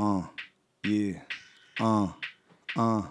uh, 0.00 0.24
je, 0.82 1.26
uh, 1.80 2.08
uh. 2.76 3.04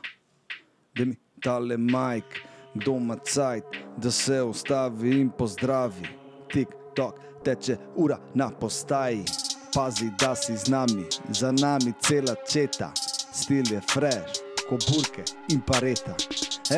da 0.96 1.05
mi 1.05 1.15
tale 1.42 1.77
majk, 1.77 2.25
doma 2.73 3.15
cajt, 3.15 3.63
da 3.97 4.12
se 4.12 4.42
ustavi 4.42 5.21
in 5.21 5.29
pozdravi. 5.29 6.07
Tik 6.54 6.67
tok, 6.96 7.15
teče 7.44 7.78
ura 7.96 8.20
na 8.33 8.49
postaji, 8.49 9.25
pazi, 9.73 10.12
da 10.20 10.36
si 10.36 10.57
z 10.57 10.70
nami, 10.70 11.05
za 11.29 11.52
nami 11.52 11.94
cela 12.02 12.36
četa, 12.52 12.92
stil 13.34 13.64
je 13.71 13.82
fresh, 13.92 14.42
ko 14.70 14.78
burke 14.90 15.24
in 15.50 15.62
pareta. 15.62 16.16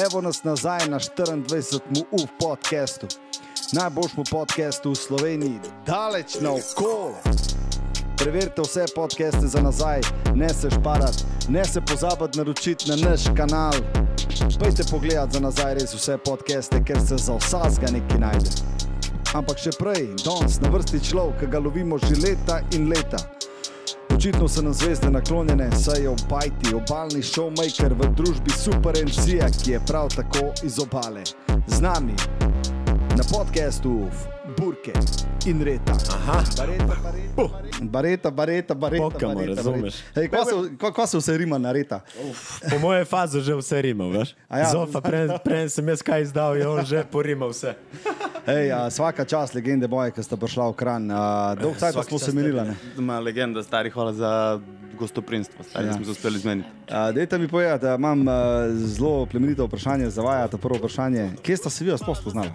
Evo 0.05 0.21
nas 0.21 0.43
nazaj 0.43 0.87
na 0.89 0.99
24 0.99 1.79
mu 1.89 2.17
v 2.17 2.27
podkastu. 2.39 3.07
Najboljšemu 3.73 4.23
podkastu 4.31 4.91
v 4.91 4.95
Sloveniji, 4.95 5.59
daleč 5.85 6.35
na 6.41 6.51
oko. 6.51 7.50
Preverite 8.21 8.61
vse 8.61 8.85
podcaste 8.95 9.47
za 9.47 9.61
nazaj, 9.61 10.01
ne 10.35 10.49
se 10.49 10.69
šparati, 10.69 11.23
ne 11.49 11.65
se 11.65 11.81
pozabiti 11.81 12.37
naročiti 12.37 12.89
na 12.89 13.09
naš 13.09 13.21
kanal. 13.37 13.73
Pejte 14.59 14.83
pogledat 14.91 15.33
za 15.33 15.39
nazaj 15.39 15.73
res 15.73 15.93
vse 15.93 16.17
podcaste, 16.17 16.83
ker 16.85 17.01
se 17.01 17.17
za 17.17 17.35
vsega 17.35 17.91
nekaj 17.91 18.19
najde. 18.19 18.49
Ampak 19.33 19.57
še 19.57 19.73
prej, 19.79 20.05
danes 20.21 20.59
na 20.61 20.69
vrsti 20.69 21.01
človek, 21.09 21.39
ki 21.39 21.49
ga 21.49 21.59
lovimo 21.59 21.97
že 21.97 22.19
leta 22.21 22.59
in 22.77 22.91
leta. 22.93 23.17
Očitno 24.13 24.47
so 24.47 24.61
nam 24.61 24.73
zvezde 24.73 25.09
naklonjene, 25.09 25.71
saj 25.73 26.03
je 26.05 26.09
obajti 26.09 26.75
obalni 26.77 27.23
showmaker 27.23 27.97
v 27.97 28.11
družbi 28.21 28.53
Super 28.53 29.01
MC, 29.01 29.41
ki 29.63 29.71
je 29.71 29.79
prav 29.89 30.13
tako 30.13 30.51
iz 30.63 30.77
obale. 30.77 31.25
Z 31.67 31.81
nami 31.81 32.13
na 33.17 33.23
podkastu 33.33 34.05
Burke 34.61 34.93
in 35.45 35.61
Reta. 35.63 35.97
Aha. 36.13 36.43
Bareta, 36.57 36.85
bareta, 36.85 37.81
bareta, 37.81 38.31
bareta, 38.31 38.75
bareta. 38.75 39.03
Pokamo, 39.03 39.33
bareta, 39.35 39.55
razumeš. 39.55 39.95
Hej, 40.15 40.27
kva, 40.29 40.45
se, 40.45 40.51
kva, 40.77 40.91
kva 40.93 41.07
se 41.07 41.17
vse 41.17 41.37
rima 41.37 41.57
na 41.57 41.71
Reta? 41.71 41.99
Po 42.69 42.77
moje 42.79 43.05
fazi 43.05 43.41
že 43.41 43.55
vse 43.55 43.81
rima, 43.81 44.05
veš? 44.05 44.35
A 44.49 44.59
ja. 44.59 44.69
Zofa, 44.69 45.01
prej 45.01 45.33
pre 45.41 45.65
sem 45.69 45.87
jaz 45.89 46.05
kaj 46.05 46.21
izdal, 46.21 46.53
je 46.57 46.67
on 46.67 46.85
že 46.85 47.01
porimal 47.09 47.49
vse. 47.49 47.73
Hej, 48.45 48.69
a, 48.71 48.89
svaka 48.93 49.25
čast 49.25 49.57
legende 49.57 49.89
boje, 49.89 50.13
ki 50.13 50.21
sta 50.21 50.37
prišla 50.37 50.69
v 50.69 50.77
kran. 50.77 51.09
Dolgo 51.57 51.73
časa 51.81 52.05
smo 52.05 52.21
se? 52.21 52.29
Ma 53.01 53.17
legenda, 53.17 53.65
stari, 53.65 53.89
hvala 53.89 54.13
za 54.13 54.61
gostoprinstvo. 54.93 55.65
Stari, 55.65 55.89
Ja. 55.89 55.93
smo 55.93 56.05
se 56.05 56.11
uspeli 56.11 56.37
zmeniti. 56.37 56.69
A, 56.85 57.09
Dajte 57.11 57.37
mi 57.37 57.47
povedati, 57.47 57.81
da 57.81 57.95
imam 57.97 58.27
a, 58.27 58.69
zelo 58.69 59.25
plemenito 59.25 59.65
vprašanje 59.65 60.09
za 60.09 60.21
vaja. 60.21 60.47
To 60.47 60.57
prvo 60.61 60.77
vprašanje, 60.77 61.41
kje 61.41 61.57
sta 61.57 61.69
se 61.69 61.81
vi 61.81 61.97
sploh 61.97 62.17
spoznali? 62.17 62.49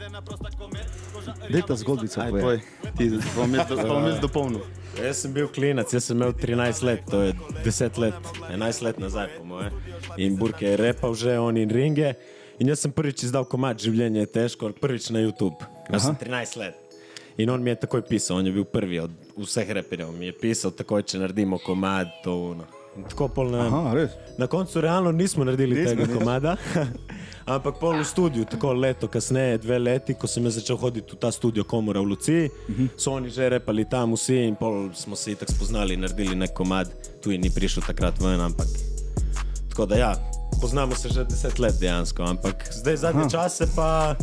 Dajte 1.51 1.77
zgodbico. 1.77 2.21
Aj, 2.21 2.31
povedati. 2.31 2.65
poj, 2.83 2.93
ti, 2.99 3.05
bom 3.37 3.55
jaz- 3.55 4.21
dopolnil. 4.21 4.63
Jaz 4.97 5.21
sem 5.23 5.33
bil 5.33 5.49
klinac, 5.53 5.93
jaz 5.93 6.09
sem 6.09 6.17
imel 6.17 6.33
13 6.33 6.83
let, 6.83 7.05
to 7.05 7.21
je 7.21 7.33
10 7.65 7.99
let, 8.01 8.17
11 8.49 8.83
let 8.83 8.97
nazaj, 8.99 9.29
po 9.39 9.45
moje. 9.45 9.69
In 10.17 10.37
Burke 10.41 10.65
je 10.65 10.77
repal 10.77 11.13
že, 11.13 11.37
on 11.39 11.57
in 11.57 11.69
ringe. 11.69 12.15
In 12.57 12.73
jaz 12.73 12.81
sem 12.81 12.93
prvič 12.93 13.29
izdal 13.29 13.45
komat 13.45 13.77
življenje 13.77 14.25
je 14.25 14.31
težko, 14.33 14.73
prvič 14.73 15.11
na 15.13 15.21
YouTube. 15.21 15.61
Jaz 15.93 16.09
sem 16.09 16.17
13 16.17 16.57
let. 16.57 16.77
In 17.37 17.53
on 17.53 17.61
mi 17.61 17.69
je 17.71 17.85
takoj 17.85 18.01
pisal, 18.09 18.41
on 18.41 18.47
je 18.49 18.53
bil 18.53 18.65
prvi 18.65 18.97
od 19.05 19.13
vseh 19.37 19.69
reperjev. 19.69 20.09
Mi 20.17 20.33
je 20.33 20.39
pisal 20.41 20.73
takoj, 20.73 21.05
če 21.05 21.21
naredimo 21.21 21.61
komad, 21.61 22.09
to 22.25 22.33
ono. 22.57 22.65
Tako 23.09 23.29
pol 23.29 23.51
na, 23.51 23.67
Aha, 23.67 23.95
res. 23.95 24.11
na 24.39 24.47
koncu 24.47 24.81
realno 24.81 25.13
nismo 25.13 25.45
naredili 25.45 25.75
Nismo, 25.75 25.91
tega 25.91 26.03
nismo. 26.07 26.19
komada. 26.19 26.57
Ampak 27.47 27.79
pol 27.79 28.01
v 28.01 28.05
studiu, 28.05 28.45
tako 28.45 28.73
leto 28.75 29.07
kasneje, 29.09 29.59
dve 29.59 29.79
leti, 29.79 30.15
ko 30.15 30.27
sem 30.27 30.43
začel 30.51 30.77
hoditi 30.77 31.15
v 31.15 31.19
ta 31.21 31.31
studio 31.31 31.63
Komora 31.65 32.01
v 32.01 32.05
Luciji, 32.05 32.49
uh 32.49 32.75
-huh. 32.75 32.89
so 32.97 33.13
oni 33.13 33.31
že 33.31 33.49
repali 33.49 33.85
tam 33.85 34.13
vsi 34.13 34.35
in 34.37 34.55
pol 34.57 34.91
smo 34.95 35.17
se 35.17 35.35
tako 35.35 35.53
spoznali 35.53 35.95
in 35.95 36.01
naredili 36.01 36.35
nek 36.35 36.51
komad, 36.53 36.91
tu 37.23 37.31
je 37.31 37.39
ni 37.39 37.51
prišel 37.51 37.83
takrat 37.87 38.19
ven, 38.21 38.41
ampak 38.41 38.67
tako 39.71 39.87
da 39.87 39.97
ja, 39.97 40.15
poznamo 40.61 40.95
se 40.95 41.09
že 41.09 41.25
deset 41.25 41.59
let 41.59 41.75
dejansko, 41.81 42.23
ampak 42.23 42.67
zdaj 42.73 42.97
zadnje 42.97 43.31
čase 43.31 43.67
pa 43.77 44.17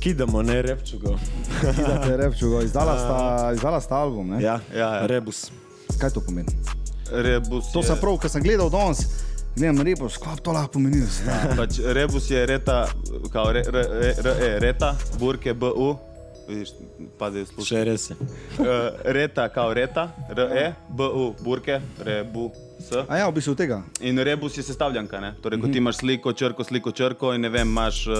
kidamo, 0.00 0.42
ne 0.42 0.62
repčugo. 0.62 1.18
Dajte 1.62 2.16
repčugo, 2.22 2.62
izdala 2.62 2.98
sta, 2.98 3.52
izdala 3.54 3.80
sta 3.80 3.96
album. 3.96 4.28
Ne? 4.28 4.42
ja, 4.42 4.60
Ja, 4.74 4.94
ja. 4.94 5.06
rebus. 5.06 5.50
Kaj 5.98 6.10
to 6.10 6.20
pomeni? 6.20 6.48
Rebus 7.12 7.72
To 7.72 7.80
je, 7.80 7.86
sem 7.86 7.96
prav, 7.96 8.18
ker 8.18 8.30
sem 8.30 8.42
gledal 8.42 8.70
danes, 8.70 9.04
gledam 9.54 9.80
rebus, 9.80 10.16
kaj 10.16 10.36
to 10.38 10.52
lahko 10.52 10.72
pomeni. 10.72 11.02
Pač 11.56 11.78
rebus 11.84 12.30
je 12.30 12.46
reta, 12.46 12.88
kao 13.32 13.52
re, 13.52 13.62
re, 13.64 13.82
re, 13.92 14.12
re, 14.18 14.34
e, 14.40 14.58
reta, 14.58 14.92
burke, 15.18 15.54
bu. 15.54 15.96
Vidiš, 16.48 16.70
pazi, 17.18 17.42
slušaj. 17.44 17.66
Še 17.68 17.84
res 17.84 18.04
je. 18.08 18.14
Uh, 18.16 18.66
reta, 19.16 19.48
kao 19.48 19.68
reta, 19.70 20.06
re, 20.30 20.70
bu, 20.88 21.08
burke, 21.38 21.76
rebu, 22.00 22.46
s. 22.80 22.92
A 23.02 23.18
ja, 23.18 23.26
v 23.28 23.34
bistvu 23.36 23.52
tega. 23.54 23.82
In 24.00 24.16
rebus 24.18 24.56
je 24.56 24.64
sestavljanka, 24.64 25.20
ne? 25.20 25.34
Torej, 25.42 25.60
ko 25.60 25.66
Mhm. 25.66 25.72
ti 25.72 25.78
imaš 25.78 25.96
sliko, 25.96 26.32
črko, 26.32 26.64
sliko, 26.64 26.92
črko 26.92 27.34
in 27.34 27.40
ne 27.40 27.50
vem, 27.50 27.68
imaš 27.68 28.06
uh, 28.06 28.16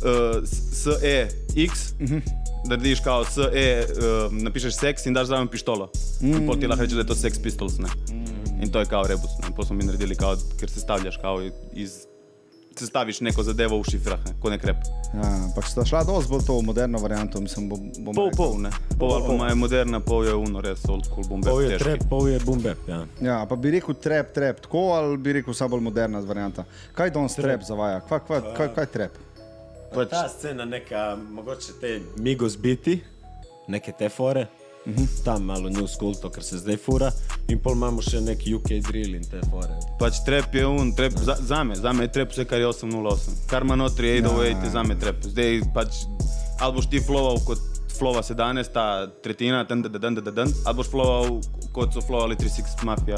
uh, 0.00 0.40
SE, 0.44 1.28
X, 1.58 1.92
Mhm. 2.00 2.24
Narediš 2.68 3.00
kao 3.00 3.24
SE, 3.24 3.42
uh, 3.42 4.32
napišeš 4.42 4.74
seks 4.74 5.06
in 5.06 5.14
daš 5.14 5.26
zraven 5.26 5.48
pištolo. 5.48 5.90
Mm. 6.20 6.36
In 6.36 6.46
pol 6.46 6.56
ti 6.60 6.66
lahko 6.66 6.82
reče, 6.82 6.94
da 6.94 7.00
je 7.00 7.06
to 7.06 7.14
seks 7.14 7.38
pistols, 7.42 7.78
ne? 7.78 7.88
In 8.62 8.70
to 8.70 8.80
je 8.80 8.86
kao 8.86 9.06
rebus, 9.06 9.30
ne? 9.42 9.54
Pol 9.56 9.64
smo 9.64 9.76
mi 9.76 9.84
naredili 9.84 10.14
kao, 10.16 10.36
ker 10.60 10.70
sestavljaš 10.70 11.16
kao 11.16 11.42
iz... 11.72 12.06
Sestaviš 12.78 13.20
neko 13.20 13.42
zadevo 13.42 13.76
v 13.82 13.84
šifrah, 13.90 14.20
ne? 14.24 14.32
ko 14.40 14.50
nek 14.50 14.62
rep. 14.64 14.76
Ja, 15.12 15.26
ampak 15.44 15.66
sta 15.68 15.84
šla 15.84 16.06
dosti 16.08 16.30
bolj 16.32 16.44
to 16.46 16.54
v 16.56 16.62
moderno 16.64 16.98
varianto, 17.02 17.40
mislim, 17.40 17.66
bom, 17.68 17.90
bom 17.98 18.14
Pol, 18.16 18.30
pol, 18.36 18.54
ne. 18.64 18.70
Pol 18.98 19.12
albuma 19.12 19.50
je 19.50 19.58
moderna, 19.60 20.00
pol 20.00 20.24
je 20.24 20.32
uno, 20.34 20.62
res 20.64 20.80
old 20.88 21.04
school 21.04 21.26
bombe. 21.28 21.50
Pol 21.50 21.60
je 21.66 21.76
trep, 21.78 22.06
pol 22.08 22.30
je 22.30 22.38
bumbe. 22.40 22.72
Ja. 22.88 23.02
Ja, 23.20 23.36
pa 23.48 23.58
bi 23.60 23.74
rekel 23.76 23.98
trap, 24.00 24.32
trap, 24.32 24.62
tako 24.64 24.86
ali 24.96 25.20
bi 25.20 25.36
rekel 25.36 25.54
samo 25.54 25.76
bolj 25.76 25.84
moderna 25.90 26.24
varianta. 26.24 26.64
Kaj 26.96 27.12
danes 27.12 27.36
trap 27.36 27.68
zavaja? 27.68 28.00
Kaj, 28.08 28.24
kaj, 28.30 28.40
kaj, 28.56 28.72
kaj 28.78 28.88
trap? 28.96 29.20
Pač, 29.94 30.08
ta 30.10 30.28
scena, 30.28 30.64
neka, 30.64 31.16
mogoče 31.30 31.72
te 31.80 32.00
migos 32.16 32.56
biti, 32.56 32.96
neke 33.68 33.92
te 33.92 34.08
fore, 34.08 34.46
uh 34.86 34.92
-huh. 34.92 35.24
tam 35.24 35.44
malo 35.44 35.68
new 35.68 35.86
school, 35.86 36.14
to 36.14 36.30
kar 36.30 36.44
se 36.44 36.58
zdaj 36.58 36.76
fura, 36.76 37.12
in 37.48 37.58
pol 37.58 37.72
imamo 37.72 38.02
še 38.02 38.20
neki 38.20 38.54
UK 38.54 38.68
drill 38.88 39.14
in 39.14 39.24
te 39.24 39.40
fore. 39.50 39.76
Pač 39.98 40.24
trep 40.24 40.54
je 40.54 40.66
un, 40.66 40.94
trep 40.94 41.12
za, 41.12 41.36
za 41.40 41.64
me, 41.64 41.76
za 41.76 41.92
me 41.92 42.04
je 42.04 42.12
trep 42.12 42.30
vse 42.30 42.44
kar 42.44 42.60
je 42.60 42.66
808. 42.66 43.46
Kar 43.46 43.62
ima 43.62 43.76
notri 43.76 44.22
808 44.22 44.64
je 44.64 44.70
za 44.70 44.82
me 44.82 44.98
trep. 44.98 45.16
Zdaj 45.22 45.60
pač 45.74 45.94
ali 46.60 46.72
boš 46.72 46.86
ti 46.90 47.00
flował 47.00 47.38
kot 47.46 47.58
flova 47.98 48.22
se 48.22 48.34
danes, 48.34 48.68
ta 48.68 49.06
tretjina, 49.22 49.64
ten, 49.64 49.82
den, 49.82 49.92
den, 49.92 50.14
den, 50.14 50.34
den, 50.34 50.48
ali 50.64 50.76
boš 50.76 50.90
flował 50.90 51.40
kot 51.72 51.94
so 51.94 52.00
flowali 52.00 52.36
36 52.36 52.84
Mafia. 52.84 53.16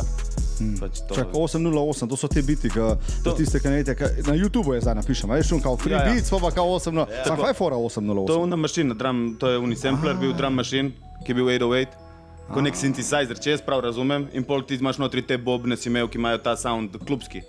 Hmm. 0.65 0.77
Pač 0.81 1.03
to. 1.05 1.15
Čak, 1.15 1.35
808, 1.37 2.09
to 2.09 2.17
so 2.17 2.29
te 2.33 2.43
biti, 2.43 2.71
ki 2.73 2.81
to 3.25 3.35
tiste 3.37 3.61
kanete, 3.61 3.93
ki 3.99 4.25
na 4.25 4.35
YouTubu 4.39 4.75
je 4.75 4.81
zdaj 4.87 4.97
napišem, 5.03 5.29
veš, 5.31 5.51
šum 5.53 5.61
kao 5.61 5.77
free 5.77 5.93
ja, 5.93 6.01
Ja, 6.01 6.09
ja. 6.09 6.15
beats, 6.17 6.31
pa 6.33 6.41
pa 6.41 6.51
kao 6.57 6.65
8, 6.79 6.97
no, 6.97 7.05
ja, 7.11 7.25
sam 7.29 7.37
kaj 7.37 7.53
je 7.53 7.59
fora 7.59 7.77
808? 7.77 8.27
To 8.27 8.39
je 8.39 8.45
una 8.47 8.57
mašina, 8.57 8.97
drum, 8.97 9.37
to 9.41 9.53
je 9.53 9.59
unisampler, 9.61 10.17
bil 10.17 10.33
drum 10.33 10.57
machine, 10.57 10.95
ki 11.27 11.35
je 11.35 11.37
bil 11.37 11.53
808. 11.53 12.01
Kot 12.45 12.61
nek 12.61 12.77
synthesizer, 12.77 13.39
če 13.41 13.55
jaz 13.55 13.63
prav 13.65 13.81
razumem, 13.87 14.27
in 14.37 14.45
pol 14.45 14.65
ti 14.69 14.77
imaš 14.77 14.99
notri 15.01 15.23
te 15.25 15.39
bobne 15.41 15.77
si 15.81 15.89
imel, 15.89 16.09
ki 16.13 16.21
imajo 16.21 16.43
ta 16.45 16.53
sound 16.61 16.97
klubski, 17.09 17.41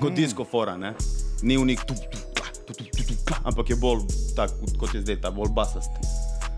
kot 0.00 0.16
disco 0.16 0.44
fora, 0.48 0.76
ne? 0.80 0.94
Ni 1.44 1.58
v 1.60 1.66
njih 1.68 1.82
tu, 1.84 1.92
tu, 1.94 2.22
kla, 2.32 2.48
tu, 2.64 2.72
tu, 2.72 2.84
tu, 2.88 3.02
tu, 3.10 3.18
kla, 3.28 3.42
ampak 3.52 3.74
je 3.74 3.76
bolj 3.76 4.06
tak, 4.36 4.54
kot 4.80 4.96
je 4.96 5.04
zdaj 5.04 5.20
ta, 5.20 5.30
bolj 5.30 5.52
basast. 5.52 5.92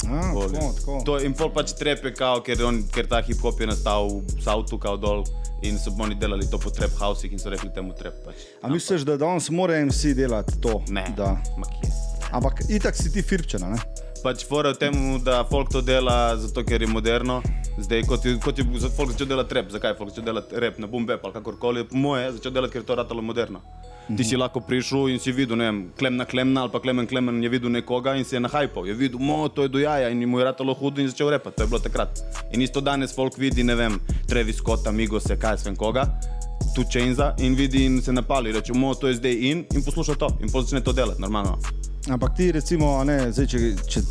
A, 0.09 0.33
Bolj, 0.35 0.53
tako, 0.53 0.73
tako. 0.79 0.99
To, 1.05 1.19
in 1.21 1.35
pol 1.37 1.51
pač 1.53 1.75
trepe, 1.77 2.13
kao, 2.17 2.41
ker, 2.45 2.63
on, 2.65 2.83
ker 2.95 3.09
ta 3.11 3.21
hip 3.27 3.41
hop 3.45 3.61
je 3.61 3.69
nastal 3.69 4.09
v 4.21 4.41
Soutu, 4.41 4.79
kao 4.81 4.97
dol, 4.97 5.25
in 5.67 5.79
so 5.79 5.93
oni 6.01 6.17
delali 6.17 6.49
to 6.51 6.59
po 6.59 6.73
trap 6.73 6.95
houseih 7.01 7.33
in 7.33 7.43
so 7.43 7.53
rekli 7.53 7.69
temu 7.75 7.93
trap. 7.97 8.17
Pač. 8.25 8.47
A 8.63 8.73
misliš, 8.73 9.05
da 9.09 9.19
danes 9.21 9.51
mora 9.53 9.77
MC 9.85 10.15
delati 10.17 10.61
to? 10.61 10.81
Ne, 10.89 11.05
Da. 11.17 11.37
Ampak 12.33 12.63
itak 12.71 12.95
si 12.95 13.11
ti 13.13 13.23
firpčena, 13.27 13.75
ne? 13.75 13.79
Pač 14.23 14.45
fora 14.47 14.71
v 14.71 14.79
tem, 14.79 14.95
da 15.25 15.41
folk 15.49 15.73
to 15.73 15.81
dela 15.83 16.37
zato, 16.39 16.63
ker 16.63 16.83
je 16.85 16.89
moderno. 16.89 17.41
Zdaj, 17.81 18.05
kot 18.07 18.25
je, 18.25 18.37
kot 18.39 18.59
je 18.59 18.65
folk 18.93 19.15
začel 19.15 19.27
delati 19.33 19.57
rap, 19.57 19.71
zakaj 19.73 19.95
je 19.95 19.99
folk 19.99 20.13
začel 20.13 20.27
delati 20.29 20.61
rap 20.61 20.79
na 20.79 20.87
boom 20.87 21.09
bap 21.09 21.25
ali 21.25 21.35
kakorkoli, 21.35 21.87
po 21.89 21.97
moje 21.97 22.27
je 22.27 22.35
začel 22.39 22.53
delati, 22.55 22.73
ker 22.77 22.85
je 22.85 22.89
to 22.93 22.99
ratalo 23.01 23.25
moderno. 23.25 23.65
Ti 24.17 24.25
si 24.25 24.37
lahko 24.37 24.61
prišel 24.61 25.13
in 25.13 25.21
si 25.23 25.31
videl, 25.33 25.59
ne 25.61 25.67
vem, 25.69 25.81
klemna 25.99 26.25
klemna 26.27 26.65
ali 26.65 26.73
pa 26.73 26.81
klemen 26.83 27.07
klemen 27.07 27.43
je 27.43 27.49
videl 27.49 27.71
nekoga 27.71 28.17
in 28.19 28.25
si 28.25 28.35
je 28.35 28.41
nahajpal, 28.41 28.89
je 28.89 28.95
videl, 28.95 29.21
mo, 29.23 29.49
to 29.49 29.63
je 29.63 29.69
do 29.69 29.79
jaja 29.79 30.09
in 30.11 30.25
mu 30.29 30.41
je 30.41 30.45
ratalo 30.45 30.75
hudo 30.75 31.01
in 31.01 31.09
začel 31.09 31.31
repati, 31.31 31.57
to 31.57 31.63
je 31.63 31.71
bilo 31.71 31.79
takrat. 31.79 32.19
In 32.53 32.63
isto 32.63 32.81
danes 32.81 33.15
folk 33.15 33.39
vidi, 33.39 33.63
ne 33.63 33.75
vem, 33.79 34.01
Travis 34.27 34.59
Scott, 34.59 34.87
Amigos, 34.87 35.31
kaj 35.31 35.63
vem 35.65 35.77
koga, 35.77 36.09
tu 36.75 36.83
Chainsa 36.91 37.35
in 37.39 37.55
vidi 37.55 37.85
in 37.87 38.03
se 38.03 38.13
napali, 38.13 38.53
reče, 38.53 38.75
mo, 38.75 38.95
to 38.95 39.09
je 39.09 39.21
zdaj 39.21 39.39
in 39.53 39.65
in 39.75 39.85
posluša 39.85 40.19
to 40.19 40.35
in 40.41 40.51
pol 40.51 40.67
začne 40.67 40.83
to 40.83 40.93
delati, 40.93 41.23
normalno. 41.23 41.59
Ampak 42.11 42.35
ti 42.37 42.51
recimo, 42.53 42.99
ne, 43.05 43.31
zdaj, 43.31 43.47
če, 43.47 43.59
če 43.87 44.03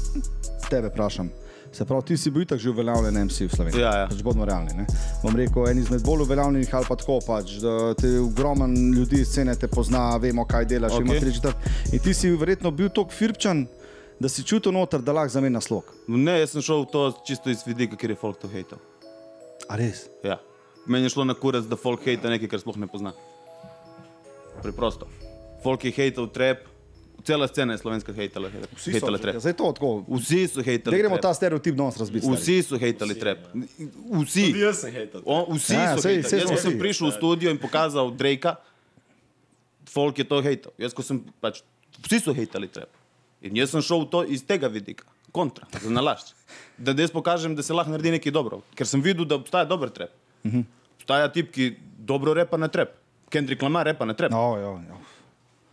tebe 0.70 0.94
vprašam. 0.94 1.30
Se 1.72 1.86
pravi, 1.86 2.06
ti 2.06 2.18
si 2.18 2.32
bil 2.34 2.42
itak 2.42 2.60
že 2.60 2.70
uveljavljen 2.70 3.26
MC 3.26 3.46
v 3.46 3.56
Sloveniji. 3.56 3.82
Ja, 3.82 3.92
ja. 4.04 4.06
Pač 4.10 4.24
bodimo 4.26 4.46
realni. 4.46 4.74
Ne? 4.74 4.86
Bom 5.24 5.36
rekel, 5.38 5.68
en 5.70 5.82
izmed 5.84 6.02
bolj 6.06 6.26
uveljavljenih 6.26 6.76
ali 6.76 6.90
pa 6.90 6.98
tako, 6.98 7.20
pač, 7.26 7.60
da 7.62 7.94
te 7.94 8.10
ogromen 8.20 8.74
ljudi 8.96 9.22
iz 9.22 9.30
scene 9.30 9.56
te 9.56 9.70
pozna, 9.70 10.18
vemo, 10.18 10.48
kaj 10.50 10.66
delaš, 10.66 10.98
okay. 10.98 11.06
Okej. 11.06 11.18
ima 11.18 11.26
tri 11.26 11.34
četrt. 11.36 11.70
In 11.94 12.04
ti 12.04 12.14
si 12.14 12.32
verjetno 12.34 12.72
bil 12.72 12.90
tako 12.90 13.14
firpčan, 13.14 13.68
da 14.20 14.30
si 14.30 14.44
čutil 14.44 14.74
noter, 14.76 15.02
da 15.06 15.14
lahko 15.16 15.36
zamenja 15.38 15.62
slog. 15.62 15.94
Ne, 16.08 16.40
jaz 16.42 16.56
sem 16.56 16.66
šel 16.66 16.88
to 16.92 17.12
čisto 17.28 17.54
iz 17.54 17.62
vidika, 17.68 18.00
ker 18.00 18.16
je 18.16 18.18
folk 18.20 18.42
to 18.42 18.50
hejtal. 18.50 18.82
A 19.70 19.78
res? 19.78 20.08
Ja. 20.26 20.40
Meni 20.90 21.06
je 21.06 21.14
šlo 21.14 21.24
na 21.28 21.38
kurac, 21.38 21.70
da 21.70 21.78
folk 21.78 22.02
hejta 22.04 22.32
nekaj, 22.34 22.50
kar 22.50 22.64
sploh 22.64 22.82
ne 22.82 22.90
pozna. 22.90 23.14
Preprosto. 24.64 25.08
Folk 25.64 25.86
je 25.86 25.94
hejtal 25.94 26.28
trap, 26.34 26.66
cela 27.22 27.48
scena 27.48 27.74
je 27.74 27.80
slovenska 27.80 28.14
hejtala, 28.14 28.50
Vsi 28.74 28.84
so, 28.84 28.92
hejtala 28.92 29.18
trap. 29.18 29.36
zdaj 29.38 29.54
to 29.54 29.72
tako. 29.72 29.90
Vsi 30.10 30.48
so 30.48 30.62
hejtali 30.62 30.92
Da 30.92 30.98
gremo 30.98 31.16
trap. 31.16 31.22
ta 31.24 31.34
stereotip 31.34 31.76
danes 31.76 31.98
razbiti. 31.98 32.28
Vsi 32.28 32.58
so 32.62 32.76
hejtali 32.76 33.16
trap. 33.16 33.38
Vsi. 34.16 34.46
Tudi 34.46 34.60
jaz 34.60 34.78
sem 34.78 34.92
hejtal. 34.92 35.22
O, 35.24 35.46
vsi 35.52 35.74
Ja, 35.74 35.94
so 35.94 36.02
sej- 36.02 36.16
hejtali. 36.16 36.36
Jaz, 36.36 36.46
ko 36.46 36.58
sem 36.58 36.72
vsi. 36.72 36.80
prišel 36.80 37.06
v 37.06 37.14
studio 37.14 37.48
in 37.50 37.58
pokazal 37.58 38.12
Drakea, 38.12 38.56
folk 39.86 40.16
je 40.16 40.26
to 40.26 40.38
hejtal. 40.40 40.72
Jaz, 40.78 40.92
ko 40.92 41.02
sem 41.02 41.20
pač, 41.40 41.62
vsi 42.00 42.20
so 42.20 42.32
hejtali 42.32 42.68
trap. 42.68 42.90
In 43.42 43.56
jaz 43.56 43.70
sem 43.70 43.82
šel 43.82 44.06
to 44.06 44.24
iz 44.26 44.42
tega 44.42 44.68
vidika, 44.68 45.04
kontra, 45.32 45.64
za 45.74 45.90
nalašč. 45.90 46.34
Da 46.78 46.92
jaz 46.94 47.10
pokažem, 47.10 47.52
da 47.52 47.62
se 47.62 47.72
lahko 47.72 47.90
naredi 47.90 48.12
nekaj 48.12 48.32
dobro. 48.32 48.62
Ker 48.74 48.86
sem 48.86 49.00
videl, 49.00 49.24
da 49.24 49.36
obstaja 49.36 49.66
dober 49.66 49.90
trap. 49.90 50.12
Obstaja 50.96 51.28
tip, 51.30 51.52
ki 51.52 51.74
dobro 52.00 52.34
repa 52.34 52.56
na 52.56 52.68
trap. 52.68 52.96
Kendrick 53.30 53.62
Lamar 53.62 53.86
repa 53.86 54.04
na 54.04 54.14
trap. 54.14 54.32
No, 54.32 54.58
ja, 54.58 54.72
ja. 54.84 54.98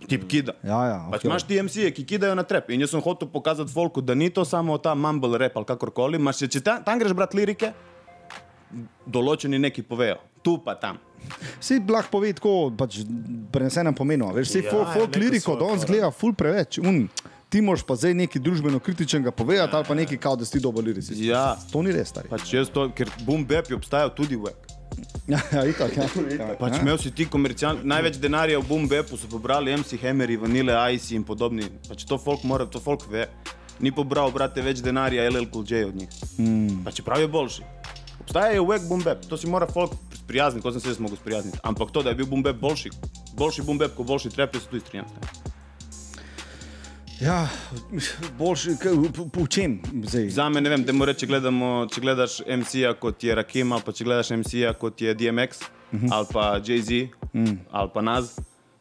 Tip 0.06 0.24
kida. 0.24 0.52
Ja, 0.62 0.80
ja, 0.84 0.98
Pač 1.06 1.18
okej. 1.18 1.28
imaš 1.28 1.42
ti 1.42 1.58
MC-je, 1.58 1.90
ki 1.90 2.04
kidajo 2.06 2.34
na 2.34 2.42
trep. 2.42 2.70
In 2.70 2.80
jaz 2.80 2.90
sem 2.90 3.00
hotel 3.00 3.26
pokazati 3.26 3.68
folku, 3.68 4.00
da 4.00 4.14
ni 4.14 4.30
to 4.30 4.44
samo 4.44 4.78
ta 4.78 4.94
mumble 4.94 5.34
rap 5.36 5.56
ali 5.56 5.66
kakorkoli. 5.66 6.16
Imaš, 6.16 6.44
če 6.46 6.60
ta, 6.60 6.78
tam 6.80 6.98
greš 6.98 7.12
brat 7.12 7.34
lirike, 7.34 7.72
določeni 9.06 9.58
neki 9.58 9.82
povejo. 9.82 10.18
Tu 10.40 10.56
pa 10.58 10.76
tam. 10.76 10.98
Si 11.58 11.80
lahko 11.80 12.12
pove 12.12 12.30
tako, 12.32 12.52
pač 12.72 13.00
prenesenem 13.50 13.90
pomenu. 13.92 14.28
Veš, 14.30 14.46
si 14.48 14.60
Ja, 14.60 14.70
folk, 14.70 14.86
je 14.86 14.94
folk 14.94 15.16
liriko 15.16 15.42
svojo 15.48 15.60
danes 15.64 15.82
fora. 15.82 15.90
gleda 15.90 16.10
ful 16.12 16.34
preveč. 16.34 16.78
Un, 16.80 17.08
ti 17.48 17.60
moraš 17.60 17.82
pa 17.82 17.96
zdaj 17.96 18.14
nekaj 18.16 18.40
družbeno 18.40 18.78
kritičnega 18.78 19.30
povedati 19.32 19.74
ali 19.74 19.84
pa 19.84 19.94
nekaj, 19.96 20.18
kao, 20.18 20.36
da 20.36 20.44
si 20.44 20.52
ti 20.52 20.60
dober 20.60 20.84
lirici. 20.84 21.18
Ja, 21.20 21.56
To 21.66 21.82
ni 21.82 21.90
res, 21.90 22.08
stari. 22.08 22.28
pač 22.28 22.52
jaz 22.52 22.70
to, 22.70 22.86
ker 22.90 23.10
boom 23.20 23.42
bap 23.44 23.66
je 23.66 23.74
obstajal 23.74 24.10
tudi 24.12 24.36
v 24.36 24.48
ek. 24.48 24.75
Ja, 25.26 25.40
itak, 25.66 25.96
ja. 25.96 26.06
ja. 26.38 26.48
Pač 26.60 26.78
imel 26.78 26.98
si 27.02 27.10
ti 27.10 27.26
komercialni, 27.30 27.82
največ 27.88 28.20
denarja 28.22 28.60
v 28.62 28.68
boom 28.68 28.86
bapu 28.90 29.18
so 29.18 29.28
pobrali 29.30 29.74
MC 29.74 29.98
Hammeri, 30.02 30.38
Vanille 30.38 30.76
Ice 30.94 31.16
in 31.16 31.24
podobni. 31.26 31.66
Pač 31.88 32.06
to 32.06 32.18
folk 32.18 32.44
mora, 32.46 32.66
to 32.66 32.82
folk 32.82 33.06
ve. 33.10 33.26
Ni 33.82 33.92
pobral, 33.92 34.30
brate, 34.32 34.62
več 34.64 34.80
denarja 34.84 35.26
LL 35.28 35.50
Cool 35.52 35.66
J 35.68 35.84
od 35.90 35.98
njih. 35.98 36.20
Mm. 36.38 36.84
Pa 36.86 36.94
čeprav 36.94 37.20
je 37.20 37.28
boljši. 37.28 37.66
Obstaja 38.22 38.54
je 38.54 38.62
boom 38.88 39.02
bap, 39.04 39.26
to 39.28 39.36
si 39.36 39.46
mora 39.46 39.66
folk 39.70 39.92
sprijazniti, 40.14 40.62
kot 40.64 40.74
sem 40.74 40.80
se 40.82 40.94
jaz 40.94 41.02
mogel 41.02 41.18
sprijazniti. 41.18 41.58
Ampak 41.62 41.92
to, 41.92 42.02
da 42.02 42.10
je 42.10 42.22
bil 42.22 42.42
bap 42.42 42.56
boljši, 42.62 42.90
boljši 43.36 43.66
boom 43.66 43.78
bap 43.78 43.94
kot 43.94 44.06
boljši 44.06 44.32
trap, 44.34 44.54
jaz 44.54 44.64
se 44.64 44.70
tu 44.70 44.80
strinjam. 44.80 45.06
Ja 47.20 47.48
boljši, 48.38 48.76
k- 48.80 48.92
v, 48.92 49.08
v, 49.08 49.44
v 49.44 49.48
čem 49.48 49.80
zdaj? 50.04 50.28
Za 50.30 50.48
me 50.48 50.60
ne 50.60 50.70
vem, 50.70 50.84
da 50.84 50.92
mora, 50.92 51.14
če, 51.14 51.26
gledamo, 51.26 51.86
če 51.86 52.00
gledaš 52.00 52.40
MC-ja 52.42 52.94
kot 52.94 53.24
je 53.24 53.34
Rakim, 53.34 53.72
ali 53.72 53.82
pa 53.82 53.92
če 53.92 54.04
gledaš 54.04 54.30
MC-ja 54.30 54.74
kot 54.74 55.00
je 55.00 55.14
DMX, 55.14 55.60
mm 55.92 55.98
-hmm. 55.98 56.08
ali 56.12 56.26
pa 56.32 56.60
Jay-Z, 56.60 57.08
mm. 57.32 57.58
ali 57.70 57.90
pa 57.94 58.00
Naz, 58.02 58.36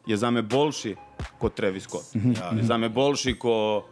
je 0.06 0.16
za 0.16 0.30
me 0.30 0.42
boljši 0.42 0.94
kot 1.38 1.54
Travis 1.54 1.82
Scott. 1.82 2.14
Mm 2.14 2.20
-hmm. 2.34 2.56
Je 2.58 2.64
za 2.64 2.76
me 2.76 2.88
boljši 2.88 3.34
kot, 3.34 3.84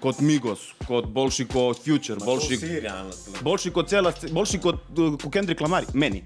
kot 0.00 0.20
Migos, 0.20 0.60
kot 0.88 1.06
boljši 1.06 1.44
kot 1.44 1.76
Future, 1.76 2.20
boljši, 2.24 2.80
realno 2.80 3.10
tu. 3.10 3.44
boljši 3.44 3.70
kot 3.70 3.88
cela, 3.88 4.12
sc- 4.12 4.32
boljši 4.32 4.58
kot, 4.58 4.74
uh, 4.98 5.18
kot 5.18 5.32
Kendrick 5.32 5.60
Lamar, 5.60 5.84
meni. 5.94 6.24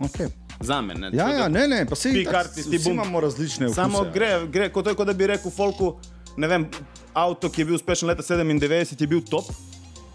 Okay. 0.00 0.28
Za 0.62 0.80
me. 0.80 0.94
Ne. 0.94 1.10
Ja, 1.12 1.28
ja, 1.30 1.48
ne, 1.48 1.68
ne, 1.68 1.86
pa 1.86 1.94
se 1.94 2.12
Ti 2.12 2.26
vsi 2.56 2.78
bum- 2.78 2.92
imamo 2.92 3.20
različne 3.20 3.66
vkuse. 3.66 3.74
Samo 3.74 4.04
gre, 4.04 4.46
gre 4.46 4.68
kot, 4.68 4.84
to 4.84 4.90
je 4.90 4.96
kot 4.96 5.06
da 5.06 5.12
bi 5.12 5.26
rekel 5.26 5.50
Folku, 5.50 5.94
ne 6.36 6.48
vem, 6.48 6.68
avto, 7.14 7.50
ki 7.50 7.60
je 7.60 7.64
bil 7.64 7.74
uspešen 7.74 8.08
leta 8.08 8.22
97, 8.24 9.00
je 9.00 9.06
bil 9.06 9.20
top. 9.22 9.44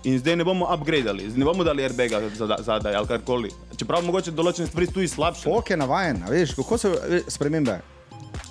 In 0.03 0.19
zdaj 0.19 0.35
ne 0.35 0.43
bomo 0.43 0.67
upgradali, 0.71 1.25
zdaj 1.25 1.39
ne 1.39 1.45
bomo 1.45 1.63
dali 1.63 1.83
airbaga 1.83 2.21
zada- 2.31 2.61
zadaj 2.61 2.95
ali 2.95 3.07
karkoli. 3.07 3.49
Čeprav 3.75 4.03
mogoče 4.03 4.31
določene 4.31 4.67
stvari 4.67 4.87
tu 4.87 5.07
slabše. 5.07 5.43
Folk 5.43 5.69
je 5.69 5.77
navajen, 5.77 6.23
a 6.23 6.29
veš, 6.29 6.53
kako 6.55 6.77
se 6.77 6.89
ve, 6.89 7.21
spremembe. 7.27 7.79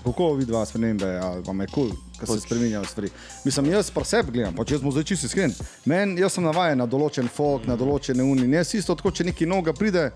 Kako 0.04 0.34
vidva 0.34 0.66
spremembe, 0.66 1.06
ali 1.18 1.42
vam 1.42 1.60
je 1.60 1.66
kul, 1.66 1.88
cool, 1.88 1.96
ko 2.20 2.34
se 2.34 2.40
spremenjajo 2.40 2.84
stvari. 2.84 3.08
Mislim, 3.44 3.70
jaz 3.70 3.90
pa 3.90 4.04
sebe 4.04 4.32
gledam, 4.32 4.54
pa 4.54 4.64
če 4.64 4.78
smo 4.78 4.90
zdaj 4.90 5.04
čisto 5.04 5.26
iskren. 5.26 5.54
Men, 5.84 6.18
jaz 6.18 6.32
sem 6.32 6.44
navajen 6.44 6.78
na 6.78 6.86
določen 6.86 7.28
folk, 7.28 7.66
na 7.66 7.76
določene 7.76 8.22
uni. 8.22 8.46
Jaz 8.52 8.74
isto 8.74 8.94
tako, 8.94 9.10
če 9.10 9.24
neki 9.24 9.46
noga 9.46 9.72
pride, 9.72 10.10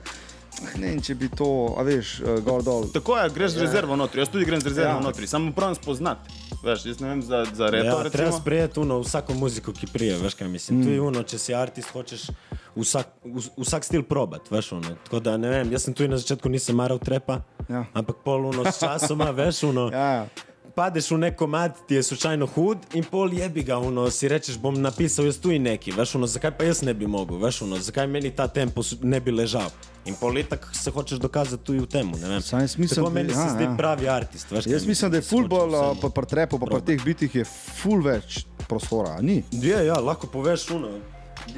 ne 0.75 0.87
vem, 0.87 1.01
če 1.01 1.15
bi 1.15 1.29
to, 1.31 1.47
a 1.73 1.83
veš, 1.83 2.21
uh, 2.21 2.39
gor 2.41 2.63
dol. 2.63 2.89
Tako 2.89 3.17
je, 3.17 3.31
greš 3.31 3.51
z 3.51 3.61
rezervo 3.61 3.97
notri, 3.97 4.21
jaz 4.21 4.29
tudi 4.29 4.45
grem 4.45 4.61
z 4.61 4.67
rezervo 4.67 4.91
Ja. 4.91 4.97
ja. 4.97 5.03
notri, 5.03 5.27
samo 5.27 5.53
pravim 5.53 5.75
spoznati. 5.75 6.31
Veš, 6.61 6.85
jaz 6.85 6.99
ne 6.99 7.09
vem 7.09 7.23
za, 7.23 7.45
za 7.47 7.67
repo, 7.67 7.87
Ja, 7.87 7.93
ja, 7.95 8.03
treba 8.05 8.27
recimo. 8.27 8.39
sprejeti 8.39 8.81
uno, 8.81 8.99
vsako 9.01 9.35
muziko, 9.35 9.73
ki 9.73 9.87
prije, 9.89 10.19
veš 10.19 10.35
kaj 10.35 10.49
mislim. 10.49 10.79
Mm. 10.79 10.83
Tu 10.83 10.91
je 10.91 11.01
uno, 11.03 11.23
če 11.25 11.39
si 11.39 11.55
artist, 11.55 11.89
hočeš 11.89 12.27
vsak, 12.75 13.07
vs- 13.25 13.51
vsak 13.59 13.85
stil 13.85 14.03
probat, 14.03 14.51
veš 14.51 14.73
uno. 14.73 14.97
Tako 15.05 15.21
da 15.21 15.37
ne 15.37 15.49
vem, 15.51 15.73
jaz 15.73 15.83
sem 15.83 15.95
tu 15.95 16.05
na 16.05 16.17
začetku 16.17 16.49
nisem 16.49 16.77
maral 16.77 16.99
trepa, 16.99 17.41
Ja. 17.67 17.85
ampak 17.95 18.17
pol 18.21 18.47
uno 18.47 18.65
s 18.65 18.79
časoma, 18.79 19.31
veš 19.39 19.63
uno. 19.65 19.89
Ja, 19.89 20.11
ja. 20.13 20.27
Padeš 20.71 21.11
v 21.11 21.19
nek 21.19 21.35
komad, 21.35 21.75
ti 21.85 21.95
je 21.95 22.03
slučajno 22.03 22.47
hud 22.47 22.79
in 22.95 23.05
pol 23.05 23.33
jebi 23.33 23.63
ga, 23.63 23.79
uno, 23.79 24.05
si 24.09 24.29
rečeš, 24.29 24.57
bom 24.57 24.77
napisal 24.77 25.25
jaz 25.25 25.37
tu 25.37 25.51
in 25.51 25.63
neki, 25.63 25.91
veš 25.91 26.15
uno, 26.15 26.27
zakaj 26.27 26.51
pa 26.53 26.65
jaz 26.65 26.83
ne 26.83 26.95
bi 26.95 27.07
mogel, 27.07 27.39
veš 27.39 27.63
uno, 27.63 27.79
zakaj 27.79 28.07
meni 28.07 28.31
ta 28.31 28.47
tempo 28.49 28.81
ne 29.03 29.21
bi 29.21 29.31
ležal. 29.33 29.71
In 30.05 30.15
pol 30.15 30.39
itak 30.39 30.69
se 30.73 30.91
hočeš 30.91 31.19
dokazati 31.19 31.65
tu 31.65 31.75
in 31.75 31.81
v 31.81 31.89
temu, 31.89 32.17
ne 32.17 32.29
vem. 32.29 32.41
Saj 32.43 32.63
mislim, 32.63 32.89
Tako 32.89 33.03
da- 33.03 33.11
meni 33.13 33.31
se 33.31 33.39
ja, 33.39 33.49
zdi 33.51 33.65
ja. 33.65 33.75
pravi 33.77 34.09
artist, 34.09 34.51
veš 34.51 34.67
Jaz 34.67 34.87
mislim, 34.87 35.11
da 35.11 35.17
je 35.17 35.23
se 35.23 35.29
ful 35.29 35.39
hoče 35.41 35.49
bolj, 35.51 35.69
vsemu. 35.71 35.91
uh, 35.91 35.99
pa 36.01 36.09
pri 36.11 36.27
trepu, 36.27 36.59
pa 36.59 36.67
pri 36.69 36.81
teh 36.83 37.05
bitih 37.05 37.35
je 37.35 37.45
ful 37.75 38.03
več 38.03 38.39
prostora, 38.65 39.19
ni? 39.21 39.43
Je, 39.53 39.77
ja, 39.83 39.95
lahko 39.97 40.27
poveš 40.29 40.71
uno. 40.71 40.89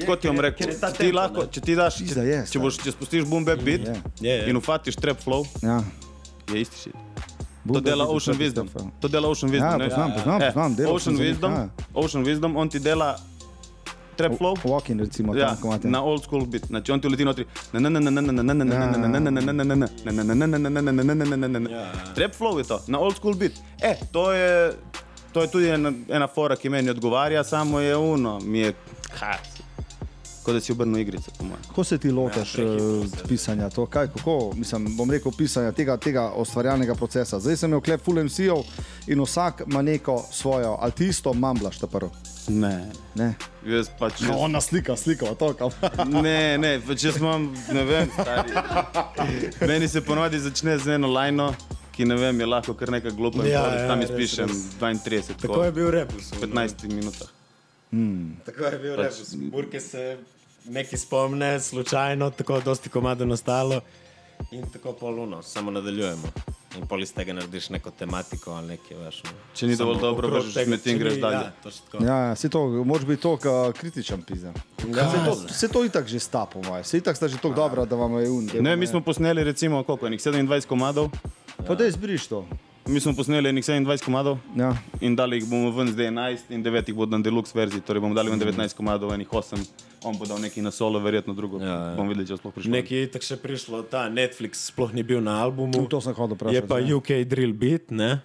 Kot 0.06 0.20
ti 0.20 0.28
bom 0.28 0.40
rekel, 0.40 0.72
ta 0.80 0.88
ti 0.88 0.98
tempo, 0.98 1.16
lahko, 1.16 1.46
če 1.46 1.60
ti 1.60 1.74
daš, 1.74 1.96
če, 1.96 2.04
Pizda 2.04 2.22
je, 2.22 2.40
če, 2.48 2.58
boš, 2.58 2.78
če 2.78 2.92
spustiš 2.92 3.24
boom 3.24 3.44
bap 3.44 3.60
beat 3.60 3.88
je. 4.20 4.36
in 4.48 4.56
ufatiš 4.56 4.96
trap 4.96 5.18
flow, 5.18 5.44
Ja. 5.60 5.82
je 6.48 6.60
isti 6.60 6.76
shit. 6.78 6.94
To 7.72 7.80
dela 7.80 8.04
Ocean 8.04 8.20
trap 8.36 8.40
Wisdom. 8.40 8.68
ja. 8.78 8.84
To 9.00 9.08
dela 9.08 9.28
Ocean 9.28 9.52
Wisdom. 9.52 9.70
Ja, 9.70 9.76
ne? 9.76 9.88
poznam, 9.88 10.12
poznam, 10.14 10.42
Eh, 10.42 10.46
poznam, 10.46 10.74
delal 10.74 10.94
Ocean 10.94 11.14
njih, 11.16 11.24
Wisdom, 11.24 11.52
ja. 11.52 11.68
Ocean 11.94 12.24
Wisdom, 12.24 12.56
on 12.56 12.68
ti 12.68 12.78
dela 12.78 13.16
trap 14.16 14.32
flow. 14.32 14.56
Walking, 14.64 15.00
recimo, 15.00 15.34
Ja, 15.36 15.56
tam, 15.56 15.90
na 15.90 16.02
old 16.02 16.22
school 16.22 16.46
beat. 16.46 16.66
Znači 16.66 16.92
on 16.92 17.00
ti 17.00 17.06
uleti 17.06 17.24
notri. 17.24 17.44
Trap 22.14 22.32
flow 22.40 22.58
je 22.58 22.64
to, 22.64 22.80
na 22.86 22.98
old 22.98 23.16
school 23.16 23.34
beat. 23.34 23.52
E, 23.82 23.94
to 24.12 24.32
je, 24.32 24.72
to 25.32 25.42
je 25.42 25.50
tudi 25.50 25.68
ena, 25.68 25.92
ena 26.08 26.26
fora, 26.26 26.56
ki 26.56 26.68
meni 26.68 26.90
odgovarja, 26.90 27.44
samo 27.44 27.80
je 27.80 27.96
uno, 27.96 28.40
mi 28.40 28.58
je 28.58 28.72
ha, 29.20 29.32
kot 30.42 30.54
da 30.54 30.60
si 30.60 30.72
obrnil 30.72 30.98
igrice, 30.98 31.30
po 31.32 31.44
mojem. 31.44 31.62
Kako 31.64 31.84
se 31.84 31.98
ti 31.98 32.10
lotiš 32.10 32.54
Ja, 32.54 32.64
ja, 32.64 32.68
prehitro 32.68 33.18
se. 33.18 33.28
pisanja? 33.28 33.68
To, 33.70 33.86
kaj, 33.86 34.08
kako, 34.08 34.52
mislim, 34.54 34.96
bom 34.96 35.10
rekel, 35.10 35.32
pisanja 35.32 35.72
tega, 35.72 35.96
tega 35.96 36.32
ustvarjalnega 36.32 36.94
procesa. 36.94 37.38
Zdaj 37.38 37.56
sem 37.56 37.70
imel 37.70 37.80
klep 37.80 38.00
full 38.00 38.18
MC-ov 38.18 38.64
in 39.06 39.20
vsak 39.20 39.62
ima 39.66 39.82
neko 39.82 40.24
svojo, 40.32 40.76
ali 40.76 40.92
ti 40.92 41.06
isto 41.06 41.32
mamblaš 41.32 41.78
ta 41.78 41.86
prvo. 41.88 42.10
Ne, 42.48 42.86
Ne. 43.14 43.34
jaz 43.66 43.86
pač. 43.94 44.20
No, 44.20 44.38
ona 44.38 44.60
slika, 44.60 44.96
slika, 44.96 45.26
to 45.34 45.54
kam. 45.54 45.70
ne, 46.22 46.58
ne, 46.58 46.80
pač 46.80 47.04
jaz 47.04 47.16
imam, 47.16 47.44
ne 47.70 47.84
vem, 47.84 48.08
stari. 48.12 48.50
Meni 49.62 49.88
se 49.88 50.00
ponovadi 50.00 50.40
začne 50.40 50.78
z 50.78 50.88
eno 50.88 51.06
lajno, 51.08 51.52
ki 51.92 52.04
ne 52.04 52.16
vem, 52.16 52.40
je 52.40 52.46
lahko 52.46 52.74
kar 52.74 52.90
nekaj 52.90 53.10
glupo. 53.12 53.42
Ja, 53.42 53.50
Ja, 53.52 53.74
ja, 53.74 53.86
tam 53.86 54.00
res, 54.00 54.10
izpišem 54.10 54.48
res. 54.48 54.64
32, 54.80 55.38
Tako 55.38 55.64
je 55.64 55.72
bil 55.72 55.90
rep. 55.90 56.10
v 56.10 56.40
15 56.42 56.88
minutah. 56.88 57.28
Tako 58.42 58.64
je 58.64 58.78
bil 58.78 58.96
rep. 58.96 59.12
Burke 59.52 59.80
se 59.80 60.16
neki 60.64 60.96
spomne, 60.96 61.60
slučajno, 61.60 62.30
tako 62.30 62.60
dosti 62.60 62.88
komado 62.88 63.24
nastalo 63.24 63.80
in 64.52 64.64
tako 64.72 64.92
poluno, 64.92 65.42
samo 65.42 65.70
nadaljujemo. 65.70 66.28
In 66.72 66.86
pol 66.86 67.02
iz 67.02 67.12
tega 67.12 67.32
narediš 67.32 67.68
neko 67.70 67.90
tematiko 67.92 68.50
ali 68.50 68.66
nekaj, 68.68 68.96
veš. 68.96 69.22
no. 69.24 69.30
Če 69.54 69.66
ni 69.66 69.76
dovolj 69.76 69.98
dobro, 70.00 70.28
okrog 70.28 70.40
vržeš 70.40 70.54
tega, 70.54 70.70
med 70.70 70.86
in 70.86 70.98
greš 70.98 71.14
ni- 71.14 71.20
dalje. 71.20 71.36
Ja, 71.36 71.52
točno 71.62 71.80
tako. 71.86 72.04
Ja, 72.04 72.16
ja, 72.18 72.34
se 72.34 72.48
to, 72.48 72.62
moraš 72.84 73.06
biti 73.06 73.22
to 73.22 73.38
kritičen 73.72 74.22
pizem. 74.22 74.54
Ja, 74.88 75.10
Se 75.10 75.16
to, 75.20 75.48
se 75.50 75.68
to 75.68 75.84
itak 75.84 76.06
že 76.06 76.18
sta, 76.18 76.46
po 76.46 76.62
mojem. 76.62 76.84
Se 76.84 76.98
itak 76.98 77.16
sta 77.16 77.28
že 77.28 77.36
tako 77.36 77.54
dobra, 77.54 77.84
da 77.84 77.96
vam 77.96 78.12
je 78.14 78.30
un. 78.30 78.48
Ne, 78.60 78.76
mi 78.76 78.86
smo 78.86 79.00
posneli 79.02 79.44
recimo 79.44 79.82
koliko, 79.84 80.06
enih 80.06 80.20
27 80.20 80.66
komadov. 80.66 81.10
Pa 81.66 81.74
da 81.74 81.86
izbriš 81.86 82.26
to. 82.26 82.46
Mi 82.86 83.00
smo 83.00 83.12
posneli 83.12 83.48
enih 83.48 83.64
27 83.64 84.02
komadov 84.02 84.38
Ja. 84.56 84.72
in 85.00 85.16
dali 85.16 85.36
jih 85.36 85.44
bomo 85.46 85.70
ven 85.72 85.88
zdaj 85.88 86.06
11 86.06 86.50
in 86.50 86.64
9 86.64 86.88
jih 86.88 86.96
bodo 86.96 87.18
na 87.18 87.22
deluxe 87.22 87.52
verziji, 87.54 87.80
torej 87.80 88.00
bomo 88.00 88.14
dali 88.14 88.30
ven 88.30 88.40
19 88.40 88.74
komadov, 88.74 89.12
enih 89.12 89.28
8, 89.28 89.60
on 90.04 90.18
bo 90.18 90.26
dal 90.26 90.40
neki 90.40 90.62
na 90.62 90.70
solo, 90.70 91.00
verjetno 91.00 91.34
drugo. 91.34 91.60
Ja, 91.62 91.66
ja. 91.66 91.94
Bomo 91.96 92.10
videli, 92.10 92.26
če 92.28 92.38
sploh 92.40 92.54
prišlo. 92.54 92.72
Nekaj 92.74 92.98
je 92.98 93.10
tako 93.14 93.28
še 93.28 93.38
prišlo, 93.42 93.82
ta 93.86 94.04
Netflix 94.12 94.66
sploh 94.72 94.92
ni 94.94 95.04
bil 95.06 95.22
na 95.24 95.38
albumu. 95.44 95.84
To 95.90 96.00
sem 96.02 96.14
hodil 96.16 96.38
vprašati. 96.38 96.58
Je 96.58 96.66
pa 96.66 96.80
ja. 96.82 96.96
UK 96.98 97.22
Drill 97.28 97.54
Beat, 97.56 97.94
ne? 97.94 98.16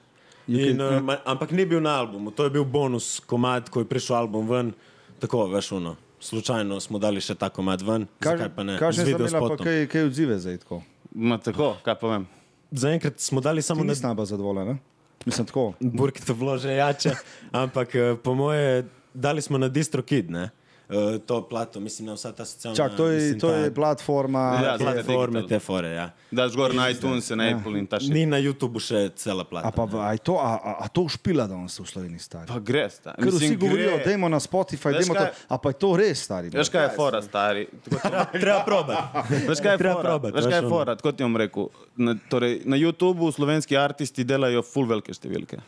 In, 0.48 0.80
uh, 0.80 1.00
ma, 1.04 1.20
ampak 1.28 1.52
ni 1.52 1.68
bil 1.68 1.84
na 1.84 1.98
albumu, 2.00 2.32
to 2.32 2.48
je 2.48 2.54
bil 2.56 2.64
bonus 2.64 3.18
komad, 3.20 3.68
ko 3.70 3.84
je 3.84 3.90
prišel 3.90 4.24
album 4.24 4.48
ven. 4.48 4.72
Tako, 5.20 5.46
veš, 5.52 5.74
uno. 5.76 5.98
Slučajno 6.24 6.80
smo 6.82 6.98
dali 7.02 7.22
še 7.22 7.36
ta 7.38 7.52
komad 7.54 7.84
ven. 7.86 8.08
Zakaj 8.24 8.50
pa 8.56 8.66
ne? 8.66 8.78
Kaj 8.82 8.96
pa 9.30 9.58
kaj, 9.60 9.86
kaj 9.92 10.08
odzive 10.10 10.40
zdaj 10.42 10.64
tako? 10.64 10.82
Ma 11.14 11.38
tako, 11.38 11.76
kaj 11.86 11.98
pa 12.00 12.14
vem. 12.16 12.28
Zaenkrat 12.72 13.20
smo 13.22 13.42
dali 13.42 13.62
samo 13.62 13.84
Ti 13.84 13.88
na 13.88 13.94
nisi 13.94 14.06
najbolj 14.06 14.30
zadovoljen, 14.34 14.74
ne? 14.74 14.78
Mislim 15.26 15.46
tako. 15.48 15.74
Burki 15.80 16.26
to 16.26 16.34
bilo 16.34 16.58
že 16.58 16.74
jače, 16.80 17.14
ampak 17.52 17.96
eh, 17.96 18.16
po 18.24 18.34
moje 18.36 18.86
dali 19.14 19.42
smo 19.42 19.58
na 19.58 19.68
DistroKid, 19.68 20.32
ne? 20.32 20.50
Uh, 20.90 21.18
to 21.26 21.42
plato, 21.48 21.80
mislim, 21.80 22.06
na 22.06 22.14
vsa 22.14 22.32
ta 22.32 22.46
socialna... 22.46 22.76
Čak, 22.76 22.98
to 22.98 23.08
je, 23.08 23.16
mislim, 23.16 23.40
to 23.40 23.50
ta 23.50 23.56
je 23.56 23.74
platforma. 23.74 24.40
Ja, 24.64 24.78
zlate 24.78 25.04
platforme, 25.04 25.48
te 25.48 25.60
fore, 25.60 25.90
ja. 25.90 26.10
Daš 26.32 26.56
gor 26.56 26.76
na 26.76 26.90
iTunes, 26.90 27.30
na 27.30 27.50
Apple 27.56 27.80
in 27.80 27.88
ta 27.88 28.00
še. 28.00 28.12
Ni 28.14 28.26
na 28.26 28.40
YouTubeu 28.40 28.84
še 28.84 29.10
cela 29.16 29.44
plata. 29.48 29.68
A, 29.68 29.72
pa, 29.72 29.88
a, 30.04 30.12
je 30.16 30.24
to, 30.24 30.38
a, 30.40 30.52
a, 30.56 30.74
a 30.86 30.88
to 30.92 31.06
špila 31.12 31.48
danes 31.48 31.80
v 31.80 31.88
Sloveniji 31.88 32.24
stari? 32.24 32.48
Pa 32.52 32.60
gre, 32.60 32.88
stari. 32.92 33.20
Ker 33.20 33.32
vsi 33.32 33.44
Mislim, 33.44 33.60
govorijo, 33.62 33.94
gre. 33.96 34.06
dajmo 34.06 34.32
na 34.32 34.40
Spotify, 34.44 34.94
Veš 34.96 35.06
dajmo 35.06 35.20
to. 35.20 35.28
A 35.48 35.62
pa 35.64 35.74
je 35.74 35.80
to 35.84 35.92
res 36.00 36.24
stari? 36.28 36.52
Veš 36.54 36.72
kaj 36.74 36.88
je 36.88 36.92
fora, 36.96 37.22
stari? 37.26 37.68
Treba 38.44 38.60
probati. 38.66 39.42
Veš 39.48 39.64
kaj 39.64 39.76
je 39.76 39.82
Treba 39.84 39.96
fora? 40.00 40.10
probat, 40.10 40.36
Veš 40.40 40.50
kaj 40.52 40.60
je 40.62 40.70
fora? 40.70 40.98
Tako 41.00 41.16
ti 41.16 41.28
bom 41.28 41.40
rekel. 41.40 41.72
Na, 41.98 42.16
torej, 42.32 42.62
na 42.66 42.80
YouTubu 42.80 43.32
slovenski 43.36 43.78
artisti 43.80 44.28
delajo 44.28 44.64
full 44.64 44.88
velike 44.90 45.16
številke. 45.16 45.60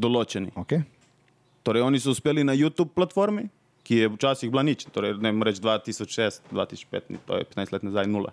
Določeni. 0.00 0.50
Okay. 0.58 0.82
Torej, 1.62 1.84
oni 1.86 2.00
so 2.02 2.10
uspeli 2.10 2.42
na 2.42 2.54
YouTube 2.58 2.90
platformi, 2.96 3.46
ki 3.92 3.98
je 3.98 4.08
včasih 4.08 4.48
bila 4.48 4.62
nič, 4.64 4.86
torej, 4.88 5.18
ne 5.20 5.28
morem 5.36 5.52
reči 5.52 5.60
2006, 5.60 6.48
2005, 6.48 7.12
ni, 7.12 7.18
to 7.28 7.36
je 7.36 7.44
15 7.44 7.72
let 7.76 7.82
nazaj, 7.84 8.08
nula. 8.08 8.32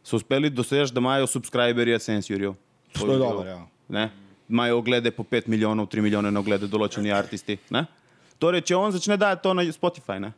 So 0.00 0.16
uspeli 0.16 0.48
doseči, 0.48 0.94
da 0.96 1.00
imajo 1.04 1.28
subscriberje 1.28 1.98
sensorjev. 2.00 2.54
To 2.96 3.12
je 3.12 3.18
dobro, 3.20 3.44
ja. 3.44 3.58
Ne? 3.92 4.08
Imajo 4.48 4.78
oglede 4.80 5.12
po 5.12 5.28
5 5.28 5.52
milijonov, 5.52 5.90
3 5.92 6.00
milijone 6.00 6.30
na 6.32 6.40
oglede 6.40 6.70
določeni 6.72 7.12
artisti. 7.12 7.58
Ne? 7.68 7.84
Torej, 8.40 8.64
če 8.72 8.78
on 8.80 8.96
začne 8.96 9.20
dajati 9.20 9.44
to 9.44 9.52
na 9.52 9.66
Spotify, 9.76 10.16
ne? 10.24 10.32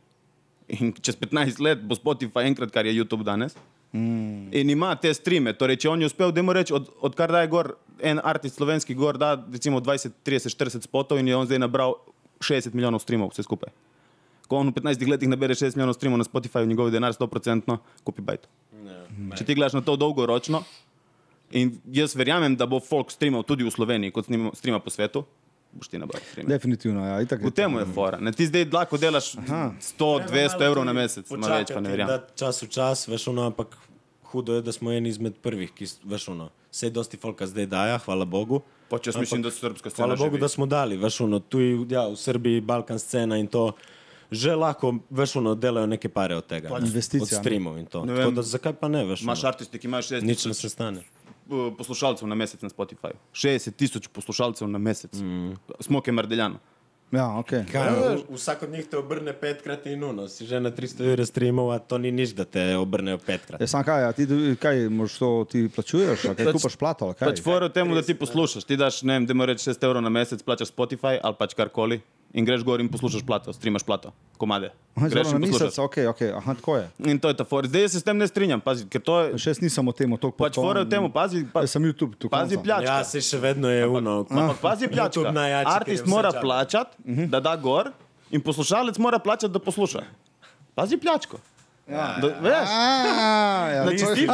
in 0.67 0.91
čez 0.99 1.15
15 1.15 1.61
let 1.63 1.79
bo 1.87 1.95
Spotify 1.95 2.43
enkrat, 2.49 2.73
kar 2.75 2.83
je 2.89 2.91
YouTube 2.91 3.23
danes, 3.23 3.55
mm. 3.93 4.51
in 4.51 4.69
ima 4.73 4.91
te 4.99 5.13
streame, 5.15 5.53
torej, 5.55 5.79
če 5.85 5.93
on 5.93 6.03
je 6.03 6.11
uspel, 6.11 6.35
da 6.35 6.43
mu 6.43 6.57
reči, 6.57 6.75
od, 6.75 6.91
odkar 7.05 7.31
daje 7.31 7.47
gor 7.53 7.75
en 8.03 8.19
artist 8.19 8.59
slovenski 8.59 8.97
gor, 8.97 9.15
da 9.21 9.37
recimo 9.39 9.79
20, 9.79 10.19
30, 10.25 10.57
40 10.57 10.89
spotov 10.89 11.21
in 11.21 11.29
je 11.31 11.37
on 11.37 11.47
zdaj 11.47 11.61
nabral 11.61 12.01
60 12.43 12.75
milijonov 12.75 13.05
streamov, 13.05 13.31
vse 13.31 13.45
skupaj. 13.45 13.71
Ko 14.47 14.59
on 14.61 14.69
v 14.69 14.77
15 14.77 15.07
letih 15.09 15.29
nabere 15.29 15.55
60 15.57 15.75
milijonov 15.75 15.95
streamov 15.97 16.21
na 16.21 16.27
Spotifyju, 16.27 16.69
njegov 16.69 16.91
denar 16.93 17.13
100% 17.13 17.77
kupi 18.03 18.21
bajto. 18.21 18.49
Če 19.37 19.45
ti 19.45 19.55
gledaš 19.57 19.73
na 19.77 19.81
to 19.81 19.95
dolgoročno, 19.97 20.61
in 21.55 21.71
jaz 21.93 22.15
verjamem, 22.15 22.55
da 22.57 22.67
bo 22.69 22.79
folk 22.83 23.11
streamal 23.13 23.43
tudi 23.47 23.65
v 23.65 23.71
Sloveniji, 23.73 24.13
kot 24.13 24.29
streama 24.57 24.79
po 24.83 24.93
svetu, 24.93 25.23
boš 25.75 25.89
ti 25.91 25.99
nabral 26.01 26.21
streame. 26.31 26.49
Definitivno, 26.49 27.05
ja. 27.07 27.17
Itak, 27.21 27.43
V 27.43 27.51
tem 27.51 27.79
je 27.79 27.87
fora. 27.95 28.19
Ne, 28.21 28.31
ti 28.31 28.47
zdaj 28.47 28.67
lahko 28.73 28.99
delaš 29.01 29.33
100, 29.35 30.11
200 30.29 30.67
evrov 30.67 30.85
na 30.87 30.93
mesec, 30.95 31.25
ima 31.31 31.51
več 31.57 31.73
pa 31.73 31.81
ne 31.83 31.91
verjamem. 31.91 32.13
Da 32.13 32.37
čas 32.45 32.61
v 32.63 32.69
čas, 32.71 33.07
veš 33.11 33.27
ono, 33.33 33.49
ampak 33.49 33.75
hudo 34.31 34.59
je, 34.59 34.61
da 34.65 34.71
smo 34.75 34.91
eni 34.91 35.09
izmed 35.09 35.37
prvih, 35.43 35.73
ki, 35.75 35.87
veš 36.03 36.29
ono, 36.35 36.49
vse 36.73 36.89
dosti 36.93 37.17
folka 37.17 37.47
zdaj 37.47 37.69
daja, 37.71 37.99
hvala 38.05 38.25
Bogu. 38.25 38.61
Jaz 38.91 39.17
mislim, 39.17 39.41
da 39.41 39.49
srpska 39.51 39.89
scena 39.89 40.05
Hvala 40.05 40.15
Bogu, 40.15 40.37
živi. 40.37 40.41
da 40.41 40.47
smo 40.47 40.65
dali, 40.69 40.97
veš 40.97 41.21
ono, 41.25 41.39
tu 41.39 41.59
je 41.59 41.71
ja, 41.89 42.05
v 42.07 42.15
Srbiji 42.19 42.61
Balkan 42.61 42.99
scena 42.99 43.37
in 43.41 43.47
to. 43.47 43.71
Že 44.31 44.55
lahko, 44.55 44.95
veš, 45.09 45.35
ono, 45.35 45.55
delajo 45.55 45.87
neke 45.87 46.09
pare 46.09 46.35
od 46.35 46.47
tega. 46.47 46.69
ne, 46.69 46.87
investicija, 46.87 47.23
Od 47.23 47.39
streamov 47.39 47.77
in 47.77 47.85
to. 47.85 48.05
Ne 48.05 48.13
vem. 48.13 48.35
da 48.35 48.41
zakaj 48.41 48.73
pa 48.73 48.87
ne, 48.87 49.05
veš? 49.05 49.21
Imaš 49.21 49.39
ono, 49.39 49.47
artisti, 49.47 49.79
ki 49.79 49.87
imajo 49.87 50.01
60 50.03 50.21
Nič 50.23 50.45
ne 50.45 50.51
tisoč 50.51 50.61
se 50.61 50.69
stane. 50.69 51.03
poslušalcev 51.77 52.27
na 52.27 52.35
mesec 52.35 52.61
na 52.61 52.69
Spotifyju. 52.69 53.17
60 53.33 53.71
tisoč 53.71 54.07
poslušalcev 54.07 54.67
na 54.67 54.77
mesec. 54.77 55.13
Mm. 55.13 55.53
Smoke 55.79 56.11
Mardeljano. 56.11 56.59
Ja, 57.13 57.37
okay. 57.37 57.61
Kaj, 57.69 57.89
v- 57.93 58.33
vsak 58.33 58.63
od 58.63 58.69
njih 58.69 58.87
te 58.89 58.97
obrne 58.97 59.33
petkrat 59.33 59.85
in 59.85 60.03
uno, 60.03 60.27
si 60.27 60.45
že 60.45 60.59
na 60.59 60.71
300 60.73 61.05
eur 61.05 61.21
streamov, 61.25 61.71
a 61.71 61.79
to 61.79 61.97
ni 61.97 62.11
nič, 62.11 62.33
da 62.33 62.45
te 62.45 62.75
obrnejo 62.75 63.21
petkrat. 63.21 63.61
Ja, 63.61 63.67
sam 63.67 63.85
kaj, 63.85 64.09
a 64.09 64.11
ti, 64.11 64.25
kaj 64.57 64.89
moš 64.89 65.21
to 65.21 65.29
ti 65.45 65.69
plačuješ, 65.69 66.33
kaj 66.33 66.35
Pač- 66.35 66.55
kupaš 66.57 66.75
plato, 66.75 67.13
kaj? 67.13 67.29
Pač 67.29 67.39
fora 67.45 67.69
v 67.69 67.77
tem, 67.77 67.85
da 67.93 68.01
ti 68.01 68.17
poslušaš. 68.17 68.65
Ti 68.65 68.75
daš, 68.75 69.05
ne 69.05 69.21
vem, 69.21 69.29
da 69.29 69.37
moraš 69.37 69.63
6 69.69 69.85
evrov 69.85 70.01
na 70.01 70.09
mesec, 70.09 70.41
plačaš 70.41 70.73
Spotify 70.73 71.21
ali 71.21 71.35
pač 71.37 71.53
karkoli 71.53 72.01
in 72.35 72.45
greš 72.45 72.63
gor 72.67 72.81
in 72.83 72.89
poslušaš 72.91 73.23
plato, 73.23 73.53
streamaš 73.53 73.83
plato, 73.83 74.11
komade. 74.37 74.71
Aha, 74.95 75.07
Greš 75.07 75.31
na 75.31 75.39
mesec, 75.39 75.77
ok, 75.79 75.97
ok, 76.09 76.21
aha, 76.35 76.53
tako 76.53 76.75
je. 76.77 76.89
In 77.07 77.19
to 77.19 77.27
je 77.31 77.35
ta 77.35 77.43
fora. 77.43 77.67
Zdaj 77.67 77.89
se 77.89 77.99
s 77.99 78.03
tem 78.03 78.17
ne 78.17 78.27
strinjam, 78.27 78.59
pazi, 78.59 78.83
ker 78.91 79.01
to 79.03 79.15
je 79.19 79.39
Še 79.39 79.49
jaz 79.55 79.59
nisem 79.63 79.87
o 79.87 79.91
tem, 79.95 80.11
o 80.11 80.19
toliko 80.19 80.39
pač 80.43 80.55
fora 80.55 80.83
v 80.83 80.89
tem, 80.91 81.03
pazi, 81.11 81.43
pa, 81.47 81.63
sem 81.67 81.83
YouTube 81.83 82.15
tu. 82.19 82.27
pazi 82.31 82.59
pljačka. 82.59 82.91
Ja, 82.91 83.03
se 83.03 83.23
še 83.23 83.39
vedno 83.39 83.71
je 83.71 83.87
uno. 83.87 84.23
Ampak 84.27 84.59
pazi 84.59 84.87
je 84.87 85.63
Artist 85.63 86.07
mora 86.07 86.31
čas. 86.67 86.87
Plačati, 86.97 87.27
da 87.27 87.39
da 87.39 87.55
gor 87.57 87.91
in 88.31 88.41
poslušalec 88.41 88.97
mora 88.97 89.19
plačati, 89.19 89.49
da 89.49 89.59
posluša. 89.59 90.01
Pazi 90.75 90.97
pljačko. 90.97 91.37
Ja. 91.87 92.17
Da, 92.17 92.27
veš, 92.27 92.69
ja, 93.69 93.83
Znači, 93.83 93.97
to 93.99 94.09
je- 94.11 94.15
ti- 94.17 94.27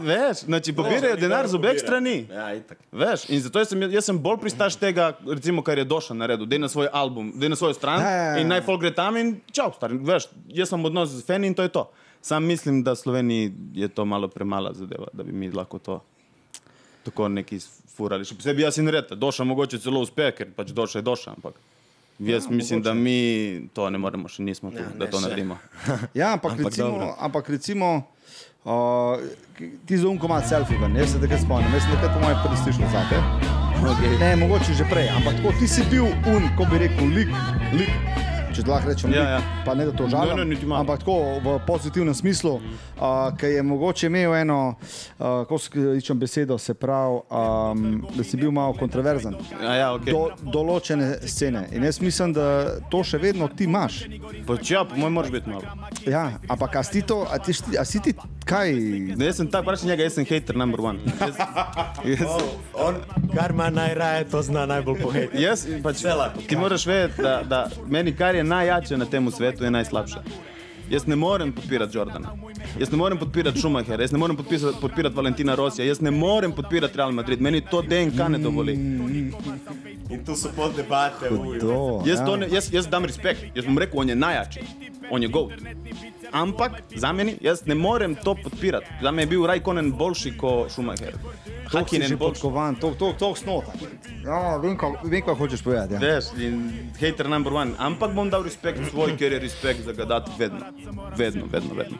veš, 0.00 0.38
znači 0.38 0.72
pobirajo 0.72 1.16
denar 1.16 1.46
z 1.46 1.54
obeh 1.54 1.78
strani. 1.78 2.26
Ja. 2.26 2.54
Veš, 2.92 3.28
in 3.28 3.40
zato 3.40 3.64
sem, 3.64 3.82
jaz 3.84 4.04
sem 4.04 4.18
bolj 4.18 4.36
pristaš 4.38 4.76
tega, 4.76 5.12
recimo, 5.28 5.62
kar 5.62 5.78
je 5.78 5.84
Doša 5.84 6.14
naredil, 6.14 6.46
da 6.46 6.54
je 6.54 6.58
na 6.58 6.68
svoj 6.68 6.88
album, 6.92 7.32
da 7.34 7.44
je 7.44 7.50
na 7.50 7.56
svojo 7.56 7.74
stran 7.74 8.00
Ja, 8.00 8.10
ja, 8.10 8.22
ja. 8.24 8.38
in 8.38 8.48
naj 8.48 8.60
folk 8.62 8.80
gre 8.80 8.90
tam 8.92 9.16
in 9.16 9.40
čau, 9.52 9.70
star. 9.72 9.92
Veš, 9.94 10.24
jaz 10.48 10.68
sem 10.68 10.84
odnos 10.84 11.08
z 11.10 11.22
fani 11.22 11.46
in 11.46 11.54
to 11.54 11.62
je 11.62 11.68
to. 11.70 11.90
Sam 12.22 12.44
mislim, 12.44 12.82
da 12.82 12.94
Sloveniji 12.94 13.52
je 13.72 13.88
to 13.88 14.04
malo 14.04 14.28
premala 14.28 14.72
zadeva, 14.74 15.06
da 15.12 15.22
bi 15.22 15.32
mi 15.32 15.50
lahko 15.50 15.78
to 15.78 16.00
tako 17.02 17.28
neki 17.28 17.58
furali. 17.88 18.24
Še 18.24 18.34
posebej 18.34 18.62
jaz 18.62 18.78
in 18.78 18.88
reta, 18.88 19.14
Doša 19.14 19.44
mogoče 19.44 19.78
celo 19.78 20.00
uspe, 20.00 20.32
ker 20.32 20.50
pač 20.52 20.68
Doša 20.70 20.98
je 20.98 21.02
Doša, 21.02 21.30
ampak 21.30 21.54
jaz 22.20 22.44
ja, 22.44 22.50
mislim, 22.50 22.82
da 22.82 22.94
mi 22.94 23.16
to 23.72 23.90
ne 23.90 23.98
moremo, 23.98 24.28
še 24.28 24.42
nismo 24.42 24.70
tu, 24.70 24.76
Ja, 24.76 24.88
da 24.94 25.04
ne 25.04 25.10
to 25.10 25.18
še. 25.18 25.22
naredimo. 25.22 25.58
Ja, 26.14 26.32
ampak, 26.32 26.52
Ampak 26.52 26.66
recimo, 26.66 26.88
dobro. 26.88 27.14
ampak 27.18 27.48
recimo 27.48 27.88
uh, 28.64 29.16
ti 29.86 29.96
z 29.96 30.04
umkom 30.04 30.30
imaš 30.30 30.48
selfie 30.48 30.78
ven, 30.78 30.96
jaz 30.96 31.12
se 31.12 31.20
takrat 31.20 31.40
spomnim, 31.40 31.72
jaz 31.72 31.82
sem 31.82 31.92
takrat 31.92 32.12
po 32.12 32.20
mojem 32.20 32.38
prvi 32.38 32.56
slišal 32.58 32.88
za 32.88 33.02
te. 33.08 33.18
Okay. 33.80 34.12
Ne, 34.18 34.36
mogoče 34.36 34.74
že 34.74 34.84
prej, 34.84 35.08
ampak 35.10 35.36
tako 35.36 35.52
ti 35.56 35.66
si 35.66 35.80
bil 35.88 36.04
un, 36.26 36.44
ko 36.52 36.68
bi 36.68 36.78
rekel, 36.78 37.08
lik, 37.10 37.30
lik. 37.72 37.92
Če 38.50 38.64
lahko 38.66 38.88
rečem, 38.88 39.12
Ja, 39.14 39.22
ja. 39.30 39.40
pa 39.64 39.74
ne 39.74 39.84
da 39.86 39.92
to 39.92 40.08
žalim, 40.08 40.48
niti 40.48 40.66
malo. 40.66 40.80
ampak 40.80 40.98
tako 41.00 41.16
v 41.38 41.58
pozitivnem 41.66 42.14
smislu, 42.14 42.54
uh, 42.54 43.02
ki 43.38 43.46
je 43.46 43.62
mogoče 43.62 44.06
imel 44.06 44.34
eno, 44.34 44.74
uh, 45.18 45.44
ko 45.46 45.58
skličem 45.58 46.18
besedo, 46.18 46.58
se 46.58 46.74
pravi, 46.74 47.20
um, 47.30 47.84
da 48.14 48.24
si 48.24 48.36
bil 48.36 48.50
malo 48.50 48.74
kontroverzen. 48.74 49.36
Ja, 49.62 49.74
ja, 49.74 49.88
okay. 49.94 50.10
Do, 50.10 50.30
določene 50.50 51.20
scene. 51.22 51.68
In 51.72 51.84
jaz 51.84 52.00
mislim, 52.00 52.32
da 52.32 52.46
to 52.90 53.04
še 53.04 53.18
vedno 53.18 53.48
ti 53.48 53.64
imaš. 53.64 54.02
Pač 54.46 54.70
ja, 54.70 54.84
po 54.84 54.98
mojem 54.98 55.12
moraš 55.12 55.30
biti 55.30 55.50
malo. 55.50 55.62
Ja, 56.06 56.26
ampak 56.48 56.76
a 56.76 56.82
si 56.82 56.92
ti 56.92 57.02
to, 57.02 57.22
a, 57.30 57.38
ti, 57.38 57.54
a 57.78 57.84
si 57.84 58.00
ti 58.00 58.14
kaj? 58.44 58.74
Ne, 59.14 59.26
jaz 59.26 59.36
sem 59.36 59.46
tak, 59.46 59.62
vprašaj 59.62 59.88
njega, 59.88 60.02
jaz 60.02 60.18
sem 60.18 60.26
hater 60.26 60.58
number 60.58 60.80
one. 60.82 60.98
Jaz, 61.20 61.38
jaz, 62.04 62.42
On, 62.74 62.96
kar 63.36 63.54
ima 63.54 63.70
najraje, 63.70 64.24
to 64.26 64.42
zna 64.42 64.66
najbolj 64.66 65.00
poheti. 65.02 65.42
jaz 65.42 65.66
pač, 65.84 66.02
ti 66.48 66.56
moraš 66.56 66.86
vedeti, 66.86 67.22
da, 67.22 67.42
da 67.44 67.60
meni 67.86 68.12
kar 68.16 68.34
je 68.34 68.39
najjače 68.44 68.96
na 68.96 69.04
tem 69.04 69.30
svetu, 69.30 69.64
je 69.64 69.70
najslabše. 69.70 70.22
Jaz 70.90 71.06
ne 71.06 71.16
morem 71.16 71.52
podpirati 71.52 71.96
Jordana, 71.96 72.32
jaz 72.78 72.90
ne 72.90 72.98
morem 72.98 73.18
podpirati 73.18 73.58
Schumachera, 73.58 74.02
jaz 74.02 74.12
ne 74.12 74.18
morem 74.18 74.36
podpisati, 74.36 74.78
podpirati 74.80 75.16
Valentina 75.16 75.54
Rosija, 75.54 75.86
jaz 75.86 76.00
ne 76.00 76.10
morem 76.10 76.52
podpirati 76.52 76.98
Real 76.98 77.12
Madrid, 77.12 77.40
meni 77.40 77.60
to 77.60 77.82
DNK 77.82 78.28
ne 78.28 78.38
dovoli. 78.38 78.72
In 80.10 80.24
tu 80.26 80.36
so 80.36 80.50
pod 80.56 80.74
debate. 80.76 81.30
Jaz, 82.06 82.18
ja. 82.18 82.26
to 82.26 82.36
ne, 82.36 82.48
jaz, 82.50 82.72
jaz 82.72 82.88
dam 82.90 83.04
respekt, 83.04 83.44
jaz 83.54 83.66
bom 83.66 83.78
rekel, 83.78 84.00
on 84.00 84.08
je 84.08 84.16
najjači, 84.16 84.60
on 85.10 85.22
je 85.22 85.28
goat. 85.28 85.52
Ampak 86.32 86.72
za 86.96 87.12
meni, 87.12 87.36
jaz 87.40 87.66
ne 87.66 87.74
morem 87.74 88.14
to 88.14 88.34
podpirati. 88.42 88.86
Za 89.02 89.10
me 89.10 89.22
je 89.22 89.26
bil 89.26 89.46
Rajkonen 89.46 89.92
boljši 89.92 90.36
kot 90.38 90.70
Schumacher. 90.70 91.14
Hakinen 91.72 92.08
boljši. 92.08 92.18
podkovan, 92.18 92.74
to, 92.74 92.94
to, 92.98 93.12
to 93.18 93.34
snota. 93.34 93.72
Ja, 94.24 94.56
vem, 94.56 94.76
kaj, 94.78 94.90
vem, 95.04 95.22
kaj 95.24 95.34
hočeš 95.34 95.62
povedati. 95.62 95.94
Ja. 95.94 96.00
Veš, 96.00 96.24
in 96.38 96.72
hater 97.00 97.28
number 97.28 97.52
one. 97.52 97.72
Ampak 97.78 98.14
bom 98.14 98.30
dal 98.30 98.42
respekt 98.42 98.80
svoj, 98.90 99.16
ker 99.16 99.32
je 99.32 99.38
respekt 99.38 99.84
za 99.84 99.92
ga 99.92 100.04
dati 100.04 100.30
vedno. 100.38 100.66
Vedno, 101.16 101.46
vedno, 101.50 101.74
vedno. 101.74 101.98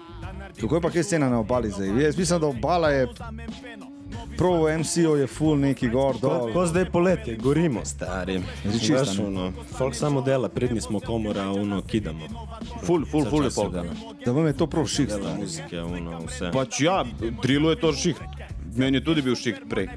Kako 0.61 0.75
je 0.75 0.81
pa 0.81 0.91
kaj 0.91 1.03
scena 1.03 1.29
na 1.29 1.39
obali 1.41 1.71
zdaj? 1.71 2.03
Jaz 2.05 2.19
mislim, 2.19 2.41
da 2.41 2.47
obala 2.47 2.91
je 2.91 3.09
prav 4.37 4.62
v 4.62 4.79
MCO 4.79 5.17
je 5.17 5.26
full 5.26 5.57
neki 5.57 5.88
gor, 5.88 6.14
Ko, 6.14 6.21
dol. 6.21 6.52
ko 6.52 6.67
zdaj 6.67 6.85
poletje, 6.87 7.37
gorimo, 7.37 7.85
stari. 7.85 8.40
Čisto, 8.75 8.95
ne? 9.21 9.26
ono, 9.26 9.52
Folk 9.71 9.95
samo 9.95 10.21
dela, 10.21 10.49
prednji 10.50 10.81
smo 10.81 11.00
komora, 11.00 11.50
uno, 11.50 11.83
kidamo. 11.83 12.26
Ful, 12.81 13.05
ful, 13.05 13.25
ful 13.26 13.45
je 13.45 13.50
se 13.50 13.55
polka. 13.57 13.83
dela. 13.83 13.95
Da 14.25 14.33
vam 14.33 14.47
je 14.47 14.52
to 14.55 14.67
prav 14.67 14.87
šik. 14.87 15.09
Dela 15.09 15.35
muzike, 15.35 15.81
uno, 15.81 16.21
vse. 16.21 16.50
Pač 16.52 16.81
ja, 16.81 17.05
drilu 17.43 17.71
je 17.71 17.76
to 17.79 17.93
šiht. 17.93 18.17
Meni 18.73 18.97
je 18.97 19.05
tudi 19.05 19.23
bil 19.23 19.35
šiht 19.35 19.64
prej. 19.69 19.88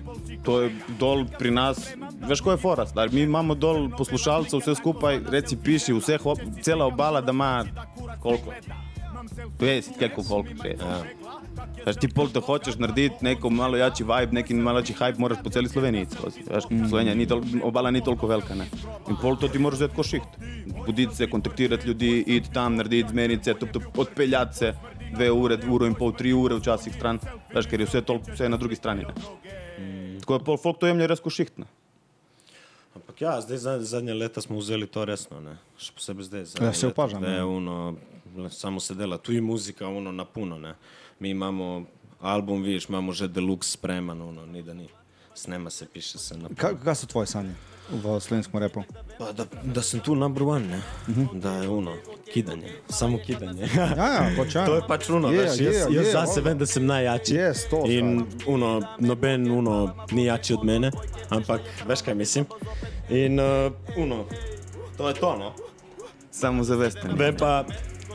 To 0.44 0.62
je 0.62 0.70
dol 0.98 1.26
pri 1.30 1.52
nas, 1.52 1.78
veš, 2.22 2.42
ko 2.42 2.52
je 2.52 2.58
fora, 2.58 2.86
star. 2.86 3.12
Mi 3.12 3.22
imamo 3.22 3.54
dol 3.56 3.90
poslušalcev, 3.92 4.60
vse 4.60 4.76
skupaj, 4.76 5.20
reci, 5.28 5.56
piši, 5.56 5.94
vseh, 5.94 6.26
ob- 6.26 6.42
cela 6.62 6.86
obala, 6.86 7.22
da 7.22 7.32
ima 7.32 7.66
koliko? 8.20 8.50
20, 9.60 9.94
koliko 9.96 10.24
folk, 10.24 10.48
60. 10.48 10.82
Ja. 10.82 11.04
Veš, 11.86 11.98
ti 12.00 12.08
pol, 12.08 12.30
da 12.32 12.40
hočeš 12.40 12.78
narediti 12.80 13.26
neko 13.26 13.50
malo 13.50 13.78
jači 13.78 14.04
vibe, 14.04 14.32
neki 14.34 14.54
malo 14.56 14.80
jači 14.80 14.94
hype, 14.94 15.20
moraš 15.20 15.42
po 15.44 15.50
celi 15.50 15.70
Sloveniji 15.70 16.08
skozi. 16.12 16.44
Veš, 16.48 16.70
Slovenija 16.90 17.16
ni 17.16 17.28
tol, 17.28 17.42
obala 17.64 17.92
ni 17.92 18.04
toliko 18.04 18.28
velika, 18.28 18.56
ne. 18.56 18.70
In 19.10 19.18
pol 19.22 19.36
to 19.36 19.48
ti 19.48 19.60
moraš 19.60 19.80
vzeti 19.80 19.96
kot 19.96 20.06
šiht. 20.06 20.40
Buditi 20.86 21.16
se, 21.16 21.30
kontaktirati 21.30 21.88
ljudi, 21.88 22.24
iti 22.28 22.52
tam, 22.54 22.76
narediti 22.76 23.10
zmenice, 23.10 23.54
tup, 23.54 23.72
tup, 23.72 23.84
odpeljati 23.98 24.58
se 24.58 24.74
dve 25.14 25.32
ure, 25.32 25.58
uro 25.70 25.86
in 25.86 25.94
pol, 25.94 26.14
tri 26.14 26.32
ure 26.34 26.56
včasih 26.56 26.96
stran, 26.96 27.20
veš, 27.54 27.68
ker 27.68 27.80
je 27.80 27.86
vse, 27.86 28.02
toliko, 28.02 28.32
vse 28.32 28.50
na 28.50 28.58
drugi 28.58 28.76
strani. 28.76 29.04
Ne. 29.04 30.20
Tako 30.20 30.34
je 30.34 30.44
pol 30.44 30.58
folk 30.58 30.80
to 30.80 30.88
jemlje 30.88 31.08
res 31.08 31.20
kot 31.20 31.34
šiht. 31.34 31.58
Ne. 31.58 31.68
Ampak 32.96 33.22
ja, 33.22 33.42
zdaj 33.42 33.58
za- 33.58 33.80
zadnja 33.82 34.14
leta 34.14 34.42
smo 34.42 34.58
vzeli 34.58 34.88
to 34.88 35.06
resno, 35.06 35.40
ne? 35.42 35.58
še 35.78 35.94
posebej 35.94 36.24
zdaj. 36.26 36.44
Ja, 36.62 36.74
se 36.74 36.88
opažam, 36.88 37.24
ja. 37.26 37.46
Uno, 37.46 37.96
samo 38.50 38.80
se 38.80 38.96
dela, 38.96 39.18
tu 39.18 39.34
je 39.34 39.42
muzika, 39.42 39.88
uno 39.88 40.12
na 40.12 40.26
puno. 40.26 40.58
Ne? 40.58 40.76
Mi 41.24 41.30
imamo 41.30 41.86
album, 42.22 42.64
vidiš, 42.64 42.90
imamo 42.90 43.12
že 43.12 43.28
deluxe 43.28 43.72
spreman, 43.72 44.22
uno, 44.22 44.46
ni 44.46 44.64
da 44.64 44.74
ni. 44.74 44.88
Snema 45.36 45.70
se, 45.70 45.86
piše 45.94 46.18
se 46.18 46.38
na 46.38 46.50
Kaj, 46.58 46.74
kaj 46.84 46.96
so 46.96 47.08
tvoje 47.08 47.28
sanje 47.28 47.54
v 47.90 48.20
slovenskem 48.20 48.60
repu? 48.60 48.84
Pa 49.20 49.32
da, 49.32 49.46
da 49.64 49.82
sem 49.82 50.00
tu 50.00 50.16
number 50.16 50.44
one, 50.44 50.68
ne? 50.68 50.78
Uh 51.08 51.18
-huh. 51.18 51.40
da 51.40 51.54
je 51.56 51.70
uno, 51.70 51.96
kidanje, 52.34 52.68
samo 52.90 53.18
kidanje. 53.26 53.70
Ja, 53.76 53.84
ja, 53.84 54.32
ja. 54.54 54.66
To 54.68 54.76
je 54.76 54.82
pač 54.88 55.10
uno, 55.10 55.32
Je, 55.32 55.38
veš, 55.38 55.60
jaz, 55.60 55.76
je, 55.76 55.96
jaz 55.96 56.12
zase 56.12 56.32
valjda. 56.32 56.50
vem, 56.50 56.58
da 56.58 56.66
sem 56.66 56.86
najjači. 56.86 57.34
Yes, 57.34 57.70
to, 57.70 57.84
In 57.88 58.26
uno, 58.48 58.82
noben 59.00 59.52
uno, 59.52 59.96
ni 60.12 60.26
jači 60.26 60.54
od 60.54 60.64
mene, 60.64 60.92
ampak 61.30 61.62
veš 61.88 62.02
kaj 62.02 62.16
mislim. 62.16 62.46
In 63.10 63.40
uh, 63.40 63.74
uno, 63.98 64.26
to 64.98 65.08
je 65.08 65.14
to, 65.14 65.38
no. 65.38 65.54
Samo 66.32 66.64
zavesten. 66.64 67.16
Vem 67.18 67.36
pa, 67.38 67.66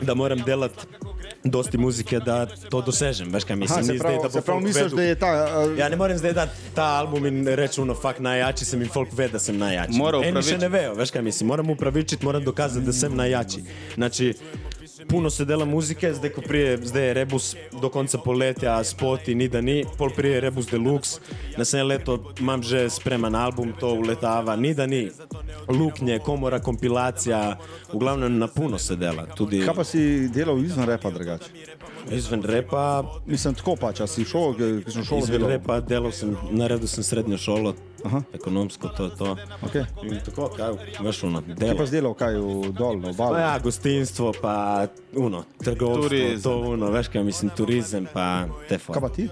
da 0.02 0.14
moram 0.14 0.38
delati 0.38 0.97
dosti 1.44 1.78
muzike, 1.78 2.18
da 2.20 2.46
to 2.46 2.80
dosežem, 2.82 3.28
veš 3.32 3.44
kaj 3.44 3.56
mislim. 3.56 3.78
Aha, 3.78 4.12
se 4.12 4.18
da 4.22 4.30
se 4.30 4.40
folk 4.40 4.62
misliš, 4.62 4.92
da 4.92 5.02
je 5.02 5.14
ta... 5.14 5.32
Uh, 5.66 5.78
Ja, 5.78 5.88
ne 5.88 5.96
morem 5.96 6.18
zdaj 6.18 6.32
dati 6.32 6.52
ta 6.74 6.84
album 6.84 7.26
in 7.26 7.46
reči, 7.46 7.80
no, 7.80 7.94
fakt 7.94 8.20
najjači 8.20 8.64
sem 8.64 8.82
in 8.82 8.88
folk 8.88 9.08
ve, 9.12 9.28
da 9.28 9.38
sem 9.38 9.58
najjači. 9.58 9.92
Mora 9.92 10.18
Eni 10.18 10.26
še 10.26 10.30
upravičiti. 10.30 10.58
ne 10.58 10.68
vejo, 10.68 10.94
veš 10.94 11.10
kaj 11.10 11.22
mislim. 11.22 11.48
Moram 11.48 11.70
upravičiti, 11.70 12.24
moram 12.24 12.44
dokazati, 12.44 12.86
da 12.86 12.92
sem 12.92 13.16
najjači. 13.16 13.62
Znači, 13.94 14.34
puno 15.08 15.30
se 15.30 15.44
dela 15.44 15.64
muzike, 15.64 16.12
zdaj 16.14 16.30
ko 16.30 16.40
prije, 16.40 16.78
zdaj 16.84 17.06
je 17.06 17.14
rebus 17.14 17.56
do 17.82 17.88
konca 17.88 18.18
poletja, 18.18 18.84
spoti, 18.84 19.34
ni 19.34 19.48
da 19.48 19.60
ni, 19.60 19.84
pol 19.98 20.10
prije 20.16 20.40
rebus 20.40 20.66
deluxe, 20.70 21.20
naslednje 21.56 21.84
leto 21.84 22.32
imam 22.40 22.62
že 22.62 22.90
spreman 22.90 23.34
album, 23.34 23.72
to 23.80 23.92
uletava, 23.94 24.56
ni 24.56 24.74
da 24.74 24.86
ni. 24.86 25.10
Luknje, 25.68 26.18
komora, 26.18 26.60
kompilacija, 26.60 27.58
uglavnom 27.92 28.38
na 28.38 28.46
puno 28.48 28.78
se 28.78 28.96
dela. 28.96 29.26
Tudi 29.36 29.60
kaj 29.64 29.74
pa 29.74 29.84
si 29.84 30.28
delal 30.28 30.64
izven 30.64 30.86
repa 30.86 31.10
drugače? 31.10 31.44
izven 32.12 32.42
repa, 32.42 33.04
Mislim, 33.26 33.54
tako 33.54 33.76
pač, 33.76 34.00
si 34.06 34.24
šel, 34.24 34.54
ki 34.84 34.92
sem 34.92 35.04
šel 35.04 35.18
izven 35.18 35.38
delal. 35.38 35.50
repa 35.50 35.80
delal 35.80 36.12
sem, 36.12 36.36
naredil 36.50 36.88
sem 36.88 37.04
srednjo 37.04 37.38
šolo, 37.38 37.74
Aha. 38.04 38.22
ekonomsko 38.32 38.88
to 38.88 39.04
je 39.04 39.10
to. 39.12 39.36
Okay. 39.62 39.84
In 40.02 40.20
tako, 40.24 40.48
kaj, 40.48 40.72
veš, 41.00 41.22
ono, 41.24 41.40
Kaj 41.40 41.54
delo. 41.56 41.76
pa 41.76 41.86
si 41.86 41.92
delal, 41.92 42.14
kaj 42.14 42.34
v 42.34 42.72
dol, 42.72 42.96
na 42.96 43.08
Pa 43.08 43.10
obalu? 43.10 43.38
ja, 43.38 43.58
gostinstvo, 43.58 44.32
pa 44.40 44.86
uno, 45.14 45.44
trgovstvo, 45.58 46.02
Turizem. 46.02 46.42
to 46.42 46.58
uno, 46.60 46.90
veš 46.90 47.08
kaj 47.08 47.22
mislim, 47.22 47.50
turizem, 47.50 48.06
pa 48.12 48.46
te 48.68 48.78
Kaj 48.78 49.00
pa 49.00 49.08
ti? 49.08 49.28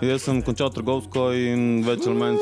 Jaz 0.00 0.22
sem 0.22 0.42
končal 0.42 0.70
trgovsko 0.70 1.32
in 1.32 1.82
več 1.82 2.04
ali 2.04 2.16
manj. 2.16 2.36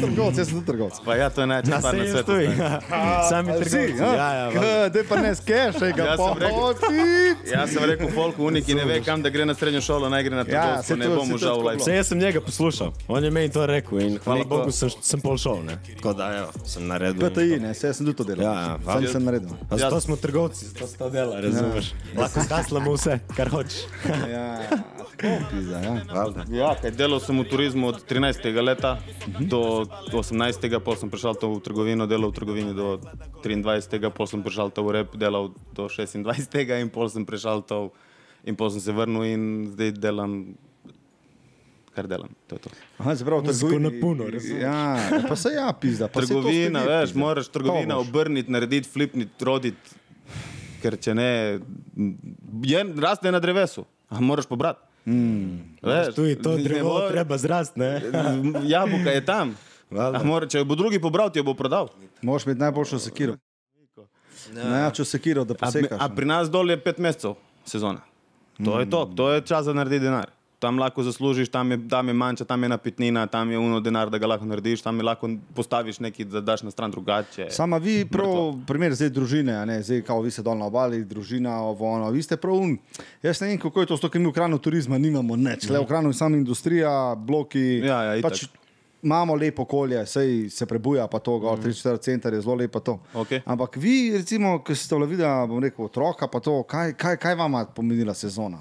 Trgovec, 0.00 0.36
jaz 0.36 0.48
sem 0.48 0.60
trgovec. 0.62 0.94
Pa 1.00 1.14
ja, 1.14 1.28
to 1.28 1.40
je 1.40 1.46
največja 1.46 1.70
Na 1.70 1.78
stvar 1.78 1.94
na 1.94 2.04
svetu. 2.04 2.22
stoji, 2.22 2.48
stari. 2.48 2.84
sami 3.28 3.48
trgovci. 3.50 3.94
Ja, 3.98 4.28
ja. 4.34 4.88
Dej 4.88 5.04
pa 5.04 5.16
ne 5.16 5.32
skešaj 5.34 5.92
ga, 5.92 6.04
Jaz 6.04 6.16
pa 6.16 6.26
sem 6.26 6.38
rekel- 6.38 6.56
hoti. 6.56 7.00
Jaz 7.46 7.68
sem 7.70 7.84
rekel, 7.84 8.08
folk 8.10 8.38
unik, 8.38 8.64
ki 8.64 8.74
ne 8.74 8.84
ve, 8.84 9.00
kam 9.00 9.22
da 9.22 9.28
gre 9.28 9.44
na 9.44 9.54
srednjo 9.54 9.80
šolo, 9.80 10.08
naj 10.08 10.22
gre 10.22 10.30
na 10.32 10.38
Ja, 10.40 10.44
trgovsko, 10.46 10.82
saj 10.84 10.96
ne 10.98 11.08
bom 11.10 11.28
užal 11.30 11.56
v 11.56 11.64
life. 11.64 11.80
Vse 11.80 11.94
jaz 11.94 12.06
sem 12.06 12.18
njega 12.18 12.40
poslušal, 12.40 12.92
on 13.08 13.24
je 13.24 13.30
meni 13.30 13.48
to 13.50 13.66
rekel 13.66 14.00
in 14.00 14.18
hvala 14.18 14.44
Bogu 14.44 14.72
sem, 14.72 14.90
sem 15.00 15.20
pol 15.20 15.36
šel, 15.36 15.62
ne. 15.62 15.76
Tako 15.90 16.12
da, 16.12 16.24
evo, 16.38 16.50
sem 16.64 16.86
naredil. 16.86 17.20
PTI, 17.22 17.60
ne, 17.60 17.74
saj 17.74 17.88
jaz 17.88 17.96
sem 17.96 18.06
tudi 18.06 18.16
to 18.16 18.24
delal. 18.24 18.44
Ja, 18.44 18.54
ja, 18.54 18.78
Sam 18.86 19.06
sem 19.08 19.24
naredil. 19.24 19.52
Pa 19.68 19.76
zato 19.78 20.00
smo 20.00 20.16
trgovci, 20.18 20.66
zato 20.66 20.86
se 20.86 20.96
to 20.96 21.10
dela, 21.10 21.40
razumeš. 21.40 21.92
Lahko 22.14 22.40
skaslamo 22.40 22.92
vse, 22.92 23.18
kar 23.30 23.48
hočeš. 23.48 23.80
Ja, 24.26 24.46
tako 25.10 25.28
pizda, 25.50 25.78
ja. 25.78 25.94
Ja, 26.52 26.74
kaj 26.76 26.90
delal 26.92 27.20
sem 27.20 27.36
v 27.36 27.44
turizmu 27.44 27.88
od 27.88 28.04
13. 28.04 28.40
leta 28.60 28.98
do 29.40 29.86
18. 30.10 30.34
pol 30.80 30.96
sem 30.96 31.06
prišel 31.06 31.34
to 31.34 31.48
v 31.48 31.60
trgovino, 31.60 32.06
delal 32.06 32.30
v 32.30 32.34
trgovini 32.34 32.72
do 32.72 32.98
23. 33.40 34.02
pol 34.10 34.26
sem 34.26 34.40
prišel 34.40 34.70
to 34.70 34.82
v 34.82 34.90
rep, 34.92 35.14
delal 35.14 35.50
do 35.70 35.86
26. 35.86 36.26
in 36.76 36.88
pol 36.88 37.06
sem 37.06 37.22
prišel 37.22 37.62
to 37.62 37.92
in 38.42 38.56
pol 38.56 38.70
sem 38.70 38.80
se 38.80 38.90
vrnil 38.90 39.22
in 39.24 39.42
zdaj 39.68 39.92
delam, 39.92 40.56
kar 41.90 42.06
delam, 42.06 42.30
to 42.46 42.56
je 42.56 42.60
to. 42.60 42.70
Aha, 42.98 43.12
se 43.12 43.24
pravi, 43.24 43.42
Muziko 43.42 43.68
trgovini- 43.68 43.82
na 43.84 44.00
puno, 44.00 44.24
razumeš. 44.24 44.62
Ja, 44.62 44.78
pa 45.28 45.36
se 45.36 45.48
ja, 45.50 45.68
pizda. 45.70 46.08
pa 46.08 46.20
to 46.20 46.26
Trgovina, 46.26 46.80
ste 46.80 46.88
vi, 46.88 46.94
veš, 46.94 47.08
pizda. 47.08 47.20
moraš 47.20 47.48
trgovina 47.48 47.94
To 47.94 48.00
obrniti, 48.00 48.50
narediti, 48.50 48.88
flipniti, 48.88 49.34
roditi, 49.40 49.90
ker 50.80 50.96
če 50.96 51.14
ne, 51.14 51.30
je, 52.62 52.80
raste 52.96 53.28
na 53.28 53.38
drevesu, 53.38 53.84
a 54.08 54.20
moraš 54.20 54.46
pobrati. 54.46 54.80
Mm. 55.10 55.74
Veš, 55.82 56.14
Tu 56.14 56.24
je 56.24 56.36
to 56.36 56.56
drevo, 56.56 56.88
bo- 56.90 57.08
treba 57.08 57.34
zrast, 57.36 57.74
ne. 57.74 57.98
Jabolka 58.64 59.10
je 59.10 59.24
tam. 59.24 59.56
Ah, 59.90 60.22
mora, 60.22 60.46
če 60.46 60.58
jo 60.58 60.64
bo 60.64 60.74
drugi 60.74 61.00
pobral, 61.00 61.30
ti 61.30 61.38
jo 61.38 61.44
bo 61.44 61.54
prodal. 61.54 61.88
Moraš 62.22 62.46
imeti 62.46 62.60
najboljšo 62.60 62.98
sekiro. 63.00 63.34
Najjačo 64.52 65.04
sekiro, 65.04 65.44
da 65.44 65.54
A, 65.54 65.56
posekaš. 65.58 65.98
a 65.98 66.08
pri 66.08 66.26
nas 66.26 66.46
dol 66.48 66.70
je 66.70 66.78
pet 66.78 66.98
mesecev 66.98 67.34
sezona. 67.64 68.00
To 68.60 68.78
je 68.78 68.86
to, 68.86 69.04
to 69.06 69.30
je 69.30 69.40
čas 69.42 69.64
za 69.64 69.72
narediti 69.72 70.04
denar. 70.04 70.30
Tam 70.60 70.78
lahko 70.78 71.02
zaslužiš, 71.02 71.48
tam 71.48 71.70
je, 71.72 71.78
tam 71.88 72.08
je 72.08 72.14
manjša, 72.14 72.44
tam 72.44 72.62
je 72.62 72.68
napitnina, 72.68 73.26
tam 73.26 73.50
je 73.50 73.58
uno 73.58 73.80
denar, 73.80 74.10
da 74.12 74.18
ga 74.20 74.28
lahko 74.28 74.44
narediš, 74.44 74.82
tam 74.84 75.00
lahko 75.00 75.30
postaviš 75.56 76.02
nekaj, 76.04 76.26
da 76.28 76.42
daš 76.44 76.62
na 76.62 76.70
stran 76.70 76.92
drugače. 76.92 77.46
Sama 77.50 77.78
vi, 77.80 78.04
prav, 78.04 78.52
primer 78.68 78.92
zdaj 78.94 79.08
družine, 79.16 79.56
ne, 79.66 79.78
zdaj 79.82 80.04
kao 80.04 80.20
vi 80.20 80.30
ste 80.30 80.44
dol 80.44 80.60
na 80.60 80.68
obali, 80.68 81.00
družina, 81.08 81.62
ovo, 81.64 81.88
ono, 81.88 82.10
vi 82.12 82.22
ste 82.22 82.36
prav 82.36 82.60
un. 82.60 82.76
Jaz 83.24 83.40
ne 83.40 83.48
vem, 83.48 83.58
kako 83.58 83.86
je 83.86 83.90
to, 83.94 84.12
ker 84.12 84.20
mi 84.20 84.28
v 84.28 84.36
kranu 84.36 84.60
turizma 84.60 85.00
nimamo 85.00 85.36
nič. 85.36 85.70
Le 85.72 85.80
v 85.80 85.88
kranu 85.88 86.12
je 86.12 86.20
sama 86.20 86.36
industrija, 86.36 86.92
bloki. 87.16 87.80
Ja, 87.80 88.02
ja, 88.10 88.20
pač 88.20 88.44
imamo 89.02 89.34
lepo 89.34 89.62
okolje, 89.62 90.04
sej 90.06 90.50
se 90.52 90.66
prebuja, 90.68 91.08
pa 91.08 91.24
to, 91.24 91.38
gor 91.40 91.56
3-4 91.58 92.04
center 92.04 92.36
je 92.36 92.44
zelo 92.44 92.60
lepo 92.60 92.84
to. 92.84 92.98
Okej. 93.14 93.40
Ampak 93.48 93.80
vi, 93.80 94.12
recimo, 94.12 94.58
ki 94.60 94.76
ste 94.76 95.00
videli, 95.08 95.48
bom 95.48 95.64
rekel, 95.64 95.88
otroka, 95.88 96.28
pa 96.28 96.44
to, 96.44 96.60
kaj, 96.68 96.92
kaj, 97.00 97.16
kaj 97.16 97.40
vam 97.40 97.62
je 97.62 97.68
pomenila 97.74 98.14
sezona 98.14 98.60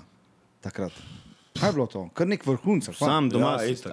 takrat? 0.63 1.18
Kaj 1.53 1.69
je 1.69 1.73
bilo 1.73 1.88
to? 1.88 2.09
Kar 2.13 2.27
nek 2.27 2.45
vrhunc. 2.45 2.89
Sam 2.93 3.29
doma 3.29 3.57
Ja, 3.59 3.75
si. 3.75 3.83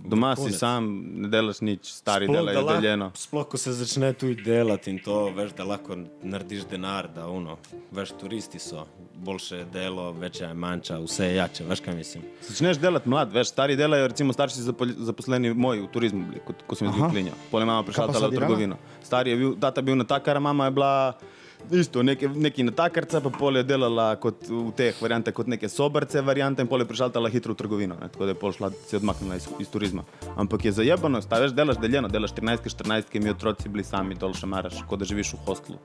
Doma 0.00 0.32
si 0.32 0.48
sam, 0.50 0.86
ne 1.14 1.28
delaš 1.28 1.58
nič, 1.60 1.90
stari 1.92 2.24
Sploh, 2.24 2.32
da 2.32 2.40
delajo 2.40 2.60
lahko- 2.62 2.74
deljeno. 2.74 3.10
Sploh, 3.14 3.44
ko 3.44 3.56
se 3.58 3.72
začne 3.72 4.12
tu 4.14 4.34
delati 4.34 4.90
in 4.90 4.98
to, 4.98 5.28
veš, 5.28 5.52
da 5.52 5.64
lahko 5.64 5.92
narediš 6.22 6.64
denar, 6.64 7.04
da 7.06 7.26
uno, 7.28 7.58
veš, 7.92 8.14
turisti 8.16 8.58
so, 8.58 8.86
boljše 9.16 9.66
delo, 9.66 10.12
večja 10.12 10.48
je 10.48 10.54
manjša, 10.56 10.98
vse 10.98 11.24
je 11.26 11.34
jače, 11.34 11.64
veš 11.64 11.80
kaj 11.80 11.94
mislim. 11.94 12.24
Začneš 12.42 12.78
delati 12.78 13.08
mlad, 13.08 13.32
veš, 13.32 13.48
stari 13.48 13.76
delajo, 13.76 14.08
recimo 14.08 14.32
starši 14.32 14.64
zaposleni 14.98 15.52
moji 15.54 15.80
v 15.80 15.88
turizmu, 15.88 16.24
bili, 16.24 16.40
kot, 16.40 16.56
ko 16.66 16.74
sem 16.74 16.88
jaz 16.88 16.94
bil 16.94 17.04
Aha. 17.04 17.12
klinja. 17.12 17.32
Pole 17.50 17.64
mama 17.64 17.82
prišla 17.84 18.06
delala? 18.08 18.30
trgovino. 18.32 18.76
Stari 19.02 19.30
je 19.30 19.36
bil, 19.36 19.52
tata 19.54 19.80
je 19.80 19.84
bil 19.84 19.96
natakar, 19.96 20.40
mama 20.40 20.64
je 20.64 20.70
bila 20.70 21.12
isto, 21.70 22.02
neki, 22.02 22.28
neki 22.28 22.64
natakarca, 22.66 23.20
pa 23.20 23.30
pol 23.30 23.60
je 23.60 23.64
delala 23.66 24.12
kot 24.20 24.48
v 24.48 24.72
teh 24.76 24.96
variantah, 25.02 25.34
kot 25.34 25.50
neke 25.50 25.68
sobrce 25.68 26.22
variante 26.24 26.62
in 26.62 26.68
pol 26.70 26.84
je 26.84 26.88
prišla 26.90 27.10
tale 27.14 27.30
hitro 27.30 27.54
v 27.54 27.60
trgovino, 27.62 27.96
ne, 28.00 28.08
tako 28.12 28.28
da 28.28 28.34
je 28.34 28.40
pol 28.42 28.54
šla, 28.56 28.72
se 28.86 29.00
odmaknila 29.00 29.36
iz, 29.40 29.48
iz 29.60 29.70
turizma. 29.70 30.04
Ampak 30.36 30.64
je 30.64 30.76
zajebano, 30.80 31.22
sta 31.22 31.40
veš, 31.42 31.56
delaš 31.56 31.80
deljeno, 31.82 32.08
delaš 32.08 32.34
13, 32.38 32.70
14, 32.74 33.20
mi 33.22 33.30
otroci 33.30 33.68
bili 33.68 33.84
sami 33.84 34.18
dol 34.18 34.34
še 34.34 34.50
maraš, 34.50 34.82
kot 34.88 35.02
da 35.02 35.08
živiš 35.08 35.34
v 35.36 35.44
hostlu. 35.46 35.78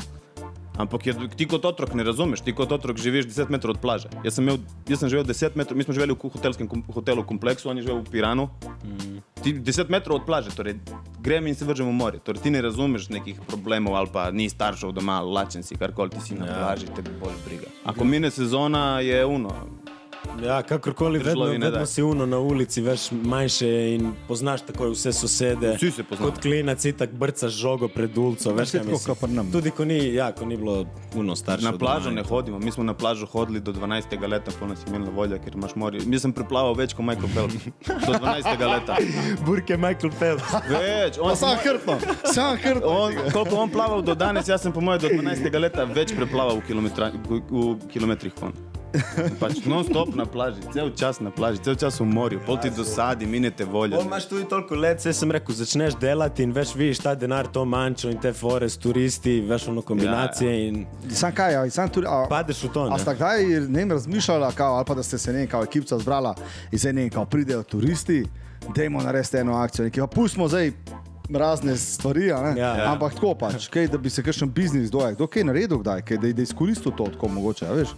Ampak 0.75 1.05
je, 1.05 1.13
ti 1.29 1.45
kot 1.45 1.63
otrok 1.63 1.93
ne 1.93 2.03
razumeš, 2.03 2.41
ti 2.41 2.51
kot 2.51 2.71
otrok 2.71 2.97
živiš 2.97 3.25
10 3.27 3.49
metrov 3.49 3.71
od 3.71 3.79
plaže. 3.79 4.09
Jaz 4.23 4.35
sem, 4.35 4.43
imel, 4.43 4.57
jaz 4.85 4.99
sem 4.99 5.09
živel 5.09 5.23
10 5.23 5.55
metrov, 5.55 5.77
mi 5.77 5.83
smo 5.83 5.93
živeli 5.93 6.11
v 6.13 6.29
hotelskem 6.29 6.67
kom- 6.67 6.83
hotelu 6.85 7.23
kompleksu, 7.23 7.69
on 7.69 7.77
je 7.77 7.83
živel 7.83 8.01
v 8.01 8.09
Piranu. 8.09 8.49
Mm. 8.83 9.23
Ti 9.37 9.53
10 9.55 9.87
metrov 9.87 10.15
od 10.15 10.25
plaže, 10.25 10.51
torej 10.51 10.75
grem 11.17 11.47
in 11.47 11.55
se 11.55 11.63
vržem 11.63 11.85
v 11.85 11.93
morje. 11.93 12.19
Torej 12.19 12.41
ti 12.41 12.51
ne 12.51 12.59
razumeš 12.59 13.07
nekih 13.09 13.39
problemov 13.41 13.95
ali 13.95 14.09
pa 14.11 14.31
ni 14.31 14.49
staršev 14.49 14.91
doma, 14.91 15.21
lačen 15.21 15.63
si, 15.63 15.75
karkoli 15.75 16.09
ti 16.09 16.19
si 16.19 16.35
na 16.35 16.45
Ja. 16.45 16.55
plaži, 16.57 16.85
te 16.87 17.01
bolj 17.01 17.39
briga. 17.45 17.71
Ako 17.85 18.03
mine 18.03 18.27
sezona, 18.27 18.99
je 18.99 19.25
uno. 19.25 19.55
Ja, 20.43 20.61
kakorkoli, 20.63 21.19
vedno, 21.19 21.45
vedno 21.45 21.85
si 21.85 22.03
uno 22.03 22.25
na 22.25 22.39
ulici, 22.39 22.81
veš, 22.81 23.11
manjše 23.11 23.69
in 23.95 24.11
poznaš 24.27 24.61
takoj 24.61 24.91
vse 24.91 25.13
sosede. 25.13 25.75
Vsi 25.75 25.91
se 25.91 26.03
poznamo. 26.03 26.31
Kot 26.31 26.41
klinac, 26.41 26.85
tako 26.97 27.15
brcaš 27.15 27.53
žogo 27.53 27.87
pred 27.87 28.17
ulico, 28.17 28.53
veš, 28.53 28.71
kaj 28.71 28.79
tako, 28.79 28.91
mislim. 28.91 29.15
kot 29.15 29.19
pri 29.19 29.31
nam. 29.33 29.51
Tudi 29.51 29.71
ko 29.71 29.85
ni, 29.85 30.13
ja, 30.13 30.31
ko 30.31 30.45
ni 30.45 30.57
bilo 30.57 30.85
uno 31.15 31.35
starše. 31.35 31.65
Na 31.65 31.77
plažo 31.77 32.11
ne 32.11 32.23
hodimo, 32.23 32.59
mi 32.59 32.71
smo 32.71 32.83
na 32.83 32.93
plažo 32.93 33.25
hodili 33.25 33.59
do 33.59 33.73
12. 33.73 34.27
leta, 34.27 34.51
ko 34.59 34.67
nas 34.67 34.79
je 34.79 34.95
imela 34.95 35.11
volja, 35.11 35.39
ker 35.39 35.55
imaš 35.55 35.75
morje. 35.75 36.01
Mi 36.05 36.19
sem 36.19 36.33
preplaval 36.33 36.75
več 36.75 36.93
kot 36.93 37.05
Michael 37.05 37.29
Phelps. 37.33 37.55
Do 38.05 38.13
12. 38.13 38.67
leta. 38.73 38.97
Burke 39.45 39.77
Michael 39.77 40.11
Phelps. 40.19 40.53
Več, 40.69 41.19
on 41.19 41.29
Pa 41.29 41.35
sam 41.35 41.57
hrbtno, 41.63 41.99
sam. 42.33 42.57
On, 42.83 43.13
koliko 43.33 43.55
on 43.55 43.69
plaval 43.69 44.01
do 44.01 44.15
danes, 44.15 44.47
jaz 44.47 44.61
sem 44.61 44.73
po 44.73 44.81
mojem 44.81 45.07
do 45.07 45.15
12. 45.15 45.59
leta 45.59 45.85
več 45.85 46.13
preplaval 46.15 46.59
v, 46.59 46.67
kilometra, 46.67 47.11
v, 47.15 47.41
v 47.49 47.93
kilometrih 47.93 48.35
kon. 48.35 48.53
Pač 49.39 49.65
non 49.65 49.83
stop 49.83 50.15
na 50.15 50.25
plaži, 50.25 50.61
cel 50.73 50.89
čas 50.95 51.19
na 51.19 51.31
plaži, 51.31 51.59
cel 51.63 51.75
čas 51.75 51.99
v 51.99 52.05
morju, 52.05 52.39
pol 52.45 52.57
ti 52.61 52.69
dosadi, 52.69 53.25
minete 53.25 53.65
volje. 53.65 53.97
On 53.97 54.05
imaš 54.05 54.27
tudi 54.29 54.45
toliko 54.49 54.75
let, 54.75 55.01
se 55.01 55.13
sem 55.13 55.31
rekel, 55.31 55.55
začneš 55.55 55.95
delati 56.01 56.43
in 56.43 56.51
veš, 56.51 56.75
vidiš 56.75 56.99
ta 56.99 57.15
denar, 57.15 57.47
to 57.47 57.65
manjšo 57.65 58.09
in 58.09 58.19
te 58.21 58.33
fore 58.33 58.69
s 58.69 58.77
turisti, 58.77 59.41
veš, 59.41 59.67
ono 59.67 59.81
kombinacije 59.81 60.51
Ja, 60.51 60.67
in 60.67 60.85
Sam 61.11 61.31
kaj, 61.35 61.55
a, 61.55 61.69
sam 61.69 61.89
tudi, 61.89 62.07
a, 62.09 62.25
padeš 62.29 62.63
v 62.63 62.71
to. 62.73 62.83
A 62.85 62.89
Ne? 62.95 62.99
sta 62.99 63.13
kdaj 63.13 63.43
ne 63.67 63.79
vem, 63.79 63.91
razmišljala, 63.91 64.51
kao, 64.51 64.75
ali 64.75 64.85
pa 64.87 64.93
da 64.93 65.03
ste 65.03 65.17
se 65.17 65.33
ne 65.33 65.47
kao 65.47 65.63
ekipca 65.63 65.97
zbrala 65.99 66.35
in 66.71 66.79
zdaj 66.79 66.93
ne 66.93 67.09
kao 67.09 67.25
pridejo 67.25 67.63
turisti, 67.63 68.23
dajmo 68.75 69.01
narediti 69.01 69.37
eno 69.37 69.57
akcijo, 69.57 69.85
nekaj, 69.85 70.01
pa 70.01 70.07
pustimo 70.07 70.47
zdaj 70.47 70.71
razne 71.33 71.77
stvari, 71.77 72.31
a 72.31 72.41
ne? 72.41 72.59
Ja, 72.61 72.75
ja. 72.77 72.91
ampak 72.91 73.13
tako 73.13 73.33
pač, 73.35 73.67
kaj, 73.67 73.87
da 73.87 73.97
bi 73.97 74.09
se 74.09 74.23
kakšen 74.23 74.51
biznis 74.51 74.91
dojel, 74.91 75.15
kdo 75.15 75.27
kaj 75.27 75.39
je 75.41 75.45
naredil, 75.45 75.77
kdaj, 75.77 76.01
kaj, 76.01 76.17
da, 76.17 76.31
da 76.33 76.41
je 76.41 76.43
izkoristil 76.43 76.91
to 76.97 77.07
tako 77.13 77.27
mogoče, 77.27 77.67
a 77.67 77.71
veš. 77.73 77.89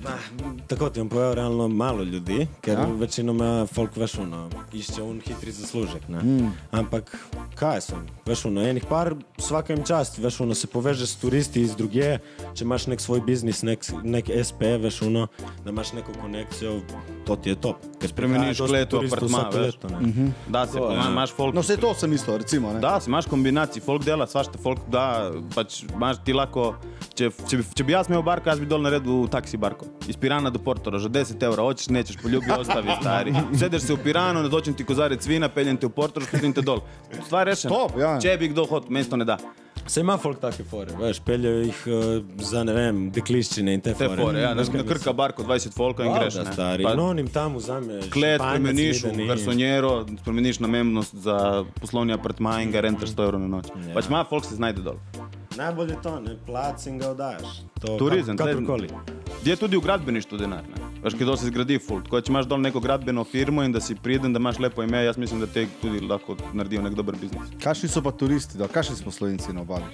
Tako 0.67 0.89
ti 0.89 0.99
bom 0.99 1.09
povedal, 1.09 1.33
realno 1.33 1.67
malo 1.67 2.03
ljudi, 2.03 2.47
ker 2.61 2.73
Ja. 2.77 2.81
ja? 2.81 2.93
večinoma 2.99 3.65
folk 3.65 3.95
veš, 3.97 4.17
ono, 4.19 4.49
išče 4.73 5.01
un 5.03 5.21
hitri 5.27 5.51
zaslužek. 5.51 6.07
Mm. 6.09 6.51
Ampak 6.71 7.17
kaj 7.55 7.81
sem, 7.81 8.05
veš, 8.25 8.45
ono, 8.45 8.61
enih 8.61 8.85
par, 8.89 9.15
jim 9.69 9.83
čast, 9.83 10.17
veš, 10.17 10.41
ono, 10.41 10.55
se 10.55 10.67
poveže 10.67 11.07
s 11.07 11.15
turisti 11.15 11.61
iz 11.61 11.75
druge, 11.75 12.19
če 12.55 12.63
imaš 12.63 12.87
nek 12.87 13.01
svoj 13.01 13.21
biznis, 13.21 13.63
nek, 13.63 13.85
nek 14.03 14.29
SP, 14.47 14.61
veš, 14.81 15.01
ono, 15.01 15.27
da 15.65 15.69
imaš 15.69 15.93
neko 15.93 16.11
konekcijo, 16.21 16.81
to 17.25 17.35
ti 17.35 17.49
je 17.49 17.55
top. 17.55 17.75
Ker 17.99 18.09
Spremeniš 18.09 18.57
turistov 18.57 19.05
apartma, 19.05 19.27
vsako 19.27 19.57
veš. 19.57 19.75
leto, 19.75 19.89
ne. 19.89 20.31
Da, 20.47 20.67
se, 20.67 20.77
ima, 20.77 21.07
imaš 21.11 21.33
folk. 21.35 21.55
No, 21.55 21.61
vse 21.61 21.77
to 21.77 21.93
sem 21.93 22.09
mislil, 22.09 22.37
recimo. 22.37 22.73
Ne? 22.73 22.79
Da, 22.79 22.99
si 23.01 23.09
imaš 23.17 23.25
kombinacij, 23.25 23.81
folk 23.81 24.03
dela, 24.05 24.27
svašta, 24.29 24.59
folk 24.61 24.83
da, 24.87 25.31
pač 25.55 25.79
imaš 25.87 26.19
ti 26.21 26.33
lahko, 26.33 26.75
če, 27.17 27.31
če, 27.49 27.57
bi- 27.57 27.65
če 27.73 27.83
bi 27.83 27.95
jaz 27.95 28.09
imel 28.09 28.21
barko, 28.21 28.51
jaz 28.51 28.61
bi 28.61 28.69
dol 28.69 28.83
naredil 28.85 29.25
taksi 29.27 29.57
barko. 29.57 29.87
Iz 30.05 30.15
Pirana 30.15 30.51
do 30.53 30.61
Portora, 30.61 31.01
že 31.01 31.09
10 31.09 31.41
evrov, 31.41 31.71
hočeš, 31.71 31.89
nećeš, 31.89 32.19
poljubi, 32.21 32.51
ostavi 32.53 32.93
stari. 33.01 33.33
Sedeš 33.59 33.81
se 33.81 33.93
v 33.93 34.03
Piranu, 34.05 34.43
natočim 34.45 34.77
ti 34.77 34.85
kozarec 34.85 35.25
vina, 35.25 35.49
peljem 35.49 35.77
te 35.77 35.89
v 35.89 35.95
Portor, 35.97 36.23
spustim 36.23 36.53
te 36.53 36.61
dol. 36.61 36.83
Stvar 37.25 37.49
rešena. 37.49 37.73
Top, 37.73 37.97
ja. 37.97 38.19
Če 38.21 38.37
bi 38.37 38.51
kdo 38.53 38.67
hotel, 38.69 38.93
mesto 38.93 39.17
ne 39.17 39.25
da. 39.25 39.39
Se 39.87 40.01
ima 40.01 40.17
folk 40.17 40.39
take 40.39 40.63
fore, 40.67 40.91
veš, 40.99 41.19
peljejo 41.25 41.61
jih 41.63 41.83
uh, 41.87 42.03
za, 42.43 42.63
ne 42.67 42.73
vem, 42.75 42.99
dekliščine 43.15 43.73
in 43.77 43.81
te, 43.81 43.93
Te 43.95 44.09
fore, 44.11 44.41
ja, 44.41 44.51
na, 44.51 44.61
Veš, 44.61 44.71
kaj 44.73 44.81
na 44.83 44.87
krka 44.89 45.13
barko 45.15 45.45
20 45.47 45.75
folka 45.77 46.03
in 46.03 46.11
greš. 46.13 46.39
Da, 46.41 46.43
ne. 46.43 46.53
stari. 46.53 46.83
Pa 46.83 46.93
No, 46.97 47.09
onim 47.13 47.27
tam 47.31 47.55
vzameš. 47.55 48.09
Klet 48.13 48.41
spremeniš 48.43 49.03
v 49.07 49.27
garsonjero, 49.31 49.93
spremeniš 50.21 50.59
namembnost 50.65 51.15
za 51.23 51.37
poslovni 51.81 52.15
apartma 52.17 52.59
in 52.65 52.75
ga 52.75 52.83
rentaš 52.83 53.15
100 53.15 53.27
evrov 53.29 53.43
na 53.45 53.51
noč. 53.57 53.71
Ja. 53.71 53.93
Pač 53.95 54.11
ima 54.11 54.25
folk 54.29 54.45
se 54.45 54.59
znajde 54.59 54.83
dol. 54.83 54.99
Najbolje 55.57 55.91
je 55.91 56.01
to, 56.01 56.19
ne, 56.19 56.35
plac 56.45 56.85
in 56.85 56.97
ga 56.97 57.09
oddaš. 57.09 57.41
To, 57.81 57.97
Turizem, 57.97 58.37
kak- 58.37 58.47
kakorkoli. 58.47 58.89
Je 59.45 59.55
tudi 59.55 59.77
v 59.77 59.81
gradbeništvu 59.81 60.37
denar. 60.37 60.63
Ne? 60.63 60.83
Veš, 61.03 61.13
kdo 61.13 61.37
se 61.37 61.45
zgradi 61.45 61.79
ful. 61.79 62.01
Tako, 62.03 62.15
da 62.15 62.21
če 62.21 62.31
imaš 62.31 62.45
dol 62.45 62.59
neko 62.59 62.79
gradbeno 62.79 63.23
firmo 63.23 63.63
in 63.63 63.71
da 63.71 63.81
si 63.81 63.95
priden, 63.95 64.33
da 64.33 64.39
imaš 64.39 64.59
lepo 64.59 64.83
ime, 64.83 65.03
jaz 65.03 65.17
mislim, 65.17 65.39
da 65.39 65.47
te 65.47 65.67
tudi 65.81 65.99
lahko 65.99 66.35
naredijo 66.53 66.81
nek 66.81 66.93
dober 66.93 67.15
biznis. 67.15 67.49
Kakšni 67.63 67.89
so 67.89 68.01
pa 68.01 68.11
turisti, 68.11 68.57
da 68.57 68.67
kakšni 68.67 68.95
smo 68.95 69.11
slovenci 69.11 69.53
na 69.53 69.61
obali? 69.61 69.85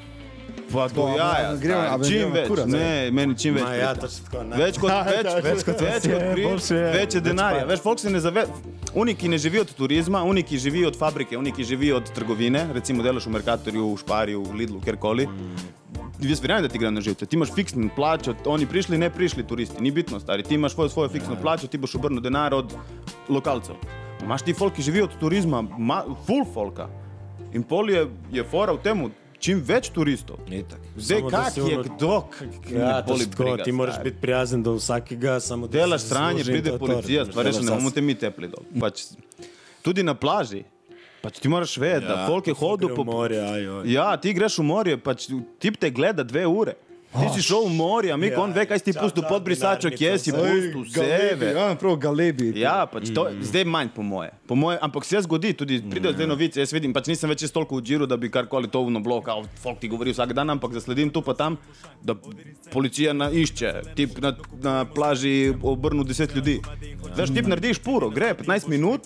Pa 0.74 0.88
To, 0.88 0.96
to, 0.96 1.06
a- 1.06 1.16
ja, 1.16 1.26
a 1.26 1.40
ja, 1.40 1.50
gremo- 1.58 2.08
čim 2.08 2.32
več. 2.34 2.48
kurac, 2.48 2.66
Ne, 2.66 3.12
meni 3.12 3.36
čim 3.38 3.54
več. 3.54 3.64
Ma, 3.64 3.74
ja, 3.74 3.92
točno 3.94 4.26
tako, 4.26 4.44
ne. 4.44 4.58
Več 4.58 4.78
kot, 4.78 4.90
več, 5.08 5.28
več 5.44 5.62
kot, 5.64 5.82
več 5.82 6.04
kot 6.04 6.24
pri, 6.32 6.46
več 6.46 6.70
je 6.72 6.80
Več 6.92 7.18
denarja. 7.22 7.66
Veš, 7.66 7.80
folk 7.80 8.00
se 8.00 8.10
ne 8.10 8.20
zave... 8.20 8.48
Oni, 8.96 9.14
ki 9.14 9.28
ne 9.28 9.38
živijo 9.38 9.62
od 9.62 9.74
turizma, 9.74 10.24
oni, 10.24 10.44
ki 10.44 10.58
živijo 10.58 10.88
od 10.88 10.98
fabrike, 10.98 11.38
oni, 11.38 11.52
ki 11.52 11.64
živijo 11.64 11.98
od 11.98 12.10
trgovine, 12.10 12.68
recimo 12.74 13.02
delaš 13.02 13.26
v 13.26 13.32
Mercatorju, 13.32 13.86
v 13.88 13.98
Šparju, 13.98 14.44
v 14.44 14.54
Lidlu, 14.56 14.82
kjerkoli. 14.82 15.28
Jaz 16.22 16.40
verjamem, 16.40 16.64
da 16.64 16.70
ti 16.70 16.78
gre 16.78 16.92
na 16.92 17.02
živce. 17.02 17.26
Ti 17.26 17.36
imaš 17.36 17.52
fiksno 17.52 17.90
plačo, 17.96 18.34
oni 18.46 18.66
prišli, 18.66 18.98
ne 18.98 19.10
prišli 19.10 19.44
turisti, 19.44 19.82
ni 19.82 19.92
bitno, 19.92 20.20
stari. 20.20 20.44
Ti 20.44 20.56
imaš 20.56 20.74
svojo, 20.74 20.90
svojo 20.90 21.10
fiksno 21.10 21.36
plačo, 21.36 21.68
ti 21.68 21.78
boš 21.78 21.96
obrnil 21.96 22.22
denar 22.22 22.54
od 22.54 22.74
lokalcev. 23.30 23.76
Imaš 24.22 24.42
ti 24.42 24.54
folk, 24.54 24.74
ki 24.74 24.82
živijo 24.84 25.06
od 25.06 25.18
turizma, 25.20 25.62
ma, 25.62 26.04
full 26.26 26.46
folka. 26.46 26.88
In 27.52 27.64
pol 27.64 27.90
je, 27.90 28.06
je 28.32 28.44
fora 28.44 28.74
v 28.74 28.80
tem, 28.80 29.04
čim 29.44 29.62
več 29.62 29.90
turistov. 29.90 30.40
Itak. 30.48 30.80
Zdaj, 30.96 31.20
Samo, 31.20 31.30
kak 31.30 31.58
je 31.58 31.64
ono- 31.64 31.84
kdo, 31.86 32.14
kak 32.30 32.72
Ja, 32.72 33.04
boli 33.04 33.26
to 33.26 33.32
tako, 33.32 33.44
briga, 33.44 33.64
ti 33.64 33.72
moraš 33.72 34.00
biti 34.04 34.18
prijazen 34.22 34.64
do 34.64 34.74
vsakega, 34.74 35.40
samo 35.40 35.68
da 35.68 35.78
Delaš 35.78 36.02
stranje, 36.02 36.44
pride 36.44 36.78
policija, 36.80 37.26
stvari 37.26 37.54
še 37.54 37.62
ne 37.62 37.72
bomo 37.72 37.92
te 37.92 38.02
mi 38.02 38.16
tepli 38.16 38.48
dol. 38.48 38.64
Pač, 38.80 39.04
tudi 39.82 40.04
na 40.04 40.16
plaži. 40.16 40.64
Pač 41.22 41.40
ti 41.40 41.48
moraš 41.48 41.78
vedeti, 41.78 42.06
ja, 42.06 42.16
da 42.16 42.28
folk 42.28 42.48
je 42.48 42.54
hodil 42.54 42.90
po 42.92 43.04
ajoj. 43.24 43.88
Ja, 43.88 44.18
ti 44.18 44.34
greš 44.34 44.58
v 44.60 44.64
morje, 44.64 44.98
pač 44.98 45.30
tip 45.60 45.78
te 45.78 45.90
gleda 45.90 46.24
dve 46.24 46.44
ure. 46.44 46.76
Ti 47.14 47.28
si 47.32 47.42
šel 47.44 47.68
v 47.68 47.72
morje, 47.72 48.12
a 48.12 48.18
mi 48.18 48.28
Ja, 48.28 48.42
on 48.42 48.50
ve, 48.50 48.66
kaj 48.66 48.80
si 48.80 48.86
ti 48.86 48.94
pustil 48.94 49.24
pod 49.24 49.44
brisačo, 49.44 49.90
kje 49.90 50.18
si 50.18 50.32
pustil 50.32 50.86
sebe. 50.88 51.54
Ja, 51.54 51.76
prav 51.76 51.96
galebi. 51.96 52.50
Ja, 52.56 52.86
pač 52.86 53.14
to, 53.14 53.24
Mm. 53.24 53.44
zdaj 53.44 53.66
manj 53.66 53.90
po 53.90 54.02
moje. 54.02 54.32
po 54.48 54.56
moje. 54.56 54.78
Ampak 54.82 55.06
se 55.06 55.22
zgodi, 55.22 55.54
tudi 55.54 55.78
pridejo 55.82 56.14
zdaj 56.14 56.28
novice, 56.28 56.60
jaz 56.60 56.74
vidim, 56.74 56.94
pač 56.94 57.08
nisem 57.08 57.30
več 57.30 57.46
toliko 57.46 57.78
v 57.78 57.82
džiru, 57.82 58.06
da 58.06 58.18
bi 58.18 58.30
karkoli 58.30 58.68
to 58.68 58.82
vno 58.82 59.00
bilo, 59.00 59.22
kao 59.22 59.46
folk 59.58 59.80
ti 59.80 59.88
govori 59.88 60.12
vsak 60.12 60.34
dan, 60.34 60.50
ampak 60.50 60.74
zasledim 60.74 61.10
tu 61.10 61.22
pa 61.22 61.34
tam, 61.34 61.58
da 62.02 62.16
policija 62.72 63.14
na 63.14 63.30
išče, 63.30 63.96
tip 63.96 64.18
na, 64.18 64.34
na 64.60 64.86
plaži 64.86 65.54
obrnu 65.64 66.04
10 66.04 66.36
ljudi. 66.36 66.62
Veš, 67.16 67.30
tip 67.30 67.46
narediš 67.46 67.78
puro, 67.80 68.10
gre 68.10 68.34
15 68.34 68.68
minut, 68.68 69.06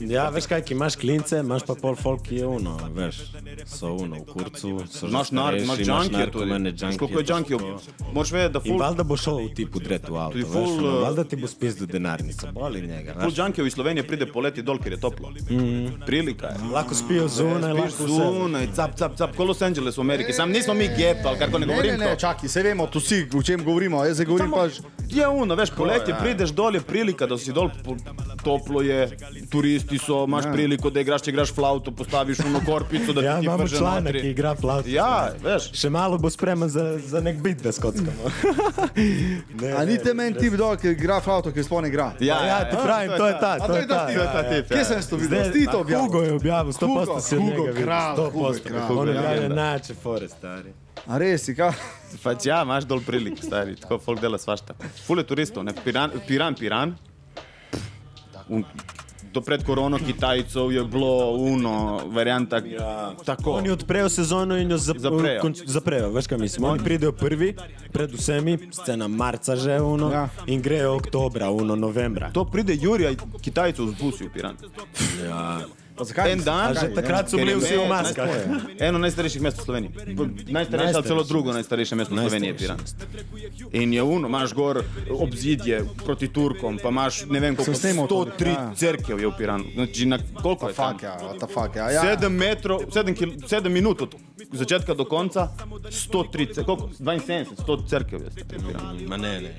Ja, 0.00 0.28
veš 0.28 0.46
kaj, 0.46 0.62
ki 0.62 0.74
imaš 0.74 0.96
klince, 0.96 1.38
imaš 1.38 1.62
pa 1.62 1.74
pol 1.74 1.96
folk, 1.96 2.22
ki 2.22 2.36
je 2.36 2.46
uno, 2.48 2.76
veš, 2.90 3.16
so 3.66 3.92
uno 3.94 4.16
v 4.16 4.24
kurcu, 4.24 4.68
imaš 5.02 5.30
nar, 5.30 5.54
starejši, 5.54 5.64
imaš 5.64 5.78
imaš 5.78 5.86
džankije 5.86 6.26
tudi. 6.26 6.46
narkomane, 6.46 6.70
Veš, 6.70 6.80
džankije, 6.80 6.98
Koliko 6.98 7.20
je 7.20 7.26
so- 7.78 8.12
Moraš 8.12 8.32
vedeti, 8.32 8.52
da 8.52 8.60
In 8.60 8.64
ful, 8.68 8.78
valjda 8.78 9.02
bo 9.02 9.16
šel 9.16 9.36
v 9.38 9.54
tipu 9.54 9.80
dret 9.80 10.08
v 10.08 10.16
avto, 10.16 10.38
veš, 10.38 10.70
eh, 10.70 11.02
valjda 11.02 11.24
ti 11.24 11.36
bo 11.36 11.46
spizdil 11.48 11.86
denarnico, 11.88 12.52
boli 12.52 12.80
njega, 12.82 13.12
ful 13.12 13.22
veš. 13.22 13.34
džankijev 13.34 13.66
iz 13.66 13.72
Slovenije 13.72 14.02
pride 14.04 14.26
poleti 14.28 14.62
dol, 14.62 14.78
ker 14.78 14.92
je 14.92 15.00
toplo. 15.00 15.32
Prilika 16.06 16.46
je. 16.46 16.56
Lahko 16.72 16.94
spijo 16.94 17.28
zunaj, 17.28 17.72
Spiš 17.72 17.82
lahko 17.82 18.06
zunaj, 18.08 18.66
cap, 18.74 18.94
cap, 18.94 19.16
cap, 19.16 19.36
kot 19.36 19.48
Los 19.48 19.62
Angeles 19.62 19.96
v 19.96 20.00
Ameriki. 20.00 20.32
Sam 20.32 20.50
nismo 20.50 20.74
mi 20.74 20.88
gep 20.88 21.18
ali 21.24 21.38
kako 21.38 21.58
ne 21.58 21.66
Ne, 21.66 21.72
govorim 21.72 21.92
ne, 21.92 21.98
ne, 21.98 22.06
to. 22.08 22.16
čakaj, 22.18 22.48
se 22.48 22.62
vemo, 22.62 22.86
tu 22.86 23.00
si, 23.00 23.26
o 23.30 23.42
čem 23.42 23.64
govorimo, 23.64 24.04
jaz 24.04 24.14
zdaj 24.14 24.26
govorim 24.26 24.50
pač. 24.52 24.72
Je 25.08 25.28
uno, 25.28 25.54
veš, 25.54 25.70
poletje 25.70 26.10
ja. 26.10 26.18
prideš 26.18 26.50
dol, 26.50 26.74
je 26.74 26.80
prilika, 26.82 27.26
da 27.26 27.38
si 27.38 27.52
dol, 27.52 27.70
po- 27.78 27.96
toplo 28.38 28.82
je, 28.82 29.08
turisti 29.48 29.98
so, 29.98 30.24
imaš 30.24 30.44
Ja. 30.44 30.52
priliko, 30.52 30.90
da 30.90 31.00
igraš, 31.00 31.22
če 31.22 31.30
igraš 31.30 31.52
flauto, 31.52 31.90
postaviš 31.92 32.38
uno 32.40 32.60
korpico, 32.62 33.12
da 33.12 33.20
Ja, 33.22 33.34
ti 33.34 33.40
ti 33.40 33.46
imamo 33.46 33.64
notri. 33.64 34.20
ki 34.20 34.28
igra 34.28 34.54
flavto. 34.54 34.88
Ja, 34.88 35.10
veš. 35.40 35.70
Še 35.74 35.90
malo 35.90 36.18
bo 36.18 36.30
spreman 36.30 36.68
za, 36.68 36.98
za 37.00 37.20
nek 37.20 37.36
bit, 37.38 37.62
da 37.62 37.72
skockamo. 37.72 38.12
ne, 39.60 39.72
A 39.72 39.84
ni 39.84 39.98
te 39.98 40.14
meni 40.14 40.34
tip 40.34 40.52
dol, 40.54 40.76
ki 40.76 40.88
igra 40.88 41.20
flauto, 41.20 41.52
ki 41.52 41.62
sploh 41.62 41.82
ne 41.82 41.88
igra? 41.88 42.12
Ja, 42.20 42.38
Ja, 42.46 42.58
ti 42.64 42.76
pravim, 42.78 43.12
to 43.12 43.26
je 43.26 43.34
ta, 43.36 43.52
A 43.54 43.66
to 43.66 43.74
je 43.74 43.86
ta. 43.86 44.06
tip? 44.06 44.16
ja, 44.16 44.24
ja. 44.24 44.42
tip, 44.44 44.68
Kje 44.68 44.84
sem 44.84 44.96
jaz 44.96 45.06
to 45.06 45.16
videl? 45.16 45.38
Zdaj, 45.40 45.52
Ti 45.52 45.66
to 45.66 45.80
objavil? 45.80 46.04
Hugo 46.04 46.22
je 46.22 46.32
objavil, 46.32 46.72
100% 46.72 46.86
Hugo, 46.86 47.20
si 47.20 47.36
Hugo, 47.36 47.48
videl, 47.64 47.74
kralj, 47.76 48.16
Hugo 48.16 48.48
je 48.48 48.54
100%. 48.54 48.62
kralj, 48.62 48.96
On 48.98 49.08
ja, 49.08 49.32
ja. 49.34 49.48
najče 49.50 49.94
fore, 49.96 50.28
stari. 50.28 50.72
A 51.06 51.16
res, 51.16 51.48
kaj? 51.48 51.72
Pač 52.18 52.46
ja, 52.46 52.62
imaš 52.62 52.84
dol 52.84 53.00
prilik, 53.00 53.38
stari, 53.38 53.76
tako 53.76 53.98
folk 53.98 54.20
dela 54.20 54.38
svašta. 54.38 54.74
Fule 55.04 55.22
turistov, 55.22 55.64
ne, 55.64 55.74
Piran, 55.74 56.10
Piran, 56.26 56.54
Piran. 56.54 56.96
Un, 58.48 58.64
do 59.28 59.40
pred 59.40 59.60
korono 59.62 59.98
Kitajcev 59.98 60.72
je 60.72 60.84
bilo 60.84 61.10
uno, 61.32 61.72
varianta 62.06 62.56
ja. 62.58 63.12
tako. 63.24 63.52
Oni 63.52 63.70
odprejo 63.70 64.08
sezono 64.08 64.56
in 64.56 64.70
jo 64.70 64.78
zap 64.78 64.96
Zaprejo. 64.98 65.42
konč- 65.42 65.66
zaprejo. 65.66 66.10
Veš 66.10 66.26
kaj 66.26 66.38
mislim? 66.38 66.64
Oni 66.64 66.80
pridejo 66.80 67.12
prvi, 67.12 67.54
pred 67.92 68.10
vsemi, 68.10 68.58
scena 68.72 69.08
marca 69.08 69.56
že 69.56 69.76
uno, 69.78 70.10
Ja. 70.10 70.28
in 70.46 70.62
grejo 70.62 70.94
oktobra, 70.94 71.50
uno, 71.50 71.76
novembra. 71.76 72.30
To 72.32 72.44
pride 72.46 72.74
Jurija 72.74 73.12
Kitajcev 73.40 73.86
z 73.86 73.94
busi 73.94 74.24
v 74.24 74.32
Piran. 74.32 74.56
Ja. 75.22 75.60
En 76.26 76.40
dan, 76.40 76.74
že 76.74 76.94
takrat 76.94 77.30
so 77.30 77.36
bili 77.36 77.54
vsi 77.54 77.76
v 77.76 77.88
maskah. 77.88 78.30
Eno 78.78 78.98
najstarejših 78.98 79.42
mest 79.42 79.58
v 79.58 79.64
Sloveniji. 79.64 79.90
Najstarejše 80.48 80.94
ali 80.94 81.04
celo 81.04 81.22
drugo 81.22 81.52
najstarejše 81.52 81.94
mesto 81.94 82.14
v 82.14 82.18
Sloveniji 82.18 82.48
je 82.48 82.56
Piran. 82.56 82.78
In 83.72 83.92
je 83.92 84.02
uno, 84.02 84.28
imaš 84.28 84.52
gor 84.52 84.82
obzidje 85.10 85.84
proti 86.04 86.28
Turkom, 86.28 86.78
pa 86.78 86.88
imaš 86.88 87.24
ne 87.24 87.40
vem 87.40 87.56
koliko, 87.56 87.64
Sem 87.68 87.74
snemal 87.76 88.06
tudi, 88.06 88.30
103 88.32 88.48
ja. 88.48 88.72
cerkev 88.74 89.20
je 89.20 89.26
v 89.26 89.32
Piranu. 89.38 89.64
Znači, 89.74 90.06
na 90.06 90.18
koliko 90.42 90.68
je? 90.68 90.74
Fak, 90.74 91.02
ja, 91.02 91.18
what 91.18 91.38
the 91.38 91.46
fuck, 91.46 91.76
ja. 91.76 91.90
ja. 91.90 92.02
7 92.16 92.28
metrov, 92.28 92.80
7, 92.88 93.14
kil, 93.14 93.28
7 93.40 93.68
minut 93.68 94.02
od 94.02 94.14
začetka 94.52 94.94
do 94.94 95.04
konca, 95.04 95.48
103, 95.90 96.46
cer- 96.48 96.64
koliko? 96.64 96.88
72, 96.94 97.44
100 97.56 97.88
cerkev 97.88 98.20
je. 98.20 98.30
stari 98.30 98.58
v 98.58 98.66
Piranu. 98.66 99.08
Ma 99.08 99.16
ne, 99.16 99.40
ne. 99.40 99.50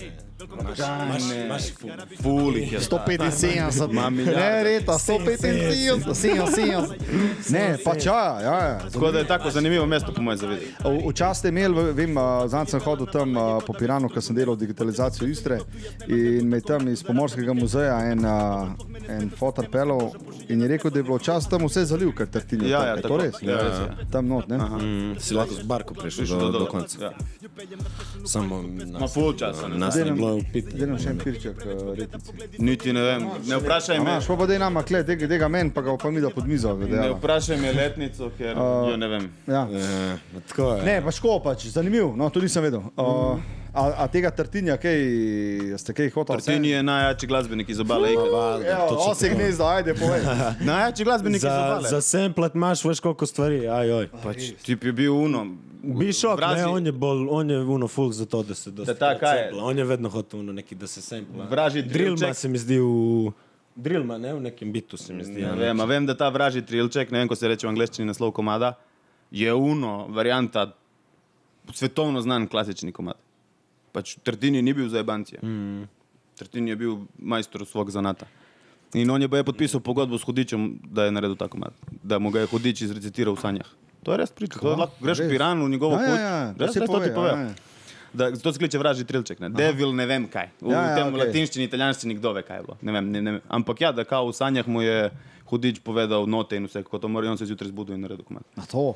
Imaš, 1.45 1.63
ful. 1.75 1.89
Ful 2.21 2.57
jih 2.57 2.71
je. 2.73 2.79
175, 2.79 3.91
Ma 3.91 4.01
ne, 4.03 4.09
milijarde. 4.09 4.63
reta, 4.63 4.93
175, 4.93 6.13
77. 6.31 7.49
Ne, 7.49 7.77
pač 7.79 8.05
ja, 8.05 8.13
ja. 8.39 8.57
ja. 8.59 8.79
Tako 8.89 9.11
da 9.11 9.19
je 9.19 9.27
tako 9.27 9.49
zanimivo 9.49 9.85
mesto, 9.85 10.11
po 10.11 10.21
mojem 10.21 10.37
zavedanju. 10.37 10.67
V- 10.99 11.09
Včasih 11.09 11.39
ste 11.39 11.47
imeli, 11.49 11.93
vem, 11.93 12.15
zadnjič 12.47 12.69
sem 12.69 12.79
hodil 12.79 13.05
tam 13.07 13.33
po 13.65 13.73
Piranu, 13.73 14.09
ker 14.09 14.21
sem 14.21 14.35
delal 14.35 14.55
digitalizacijo 14.55 15.27
Istre 15.27 15.59
in 16.07 16.47
me 16.47 16.57
je 16.57 16.61
tam 16.63 16.87
iz 16.87 17.03
Pomorskega 17.03 17.53
muzeja 17.53 17.99
en, 18.05 18.25
a, 18.25 18.67
en 19.09 19.29
fotor 19.31 19.67
pelal 19.67 20.11
in 20.47 20.61
je 20.61 20.67
rekel, 20.67 20.91
da 20.91 20.99
je 20.99 21.03
bilo 21.03 21.19
čas 21.19 21.47
tam 21.47 21.65
vse 21.65 21.85
zaliv, 21.85 22.11
ker 22.11 22.27
trtine. 22.27 22.67
Ja, 22.67 22.83
ja, 22.83 22.89
je 22.89 23.01
to 23.01 23.07
tako. 23.07 23.17
res? 23.17 23.35
Ja, 23.41 23.57
res 23.57 23.79
je. 23.79 24.07
Tam 24.11 24.27
not, 24.27 24.47
ne? 24.47 24.57
Mm, 24.57 25.15
si 25.19 25.33
lahko 25.33 25.53
z 25.53 25.63
barko 25.63 25.93
prišel 25.93 26.25
do, 26.27 26.49
do 26.49 26.59
do 26.59 26.65
konca. 26.65 26.97
Ja. 27.01 27.11
Samo 28.25 28.61
Ma 28.61 28.99
nas, 28.99 29.13
ful 29.13 29.33
časa. 29.33 29.67
nas 29.69 29.93
Zdaj 29.93 30.11
bilo. 30.11 30.39
Zdaj 30.53 30.87
nam 30.87 30.97
še 30.97 31.09
en 31.09 31.19
pirček, 31.19 31.63
retici. 31.93 32.31
Niti 32.59 32.93
ne 32.93 33.01
vem, 33.01 33.25
ne 33.45 33.57
vprašaj 33.57 33.97
me. 33.97 34.03
Imaš 34.11 34.27
pa 34.29 34.45
da 34.45 34.53
je 34.53 34.59
nama 34.59 34.83
kle, 34.83 35.03
tega, 35.03 35.27
tega 35.27 35.47
men, 35.47 35.71
pa 35.71 35.81
ga 35.81 35.97
pa 35.97 36.11
mi 36.11 36.18
da 36.21 36.29
pod 36.29 36.47
mizo. 36.47 36.73
Ne 36.77 37.11
vprašaj 37.11 37.57
me 37.57 37.73
letnico, 37.73 38.31
ker 38.37 38.57
jo 38.89 38.97
ne 38.97 39.07
vem. 39.07 39.29
Ja. 39.47 39.67
Ja, 39.71 40.17
tako 40.47 40.73
je. 40.73 40.83
Ne, 40.83 40.99
pač 41.01 41.19
ko 41.19 41.39
pač, 41.39 41.67
zanimiv, 41.67 42.11
no, 42.17 42.29
to 42.29 42.41
nisem 42.41 42.63
vedel. 42.63 42.83
Uh, 42.97 43.39
A, 43.73 44.03
a 44.03 44.07
tega 44.09 44.31
Tartinja, 44.33 44.77
kaj 44.81 44.97
ste 45.77 45.93
kaj 45.93 46.09
hoteli? 46.09 46.41
Martini 46.41 46.69
je 46.69 46.83
najjači 46.83 47.27
glasbenik 47.27 47.69
iz 47.69 47.79
obale. 47.79 48.09
To. 48.13 49.13
gnezda, 49.35 49.67
ajde, 49.67 49.93
povej. 49.93 50.21
Najjači 50.69 51.03
glasbenik 51.03 51.37
iz 51.37 51.41
Za, 51.41 51.65
obale. 51.65 51.89
za 51.89 52.01
semplat 52.01 52.55
imaš 52.55 52.83
veš 52.85 52.99
koliko 52.99 53.25
stvari, 53.25 53.67
ajoj. 53.67 54.09
Pač, 54.23 54.37
tip 54.65 54.83
je 54.83 54.93
bil 54.93 55.13
uno. 55.15 55.45
Bi 55.83 56.13
šok, 56.13 56.41
ne, 56.41 56.65
on 56.65 56.85
je 56.85 56.91
bolj, 56.91 57.27
on 57.29 57.49
je 57.49 57.59
uno 57.59 57.87
full 57.87 58.11
za 58.11 58.25
to, 58.25 58.43
da 58.43 58.55
se 58.55 58.71
dosta 58.71 58.93
Da 58.93 58.99
ta, 58.99 59.19
kaj 59.19 59.37
je? 59.37 59.43
sampla. 59.43 59.63
On 59.63 59.77
je 59.77 59.85
vedno 59.85 60.09
hotel 60.09 60.39
uno 60.39 60.53
neki, 60.53 60.75
da 60.75 60.87
se 60.87 61.01
sempla. 61.01 61.45
Vraži 61.45 61.81
Drillma 61.81 62.17
trilček. 62.17 62.35
se 62.35 62.47
mi 62.49 62.57
zdi 62.57 62.79
v... 62.79 63.31
Drillma, 63.79 64.17
ne, 64.17 64.33
v 64.33 64.41
nekem 64.41 64.71
bitu 64.71 64.97
se 64.97 65.13
mi 65.13 65.23
zdi. 65.23 65.41
Ne 65.41 65.49
a 65.49 65.55
ne. 65.55 65.61
vem, 65.63 65.83
vem, 65.87 66.05
da 66.05 66.15
ta 66.17 66.27
vraži 66.29 66.61
trilček, 66.61 67.11
ne 67.11 67.19
vem, 67.19 67.27
ko 67.27 67.35
se 67.35 67.47
reče 67.47 67.67
v 67.67 67.71
angleščini 67.71 68.07
naslov 68.07 68.33
komada, 68.35 68.73
je 69.31 69.53
uno, 69.53 70.07
varianta, 70.09 70.67
svetovno 71.73 72.21
znan 72.21 72.47
klasični 72.47 72.91
komad. 72.91 73.15
Pač 73.95 74.17
Trdini 74.23 74.61
ni 74.61 74.73
bil 74.73 74.89
za 74.89 74.99
jebancije. 75.01 75.39
Mm. 75.41 75.87
Trdini 76.35 76.71
je 76.71 76.75
bil 76.75 76.97
majstor 77.17 77.65
svog 77.65 77.89
zanata. 77.91 78.27
In 78.93 79.09
on 79.09 79.21
je 79.21 79.27
baje 79.27 79.43
podpisal 79.45 79.79
pogodbo 79.85 80.17
s 80.17 80.25
Hudičem, 80.25 80.79
da 80.83 81.05
je 81.05 81.11
naredil 81.13 81.37
ta 81.37 81.47
komad. 81.47 81.73
Da 82.03 82.19
mu 82.19 82.31
ga 82.33 82.41
je 82.41 82.49
Hudič 82.49 82.81
izrecitiral 82.81 83.35
v 83.37 83.41
sanjah. 83.41 83.69
To 84.03 84.11
je 84.15 84.17
res 84.17 84.31
priča. 84.31 84.59
To 84.59 84.71
je 84.71 84.77
lahko, 84.79 84.95
greš 85.03 85.19
v 85.19 85.27
Res? 85.27 85.31
Piran, 85.31 85.61
v 85.61 85.69
njegovo 85.69 85.93
Ja, 85.93 86.01
ja, 86.01 86.07
kuč. 86.09 86.19
ja, 86.19 86.37
Res, 86.57 86.75
res, 86.75 86.89
to 86.89 86.99
ti 87.03 87.11
povem. 87.13 87.39
ja, 87.39 87.45
ja. 87.51 87.68
Da, 88.13 88.31
zato 88.35 88.53
se 88.53 88.59
kliče 88.59 88.77
vražji 88.77 89.05
trilček, 89.05 89.39
ne? 89.39 89.49
Devil 89.49 89.93
ne 89.95 90.05
vem 90.05 90.27
kaj. 90.27 90.49
V 90.61 90.71
Ja, 90.71 90.81
ja, 90.81 90.95
tem 90.97 91.13
okej. 91.13 91.25
latinščini, 91.25 91.67
italijanščini, 91.69 92.17
kdo 92.17 92.33
ve 92.33 92.43
kaj 92.43 92.57
je 92.57 92.63
bilo. 92.63 92.77
Ne 92.81 92.91
vem, 92.91 93.11
ne, 93.11 93.21
ne 93.21 93.31
vem. 93.37 93.41
Ampak 93.49 93.81
ja, 93.81 93.91
da 93.91 94.03
kao 94.03 94.27
v 94.29 94.33
sanjah 94.33 94.67
mu 94.67 94.81
je 94.81 95.09
hudič 95.49 95.79
povedal 95.83 96.27
note 96.29 96.57
in 96.57 96.65
vse, 96.65 96.83
kako 96.83 96.99
to 96.99 97.07
mora, 97.07 97.25
in 97.25 97.31
on 97.31 97.37
se 97.37 97.45
zjutraj 97.45 97.69
zbudil 97.69 97.95
in 97.95 98.01
naredil 98.01 98.25
komad. 98.25 98.43
A 98.57 98.65
to? 98.69 98.95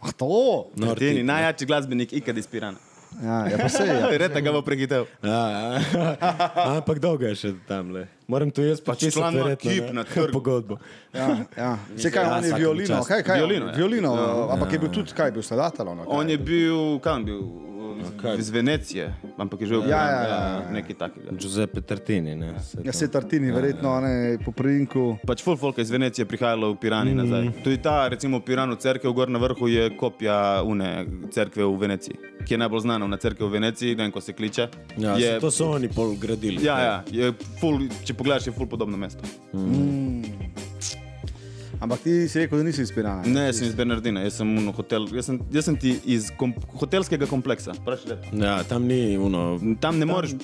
A 0.00 0.12
to? 0.12 0.66
Martini, 0.76 1.22
tip, 1.22 1.26
ne. 1.26 1.32
najjači 1.32 1.66
glasbenik 1.66 2.12
ikad 2.12 2.38
iz 2.38 2.46
Pirana. 2.46 2.78
Ja, 3.22 3.46
ja 3.46 3.58
pa 3.58 3.68
se 3.68 3.84
je. 3.86 4.18
Reta 4.22 4.40
ga 4.40 4.52
bo 4.52 4.62
prehitel. 4.62 5.06
Ja, 5.22 5.50
ja. 5.50 5.82
Ampak 6.74 6.98
dolgo 6.98 7.26
je 7.26 7.34
še 7.38 7.52
tam, 7.68 7.92
le. 7.94 8.08
Moram 8.26 8.50
tu 8.50 8.64
jaz 8.64 8.80
Pač 8.82 9.04
član 9.14 9.36
verjetno, 9.38 9.70
ekip 9.70 9.92
na 9.94 10.02
trgu. 10.04 10.32
pogodbo. 10.38 10.78
Ja, 11.14 11.46
ja. 11.56 11.78
Se 11.96 12.10
kaj, 12.10 12.24
Ja, 12.26 12.38
on 12.38 12.44
je 12.44 12.54
violino, 12.58 12.98
kaj, 13.06 13.22
kaj? 13.22 13.38
Violino, 13.38 13.70
ja. 13.70 13.76
Violino, 13.78 14.14
ampak 14.50 14.72
je 14.72 14.78
bil 14.82 14.90
tudi, 14.90 15.14
kaj, 15.14 15.30
bil 15.30 15.46
kaj? 15.46 15.86
On 16.06 16.30
je 16.30 16.38
bil, 16.38 16.98
kam 17.04 17.24
bil? 17.24 17.42
Kaj? 18.20 18.38
Iz 18.38 18.50
Venecije, 18.50 19.08
ampak 19.38 19.60
je 19.60 19.66
že 19.66 19.76
v 19.76 19.80
Ja, 19.80 19.86
Piranu, 19.86 20.12
ja, 20.12 20.28
ja, 20.28 20.60
ja. 20.60 20.70
nekaj 20.72 20.94
takega. 20.98 21.30
Giuseppe 21.38 21.80
Tartini, 21.80 22.34
ne. 22.36 22.54
se 22.60 22.78
Ja, 22.84 22.92
se 22.92 23.08
Tartini, 23.08 23.52
verjetno, 23.52 24.00
ne, 24.00 24.38
po 24.44 24.52
prinku. 24.52 25.16
Pač 25.26 25.42
full 25.42 25.56
folk 25.56 25.78
iz 25.78 25.90
Venecije 25.90 26.24
prihajalo 26.24 26.72
v 26.74 26.78
Pirani 26.78 27.14
nazaj. 27.14 27.50
Tudi 27.64 27.78
ta, 27.82 28.08
recimo, 28.08 28.40
Pirano 28.40 28.76
cerkev 28.76 29.12
gor 29.12 29.30
na 29.30 29.38
vrhu 29.38 29.68
je 29.68 29.90
kopija 29.96 30.62
une 30.62 31.06
cerkve 31.32 31.64
v 31.64 31.76
Veneciji, 31.78 32.16
ki 32.46 32.54
je 32.54 32.58
najbolj 32.58 32.80
znana 32.80 33.06
na 33.06 33.16
cerkev 33.16 33.48
v 33.48 33.52
Veneciji, 33.58 33.96
ne 33.96 34.02
vem, 34.04 34.12
ko 34.12 34.20
se 34.20 34.32
kliče. 34.32 34.68
Ja, 34.98 35.16
je, 35.18 35.38
to 35.40 35.50
so 35.50 35.70
oni 35.74 35.88
pol 35.88 36.14
gradili. 36.20 36.64
ja, 36.64 36.78
ja, 36.80 36.96
je 37.10 37.32
full, 37.60 37.86
če 38.04 38.14
pogledaš, 38.14 38.46
je 38.46 38.52
full 38.52 38.68
podobno 38.68 38.96
mesto. 38.96 39.22
Ampak 41.84 42.00
ti 42.00 42.28
si 42.28 42.38
rekel, 42.38 42.58
da 42.58 42.64
nisi 42.64 42.82
iz 42.82 42.92
Pirana. 42.92 43.22
Ne, 43.26 43.46
jaz 43.46 43.58
sem 43.58 43.68
iz 43.68 43.74
Bernardina, 43.76 44.22
jaz 44.24 44.38
sem, 44.40 44.48
uno, 44.58 44.72
hotel, 44.72 45.04
jaz 45.12 45.26
sem, 45.28 45.38
jaz 45.52 45.64
sem 45.64 45.76
ti 45.76 45.98
iz 46.06 46.30
kom, 46.32 46.54
hotelskega 46.74 47.28
kompleksa. 47.28 47.74
Ja, 48.32 48.62
tam 48.64 48.86
ni 48.86 49.18
uno. 49.18 49.58
tam 49.80 49.98
ne 49.98 50.06
moreš, 50.06 50.38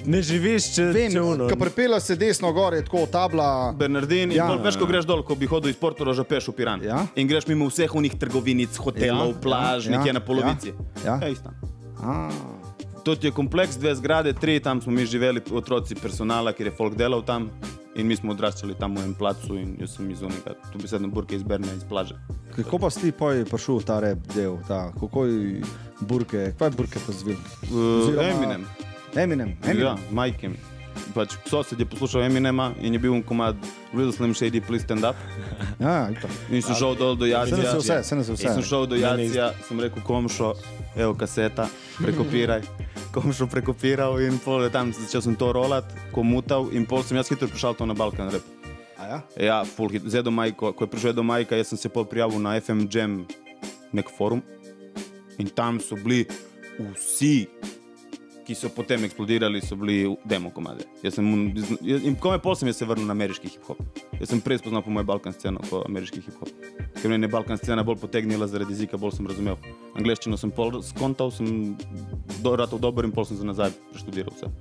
Ne 0.00 0.22
živiš, 0.24 0.70
če, 0.74 0.84
Vem, 0.94 1.12
če 1.12 1.20
uno. 1.20 1.44
ko 1.44 1.56
pripela 1.60 1.98
se 2.00 2.14
desno 2.16 2.48
gor, 2.52 2.72
je 2.72 2.86
tako 2.86 3.02
tabla. 3.06 3.74
Bernardin, 3.76 4.32
Ja. 4.32 4.46
ja. 4.46 4.54
in 4.56 4.62
veš, 4.64 4.78
ko 4.80 4.86
greš 4.88 5.04
dol, 5.04 5.20
ko 5.22 5.34
bi 5.36 5.44
hodil 5.46 5.68
iz 5.70 5.76
Portoroža 5.76 6.24
peš 6.24 6.48
v 6.48 6.54
Piran. 6.56 6.80
Ja. 6.82 7.02
In 7.14 7.28
greš 7.28 7.44
mimo 7.46 7.68
vseh 7.68 7.92
unih 7.94 8.16
trgovinic, 8.16 8.78
hotelov, 8.80 9.28
Ja, 9.28 9.34
ja. 9.34 9.40
plaž, 9.42 9.86
ja, 9.86 9.92
ja. 9.92 9.98
nekje 9.98 10.08
ja, 10.08 10.16
na 10.16 10.22
polovici. 10.24 10.72
ja. 11.04 11.18
Ja, 11.20 11.28
isto. 11.28 11.52
A, 12.00 12.30
To 13.04 13.12
je 13.12 13.30
kompleks, 13.30 13.76
dve 13.76 13.94
zgrade, 13.94 14.32
tri, 14.32 14.60
tam 14.60 14.80
smo 14.80 14.92
mi 14.92 15.04
živeli, 15.04 15.40
otroci 15.52 15.94
personala, 15.94 16.52
ker 16.52 16.66
je 16.66 16.72
folk 16.72 16.96
delal 16.96 17.22
tam. 17.22 17.48
In 17.98 18.06
mi 18.06 18.14
smo 18.16 18.36
odraščali 18.36 18.76
tam 18.78 18.94
v 18.94 19.02
enem 19.02 19.14
placu 19.18 19.56
in 19.58 19.72
jaz 19.80 19.96
sem 19.96 20.10
iz 20.14 20.20
unega, 20.22 20.54
tu 20.70 20.78
bi 20.78 20.86
sedem 20.90 21.10
burke 21.10 21.34
iz 21.34 21.42
Berne, 21.42 21.72
iz 21.74 21.82
plaže. 21.82 22.14
Kako 22.54 22.78
pa 22.84 22.90
si 22.94 23.10
poj 23.10 23.42
prišel 23.50 23.80
v 23.80 23.86
ta 23.88 23.96
rep 24.04 24.28
del, 24.30 24.60
ta, 24.68 24.82
kako 24.94 25.26
je 25.26 25.64
burke, 26.06 26.52
kaj 26.58 26.70
je 26.70 26.76
burke 26.78 27.02
pa 27.02 27.14
zvil? 27.18 27.40
Uh, 27.66 28.14
Eminem. 28.22 28.68
Eminem, 29.18 29.56
Eminem. 29.66 29.82
Ja, 29.82 29.96
majke 30.14 30.52
mi. 30.52 30.69
Pač 31.14 31.34
sosed 31.48 31.80
je 31.80 31.86
poslušal 31.86 32.22
Eminema 32.22 32.70
in 32.80 32.92
je 32.94 32.98
bil 33.02 33.12
un 33.12 33.22
komad 33.22 33.56
Real 33.94 34.12
Slim 34.12 34.34
Shady, 34.34 34.60
please 34.60 34.84
stand 34.84 35.04
up. 35.04 35.16
Ja. 35.80 36.10
In 36.52 36.60
sem 36.62 36.76
šel 36.76 36.92
dol 36.94 37.16
do 37.16 37.24
Se 37.24 37.30
Jacija. 37.32 37.56
vse, 37.78 38.02
se 38.04 38.16
In 38.16 38.24
sem 38.24 38.34
vse. 38.36 38.62
šel 38.68 38.84
do 38.86 38.96
Jacija, 39.00 39.52
sem 39.68 39.80
rekel, 39.80 40.02
komšo, 40.04 40.52
evo 40.96 41.14
kaseta, 41.14 41.68
prekopiraj. 41.98 42.60
Komšo 43.14 43.48
prekopiral 43.50 44.20
in 44.22 44.36
pol 44.38 44.62
je 44.62 44.70
tam 44.70 44.92
začel 44.92 45.22
sem 45.24 45.34
to 45.34 45.48
rolat, 45.52 45.88
komutal 46.12 46.68
in 46.70 46.84
pol 46.86 47.02
sem 47.02 47.16
jaz 47.16 47.26
hitro 47.32 47.48
prišel 47.48 47.74
to 47.74 47.88
na 47.88 47.94
Balkan 47.96 48.28
rep. 48.30 48.44
A 49.00 49.02
ja? 49.08 49.18
Ja, 49.40 49.56
full 49.64 49.88
hit. 49.88 50.04
Zdaj 50.04 50.22
do 50.22 50.30
Majko, 50.30 50.70
ko 50.76 50.84
je 50.84 50.90
prišel 50.92 51.16
do 51.16 51.24
Majka, 51.26 51.56
jaz 51.56 51.72
sem 51.72 51.80
se 51.80 51.88
pol 51.88 52.04
prijavil 52.04 52.38
na 52.38 52.54
FM 52.60 52.84
Jam, 52.92 53.24
nek 53.90 54.12
forum. 54.12 54.44
In 55.40 55.48
tam 55.48 55.80
so 55.80 55.96
bili 55.96 56.28
vsi, 56.78 57.48
ki 58.46 58.54
so 58.54 58.70
potem 58.74 59.04
eksplodirali, 59.04 59.60
so 59.64 59.76
bili 59.78 60.16
demo 60.24 60.50
komade. 60.54 60.86
Jaz 61.04 61.18
sem, 61.18 61.28
in 61.86 62.16
ko 62.20 62.32
me 62.34 62.40
pol 62.42 62.56
sem 62.58 62.70
jaz 62.70 62.80
se 62.80 62.88
vrnil 62.88 63.08
na 63.08 63.16
ameriški 63.16 63.52
hip-hop. 63.54 63.80
Jaz 64.20 64.32
sem 64.32 64.42
prej 64.44 64.60
spoznal 64.62 64.84
po 64.86 64.92
moj 64.94 65.06
balkan 65.08 65.34
sceno 65.36 65.62
kot 65.68 65.86
ameriški 65.88 66.22
hip-hop. 66.26 66.50
Ker 67.00 67.12
me 67.12 67.20
je 67.20 67.32
balkan 67.32 67.60
scena 67.60 67.84
bolj 67.86 68.00
potegnila 68.02 68.48
zaradi 68.50 68.76
jezika, 68.76 69.00
bolj 69.00 69.18
sem 69.18 69.30
razumel. 69.30 69.58
Angleščino 69.98 70.38
sem 70.40 70.52
pol 70.54 70.80
skontal, 70.86 71.32
sem 71.34 71.74
do, 72.40 72.54
ratov 72.56 72.82
dober 72.82 73.08
in 73.08 73.14
pol 73.14 73.28
sem 73.28 73.40
za 73.40 73.48
nazaj 73.48 73.74
preštudiral 73.92 74.34
vse. 74.36 74.52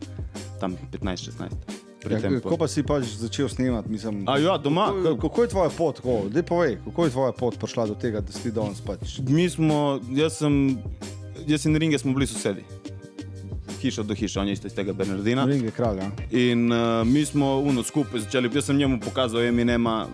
Tam 0.60 0.76
15-16. 0.94 1.80
Pri 2.00 2.16
Ja, 2.16 2.32
kako 2.40 2.56
pa 2.56 2.68
si 2.72 2.80
pač 2.84 3.12
začel 3.20 3.50
snemati? 3.52 3.92
Mislim, 3.92 4.24
A 4.28 4.38
ja, 4.40 4.56
doma. 4.58 4.88
Kako, 5.04 5.18
kako 5.28 5.44
je 5.44 5.50
tvoja 5.52 5.70
pot, 5.70 6.00
kako? 6.00 6.30
Dej 6.32 6.44
povej, 6.48 6.78
kako 6.86 7.06
je 7.06 7.12
tvoja 7.12 7.32
pot 7.36 7.60
prišla 7.60 7.88
do 7.92 7.96
tega, 8.00 8.24
da 8.24 8.32
si 8.32 8.52
danes 8.56 8.80
pač? 8.80 9.20
Mi 9.28 9.50
smo, 9.52 10.00
jaz 10.16 10.40
sem, 10.40 10.80
jaz 11.44 11.68
in 11.68 11.76
Ringe 11.76 12.00
smo 12.00 12.16
bili 12.16 12.28
sosedi. 12.28 12.64
Hiša 13.82 14.04
do 14.04 14.14
hiše, 14.14 14.40
on 14.40 14.48
je 14.48 14.54
isto 14.54 14.68
iz 14.68 14.74
tega 14.74 14.94
Bernardina. 14.94 15.46
Ringe 15.46 15.72
kralj, 15.72 15.98
ja. 15.98 16.12
In 16.32 16.72
uh, 16.72 16.78
mi 17.08 17.26
smo 17.26 17.58
uno 17.58 17.84
skupaj 17.84 18.20
začeli, 18.20 18.50
jaz 18.54 18.66
sem 18.66 18.78
njemu 18.78 19.00
pokazal 19.00 19.42
Eminema, 19.42 20.08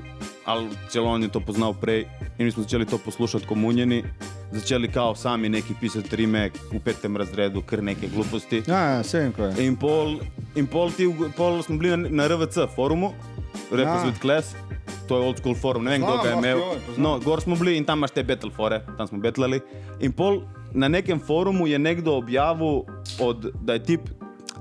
ali 0.45 0.69
celo 0.89 1.09
on 1.09 1.23
je 1.23 1.29
to 1.29 1.39
poznal 1.39 1.73
prej. 1.73 2.05
In 2.37 2.45
mi 2.45 2.51
smo 2.51 2.63
začeli 2.63 2.85
to 2.85 2.97
poslušati 2.97 3.45
komunjeni, 3.45 4.03
začeli 4.51 4.91
kao 4.91 5.15
sami 5.15 5.49
neki 5.49 5.73
pisati 5.81 6.15
rime 6.15 6.49
v 6.71 6.79
petem 6.79 7.17
razredu, 7.17 7.61
kar 7.61 7.83
neke 7.83 8.07
gluposti. 8.07 8.63
Ja, 8.67 8.79
ja, 8.79 9.03
se 9.03 9.19
vem, 9.19 9.31
kaj 9.31 9.49
je. 9.49 9.67
In 9.67 9.75
pol, 9.75 10.17
in 10.55 10.67
pol, 10.67 10.91
ti, 10.91 11.07
pol 11.37 11.63
smo 11.63 11.77
bili 11.77 11.97
na, 11.97 12.09
na 12.09 12.27
RVC 12.27 12.57
forumu, 12.75 13.13
Rappers 13.71 14.03
Ja. 14.03 14.11
with 14.11 14.21
Class, 14.21 14.55
to 15.07 15.17
je 15.17 15.25
old 15.25 15.37
school 15.37 15.55
forum, 15.55 15.83
ne 15.83 15.91
vem 15.91 16.01
kdo 16.01 16.17
ga 16.23 16.29
je 16.29 16.37
imel. 16.37 16.59
No, 16.97 17.19
gor 17.19 17.41
smo 17.41 17.55
bili 17.55 17.77
in 17.77 17.85
tam 17.85 17.99
imaš 17.99 18.11
te 18.11 18.23
battle 18.23 18.51
fore, 18.51 18.81
tam 18.97 19.07
smo 19.07 19.17
betlali. 19.19 19.59
In 19.99 20.11
pol 20.11 20.41
na 20.75 20.87
nekem 20.87 21.19
forumu 21.19 21.67
je 21.67 21.79
nekdo 21.79 22.17
objavil, 22.17 22.83
od, 23.19 23.51
da 23.61 23.73
je 23.73 23.83
tip, 23.83 24.09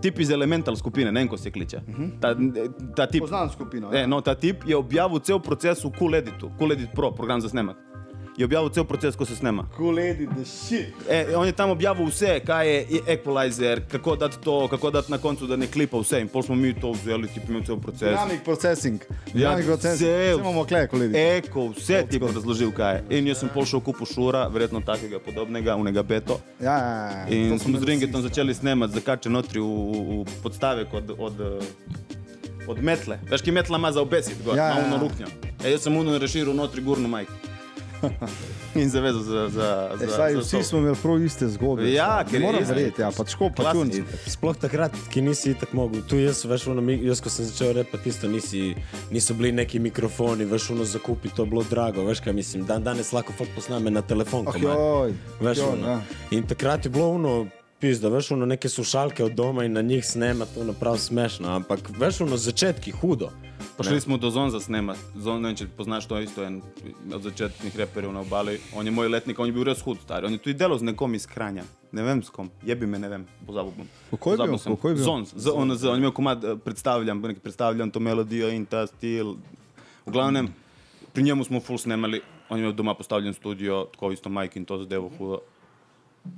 tip 0.01 0.19
iz 0.21 0.31
Elemental 0.31 0.77
skupine, 0.77 1.13
ne 1.13 1.21
vem, 1.21 1.29
ko 1.29 1.37
se 1.37 1.51
kliče. 1.51 1.81
Ta, 2.21 2.35
ta 2.97 3.07
tip, 3.07 3.21
Poznam 3.27 3.51
skupino. 3.51 3.91
E, 3.93 4.07
no, 4.07 4.21
ta 4.21 4.35
tip 4.35 4.65
je 4.67 4.77
objavil 4.77 5.19
cel 5.19 5.41
proces 5.41 5.85
v 5.85 5.91
Cool 5.99 6.15
Editu, 6.15 6.51
Cool 6.59 6.73
Edit 6.73 6.95
Pro, 6.95 7.11
program 7.11 7.41
za 7.41 7.49
snemak. 7.49 7.77
Je 8.37 8.45
objavil 8.45 8.69
cel 8.69 8.85
proces, 8.85 9.15
ko 9.17 9.25
se 9.25 9.37
snema. 9.37 9.63
Cool 9.77 9.95
lady, 9.95 10.27
the 10.29 10.45
shit. 10.45 10.91
E, 11.09 11.37
on 11.37 11.47
je 11.47 11.53
tam 11.53 11.71
objavil 11.71 12.07
vse, 12.07 12.41
kaj 12.41 12.67
je 12.69 12.81
equalizer, 13.09 13.81
kako 13.89 14.17
dati 14.17 14.37
to, 14.41 14.69
kako 14.69 14.91
dati 14.91 15.11
na 15.11 15.19
koncu, 15.19 15.47
da 15.47 15.57
ne 15.57 15.67
klipa 15.67 15.99
vse. 15.99 16.21
In 16.21 16.29
pol 16.29 16.43
smo 16.43 16.55
mi 16.55 16.75
to 16.75 16.91
vzeli, 16.91 17.29
ti 17.29 17.41
imel 17.49 17.63
cel 17.63 17.77
proces. 17.79 18.09
Dynamic 18.11 18.43
processing. 18.45 19.01
Ja, 19.35 19.51
Dynamic 19.51 19.67
processing. 19.67 20.01
cel- 20.01 20.33
Vse 20.33 20.41
imamo 20.41 20.65
kle, 20.65 20.89
cool 20.89 21.03
lady. 21.03 21.39
Eko, 21.39 21.69
vse 21.69 22.03
ti 22.11 22.17
je 22.17 22.33
razložil, 22.35 22.73
kaj 22.73 22.95
je. 22.95 23.05
In 23.11 23.27
jaz 23.27 23.39
sem 23.39 23.49
pol 23.49 23.65
šel 23.65 23.81
kupu 23.81 24.07
šura, 24.07 24.49
verjetno 24.49 24.81
takega 24.83 25.19
podobnega, 25.21 25.77
unega 25.77 26.03
beto. 26.03 26.41
Ja, 26.61 26.75
ja, 26.75 27.11
ja. 27.11 27.27
In 27.31 27.53
To 27.53 27.59
smo 27.61 27.79
z 27.79 27.85
Ringetom 27.85 28.23
začeli 28.23 28.55
snemati, 28.55 28.95
zakače 28.95 29.31
notri 29.31 29.61
v, 29.61 29.65
v, 29.65 30.43
podstavek 30.43 30.91
od, 30.93 31.15
od, 31.19 31.35
od 32.67 32.83
metle. 32.83 33.19
Veš, 33.31 33.43
ki 33.43 33.53
metla 33.53 33.79
ima 33.79 33.93
za 33.93 34.03
obesit, 34.03 34.43
gor, 34.45 34.57
Ja, 34.57 34.65
ja, 34.65 34.69
ja, 34.69 34.73
ima 34.73 34.83
ja. 34.83 34.87
uno 34.89 34.99
ruknjo. 34.99 35.27
E, 35.65 35.71
jaz 35.71 35.83
sem 35.83 35.97
uno 35.97 36.19
reširil 36.19 36.55
notri 36.55 36.83
gurno 36.83 37.09
majk. 37.09 37.29
In 38.83 38.91
zavezal 38.91 39.23
za, 39.23 39.49
za, 39.49 39.69
E, 39.95 40.07
za, 40.07 40.17
saj, 40.17 40.35
za 40.35 40.41
vsi 40.41 40.63
smo 40.63 40.79
imeli 40.79 40.97
prav 41.03 41.25
iste 41.25 41.49
zgodbe. 41.49 41.93
Ja, 41.93 42.25
ker 42.31 42.41
moram 42.41 42.65
verjeti, 42.65 43.03
ja, 43.03 43.11
pač 43.11 43.35
ko 43.35 43.51
pa 43.57 43.73
tun. 43.73 43.91
Sploh 44.27 44.57
takrat, 44.57 44.97
ki 45.11 45.23
nisi 45.23 45.55
tako 45.55 45.77
mogel. 45.77 46.03
Tu 46.03 46.19
jaz, 46.19 46.45
veš, 46.45 46.67
ono, 46.67 46.83
mi- 46.83 46.99
jaz 47.03 47.21
ko 47.21 47.31
sem 47.31 47.45
začel 47.45 47.73
repati, 47.73 48.09
isto 48.09 48.29
nisi, 48.29 48.75
niso 49.11 49.35
bili 49.35 49.53
neki 49.53 49.79
mikrofoni, 49.79 50.45
veš, 50.45 50.71
ono 50.71 50.85
zakupi, 50.85 51.29
to 51.29 51.43
je 51.43 51.51
bilo 51.51 51.63
drago, 51.71 52.05
veš 52.05 52.21
kaj 52.21 52.33
mislim. 52.33 52.65
Dan 52.65 52.83
danes 52.83 53.13
lahko 53.13 53.33
folk 53.33 53.51
posname 53.55 53.91
na 53.91 54.03
telefon. 54.03 54.49
Ah, 54.49 54.53
komad. 54.53 54.75
joj. 54.75 55.15
Veš, 55.41 55.59
joj, 55.59 55.73
ono. 55.73 55.89
ja. 55.89 56.01
In 56.31 56.43
takrat 56.45 56.85
je 56.85 56.91
bilo 56.91 57.11
ono, 57.11 57.47
pizda, 57.85 58.09
veš, 58.09 58.31
ono 58.31 58.47
neke 58.47 58.69
slušalke 58.69 59.25
od 59.25 59.33
doma 59.33 59.65
in 59.65 59.73
na 59.73 59.83
njih 59.83 60.07
snemati, 60.07 60.61
ono 60.61 60.73
prav 60.73 60.97
smešno. 60.99 61.49
Ampak 61.49 61.91
veš, 61.99 62.21
ono 62.21 62.37
začetki 62.37 62.91
hudo. 62.91 63.29
Pa 63.77 63.85
šli 63.85 64.01
smo 64.01 64.17
do 64.17 64.31
Zonza 64.31 64.61
snemat. 64.61 64.97
Zon, 65.17 65.43
ne 65.43 65.51
vem, 65.51 65.57
če 65.57 65.67
poznaš 65.77 66.07
to 66.09 66.21
isto, 66.21 66.45
en 66.45 66.63
od 67.13 67.23
začetnih 67.23 67.77
reperjev 67.77 68.13
na 68.13 68.23
obali. 68.25 68.57
On 68.75 68.87
je 68.87 68.93
moj 68.93 69.09
letnik, 69.09 69.39
on 69.39 69.51
je 69.51 69.53
bil 69.53 69.69
res 69.69 69.85
hud, 69.85 70.01
stari. 70.01 70.27
On 70.27 70.33
je 70.33 70.41
tudi 70.41 70.57
delal 70.57 70.81
z 70.81 70.89
nekom 70.89 71.15
iz 71.15 71.27
Kranja. 71.29 71.67
Ne 71.93 72.03
vem 72.09 72.23
s 72.25 72.33
kom, 72.33 72.49
jebi 72.65 72.89
me, 72.89 72.99
ne 72.99 73.11
vem, 73.13 73.27
pozabil 73.47 73.77
bom. 73.77 73.91
Kako 74.11 74.33
je 74.33 74.39
bil? 74.47 74.59
Sem. 74.59 74.77
Kako 74.77 74.89
je 74.89 74.95
bil? 74.95 75.05
Zonz, 75.05 75.35
z, 75.37 75.53
on, 75.53 75.77
z, 75.77 75.89
on 75.93 76.01
je 76.01 76.07
imel 76.07 76.17
komad, 76.17 76.47
predstavljam, 76.65 77.21
nekaj 77.21 77.43
predstavljam 77.45 77.93
to 77.93 78.01
melodijo 78.01 78.49
in 78.49 78.65
ta 78.65 78.87
stil. 78.87 79.37
V 80.07 80.15
glavnem, 80.17 80.49
pri 81.13 81.29
njemu 81.29 81.45
smo 81.45 81.61
full 81.61 81.79
snemali, 81.79 82.25
on 82.49 82.59
je 82.59 82.65
imel 82.65 82.73
doma 82.73 82.97
postavljen 82.97 83.37
studio, 83.37 83.85
tako 83.93 84.13
isto 84.17 84.33
Mike 84.33 84.59
in 84.59 84.65
to 84.65 84.81
zadevo 84.87 85.13
hudo. 85.19 85.45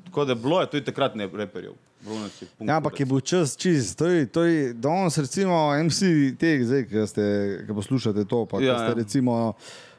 Tako 0.04 0.24
da 0.24 0.34
bilo 0.34 0.60
je 0.60 0.70
tudi 0.70 0.84
takrat 0.84 1.14
ne 1.14 1.26
reperjev. 1.26 1.72
Je 2.06 2.66
Ja, 2.66 2.76
ampak 2.76 3.00
je 3.00 3.06
bil 3.06 3.20
čas 3.20 3.56
čist. 3.56 3.98
To 3.98 4.06
je, 4.06 4.26
to 4.26 4.44
je 4.44 4.72
danes, 4.74 5.18
recimo, 5.18 5.74
MC 5.84 6.00
teh, 6.38 6.62
zdaj, 6.62 6.84
ki, 6.86 7.06
ste, 7.10 7.24
ki 7.66 7.74
poslušate 7.74 8.24
to, 8.24 8.44
pa 8.46 8.60
ja, 8.62 8.78
ste 8.78 8.92
ja. 8.92 8.94
recimo 8.94 9.54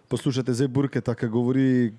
poslušate 0.08 0.54
zdaj 0.54 0.68
Burketa, 0.68 1.16
ki 1.16 1.28
govori 1.28 1.92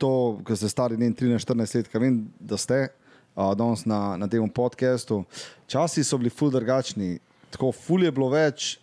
to, 0.00 0.40
ki 0.46 0.56
ste 0.56 0.68
stari 0.72 0.96
ne 0.96 1.10
vem, 1.10 1.16
13-14 1.36 1.76
let, 1.76 1.90
ki 1.92 2.00
vem, 2.00 2.16
da 2.40 2.56
ste 2.56 2.80
uh, 2.88 3.52
danes 3.58 3.84
na, 3.84 4.16
na 4.16 4.28
tem 4.28 4.48
podkastu. 4.48 5.22
Časi 5.68 6.04
so 6.04 6.18
bili 6.18 6.32
ful 6.32 6.50
drugačni, 6.50 7.18
tako 7.52 7.74
ful 7.76 8.06
je 8.06 8.14
bilo 8.14 8.30
več 8.32 8.78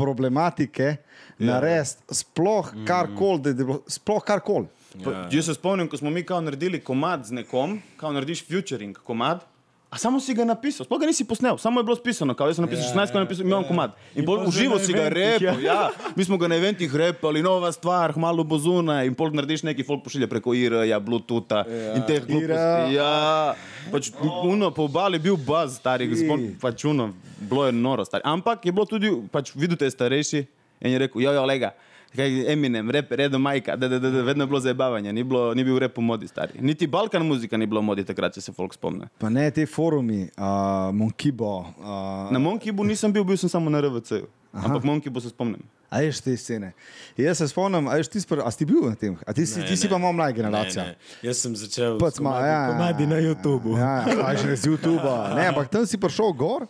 problematike 0.00 0.84
ja. 0.84 0.96
narediti, 1.38 2.14
sploh 2.14 2.72
karkoli, 2.86 3.40
da 3.40 3.52
je 3.52 3.54
bilo, 3.54 3.80
sploh 3.88 4.24
karkoli. 4.24 4.66
Pa, 5.04 5.28
Jaz 5.30 5.46
se 5.46 5.54
spomnim, 5.54 5.88
ko 5.88 5.96
smo 5.96 6.10
mi 6.10 6.24
kao 6.26 6.40
naredili 6.40 6.80
komad 6.80 7.26
z 7.26 7.36
nekom, 7.38 7.78
kao 7.96 8.12
narediš 8.12 8.46
futuring 8.48 8.98
komad. 8.98 9.44
A 9.90 9.98
samo 9.98 10.20
si 10.22 10.30
ga 10.30 10.46
napisal, 10.46 10.86
sploh 10.86 11.00
ga 11.02 11.06
nisi 11.10 11.24
posnel, 11.26 11.58
samo 11.58 11.80
je 11.80 11.84
bilo 11.84 11.96
spisano, 11.98 12.30
kao 12.38 12.46
jaz 12.46 12.60
sem 12.60 12.62
napisal 12.62 12.94
16, 12.94 13.10
ko 13.10 13.18
je 13.18 13.24
napisal, 13.24 13.46
imam 13.46 13.64
komad. 13.66 13.96
In 14.14 14.22
pol 14.22 14.38
pol 14.38 14.46
v 14.46 14.54
živo 14.54 14.78
zdaj 14.78 14.82
na 14.82 14.86
si 14.86 14.94
ga 14.94 15.02
eventih, 15.10 15.42
repal, 15.42 15.58
ja. 15.64 16.12
Mi 16.14 16.22
smo 16.28 16.38
ga 16.38 16.46
na 16.46 16.58
eventih 16.62 16.94
repali, 16.94 17.42
nova 17.42 17.72
stvar, 17.74 18.14
malo 18.14 18.46
bozuna 18.46 19.00
in 19.02 19.18
pol 19.18 19.34
narediš 19.34 19.66
neki 19.66 19.82
folk 19.82 20.06
pošilja 20.06 20.30
preko 20.30 20.54
IR-ja, 20.54 21.00
Bluetootha 21.02 21.64
in 21.98 22.06
teh 22.06 22.22
gluposti. 22.22 22.94
Ja, 22.94 23.58
pač 23.90 24.14
uno 24.46 24.70
po 24.70 24.86
obali 24.86 25.18
je 25.18 25.26
bil 25.26 25.34
baz 25.34 25.82
stari, 25.82 26.06
gospod, 26.06 26.46
pač 26.62 26.86
uno, 26.86 27.10
bilo 27.42 27.66
je 27.66 27.74
noro 27.74 28.06
stari. 28.06 28.22
Ampak 28.30 28.70
je 28.70 28.76
bilo 28.76 28.86
tudi, 28.86 29.10
pač 29.34 29.50
vidite 29.58 29.90
starejši 29.90 30.46
in 30.86 30.94
je 30.94 31.02
rekel, 31.02 31.26
jo, 31.26 31.34
jo, 31.34 31.42
lega. 31.50 31.74
Kaj 32.16 32.52
Eminem, 32.52 32.90
rep, 32.90 33.12
redo 33.14 33.38
majka, 33.38 33.76
da, 33.76 33.88
da, 33.88 33.98
da, 33.98 34.10
da, 34.10 34.22
vedno 34.22 34.42
je 34.44 34.48
bilo 34.50 34.60
zabavanje, 34.60 35.12
ni, 35.12 35.22
bilo, 35.24 35.54
ni 35.54 35.64
bil 35.64 35.78
rep 35.78 35.98
v 35.98 36.02
modi 36.02 36.28
stari. 36.28 36.58
Niti 36.60 36.86
Balkan 36.86 37.22
muzika 37.26 37.56
ni 37.56 37.66
bila 37.66 37.80
v 37.80 37.84
modi 37.84 38.04
takrat, 38.04 38.34
če 38.34 38.40
se 38.40 38.52
folk 38.52 38.74
spomne. 38.74 39.06
Pa 39.18 39.30
ne 39.30 39.44
te 39.50 39.66
forumi, 39.66 40.24
uh, 40.34 40.90
Monkibo. 40.94 41.58
Uh, 41.78 42.32
Na 42.34 42.38
Monkibu 42.42 42.84
nisem 42.84 43.12
bil, 43.14 43.22
bil 43.24 43.38
sem 43.38 43.48
samo 43.48 43.70
na 43.70 43.78
RVC-ju. 43.80 44.26
Ampak 44.52 44.82
Monkibu 44.84 45.22
se 45.22 45.30
spomnim. 45.30 45.62
A 45.90 46.02
veš 46.02 46.20
te 46.22 46.34
scene. 46.38 46.72
Jaz 47.18 47.38
se 47.38 47.46
spomnim, 47.50 47.86
a, 47.90 47.94
ti, 48.02 48.20
spr, 48.22 48.42
a 48.46 48.50
si 48.50 48.58
ti 48.62 48.66
bil 48.66 48.82
na 48.90 48.94
tem? 48.98 49.14
A 49.26 49.32
ti, 49.34 49.46
si, 49.46 49.58
Ne, 49.62 49.66
ti 49.66 49.76
si 49.78 49.86
ne. 49.86 49.90
pa 49.90 49.98
malo 49.98 50.12
mlajša 50.18 50.36
generacija. 50.36 50.82
Ne, 50.84 50.90
ne. 50.98 51.28
Jaz 51.28 51.42
sem 51.46 51.54
začel 51.56 51.94
s 51.98 52.02
ma, 52.02 52.10
komadi, 52.10 52.46
ja, 52.46 52.50
ja, 52.50 52.68
komadi 52.74 53.06
na 53.06 53.18
YouTubu. 53.22 53.78
Ja, 53.78 53.94
ja, 54.06 54.34
že 54.34 54.54
z 54.56 54.66
YouTube. 54.70 55.06
Ne, 55.34 55.46
ampak 55.50 55.70
tam 55.70 55.86
si 55.86 55.98
prišel 55.98 56.34
gor. 56.34 56.66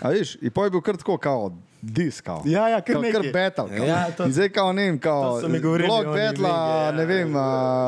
A 0.00 0.12
veš, 0.12 0.36
in 0.40 0.48
pa 0.52 0.64
je 0.64 0.72
bil 0.72 0.80
kar 0.84 0.96
tako, 0.96 1.16
kao, 1.20 1.52
disk. 1.82 2.24
Kao. 2.24 2.42
Ja, 2.44 2.68
ja, 2.68 2.80
kar 2.80 2.96
kar 3.12 3.22
battle. 3.24 3.76
Kao. 3.76 3.86
Ja, 3.86 4.10
to- 4.10 4.24
in 4.24 4.32
zdaj 4.32 4.48
kao, 4.48 4.72
ne 4.72 4.82
vem, 4.82 4.98
kao, 4.98 5.40
to 5.40 5.48
blog 5.48 6.06
vinge, 6.06 6.42
ja, 6.42 6.92
ne 6.92 7.06
vem, 7.06 7.30
uh, 7.30 7.42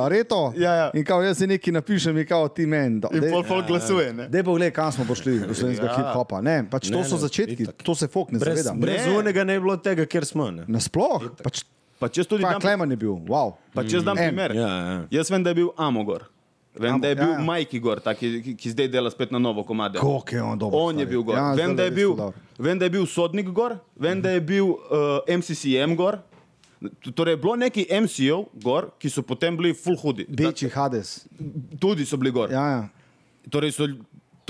reto. 0.08 0.52
Ja, 0.56 0.74
ja. 0.74 0.90
In 0.94 1.04
kao, 1.04 1.22
jaz 1.22 1.38
si 1.38 1.46
nekaj 1.46 1.72
napišem 1.72 2.18
in 2.18 2.26
kao 2.26 2.48
ti 2.48 2.66
meni. 2.66 3.00
In 3.12 3.30
pol 3.30 3.42
folk 3.44 3.66
glasuje, 3.66 4.12
ne? 4.12 4.28
Dej 4.28 4.42
pa 4.42 4.50
gledaj, 4.50 4.70
kam 4.72 4.92
smo 4.92 5.04
prišli 5.04 5.38
do 5.40 5.54
slovenskega 5.54 5.88
Ja. 5.88 5.96
hip-hopa. 5.96 6.40
Ne, 6.40 6.64
pač 6.64 6.88
to 6.88 6.98
Ne, 6.98 7.04
so 7.04 7.14
ne, 7.14 7.20
začetki, 7.20 7.62
itak. 7.62 7.82
to 7.82 7.94
se 7.94 8.06
folk 8.06 8.30
ne 8.30 8.38
Brez, 8.38 8.58
zaveda. 8.58 8.74
brez 8.76 9.06
Ne. 9.06 9.18
unega 9.18 9.44
ne 9.44 9.54
bi 9.54 9.60
bilo 9.60 9.76
tega, 9.78 10.06
kjer 10.06 10.24
smo. 10.24 10.50
Ne? 10.50 10.64
Nasploh, 10.68 11.30
pač, 11.42 11.64
Pa 12.00 12.08
če 12.08 12.24
tudi 12.24 12.40
pa 12.40 12.50
dam, 12.50 12.60
Kleman 12.60 12.90
je 12.90 12.96
bil, 12.96 13.12
wow. 13.28 13.52
pa 13.74 13.84
če 13.84 14.00
dam 14.00 14.16
Mm. 14.16 14.18
primer. 14.18 14.52
Ja, 14.52 14.68
ja. 14.68 15.02
Jaz 15.10 15.30
vem, 15.30 15.42
da 15.42 15.50
je 15.50 15.54
bil 15.54 15.68
Amogor. 15.76 16.24
Vem, 16.74 16.92
Amo- 16.92 17.02
da 17.02 17.08
je 17.08 17.14
bil 17.14 17.28
ja, 17.28 17.32
ja. 17.32 17.44
Majki 17.44 17.80
Gor, 17.80 17.98
ta, 18.00 18.14
ki, 18.14 18.42
ki- 18.42 18.54
ki 18.56 18.70
zdaj 18.70 18.88
dela 18.88 19.10
spet 19.10 19.30
na 19.30 19.38
novo 19.38 19.64
komade. 19.64 19.98
Koliko 19.98 20.34
je 20.34 20.42
on 20.42 20.58
dober. 20.58 20.78
On 20.78 20.94
je 20.94 21.02
stari. 21.02 21.10
bil 21.10 21.22
gor. 21.22 21.34
Ja, 21.36 21.54
vem, 21.54 21.76
da 21.76 21.82
je 21.82 21.90
bil, 21.90 22.12
vem, 22.58 22.78
da 22.78 22.84
je 22.84 22.90
bil 22.90 23.06
Sodnik 23.06 23.48
gor, 23.48 23.74
vem, 23.96 24.20
da 24.22 24.30
je 24.30 24.40
bil 24.40 24.64
uh, 24.66 24.78
MCCM 25.28 25.96
gor. 25.96 26.18
Torej, 27.14 27.32
je 27.32 27.36
bilo 27.36 27.56
neki 27.56 27.86
MC-jev 27.92 28.44
gor, 28.54 28.90
ki 28.98 29.10
so 29.10 29.22
potem 29.22 29.56
bili 29.56 29.74
full 29.74 29.96
hudi. 29.96 30.24
Beči 30.26 30.68
Hades. 30.68 31.26
Tudi 31.78 32.06
so 32.06 32.16
bili 32.16 32.30
gor. 32.30 32.50
Ja, 32.50 32.64
ja. 32.68 32.88
Torej, 33.50 33.72
so, 33.72 33.84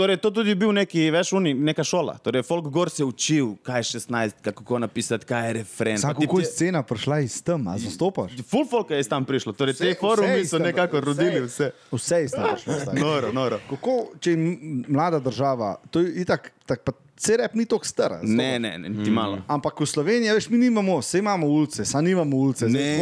torej, 0.00 0.16
to 0.16 0.30
tudi 0.32 0.54
bil 0.56 0.72
neki, 0.72 1.10
veš, 1.12 1.32
uni, 1.36 1.52
neka 1.54 1.84
šola. 1.84 2.16
Torej, 2.24 2.42
folk 2.46 2.68
gor 2.72 2.90
se 2.90 3.02
je 3.02 3.06
učil, 3.06 3.50
kaj 3.66 3.80
je 3.80 3.88
16, 4.00 4.40
kako 4.52 4.78
napisati, 4.78 5.26
kaj 5.28 5.46
je 5.46 5.52
refren. 5.60 5.98
Sam 5.98 6.14
Pa 6.14 6.20
ti 6.20 6.26
kako 6.26 6.40
je 6.40 6.48
scena 6.48 6.82
prišla 6.82 7.20
iz 7.20 7.36
tam, 7.44 7.68
a 7.68 7.76
zastopaš? 7.78 8.32
Full 8.48 8.66
folk 8.70 8.90
je 8.90 9.00
iz 9.00 9.08
tam 9.08 9.24
prišlo. 9.24 9.52
Torej, 9.52 9.74
Vse- 9.76 9.92
te 9.92 9.98
forumi 10.00 10.46
so 10.46 10.58
nekako 10.58 11.00
rodili 11.00 11.44
vse. 11.44 11.70
Vse 11.92 12.24
iz 12.24 12.32
tam 12.32 12.54
prišlo. 12.54 12.94
Noro, 12.96 13.32
noro. 13.32 13.60
Kako, 13.70 13.98
če 14.20 14.30
je 14.30 14.56
mlada 14.88 15.18
država, 15.20 15.76
to 15.90 16.00
je 16.00 16.14
itak, 16.24 16.52
tak, 16.66 16.84
pa 16.84 16.92
CRP 17.20 17.54
ni 17.54 17.66
tako 17.66 17.85
star. 17.85 18.14
Ne, 18.22 18.59
ne, 18.59 18.78
ne, 18.78 18.88
niti 18.88 19.11
malo. 19.12 19.38
Ampak 19.46 19.76
v 19.76 19.87
Sloveniji, 19.87 20.33
veš, 20.33 20.48
mi 20.48 20.56
nimamo, 20.59 20.96
vse 20.98 21.18
imamo 21.18 21.46
ulice, 21.46 21.85
saj 21.85 22.02
nimamo 22.02 22.37
ulice. 22.38 22.64
zdaj 22.64 22.80
Ne. 22.80 22.96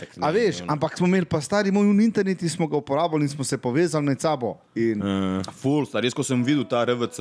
tako, 0.00 0.16
bi- 0.16 0.20
A 0.20 0.30
veš, 0.30 0.62
ampak 0.66 0.96
smo 0.96 1.06
imeli 1.06 1.26
pa 1.26 1.40
stari 1.40 1.70
moj 1.70 1.84
internet 2.00 2.40
in 2.40 2.48
smo 2.48 2.66
ga 2.66 2.76
uporabljali 2.76 3.22
in 3.22 3.28
smo 3.30 3.44
se 3.44 3.58
povezali 3.58 4.02
med 4.02 4.20
sabo. 4.20 4.56
In, 4.74 5.02
Ful, 5.52 5.84
star, 5.84 6.00
jaz 6.00 6.14
ko 6.14 6.22
sem 6.22 6.40
videl 6.42 6.64
ta 6.64 6.84
RVC, 6.84 7.18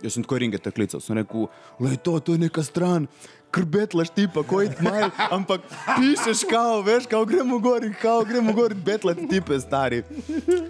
jaz 0.00 0.12
sem 0.12 0.22
tako 0.22 0.38
ringete 0.38 0.70
klical, 0.70 1.00
sem 1.00 1.16
rekel, 1.16 1.48
le 1.80 1.96
to, 1.96 2.14
to 2.20 2.32
je 2.32 2.38
neka 2.40 2.62
stran. 2.62 3.06
Krbetlaš 3.50 4.08
ti 4.10 4.24
pa, 4.24 4.40
ko 4.42 4.60
je 4.60 4.70
tmaj, 4.70 5.10
ampak 5.36 5.60
pišeš 5.90 6.46
kao, 6.46 6.78
veš, 6.80 7.04
kao 7.04 7.24
gremo 7.24 7.58
gor 7.58 7.84
in 7.84 7.92
kao 7.92 8.22
gremo 8.24 8.52
gor 8.52 8.72
in 8.72 8.80
betlati 8.80 9.28
tipe, 9.28 9.58
stari. 9.60 10.02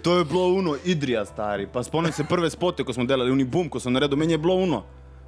To 0.01 0.17
je 0.17 0.25
bilo 0.25 0.47
uno, 0.49 0.75
Idrija, 0.83 1.21
stari. 1.23 1.63
Pa 1.65 1.79
spomnim 1.79 2.11
se 2.11 2.23
prve 2.23 2.49
spote, 2.49 2.83
ko 2.83 2.91
smo 2.91 3.05
delali, 3.05 3.31
uni 3.31 3.43
bum, 3.45 3.69
ko 3.69 3.79
sem 3.79 3.93
naredil, 3.93 4.17
meni 4.17 4.33
je 4.33 4.37
bilo 4.39 4.55
uno. 4.57 4.83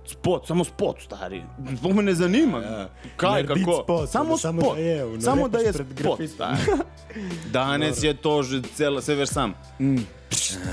Spot, 0.07 0.47
samo 0.47 0.63
spot, 0.63 1.01
stari. 1.01 1.43
Sploh 1.77 1.95
me 1.95 2.03
ne 2.03 2.13
zanima. 2.13 2.59
Ja. 2.59 2.89
Kaj, 3.17 3.43
Narediti 3.43 3.65
kako? 3.65 3.83
spot, 3.83 4.09
samo 4.09 4.29
da 4.29 4.37
samo 4.37 4.61
spot. 4.61 4.75
da 4.75 4.81
je, 4.81 5.21
samo 5.21 5.47
da 5.47 5.57
je 5.59 5.73
spot, 5.73 5.87
grafitom. 5.95 6.27
stari. 6.27 6.61
Danes 7.53 8.03
je 8.03 8.13
to 8.13 8.43
že 8.43 8.61
celo, 8.75 9.01
se 9.01 9.15
veš 9.15 9.29
sam. 9.29 9.53
Mm. 9.79 9.97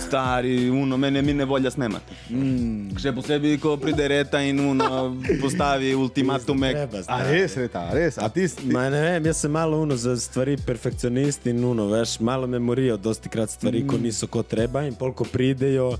Stari, 0.06 0.70
uno, 0.70 0.96
mene 0.96 1.22
mi 1.22 1.34
ne 1.34 1.44
volja 1.44 1.70
snemati. 1.70 2.14
Mm. 2.30 2.96
Še 2.98 3.12
posebej, 3.12 3.58
ko 3.60 3.76
pride 3.76 4.08
reta 4.08 4.40
in 4.42 4.60
uno 4.60 5.16
postavi 5.40 5.94
ultimatume. 6.04 6.72
A 7.06 7.22
res, 7.28 7.56
reta, 7.56 7.86
res. 7.92 8.18
A 8.18 8.28
ti, 8.28 8.48
ti, 8.48 8.66
Ma 8.72 8.88
ne 8.90 9.00
vem, 9.00 9.30
jaz 9.30 9.44
sem 9.44 9.50
malo 9.52 9.78
uno 9.80 9.96
za 9.96 10.16
stvari 10.16 10.56
perfekcionist 10.66 11.46
in 11.46 11.64
uno, 11.64 11.86
veš, 11.92 12.18
malo 12.20 12.46
me 12.46 12.58
morijo 12.58 12.96
dosti 12.96 13.28
krat 13.28 13.50
stvari, 13.50 13.84
mm. 13.84 13.88
ko 13.88 13.98
niso 13.98 14.26
kot 14.26 14.48
treba 14.48 14.84
in 14.88 14.94
polko 14.98 15.24
pridejo 15.24 15.94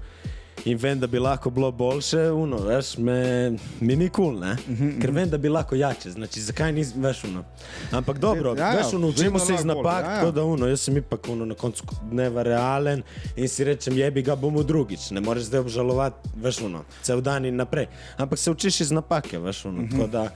in 0.65 0.79
vem, 0.79 1.01
da 1.01 1.07
bi 1.07 1.19
lahko 1.19 1.51
bilo 1.51 1.71
boljše, 1.71 2.31
uno, 2.31 2.57
veš, 2.57 2.97
me, 2.99 3.51
mi 3.81 3.97
ni 3.97 4.09
kul, 4.09 4.25
cool, 4.25 4.41
ne? 4.41 4.57
Mm 4.69 4.77
-hmm. 4.77 5.01
Ker 5.01 5.11
vem, 5.11 5.31
da 5.31 5.39
bi 5.39 5.49
lahko 5.49 5.75
jače, 5.75 6.11
znači 6.11 6.41
zakaj 6.41 6.73
ni, 6.73 6.87
veš, 6.97 7.25
uno. 7.25 7.45
Ampak 7.91 8.19
dobro, 8.19 8.55
Ja, 8.55 8.67
ja, 8.67 8.73
ja, 8.73 8.77
veš, 8.77 8.93
uno, 8.93 9.09
učimo 9.09 9.39
se 9.39 9.55
iz 9.55 9.65
bolj, 9.65 9.77
napak, 9.77 10.05
ja, 10.05 10.11
ja, 10.11 10.13
ja. 10.13 10.17
ja. 10.17 10.25
to 10.25 10.31
da 10.33 10.45
uno, 10.45 10.67
jaz 10.67 10.81
sem 10.81 10.97
ipak 10.97 11.29
uno 11.29 11.45
na 11.45 11.55
koncu 11.55 11.85
dneva 12.11 12.43
realen 12.43 13.03
in 13.37 13.49
si 13.49 13.65
rečem, 13.65 13.97
jebi 13.97 14.23
ga 14.23 14.37
bomo 14.37 14.63
drugič, 14.63 15.11
ne 15.11 15.21
moreš 15.21 15.43
zdaj 15.43 15.61
obžalovati, 15.61 16.29
veš, 16.37 16.61
uno, 16.61 16.85
cel 17.03 17.21
dan 17.21 17.45
in 17.45 17.57
naprej. 17.57 17.87
Ampak 18.17 18.39
se 18.39 18.51
učiš 18.51 18.81
iz 18.81 18.91
napake, 18.91 19.39
veš, 19.39 19.65
uno, 19.65 19.83
mm 19.83 19.89
-hmm. 19.89 19.91
tako 19.91 20.07
da, 20.07 20.31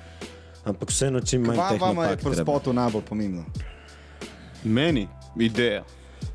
ampak 0.65 0.91
vseeno 0.91 1.21
čim 1.21 1.43
manj 1.43 1.59
teh 1.71 1.81
vama 1.81 2.05
je 2.05 2.17
pri 2.17 2.35
spotu 2.35 2.73
najbolj 2.73 3.03
pomembno? 3.03 3.45
Meni 4.65 5.09
ideja. 5.41 5.85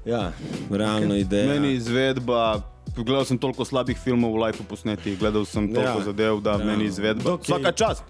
Ja, 0.05 0.31
realno 0.71 1.15
okay. 1.15 1.21
ideja. 1.21 1.53
Meni 1.53 1.73
izvedba. 1.73 2.70
Gledal 2.93 3.25
sem 3.25 3.37
toliko 3.37 3.63
slabih 3.63 3.97
filmov 3.97 4.33
v 4.33 4.41
Lifeu 4.41 4.65
posnetih, 4.65 5.17
gledal 5.17 5.45
sem 5.45 5.67
toliko 5.67 5.99
Ja. 5.99 6.03
zadev, 6.03 6.41
da 6.41 6.51
Ja. 6.51 6.57
meni 6.59 6.85
izvedba. 6.85 7.23
Dok 7.25 7.41
je- 7.41 7.55
Vsaka 7.55 7.71
čast. 7.73 8.03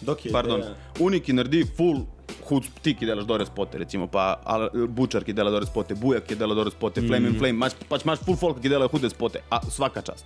Dok 0.00 0.24
je 0.24 0.32
Pardon, 0.32 0.60
ideja. 0.60 0.74
Uni, 1.00 1.20
ki 1.20 1.32
naredi 1.32 1.64
full 1.66 2.06
hud, 2.42 2.64
ti, 2.82 2.94
ki 2.94 3.06
delaš 3.06 3.24
dobre 3.24 3.46
spote, 3.46 3.78
recimo, 3.78 4.06
pa 4.06 4.40
Al- 4.42 4.70
Bučar, 4.88 5.22
ki 5.22 5.32
dela 5.32 5.50
dobre 5.50 5.66
spote, 5.66 5.94
Bujak, 5.94 6.26
ki 6.26 6.34
dela 6.34 6.54
dobre 6.54 6.70
spote, 6.70 7.00
Flame 7.00 7.20
Mhm. 7.20 7.26
in 7.26 7.38
Flame, 7.38 7.56
imaš, 7.58 7.72
pač 7.86 8.02
imaš 8.02 8.18
full 8.18 8.36
folk, 8.36 8.60
ki 8.60 8.68
delajo 8.68 8.88
hude 8.88 9.10
spote, 9.10 9.40
a 9.50 9.60
vsaka 9.60 10.02
čast. 10.02 10.24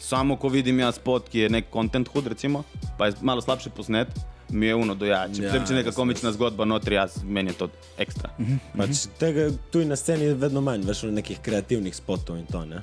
Samo 0.00 0.36
ko 0.36 0.48
vidim 0.48 0.78
jaz 0.78 0.94
spot, 0.94 1.28
ki 1.28 1.38
je 1.38 1.48
nek 1.50 1.64
content 1.70 2.08
hud, 2.08 2.26
recimo, 2.26 2.64
pa 2.98 3.06
je 3.06 3.14
malo 3.20 3.40
slabše 3.40 3.70
posnet, 3.70 4.08
mi 4.50 4.66
je 4.66 4.74
uno 4.74 4.94
dojače. 4.94 5.42
Ja, 5.42 5.54
Ja, 5.54 5.64
če 5.64 5.74
neka 5.74 5.92
komična 5.92 6.32
zgodba 6.32 6.64
notri, 6.64 6.94
jaz, 6.94 7.22
meni 7.22 7.50
je 7.50 7.54
to 7.54 7.68
ekstra. 7.98 8.30
Pač 8.76 9.06
tega 9.18 9.50
tu 9.70 9.84
na 9.84 9.96
sceni 9.96 10.24
je 10.24 10.34
vedno 10.34 10.60
manj, 10.60 10.82
veš, 10.82 11.02
v 11.02 11.12
nekih 11.12 11.38
kreativnih 11.38 11.94
spotov 11.94 12.38
in 12.38 12.46
to, 12.46 12.64
ne. 12.64 12.80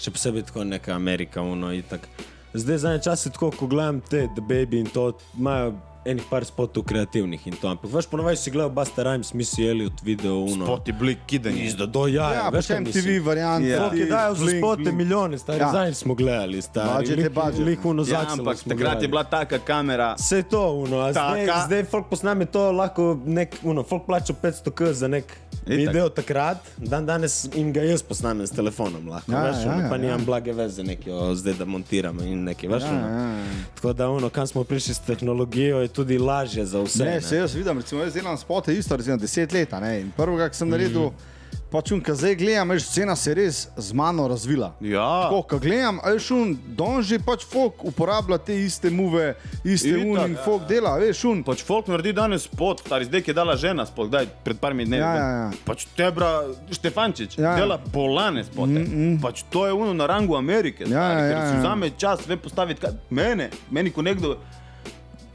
Še 0.00 0.10
posebej 0.10 0.48
tako 0.48 0.64
neka 0.64 0.94
Amerika, 0.96 1.42
uno 1.42 1.72
in 1.76 1.82
tako. 1.82 2.08
Zdaj 2.54 2.78
zadnje 2.78 3.02
čase 3.04 3.30
tako, 3.30 3.50
ko 3.50 3.66
gledam 3.66 4.00
te 4.00 4.26
The 4.34 4.42
Baby 4.42 4.80
in 4.80 4.88
to, 4.90 5.12
imajo 5.38 5.74
enih 6.02 6.24
par 6.24 6.44
spotov 6.44 6.84
kreativnih 6.84 7.46
in 7.46 7.54
to. 7.54 7.68
Ampak 7.68 7.90
veš, 7.90 8.06
ponovaj 8.06 8.36
si 8.36 8.50
gledal 8.50 8.70
Busta 8.70 9.02
Rhymes, 9.02 9.32
Missy 9.32 9.64
Elliot, 9.64 9.92
video 10.02 10.38
uno. 10.38 10.66
Poti 10.66 10.92
blik 10.92 11.18
kidanje. 11.26 11.64
Izda 11.64 11.86
do 11.86 12.06
jaja, 12.06 12.32
Ja, 12.34 12.48
veš, 12.48 12.66
kaj 12.66 12.80
mislim? 12.80 13.04
MTV 13.04 13.26
variant. 13.26 13.64
Ja. 13.64 13.78
Folk 13.78 13.94
je 13.94 14.06
dajal 14.06 14.34
za 14.34 14.46
spote 14.48 14.82
blink. 14.82 14.96
milijone, 14.96 15.38
stari, 15.38 15.60
Ja. 15.60 15.72
zanj 15.72 15.94
smo 15.94 16.14
gledali, 16.14 16.62
stari. 16.62 16.88
Budget 16.98 17.18
je 17.20 17.30
budget. 17.30 17.58
Lik 17.60 17.84
uno 17.84 18.04
Ja, 18.04 18.20
ampak 18.22 18.56
takrat 18.56 18.66
je 18.68 18.74
gledali. 18.76 19.08
bila 19.08 19.24
taka 19.24 19.58
kamera. 19.60 20.14
Vse 20.14 20.42
to, 20.44 20.72
uno, 20.74 20.98
a 20.98 21.12
zdaj, 21.12 21.46
Taka. 21.46 21.64
zdaj 21.66 21.84
folk 21.84 22.06
posname 22.08 22.46
to 22.46 22.72
lahko 22.72 23.20
nek, 23.24 23.56
uno, 23.62 23.82
folk 23.82 24.06
plača 24.06 24.32
500 24.34 24.70
k 24.70 24.92
za 24.92 25.08
nek 25.08 25.24
Itak. 25.60 25.68
video 25.68 26.08
takrat, 26.08 26.56
dan 26.78 27.06
danes 27.06 27.30
in 27.54 27.72
ga 27.72 27.80
jaz 27.82 28.02
posnamem 28.02 28.42
s 28.42 28.50
telefonom 28.50 29.06
lahko, 29.06 29.32
Ja, 29.32 29.42
veš, 29.42 29.56
ja, 29.58 29.72
ono, 29.72 29.82
ja, 29.82 29.88
pa 29.88 29.94
ja. 29.94 30.00
nimam 30.00 30.24
blage 30.24 30.52
veze 30.52 30.82
neki, 30.82 31.10
o, 31.10 31.34
zdaj 31.34 31.54
da 31.54 31.64
montiram 31.64 32.18
in 32.20 32.44
neki, 32.44 32.68
veš, 32.68 32.82
Ja, 32.82 32.88
ono. 32.88 32.98
ja, 33.00 33.28
ja. 33.28 33.44
Tako 33.74 33.92
da, 33.92 34.08
ono, 34.10 34.28
kam 34.28 34.46
smo 34.46 34.64
prišli 34.64 34.94
s 34.94 34.98
tehnologijo, 35.00 35.80
je 35.80 35.88
tudi 35.92 36.18
lažje 36.18 36.66
za 36.66 36.80
vse. 36.82 37.04
Ne, 37.04 37.14
ne. 37.14 37.20
se 37.20 37.36
jaz 37.36 37.54
vidim, 37.54 37.78
recimo, 37.78 38.02
jaz 38.02 38.14
delam 38.14 38.38
spote 38.38 38.74
isto, 38.74 38.96
recimo, 38.96 39.16
deset 39.16 39.52
let. 39.52 39.72
a 39.72 39.80
ne, 39.80 40.00
In 40.00 40.10
prvega, 40.16 40.48
ki 40.48 40.56
sem 40.56 40.68
naredil, 40.70 41.10
mm. 41.10 41.28
pač 41.70 41.90
un, 41.94 42.00
ko 42.04 42.14
zdaj 42.14 42.34
gledam, 42.40 42.72
veš, 42.74 42.84
scena 42.88 43.14
se 43.16 43.30
je 43.30 43.34
res 43.38 43.58
z 43.76 43.96
mano 43.96 44.26
razvila. 44.28 44.72
Ja. 44.80 45.06
Tako, 45.26 45.42
ko 45.50 45.58
gledam, 45.62 46.00
veš, 46.04 46.30
un, 46.36 46.54
donži 46.78 47.20
pač 47.26 47.44
folk 47.48 47.84
uporablja 47.90 48.38
te 48.46 48.56
iste 48.64 48.90
muve, 48.90 49.34
iste 49.64 49.92
Itak, 49.92 50.06
un 50.06 50.20
in 50.24 50.36
ja, 50.36 50.44
folk 50.44 50.66
dela, 50.70 50.94
veš, 51.02 51.24
un. 51.30 51.42
Pač 51.46 51.64
folk 51.66 51.90
naredi 51.92 52.14
danes 52.16 52.46
spot, 52.48 52.84
stari 52.86 53.08
zdaj 53.10 53.24
ki 53.26 53.32
je 53.32 53.38
dala 53.38 53.56
žena 53.60 53.86
spot, 53.88 54.10
daj 54.12 54.30
pred 54.46 54.60
parmi 54.62 54.86
dnevi. 54.88 55.02
Ja, 55.02 55.12
ja, 55.16 55.28
ja. 55.40 55.50
Pač 55.66 55.86
Tebra 55.98 56.32
Štefančič 56.70 57.38
Ja, 57.38 57.52
ja. 57.52 57.56
dela 57.62 57.78
bolane 57.92 58.44
spote. 58.46 58.78
Mm, 58.78 59.02
mm. 59.02 59.18
Pač 59.22 59.44
to 59.50 59.66
je 59.66 59.76
ono 59.76 59.92
na 59.96 60.08
rangu 60.10 60.36
Amerike. 60.38 60.86
Ja, 60.86 60.90
stari, 60.90 61.20
ja, 61.20 61.28
ker 61.28 61.36
ja, 61.36 61.44
si 61.46 61.54
ja. 61.54 61.60
vzame 61.60 61.92
čas 61.98 62.24
sve 62.26 62.36
postaviti. 62.40 62.82
Kaj, 62.82 62.98
mene, 63.10 63.50
meni 63.70 63.92
ko 63.94 64.02
nekdo, 64.02 64.36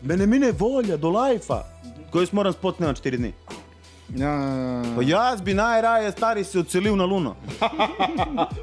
mene 0.05 0.25
mine 0.25 0.51
volja 0.53 0.97
do 0.97 1.09
lajfa. 1.09 1.63
Ko 2.09 2.19
jaz 2.19 2.31
moram 2.31 2.53
spot 2.53 2.79
na 2.79 2.93
4 2.93 3.17
dni. 3.17 3.33
Ja, 4.15 4.33
Pa 4.95 5.01
jaz 5.01 5.41
bi 5.41 5.53
najraje 5.53 6.11
stari 6.11 6.43
se 6.43 6.59
odselil 6.59 6.95
na 6.95 7.05
Luno. 7.05 7.35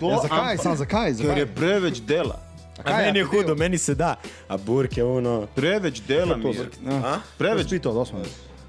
To, 0.00 0.10
ja, 0.10 0.18
zakaj, 0.18 0.56
sam 0.58 0.76
zakaj? 0.76 1.06
Ker 1.08 1.16
zakaj? 1.16 1.38
je 1.38 1.46
preveč 1.46 1.98
dela. 1.98 2.38
A 2.78 2.82
Kaj, 2.82 3.04
meni 3.04 3.18
je 3.18 3.24
hudo, 3.24 3.54
meni 3.54 3.78
se 3.78 3.94
da, 3.94 4.16
a 4.48 4.56
burke 4.56 5.00
je 5.00 5.04
ono. 5.04 5.46
Preveč 5.54 6.00
dela 6.00 6.36
mi 6.36 6.48
je. 6.48 6.66
Ja. 6.84 7.20
Preveč 7.38 7.66
Spito, 7.66 7.92
da 7.92 8.04
smo. 8.04 8.22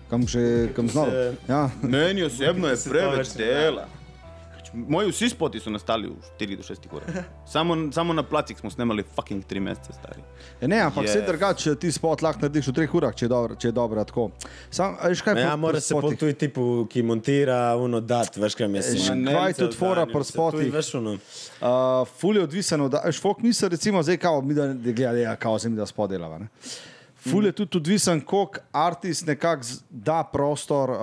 Kam 0.10 0.28
še, 0.28 0.44
kam 0.76 0.90
znal. 0.90 1.06
Se- 1.06 1.36
Ja. 1.48 1.70
Meni 1.82 2.24
osebno 2.24 2.68
je 2.68 2.78
preveč 2.86 3.28
dela. 3.30 3.88
Moji 4.74 5.10
vsi 5.10 5.30
spoti 5.30 5.60
so 5.60 5.70
nastali 5.70 6.08
v 6.08 6.16
4 6.36 6.58
do 6.58 6.64
6 6.64 6.88
urah. 6.92 7.26
Samo, 7.46 7.92
samo 7.92 8.14
na 8.14 8.24
placih 8.24 8.58
smo 8.58 8.70
snemali 8.70 9.04
fucking 9.06 9.44
3 9.44 9.60
mesece 9.60 9.94
stari. 9.94 10.22
Ja, 10.62 10.68
ne, 10.68 10.80
ampak 10.80 11.04
Je. 11.04 11.10
vse 11.10 11.22
drugače, 11.22 11.76
ti 11.76 11.92
spot 11.92 12.22
lahko 12.22 12.42
narediš 12.42 12.68
v 12.68 12.74
treh 12.74 12.90
urah, 12.92 13.14
če 13.14 13.26
je 13.26 13.30
dobro, 13.30 13.56
če 13.56 13.68
je 13.68 13.72
dobro 13.72 14.04
tako. 14.04 14.30
Sam, 14.70 14.96
a 14.96 15.08
veš 15.08 15.22
kaj 15.22 15.34
Ja, 15.36 15.48
pri- 15.48 15.60
mora 15.60 15.74
pri 15.74 15.82
se 15.82 15.88
spotih? 15.90 16.18
tu 16.18 16.34
tipu, 16.36 16.64
ki 16.86 17.04
montira, 17.04 17.60
uno 17.78 18.02
dat, 18.02 18.34
veš 18.36 18.56
kaj 18.56 18.68
mislim. 18.68 18.98
Ma 19.06 19.16
ne, 19.22 19.34
Kaj 19.34 19.48
je 19.48 19.60
tudi 19.60 19.76
fora 19.76 20.06
pri 20.08 20.24
spotih? 20.24 20.74
Veš 20.74 20.96
ono. 20.96 21.14
Uh, 21.14 21.70
ful 22.10 22.36
je 22.36 22.44
odvisen 22.44 22.82
od, 22.82 22.98
veš, 23.00 23.20
folk 23.20 23.40
misli, 23.40 23.70
recimo, 23.70 24.02
zdaj 24.02 24.18
kao, 24.20 24.42
mi 24.42 24.54
da 24.54 24.68
ne 24.68 24.92
gledajo, 24.92 25.22
ja, 25.24 25.36
kao 25.38 25.60
se 25.60 25.70
mi 25.70 25.76
da 25.76 25.86
spod 25.86 26.10
delava. 26.10 26.40
Ne? 26.40 26.48
Ful 27.20 27.46
je 27.46 27.52
tudi 27.54 27.78
odvisen, 27.78 28.22
koliko 28.22 28.58
artist 28.74 29.28
nekako 29.28 29.64
da 29.90 30.24
prostor, 30.26 30.90
uh, 30.90 30.98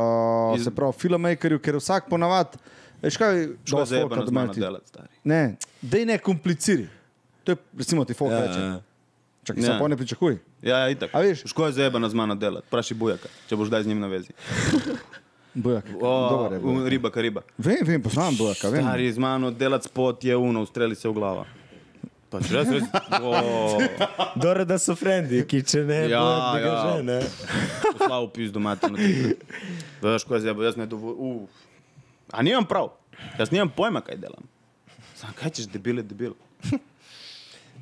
Iz- 0.52 0.64
se 0.64 0.70
pravi, 0.70 0.92
filmmakerju, 0.94 1.58
ker 1.60 1.76
vsak 1.76 2.10
ponavad, 2.10 2.58
veš 3.02 3.16
kaj, 3.16 3.34
Šlo 3.64 3.78
je 3.78 3.86
folka 3.86 3.86
zebano 3.86 4.22
z 4.22 4.26
doma 4.26 4.40
mano 4.40 4.52
ti- 4.52 4.60
delati 4.60 4.88
stari. 4.88 5.08
Ne, 5.24 5.42
dej 5.80 6.04
ne 6.04 6.18
kompliciri. 6.18 6.88
To 7.44 7.52
je, 7.52 7.56
recimo, 7.74 8.04
ti 8.04 8.14
folk 8.14 8.30
Ja, 8.30 8.40
reče. 8.40 8.60
ja. 8.60 8.80
Čakaj, 9.42 9.62
Ja. 9.62 9.66
samo 9.68 9.88
ne 9.88 9.96
pričakuj. 9.96 10.38
Ja, 10.62 10.78
ja, 10.78 10.88
itak. 10.88 11.10
A 11.10 11.20
veš? 11.20 11.44
Ško 11.46 11.66
je 11.66 11.72
zebano 11.74 12.04
z 12.04 12.14
mano 12.14 12.34
delati? 12.34 12.66
Praši 12.68 12.94
Bujaka, 12.94 13.28
če 13.46 13.56
boš 13.56 13.68
daj 13.68 13.82
z 13.82 13.86
njim 13.86 14.00
na 14.00 14.06
vezi. 14.06 14.32
Bojak, 15.54 15.84
O, 15.96 16.48
je. 16.48 16.58
Bojak. 16.60 16.88
riba, 16.88 17.10
ka 17.10 17.20
riba. 17.20 17.42
Vem, 17.58 17.78
vem, 17.82 17.98
poznam 17.98 18.36
Bojaka, 18.36 18.68
vem. 18.68 18.82
Stari 18.82 19.08
z 19.08 19.18
mano 19.18 19.50
delati 19.50 19.84
spot 19.84 20.22
je 20.22 20.36
uno, 20.36 20.62
ustreli 20.62 20.94
se 20.94 21.08
v 21.08 21.12
glava. 21.12 21.46
Pač 22.30 22.46
res, 22.46 22.68
res. 22.68 22.84
O, 23.18 23.34
Dobro, 24.36 24.62
da 24.64 24.78
so 24.78 24.94
frendi, 24.94 25.42
ki 25.42 25.62
če 25.64 25.82
ne, 25.82 26.00
Ja, 26.06 26.22
bi 26.54 26.60
ga 26.60 26.68
ja. 26.68 26.78
že, 26.92 27.02
ne. 27.02 27.18
poslal 27.90 28.22
v 28.22 28.30
pizdu 28.30 28.60
na 28.60 28.76
tri. 28.76 29.34
Veš, 30.00 30.22
ko 30.22 30.34
je 30.34 30.40
zebo, 30.42 30.62
jaz 30.62 30.76
ne 30.76 30.86
dovolim. 30.86 31.48
A 32.32 32.42
nimam 32.42 32.64
prav, 32.64 32.88
jaz 33.38 33.50
nimam 33.50 33.70
pojma, 33.76 34.00
kaj 34.00 34.16
delam. 34.16 34.48
Sam 35.14 35.34
kaj 35.36 35.50
češ 35.50 35.68
debile, 35.72 36.02
debil. 36.02 36.32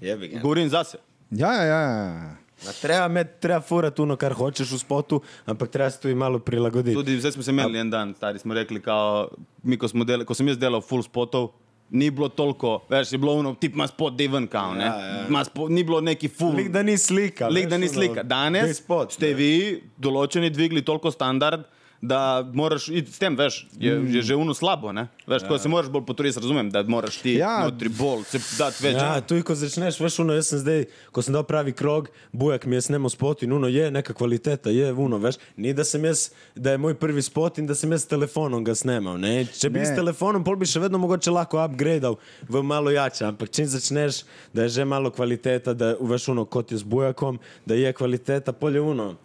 Jebi 0.00 0.28
ga. 0.32 0.40
Govorim 0.40 0.68
zase. 0.68 0.98
Ja, 1.30 1.52
ja, 1.52 1.64
ja, 1.64 1.80
ja. 1.80 2.36
Ma 2.66 2.72
Treba, 2.80 3.08
med, 3.08 3.38
treba 3.40 3.60
furati 3.60 4.02
ono, 4.02 4.16
kar 4.18 4.34
hočeš 4.34 4.72
v 4.74 4.78
spotu, 4.80 5.20
ampak 5.46 5.70
treba 5.70 5.90
se 5.90 6.00
tu 6.02 6.10
i 6.10 6.14
malo 6.14 6.40
prilagoditi. 6.42 6.96
Tudi 6.96 7.20
zdaj 7.20 7.36
smo 7.36 7.42
se 7.42 7.50
imeli 7.54 7.78
en 7.78 7.90
dan, 7.90 8.14
stari 8.16 8.38
smo 8.38 8.54
rekli, 8.54 8.80
kao, 8.82 9.28
mi 9.62 9.78
ko, 9.78 9.88
smo 9.88 10.04
delali, 10.04 10.26
ko 10.26 10.34
sem 10.34 10.48
jaz 10.50 10.58
delal 10.58 10.82
full 10.82 11.04
spotov, 11.06 11.52
ni 11.90 12.10
bilo 12.10 12.28
toliko, 12.28 12.80
veš, 12.90 13.12
je 13.14 13.18
bilo 13.18 13.36
ono, 13.38 13.54
tip 13.54 13.74
ima 13.78 13.86
spot, 13.86 14.16
da 14.18 14.26
je 14.26 14.28
ven, 14.28 14.48
kao, 14.50 14.74
ne. 14.74 14.84
Ja, 14.84 15.06
ja. 15.30 15.44
Ni 15.68 15.84
bilo 15.84 16.00
neki 16.00 16.28
full. 16.28 16.56
Lik 16.56 16.72
da 16.74 16.82
ni 16.82 16.98
slika. 16.98 17.48
Lik, 17.48 17.68
da 17.68 17.78
ni 17.78 17.88
slika. 17.88 18.22
Danes 18.22 18.82
spot, 18.82 19.14
ste 19.14 19.30
vi, 19.38 19.52
določeni, 19.96 20.50
dvigli 20.50 20.82
toliko 20.82 21.14
standard, 21.14 21.62
da 22.00 22.50
moraš 22.54 22.88
iti 22.88 23.12
s 23.12 23.18
tem, 23.18 23.36
veš, 23.36 23.66
je, 23.78 23.94
mm. 23.98 24.14
je 24.14 24.22
že 24.22 24.34
uno 24.38 24.54
slabo, 24.54 24.92
ne? 24.92 25.08
Veš, 25.26 25.42
ja. 25.42 25.48
ko 25.48 25.58
se 25.58 25.68
moraš 25.68 25.90
bolj 25.90 26.04
potruditi, 26.06 26.38
razumem, 26.40 26.70
da 26.70 26.82
moraš 26.82 27.16
ti 27.16 27.32
Ja. 27.34 27.64
notri 27.64 27.88
bolj, 27.88 28.22
se 28.30 28.38
dati 28.58 28.84
več. 28.84 28.94
Ja, 28.96 29.20
tu 29.20 29.34
ko 29.42 29.54
začneš, 29.54 29.98
veš, 30.00 30.18
ono, 30.22 30.36
jaz 30.38 30.52
sem 30.52 30.58
zdaj, 30.62 30.84
ko 31.12 31.22
sem 31.22 31.34
dal 31.34 31.42
pravi 31.44 31.72
krog, 31.72 32.08
bujak 32.32 32.66
mi 32.66 32.76
je 32.76 32.80
snemo 32.86 33.10
spot 33.10 33.42
in 33.42 33.52
uno 33.52 33.68
je 33.68 33.90
neka 33.90 34.14
kvaliteta, 34.14 34.70
je 34.70 34.92
uno, 34.92 35.18
veš, 35.18 35.40
ni 35.56 35.74
da 35.74 35.84
sem 35.84 36.04
jaz, 36.04 36.28
da 36.54 36.70
je 36.70 36.78
moj 36.78 36.94
prvi 36.94 37.22
spot 37.22 37.58
in 37.58 37.66
da 37.66 37.74
sem 37.74 37.90
jaz 37.92 38.06
s 38.06 38.12
telefonom 38.14 38.64
ga 38.64 38.74
snemal, 38.78 39.18
ne, 39.18 39.44
če 39.46 39.70
bi 39.70 39.78
Ne. 39.82 39.86
s 39.86 39.96
telefonom, 39.98 40.44
pol 40.44 40.56
bi 40.56 40.66
še 40.66 40.80
vedno 40.80 40.98
mogoče 41.02 41.30
lahko 41.34 41.58
upgradeal 41.64 42.16
v 42.48 42.62
malo 42.62 42.90
jače, 42.94 43.24
ampak 43.24 43.50
čim 43.50 43.66
začneš, 43.66 44.22
da 44.54 44.62
je 44.62 44.68
že 44.78 44.84
malo 44.84 45.10
kvaliteta, 45.10 45.74
da 45.74 45.96
veš 46.00 46.28
uno, 46.28 46.44
kot 46.44 46.70
je 46.72 46.78
z 46.78 46.82
bujakom, 46.86 47.38
da 47.66 47.74
je 47.74 47.92
kvaliteta, 47.92 48.52
pol 48.52 48.74
je 48.74 48.80
uno. 48.80 49.16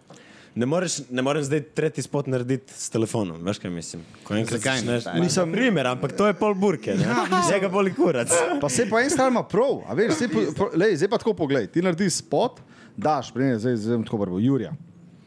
Ne, 0.54 0.66
moreš, 0.66 0.98
ne 1.10 1.22
morem 1.22 1.42
zdaj 1.42 1.62
tretji 1.74 2.02
spot 2.02 2.26
narediti 2.30 2.72
s 2.76 2.90
telefonom, 2.90 3.40
veš 3.42 3.58
kaj 3.58 3.70
mislim. 3.70 4.02
Zakaj 4.50 4.82
ne, 4.82 5.00
mislim, 5.20 5.52
primer, 5.52 5.86
ampak 5.86 6.12
to 6.16 6.26
je 6.26 6.34
pol 6.38 6.54
burke, 6.54 6.94
ne, 6.94 7.06
njega 7.50 7.68
boli 7.68 7.94
kurac. 7.94 8.30
Pa 8.60 8.68
se 8.68 8.86
pa 8.90 9.00
en 9.02 9.10
stvar 9.10 9.32
ima 9.32 9.42
prav, 9.42 9.80
a 9.88 9.94
veš, 9.98 10.12
zdaj, 10.14 10.28
po, 10.56 10.68
lej, 10.78 10.94
zdaj 10.96 11.10
pa 11.10 11.18
tako 11.18 11.34
poglej, 11.34 11.66
ti 11.66 11.82
narediš 11.82 12.20
spot, 12.22 12.60
daš, 12.96 13.32
primer, 13.34 13.58
zdaj 13.58 13.96
bom 13.96 14.04
tako 14.06 14.18
prvo, 14.22 14.38
Jurija. 14.38 14.72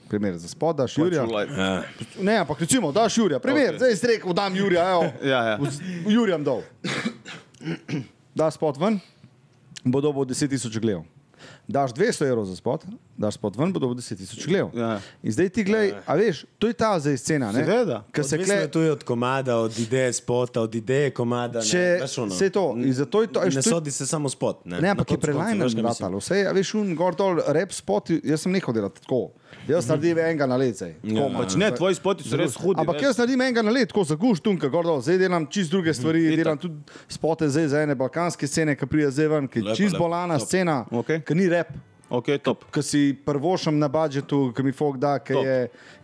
Primer 0.07 0.37
za 0.37 0.47
spot, 0.47 0.77
daš 0.77 0.97
Jurija. 0.97 1.25
Ja. 1.57 1.83
Ne, 2.21 2.37
ampak 2.37 2.63
recimo, 2.63 2.91
daš 2.95 3.17
Jurija, 3.17 3.39
primer, 3.43 3.67
Ok. 3.67 3.73
okay. 3.73 3.77
zdaj 3.77 3.95
si 3.95 4.07
rekel, 4.07 4.33
dam 4.33 4.55
Jurija, 4.55 4.89
evo. 4.91 5.11
Ja, 5.23 5.43
ja. 5.43 5.59
Jurijam 6.07 6.43
dol. 6.43 6.63
Daš 8.35 8.55
spot 8.55 8.79
ven, 8.79 8.99
bo 9.83 10.01
dobil 10.01 10.23
10 10.31 10.55
tisoč 10.55 10.79
gledov. 10.79 11.03
Daš 11.67 11.91
200 11.91 12.23
evrov 12.23 12.45
za 12.45 12.55
spot, 12.55 12.85
daš 13.17 13.33
spot 13.33 13.57
ven, 13.57 13.73
bo 13.73 13.79
dobil 13.79 13.97
10 13.97 14.15
tisoč 14.15 14.47
gledov. 14.47 14.69
Ja. 14.73 15.01
In 15.19 15.31
zdaj 15.31 15.49
ti 15.49 15.63
gledaj, 15.63 15.99
a 16.01 16.15
veš, 16.15 16.45
to 16.55 16.67
je 16.67 16.73
ta 16.73 16.95
zdaj 16.95 17.17
scena, 17.17 17.51
ne? 17.51 17.59
Seveda. 17.59 18.03
Ker 18.07 18.23
se 18.23 18.35
Odvisno 18.35 18.55
kle, 18.55 18.63
je 18.79 18.91
od 18.91 19.03
komada, 19.03 19.57
od 19.57 19.75
ideje 19.77 20.13
spota, 20.13 20.61
od 20.61 20.71
ideje 20.73 21.11
komada. 21.11 21.59
Če 21.61 21.99
ne, 21.99 22.07
ono. 22.17 22.31
se 22.31 22.49
to, 22.49 22.71
in 22.77 22.93
zato 22.93 23.21
je 23.21 23.27
to, 23.27 23.39
Ne 23.39 23.45
veš, 23.45 23.53
to 23.53 23.59
je- 23.59 23.63
sodi 23.65 23.91
se 23.91 24.05
samo 24.05 24.29
spot. 24.29 24.63
Ne, 24.65 24.79
Ne, 24.81 24.89
ampak 24.89 25.11
je 25.11 25.17
kaj 25.17 25.55
mislim. 25.55 25.85
ratalo. 25.85 26.17
Vse, 26.17 26.47
a 26.47 26.51
veš, 26.51 26.73
un 26.73 26.95
gor 26.95 27.15
dol, 27.15 27.43
rap 27.47 27.71
spot, 27.71 28.15
jaz 28.23 28.41
sem 28.41 28.51
nehal 28.51 28.73
delati 28.73 29.01
tako. 29.01 29.31
Jaz 29.67 29.87
naredim 29.87 30.17
enega 30.17 30.45
na 30.45 30.55
let, 30.55 30.75
zdaj. 30.75 30.93
Tako, 30.97 31.15
Ja. 31.17 31.37
Pač 31.37 31.55
ne, 31.55 31.71
tvoji 31.71 31.95
spoti 31.95 32.23
so 32.23 32.37
res 32.37 32.55
hudi. 32.55 32.79
Ampak 32.79 33.01
jaz 33.01 33.17
naredim 33.17 33.41
enega 33.41 33.61
na 33.61 33.71
let, 33.71 33.89
tako 33.89 34.03
za 34.03 34.15
guš, 34.15 34.39
tunka, 34.39 34.67
gor 34.67 34.83
dol. 34.83 35.01
Zdaj 35.01 35.17
delam 35.17 35.45
čist 35.45 35.71
druge 35.71 35.93
stvari, 35.93 36.23
itak. 36.25 36.37
delam 36.37 36.57
tudi 36.57 36.75
spote 37.07 37.47
zdaj 37.47 37.67
za 37.67 37.81
ene 37.81 37.95
balkanske 37.95 38.47
scene, 38.47 38.75
ki 38.75 38.85
prija 38.85 39.11
zdaj 39.11 39.27
ven, 39.27 39.47
ki 39.47 39.59
je 39.59 39.63
Lepo, 39.63 39.75
čist 39.75 39.93
lepo, 39.93 40.03
bolana 40.03 40.37
top. 40.37 40.47
scena, 40.47 40.85
Okej. 40.91 41.21
ki 41.21 41.35
ni 41.35 41.49
rap. 41.49 41.67
Ok, 42.09 42.25
top. 42.39 42.63
Ki 42.71 42.81
si 42.81 43.01
prvošem 43.15 43.75
na 43.75 43.87
budžetu, 43.87 44.53
ki 44.53 44.63
mi 44.63 44.71
folk 44.71 44.95
da, 44.97 45.19
ki, 45.19 45.35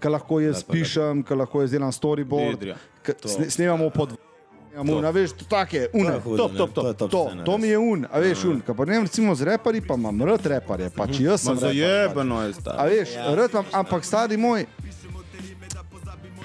lahko 0.03 0.41
jaz 0.41 0.59
Lepo, 0.59 0.73
pišem, 0.73 1.23
ki 1.23 1.33
lahko 1.33 1.61
jaz 1.61 1.71
delam 1.71 1.91
storyboard, 1.91 2.59
ki 3.01 3.11
sne- 3.23 3.49
snemamo 3.49 3.87
pod. 3.89 4.17
A 4.75 5.11
veš, 5.11 5.31
to 5.33 5.45
tak 5.45 5.69
je, 5.71 5.87
To 5.87 5.97
je 5.99 6.19
hudo, 6.19 6.37
top, 6.39 6.51
top, 6.51 6.71
top. 6.71 6.83
To, 6.83 6.93
top 6.95 7.09
To, 7.09 7.21
scena, 7.27 7.43
to 7.43 7.57
mi 7.57 7.67
je 7.67 7.77
un, 7.77 8.05
a 8.05 8.17
veš, 8.17 8.43
un. 8.45 8.57
Ko 8.59 8.73
pa 8.73 8.83
ne 8.83 8.91
vem, 8.91 9.03
recimo 9.03 9.29
z 9.31 9.41
repari, 9.43 9.79
pa 9.79 9.93
imam 9.93 10.17
rad 10.23 10.41
reparje, 10.43 10.89
pač 10.89 11.19
jaz 11.19 11.39
Ma 11.39 11.53
sem 11.53 11.53
repar. 11.53 11.69
zajebano 11.69 12.35
je 12.39 12.49
A 12.49 12.53
stari. 12.53 12.89
veš, 12.91 13.09
ja. 13.11 13.35
rad 13.35 13.51
imam, 13.51 13.65
ampak 13.71 14.01
stari 14.03 14.33
moj. 14.35 14.65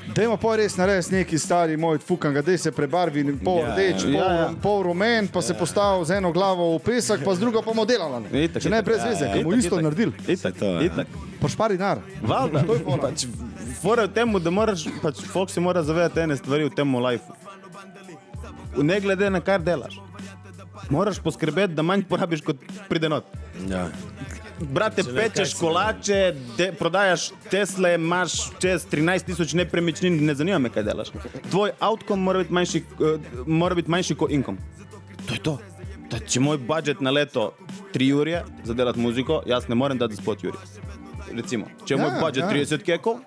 Dajmo 0.09 0.37
pa 0.37 0.57
res 0.57 0.75
narediti 0.75 1.15
neki 1.15 1.39
stari 1.39 1.77
moj, 1.77 1.99
fukan 1.99 2.33
ga, 2.33 2.43
dej 2.43 2.59
se 2.59 2.71
prebarvi, 2.71 3.23
pol 3.39 3.61
Ja, 3.61 3.71
rdeč, 3.71 3.97
ja. 3.99 4.09
pol, 4.09 4.15
Ja, 4.15 4.33
ja. 4.35 4.47
pol 4.59 4.83
rumen, 4.83 5.29
pa 5.29 5.41
se 5.41 5.55
postavi 5.55 6.05
z 6.05 6.11
eno 6.13 6.33
glavo 6.33 6.73
v 6.73 6.83
pesek, 6.83 7.21
pa 7.21 7.31
z 7.31 7.39
drugo 7.39 7.61
pa 7.61 7.67
bomo 7.67 7.85
delali. 7.85 8.25
ne. 8.25 8.45
Itak, 8.45 8.59
Če 8.59 8.69
ne 8.69 8.77
itak. 8.77 8.85
brez 8.85 8.99
Ja, 8.99 9.05
veze, 9.07 9.25
ja, 9.25 9.31
ki 9.31 9.39
bomo 9.39 9.53
itak, 9.53 9.61
isto 9.61 9.75
itak. 9.75 9.85
naredili. 9.85 10.13
Itak, 10.27 10.55
to, 10.55 10.65
ja. 10.67 10.81
itak. 10.83 11.07
Pošpari 11.39 11.77
nar. 11.77 12.01
Valjda. 12.21 12.61
To 12.61 12.75
je 12.75 12.81
fora. 12.81 13.03
Pač, 13.05 13.27
fora 13.79 14.03
je 14.03 14.09
v 14.09 14.13
tem, 14.13 14.29
da 14.35 14.51
moraš, 14.51 14.81
pač 14.99 15.17
folk 15.25 15.49
se 15.49 15.61
mora 15.61 15.83
zavedati 15.83 16.21
ene 16.21 16.35
stvari 16.35 16.65
v 16.65 16.73
tem 16.73 16.89
lifeu. 16.91 17.37
Ne 18.77 19.01
glede 19.01 19.31
na 19.31 19.41
kar 19.41 19.63
delaš. 19.63 20.01
Moraš 20.91 21.19
poskrbeti, 21.19 21.75
da 21.75 21.83
manj 21.83 22.05
porabiš, 22.09 22.41
kot 22.41 22.57
pride 22.89 23.09
not. 23.09 23.25
Ja. 23.69 23.89
brate, 24.61 25.03
kaj 25.03 25.15
pečeš 25.15 25.55
kolače, 25.59 26.35
de, 26.57 26.73
prodajaš 26.79 27.31
Tesle, 27.51 27.95
imaš 27.95 28.33
čez 28.59 28.87
13 28.91 29.27
tisoč 29.27 29.55
nepremičnin, 29.59 30.21
ne 30.27 30.35
zanima 30.35 30.59
me, 30.59 30.71
kaj 30.71 30.83
delaš. 30.83 31.13
Tvoj 31.51 31.75
outcome 31.81 32.23
mora 32.23 32.39
biti 32.39 32.53
manjši, 32.53 32.83
uh, 32.99 33.47
mora 33.47 33.75
biti 33.75 33.91
manjši 33.91 34.15
kot 34.15 34.31
income. 34.31 34.59
To 35.27 35.35
je 35.35 35.43
to. 35.43 35.59
Da, 36.11 36.19
če 36.19 36.41
moj 36.41 36.57
budžet 36.65 37.03
na 37.05 37.13
leto 37.13 37.51
3 37.95 38.13
ure 38.17 38.43
za 38.65 38.75
delati 38.75 39.01
muziko, 39.01 39.43
jaz 39.47 39.69
ne 39.69 39.77
morem 39.77 39.99
dati 39.99 40.17
spot 40.17 40.45
Juri. 40.45 40.59
Recimo, 41.37 41.67
če 41.85 41.95
je 41.95 41.99
Ja, 41.99 42.05
moj 42.05 42.21
budžet 42.23 42.45
ja. 42.47 42.51
30 42.51 42.85
kekov, 42.87 43.19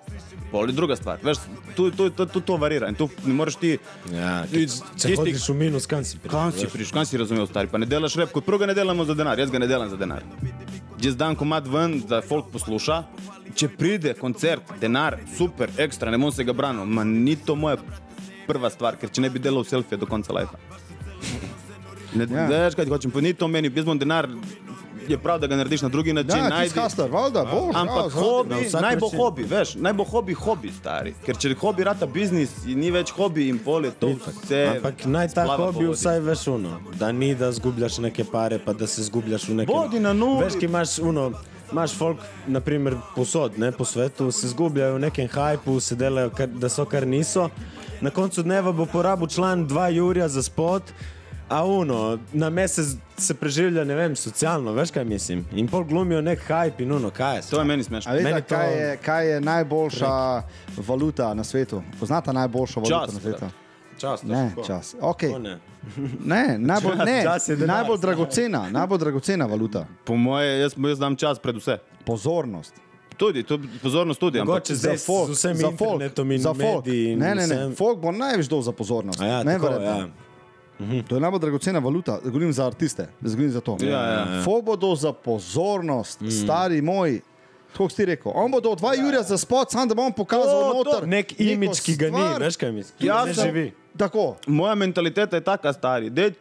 pol 0.52 0.68
je 0.68 0.74
druga 0.74 0.96
stvar. 0.96 1.18
Veš, 1.20 1.40
tu, 1.74 1.88
tu, 1.90 2.10
tu, 2.10 2.26
tu 2.28 2.40
to 2.42 2.56
varira 2.56 2.88
in 2.88 2.94
tu 2.94 3.08
ne 3.24 3.34
moreš 3.34 3.56
ti... 3.56 3.70
Ja, 4.12 4.44
ti- 4.46 5.16
hodiš 5.16 5.48
v 5.48 5.56
minus, 5.56 5.86
kam 5.86 6.04
si 6.04 6.18
prišel? 6.18 6.30
Kam 6.30 6.52
si 6.52 6.68
prišel, 6.68 6.92
kam 6.92 7.04
si 7.04 7.16
razumel, 7.16 7.46
stari? 7.46 7.66
Pa 7.66 7.80
ne 7.80 7.86
delaš 7.86 8.14
rep, 8.14 8.30
kot 8.30 8.44
prvo 8.44 8.58
ga 8.58 8.66
ne 8.66 8.74
delamo 8.74 9.04
za 9.04 9.14
denar, 9.14 9.40
jaz 9.40 9.50
ga 9.50 9.58
ne 9.58 9.66
delam 9.66 9.88
za 9.88 9.96
denar. 9.96 10.22
Jaz 11.00 11.16
dam 11.16 11.34
komad 11.34 11.66
ven, 11.66 12.02
da 12.04 12.20
folk 12.22 12.52
posluša. 12.52 13.00
Če 13.52 13.68
pride 13.70 14.12
koncert, 14.14 14.62
denar, 14.78 15.16
super, 15.34 15.72
ekstra, 15.76 16.08
ne 16.08 16.16
bom 16.16 16.30
se 16.30 16.44
ga 16.44 16.52
branil, 16.52 16.86
ma 16.86 17.02
ni 17.04 17.34
to 17.36 17.56
moja 17.56 17.80
prva 18.46 18.70
stvar, 18.70 18.96
ker 18.96 19.10
če 19.10 19.20
ne 19.20 19.28
bi 19.28 19.40
delal 19.40 19.64
selfije 19.64 19.98
do 19.98 20.06
konca 20.06 20.32
lajfa. 20.32 20.60
Ne, 22.12 22.26
Ja. 22.28 22.42
ja. 22.42 22.46
Veš, 22.48 22.76
kaj 22.76 22.84
ti 22.84 22.92
hočem, 22.92 23.10
pa 23.10 23.20
ni 23.20 23.32
to 23.32 23.48
meni, 23.48 23.70
jaz 23.72 23.84
bom 23.84 23.98
denar, 23.98 24.28
je 25.08 25.18
prav, 25.18 25.38
da 25.40 25.46
ga 25.46 25.56
narediš 25.56 25.82
na 25.82 25.88
drugi 25.88 26.12
način. 26.12 26.38
Ja, 26.38 26.48
ti 26.48 26.54
najdi- 26.54 26.70
skastar, 26.70 27.10
valjda, 27.10 27.44
boš. 27.44 27.74
Ampak 27.76 27.96
ja, 27.96 28.10
hobi, 28.10 28.54
naj 28.80 28.96
bo 28.96 29.08
hobi, 29.08 29.42
veš, 29.42 29.74
naj 29.74 29.92
bo 29.92 30.04
hobi 30.04 30.34
hobi, 30.34 30.72
stari. 30.72 31.14
Ker 31.26 31.36
če 31.36 31.54
hobi 31.54 31.84
rata 31.84 32.06
biznis, 32.06 32.50
ni 32.66 32.90
več 32.90 33.10
hobi 33.10 33.48
in 33.48 33.58
pol 33.58 33.84
je 33.84 33.90
to 33.90 34.06
vse. 34.08 34.66
Ampak 34.76 35.04
naj 35.06 35.28
ta 35.28 35.46
hobi 35.46 35.86
vsaj 35.86 36.20
veš 36.20 36.46
uno, 36.46 36.80
da 36.94 37.12
ni 37.12 37.34
da 37.34 37.52
zgubljaš 37.52 37.98
neke 37.98 38.24
pare, 38.24 38.58
pa 38.58 38.72
da 38.72 38.86
se 38.86 39.02
zgubljaš 39.02 39.48
v 39.48 39.54
nekem. 39.54 39.74
Bodi 39.74 40.00
na 40.00 40.12
nuli. 40.12 40.44
Veš, 40.44 40.58
ki 40.58 40.64
imaš 40.64 40.98
uno, 40.98 41.32
imaš 41.72 41.94
folk, 41.94 42.18
naprimer, 42.46 42.96
posod, 43.16 43.58
ne, 43.58 43.72
po 43.72 43.84
svetu, 43.84 44.30
se 44.32 44.48
zgubljajo 44.48 44.94
v 44.94 44.98
nekem 45.00 45.28
hajpu, 45.28 45.80
se 45.80 45.94
delajo, 45.94 46.30
kar, 46.30 46.46
da 46.48 46.68
so 46.68 46.84
kar 46.84 47.06
niso. 47.06 47.48
Na 48.00 48.10
koncu 48.10 48.42
dneva 48.42 48.72
bo 48.72 48.86
porabil 48.86 49.26
član 49.28 49.68
2 49.68 49.88
jurja 49.88 50.28
za 50.28 50.42
spot. 50.42 50.82
A 51.52 51.64
uno, 51.66 51.96
na 52.32 52.50
mesec 52.50 52.86
se 53.18 53.34
preživlja, 53.34 53.84
ne 53.84 53.94
vem, 53.94 54.16
socialno, 54.16 54.72
veš 54.72 54.90
kaj 54.90 55.04
mislim. 55.04 55.44
In 55.52 55.68
pol 55.68 55.84
glumijo 55.84 56.20
nek 56.20 56.40
hype 56.40 56.80
in 56.80 56.92
uno, 56.92 57.10
kaj 57.10 57.36
je. 57.36 57.42
To 57.44 57.58
je 57.58 57.64
meni 57.64 57.84
smešno. 57.84 58.08
A 58.08 58.14
veste, 58.14 58.24
Meni 58.24 58.42
to- 58.42 58.48
kaj, 58.48 58.72
je, 58.80 58.96
kaj 58.98 59.28
je 59.28 59.40
najboljša 59.42 60.42
valuta 60.78 61.34
na 61.34 61.44
svetu? 61.44 61.82
Poznate 62.00 62.32
najboljšo 62.32 62.80
valuto 62.80 63.06
Čas, 63.06 63.14
na 63.14 63.20
svetu? 63.20 63.46
Čas, 63.98 64.22
Ne, 64.22 64.48
tako. 64.48 64.66
čas. 64.66 64.94
Okay. 65.00 65.30
To 65.30 65.38
ne. 65.38 65.58
Ne, 66.24 66.58
najbolj, 66.58 66.96
ne, 66.96 67.22
čas 67.24 67.46
denar, 67.48 67.68
najbolj 67.68 67.98
dragocena, 67.98 68.70
najbolj 68.70 68.98
dragocena 68.98 69.46
valuta. 69.46 69.86
Po 70.04 70.16
moje, 70.16 70.60
jaz, 70.60 70.72
jaz 70.78 70.98
dam 70.98 71.16
čas 71.16 71.38
pred 71.38 71.56
vse. 71.56 71.78
Pozornost. 72.06 72.74
Tudi, 73.16 73.42
to, 73.42 73.58
pozornost 73.82 74.20
tudi. 74.20 74.40
Ampak, 74.40 74.48
Mogoče 74.54 74.74
Za 74.74 74.94
folk, 74.96 75.28
z 75.28 75.32
vsem 75.32 75.54
za 75.56 75.70
folk, 75.70 76.02
za 76.38 76.54
folk. 76.54 76.86
Ne, 77.16 77.34
ne, 77.34 77.46
ne, 77.46 77.74
folk 77.76 77.98
bo 77.98 78.12
največ 78.12 78.46
dol 78.46 78.62
za 78.62 78.72
pozornost. 78.72 79.20
A 79.20 79.26
Ja, 79.26 79.42
ne, 79.42 79.54
tako, 79.54 79.68
verjetno. 79.68 80.08
Ja. 80.78 81.02
To 81.08 81.14
je 81.14 81.20
najbolj 81.20 81.40
dragocena 81.40 81.78
valuta, 81.78 82.18
govorim 82.24 82.52
za 82.52 82.66
artiste, 82.66 83.08
govorim 83.20 83.50
za 83.50 83.60
to. 83.60 83.76
Ja, 83.80 84.02
ja. 84.02 84.44
Bo 84.64 84.76
dol 84.76 84.96
za 84.96 85.12
pozornost, 85.12 86.20
mm. 86.20 86.30
stari 86.30 86.82
moj. 86.82 87.20
Kako 87.72 87.88
si 87.88 88.04
rekel? 88.04 88.32
On 88.34 88.50
bo 88.52 88.60
dol 88.60 88.76
dva 88.76 88.94
Jurja 88.94 89.22
za 89.22 89.38
spot, 89.38 89.70
sam 89.72 89.88
da 89.88 89.94
bom 89.94 90.12
pokazal 90.12 90.72
To, 90.72 90.84
to. 90.84 91.06
Nek 91.06 91.40
imič, 91.40 91.80
ki 91.80 91.96
ga 91.96 92.10
ni, 92.12 92.24
veš 92.38 92.56
kaj 92.56 92.72
mislim. 92.72 92.98
ki 92.98 93.06
Ja, 93.06 93.24
ne 93.24 93.32
živi. 93.32 93.72
Tako. 93.96 94.36
moja 94.46 94.74
mentaliteta 94.74 95.36
je 95.36 95.44
taka, 95.44 95.72
stari. 95.72 96.10
Dej, 96.10 96.34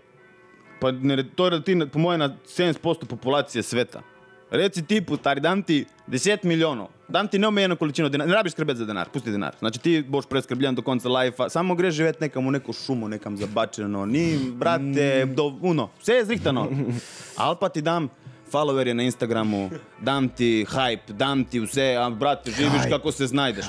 pa 0.81 0.91
ne, 0.91 1.23
to 1.35 1.47
je 1.47 1.63
ti, 1.63 1.77
po 1.93 1.99
moje, 1.99 2.17
na 2.17 2.35
70% 2.45 3.05
populacije 3.05 3.63
sveta. 3.63 4.01
Reci 4.51 4.83
tipu, 4.83 5.15
stari, 5.17 5.41
dam 5.41 5.63
ti 5.63 5.85
10 6.07 6.45
milijonov, 6.45 6.87
dam 7.11 7.27
ti 7.27 7.39
neomejeno 7.39 7.75
količino 7.75 8.09
denarja, 8.09 8.29
ne 8.29 8.35
rabiš 8.35 8.51
skrbeti 8.51 8.79
za 8.79 8.85
denar, 8.85 9.09
pusti 9.09 9.31
denar. 9.31 9.55
Znači 9.59 9.79
ti 9.79 10.03
boš 10.07 10.25
preskrbljen 10.25 10.75
do 10.75 10.81
konca 10.81 11.09
lajfa, 11.09 11.49
samo 11.49 11.75
greš 11.75 11.95
živeti 11.95 12.21
nekam 12.21 12.47
v 12.47 12.51
neko 12.51 12.73
šumo, 12.73 13.07
nekam 13.07 13.37
zabačeno, 13.37 14.05
ni, 14.05 14.39
brate, 14.53 15.25
do, 15.25 15.57
uno, 15.61 15.89
vse 16.01 16.13
je 16.13 16.25
zrihtano. 16.25 16.67
Ali 17.37 17.57
pa 17.59 17.69
ti 17.69 17.81
dam 17.81 18.09
followerje 18.51 18.93
na 18.93 19.03
Instagramu, 19.03 19.69
dam 20.01 20.29
ti 20.29 20.65
hype, 20.69 21.13
dam 21.13 21.45
ti 21.45 21.59
vse, 21.59 21.95
a 21.99 22.09
brate, 22.09 22.51
živiš 22.51 22.81
kako 22.89 23.11
se 23.11 23.27
znajdeš. 23.27 23.65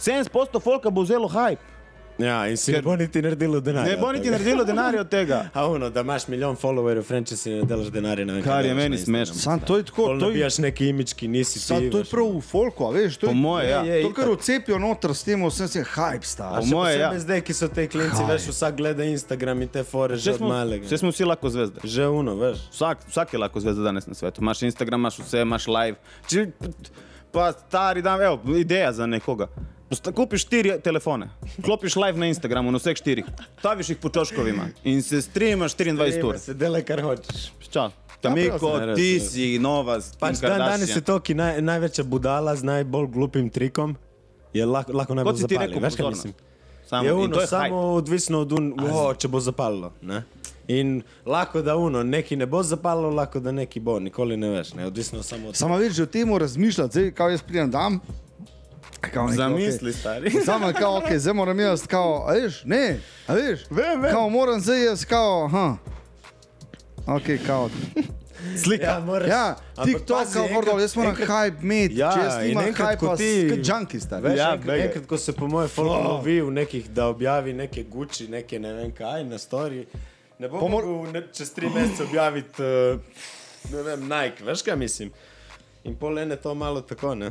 70% 0.00 0.60
folka 0.62 0.90
bo 0.90 1.02
vzelo 1.02 1.28
hype. 1.28 1.73
Ja, 2.18 2.46
in 2.46 2.56
si 2.56 2.72
ne 2.72 2.82
bo 2.82 2.96
niti 2.96 3.22
naredilo 3.22 3.60
denarja. 3.60 3.90
Ne 3.90 3.96
bo 3.96 4.12
niti 4.12 4.30
naredilo 4.30 4.64
denarja 4.64 5.00
od 5.00 5.08
tega. 5.08 5.48
A 5.54 5.66
ono, 5.66 5.90
da 5.90 6.00
imaš 6.00 6.28
milijon 6.28 6.56
followerjev, 6.56 7.02
Frenče 7.02 7.36
si 7.36 7.50
ne 7.50 7.62
delaš 7.62 7.86
denarja, 7.86 8.24
ne 8.24 8.32
vem. 8.32 8.42
kaj 8.42 8.52
Kar 8.52 8.64
je 8.64 8.74
meni 8.74 8.96
na 8.96 9.02
smešno. 9.02 9.34
Sam 9.34 9.60
to 9.60 9.76
je 9.76 9.84
tako. 9.84 9.96
Pol 10.04 10.18
To 10.18 10.24
je, 10.24 10.28
nabijaš 10.28 10.58
neki 10.58 10.88
imič, 10.88 11.12
ki 11.12 11.28
nisi 11.28 11.60
sam, 11.60 11.78
ti. 11.78 11.90
to 11.90 11.98
je 11.98 12.04
prav 12.04 12.28
v 12.28 12.40
folku, 12.42 12.84
a 12.84 12.90
veš. 12.90 13.16
To 13.16 13.26
je, 13.26 13.28
Po 13.28 13.34
moje, 13.34 13.68
ja. 13.68 13.82
Je, 13.82 14.02
To, 14.02 14.12
kar 14.12 14.24
itak. 14.24 14.38
vcepijo 14.38 14.78
noter 14.78 15.10
s 15.10 15.22
tem, 15.24 15.42
vsem 15.44 15.68
se 15.68 15.82
hype 15.84 15.98
A 16.18 16.22
star. 16.24 16.60
Po 16.60 16.66
moje, 16.66 16.94
ja. 16.94 17.08
posebej 17.08 17.20
zdaj, 17.20 17.40
ki 17.40 17.54
so 17.54 17.68
te 17.68 17.88
klinci, 17.88 18.22
veš, 18.24 18.48
vsak 18.48 18.76
gleda 18.76 19.04
Instagram 19.04 19.62
in 19.62 19.68
te 19.68 19.82
fore 19.84 20.14
že 20.14 20.20
Vse 20.20 20.30
od 20.30 20.38
smo, 20.38 20.48
malega. 20.48 20.86
vse 20.86 20.98
smo 20.98 21.10
vsi 21.10 21.24
lahko 21.24 21.50
zvezde. 21.50 21.80
Že 21.84 22.06
uno, 22.08 22.36
veš. 22.36 22.58
Vsak, 22.70 22.98
vsak 23.08 23.32
je 23.32 23.38
lahko 23.38 23.60
zvezda 23.60 23.82
danes 23.82 24.06
na 24.06 24.14
svetu. 24.14 24.40
Imaš 24.40 24.62
Instagram, 24.62 25.00
imaš 25.00 25.18
vse, 25.18 25.40
imaš 25.40 25.66
live. 25.68 25.96
Pa 27.32 27.52
stari 27.52 28.02
dan, 28.02 28.22
evo, 28.22 28.38
ideja 28.56 28.92
za 28.92 29.06
nekoga. 29.06 29.48
Kupiš 30.14 30.42
štiri 30.42 30.78
telefone, 30.84 31.28
klopiš 31.64 31.96
live 31.96 32.18
na 32.18 32.26
Instagramu, 32.26 32.72
na 32.72 32.78
vseh 32.78 32.96
štirih, 32.96 33.24
staviš 33.58 33.88
jih 33.88 33.98
po 33.98 34.08
čoškovima 34.08 34.68
in 34.84 35.02
se 35.02 35.22
streamaš 35.22 35.76
24 35.76 36.24
ur. 36.24 36.38
Se 36.38 36.54
delaj, 36.54 36.82
kar 36.82 37.02
hočeš. 37.02 37.50
Čau. 37.70 37.90
Tamiko, 38.20 38.70
Ja, 38.80 38.94
ti 38.96 39.20
si 39.20 39.58
nova, 39.58 39.98
Pač 40.18 40.40
dan 40.40 40.58
danes 40.58 40.96
je 40.96 41.02
to, 41.04 41.18
ki 41.20 41.34
naj, 41.34 41.60
največja 41.60 42.04
budala 42.04 42.56
z 42.56 42.64
najbolj 42.64 43.06
glupim 43.12 43.50
trikom, 43.50 43.96
je 44.54 44.64
lahko, 44.66 44.92
lahko 44.92 45.14
najbolj 45.14 45.32
Kot 45.32 45.40
si 45.40 45.48
ti 45.48 45.58
rekel, 45.60 45.82
Veš, 45.82 45.96
kaj 45.96 46.08
mislim? 46.08 46.34
Samo, 46.88 47.04
je 47.04 47.12
in 47.12 47.18
uno, 47.18 47.40
je 47.40 47.46
samo 47.46 47.76
hype. 47.76 47.96
odvisno 47.98 48.40
od 48.40 48.52
un, 48.52 48.72
oh, 48.80 49.12
če 49.16 49.28
bo 49.28 49.40
zapalilo. 49.40 49.92
Ne? 50.02 50.22
In 50.68 51.02
lahko 51.26 51.60
da 51.62 51.76
uno, 51.76 52.02
neki 52.02 52.36
ne 52.36 52.46
bo 52.46 52.62
zapalilo, 52.62 53.10
lahko 53.10 53.40
da 53.40 53.52
neki 53.52 53.80
bo, 53.80 53.98
nikoli 54.00 54.36
ne 54.36 54.48
veš, 54.48 54.72
ne? 54.74 54.86
odvisno 54.86 55.22
samo 55.22 55.48
od 55.48 55.56
Samo 55.56 55.76
več 55.76 55.92
že 55.92 56.02
o 56.02 56.06
tem 56.06 56.32
razmišljati, 56.36 56.92
zdaj, 56.92 57.10
kaj 57.12 57.36
jaz 57.36 57.42
pridem 57.42 57.70
dam. 57.70 58.00
Kao 59.06 59.22
nekaj, 59.22 59.36
Zamisli, 59.38 59.92
stari. 59.92 60.30
Samo 60.44 60.72
kao, 60.72 60.96
ok, 60.98 61.12
zdaj 61.12 61.34
moram 61.34 61.60
jaz, 61.60 61.86
kao, 61.86 62.24
a 62.28 62.32
veš, 62.32 62.64
ne, 62.64 62.96
a 63.26 63.34
veš, 63.34 63.60
Vem, 63.70 64.00
vem. 64.00 64.12
kao 64.12 64.28
moram 64.28 64.60
zdaj 64.60 64.84
jaz, 64.84 65.04
kao, 65.04 65.44
aha. 65.44 65.76
Ok, 67.06 67.22
kao. 67.46 67.70
Slika. 68.56 68.84
Ja, 68.84 69.00
moraš, 69.00 69.28
Ja, 69.28 69.56
TikTok, 69.84 70.32
kao, 70.32 70.48
Gordol, 70.48 70.80
jaz 70.80 70.96
moram 70.96 71.16
hype 71.16 71.62
imeti, 71.62 71.94
Ja, 71.94 72.12
če 72.12 72.20
jaz 72.20 72.34
nimam 72.42 72.64
hype, 72.64 73.16
ti- 73.16 73.22
ti... 73.54 73.62
junkie 73.66 74.00
star. 74.00 74.22
Veš, 74.22 74.38
Ja, 74.38 74.54
enkrat, 74.54 74.78
enkrat, 74.78 75.06
ko 75.06 75.18
se 75.18 75.32
po 75.32 75.46
mojem 75.46 75.68
folk 75.68 76.04
lovi 76.04 76.40
v 76.40 76.50
nekih, 76.52 76.90
da 76.90 77.06
objavi 77.06 77.52
neke 77.52 77.82
Gucci, 77.84 78.28
neke 78.28 78.58
ne 78.58 78.72
vem 78.72 78.92
kaj 78.92 79.24
na 79.24 79.38
story, 79.38 79.84
ne 80.38 80.48
bo 80.48 80.58
Pomor- 80.58 80.84
mogel 80.84 81.12
ne, 81.12 81.22
čez 81.32 81.50
tri 81.50 81.70
mesece 81.70 82.02
objaviti, 82.02 82.62
uh, 82.62 83.00
ne 83.70 83.82
vem, 83.82 84.00
Nike, 84.02 84.44
veš 84.44 84.62
kaj 84.62 84.76
mislim. 84.76 85.10
In 85.84 85.96
pol 85.96 86.18
ene 86.18 86.36
to 86.36 86.54
malo 86.54 86.80
tako, 86.80 87.14
ne. 87.14 87.30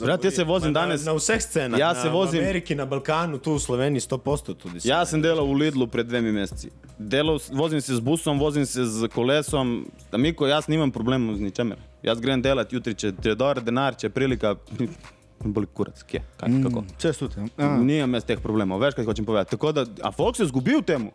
Brat, 0.00 0.24
jaz 0.24 0.34
se 0.34 0.44
vozim 0.44 0.70
Ma 0.70 0.80
danes. 0.80 1.04
Na, 1.04 1.12
na 1.12 1.18
vseh 1.18 1.40
scenah. 1.40 1.78
Ja 1.78 1.88
na, 1.88 1.94
se 1.94 2.08
vozim- 2.08 2.40
V 2.40 2.44
Ameriki, 2.44 2.74
na 2.74 2.86
Balkanu, 2.86 3.38
tu 3.38 3.54
v 3.54 3.58
Sloveniji 3.58 4.00
100% 4.00 4.54
tudi. 4.54 4.78
Jaz 4.84 5.10
sem 5.10 5.18
delal 5.18 5.46
v 5.46 5.54
Lidlu 5.54 5.86
pred 5.86 6.06
dvemi 6.06 6.32
meseci. 6.32 6.70
Delal, 6.96 7.40
vozim 7.50 7.80
se 7.80 7.94
z 7.94 8.00
busom, 8.00 8.38
vozim 8.38 8.66
se 8.66 8.84
z 8.84 9.08
kolesom. 9.08 9.86
Amiko, 10.12 10.46
jaz 10.46 10.68
nimam 10.68 10.90
problemov 10.90 11.36
z 11.36 11.40
ničemer. 11.40 11.78
Jaz 12.02 12.20
grem 12.20 12.38
delati 12.38 12.76
jutri, 12.76 12.94
če, 12.94 13.12
če 13.12 13.28
je 13.28 13.34
dober 13.34 13.60
denar, 13.60 13.94
če 13.94 14.06
je 14.06 14.10
prilika, 14.10 14.54
boli 15.46 15.66
kurac, 15.66 16.02
kje, 16.02 16.22
kaj, 16.36 16.48
kako. 16.62 16.84
Čez 16.98 17.18
tudi. 17.18 17.34
ja. 17.58 17.76
Nimam 17.76 18.14
jaz 18.14 18.24
teh 18.24 18.38
problemov, 18.38 18.78
veš, 18.78 18.94
kaj 18.94 19.04
hočem 19.04 19.24
povedati. 19.24 19.50
Tako 19.50 19.72
da, 19.72 19.86
a 20.02 20.12
folk 20.12 20.36
se 20.36 20.44
zgubi 20.44 20.76
v 20.76 20.82
tem. 20.82 21.10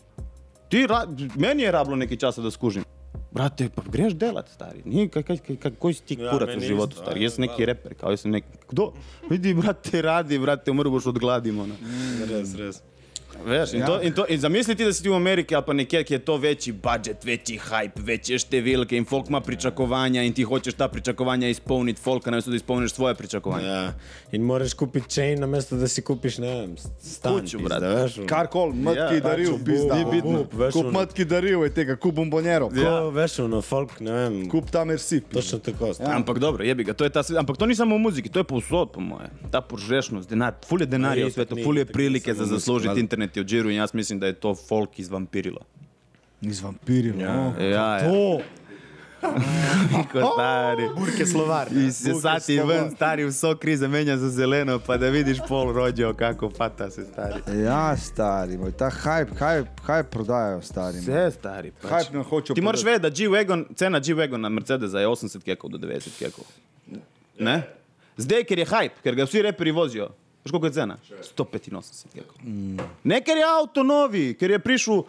Ti, 0.68 0.86
ra, 0.86 1.06
meni 1.36 1.64
je 1.64 1.72
rablo 1.72 1.96
nekaj 1.96 2.18
časa, 2.18 2.42
da 2.42 2.52
skužim. 2.52 2.84
Brate, 3.36 3.68
pa 3.76 3.84
greš 3.92 4.14
delat, 4.16 4.48
stari. 4.48 4.80
Ni, 4.88 5.10
kaj, 5.12 5.24
kaj, 5.28 5.40
kaj, 5.60 5.72
kaj 5.76 5.94
si 5.94 6.04
ti 6.08 6.16
Ja, 6.16 6.32
kurac 6.32 6.54
meni 6.54 6.70
životu, 6.70 6.96
isto, 6.96 7.04
stari. 7.04 7.28
sem 7.30 7.44
neki 7.44 7.66
reper, 7.68 7.96
kao 8.00 8.16
sem 8.18 8.32
neki. 8.32 8.48
Kdo? 8.70 8.94
Vidi, 9.30 9.52
brate, 9.54 10.02
radi, 10.02 10.40
brate, 10.40 10.72
umrl 10.72 10.94
boš 10.94 11.10
od 11.12 11.20
gladi, 11.20 11.52
mona. 11.52 11.76
Res, 12.30 12.56
res. 12.56 12.80
Veš, 13.46 13.74
in, 13.74 13.80
Ja. 13.80 13.86
to, 13.86 14.02
in, 14.02 14.14
to, 14.14 14.26
in 14.28 14.40
zamisliti, 14.40 14.86
da 14.86 14.94
si 14.94 15.04
ti 15.04 15.10
v 15.10 15.16
Ameriki 15.16 15.56
ali 15.56 15.64
pa 15.66 15.74
nekje, 15.74 16.04
kjer 16.04 16.16
je 16.16 16.26
to 16.26 16.38
večji 16.38 16.74
budžet, 16.74 17.24
večji 17.24 17.60
hype, 17.62 18.02
večje 18.02 18.40
številke 18.40 18.98
in 18.98 19.06
folk 19.06 19.30
ima 19.30 19.40
pričakovanja 19.40 20.24
in 20.24 20.34
ti 20.34 20.44
hočeš 20.44 20.74
ta 20.74 20.88
pričakovanja 20.88 21.48
izpolniti, 21.48 22.02
folk 22.02 22.26
namesto 22.26 22.50
da 22.50 22.56
izpolniš 22.56 22.92
svoje 22.92 23.16
pričakovanja. 23.16 23.68
Ja. 23.68 23.94
In 24.32 24.42
moraš 24.42 24.74
kupiti 24.74 25.10
chain, 25.10 25.40
namesto 25.40 25.76
da 25.76 25.88
si 25.88 26.02
kupiš, 26.02 26.38
ne 26.38 26.48
vem, 26.50 26.74
stan. 27.00 27.34
Kuču, 27.36 27.58
pizda, 27.58 27.70
brate. 27.70 27.96
veš, 27.96 28.18
ono. 28.18 28.28
Karkoli, 28.28 28.74
matki 28.76 29.00
Ja, 29.14 29.20
daril, 29.22 29.58
pizda. 29.60 29.96
obup, 29.96 30.54
veš, 30.56 30.74
Kup 30.74 30.92
matki 30.92 31.26
daril, 31.26 31.64
je 31.64 31.70
tega, 31.72 31.96
kup 31.98 32.16
bombonjero. 32.16 32.70
Ko, 32.70 33.12
veš, 33.12 33.40
ono, 33.40 33.62
folk, 33.62 34.00
ne 34.00 34.12
vem, 34.14 34.50
Kup 34.50 34.72
ta 34.72 34.84
merci. 34.84 35.22
pizda. 35.22 35.34
točno 35.36 35.60
tako. 35.62 35.94
Ja. 35.96 36.16
Ampak 36.16 36.40
dobro, 36.40 36.64
jebi 36.64 36.84
ga, 36.84 36.94
to 36.94 37.04
je 37.04 37.10
ta 37.10 37.24
svet. 37.24 37.38
Ampak 37.38 37.58
to 37.58 37.66
ni 37.66 37.76
samo 37.76 37.96
v 37.96 38.02
muziki, 38.02 38.30
to 38.30 38.40
je 38.40 38.44
povsod, 38.46 38.92
po 38.92 39.00
moje. 39.00 39.30
Ta 39.52 39.62
požrešnost, 39.62 40.30
denar, 40.30 40.54
ful 40.62 40.82
je 40.82 40.88
denarja 40.88 41.26
v 41.26 41.32
svetu, 41.32 41.56
ni, 41.56 41.64
ful 41.64 41.78
je 41.78 41.86
ni 41.86 41.92
prilike 41.92 42.34
za 42.34 42.46
zaslužiti 42.46 42.88
valjda. 42.90 43.02
Internet 43.36 43.38
je 43.38 43.42
odžiru 43.42 43.70
in 43.70 43.78
jaz 43.78 43.94
mislim, 43.94 44.20
da 44.20 44.28
je 44.28 44.34
to 44.34 44.56
folk 44.56 45.00
izvampirilo. 45.00 45.62
Iz 46.42 46.62
vampirjev. 46.62 47.20
Ja. 47.20 47.34
no. 47.34 47.54
Ja, 47.60 47.98
ja. 47.98 48.00
To. 48.00 48.42
Ko 50.12 50.34
stari. 50.34 50.90
Burke 51.00 51.26
slovar. 51.26 51.68
I 51.72 51.92
se 51.92 52.14
sati 52.14 52.60
ven, 52.60 52.92
stari 52.96 53.26
vso 53.26 53.56
krize 53.56 53.88
menja 53.88 54.18
za 54.18 54.30
zeleno, 54.30 54.80
pa 54.80 54.98
da 54.98 55.10
vidiš 55.10 55.38
pol 55.48 55.74
rođo, 55.74 56.14
kako 56.14 56.50
pata 56.50 56.90
se 56.90 57.06
stari. 57.06 57.64
Ja, 57.64 57.98
stari, 57.98 58.58
moj, 58.58 58.72
ta 58.72 58.90
hype, 58.90 59.34
hype, 59.40 59.70
hype 59.88 60.04
prodajajo, 60.04 60.62
stari. 60.62 60.98
moj. 60.98 61.02
Vse 61.02 61.32
stari. 61.40 61.72
Pač. 61.72 61.92
Hype 61.92 62.14
nam 62.14 62.24
hoče 62.24 62.54
Ti 62.54 62.62
moraš 62.62 62.84
vedeti, 62.84 63.02
da 63.02 63.10
G-Wagon, 63.10 63.66
cena 63.76 64.00
G-Wagona 64.00 64.50
Mercedesa 64.50 65.00
je 65.00 65.08
80 65.08 65.44
kekov 65.44 65.70
do 65.70 65.78
90 65.78 66.20
kekov. 66.20 66.46
Ne? 67.40 67.64
Zdaj, 68.18 68.44
ker 68.44 68.60
je 68.60 68.66
hype, 68.66 69.02
ker 69.04 69.16
ga 69.16 69.26
vsi 69.26 69.42
reperi 69.42 69.72
vozijo. 69.72 70.12
Veš 70.46 70.52
koliko 70.52 70.68
je 70.68 70.74
cena? 70.74 70.98
185 71.38 72.14
kekov. 72.14 72.36
Ne, 73.04 73.18
ker 73.26 73.38
je 73.38 73.46
avto 73.50 73.84
novi, 73.84 74.36
ker 74.38 74.52
je 74.52 74.60
prišel 74.62 75.00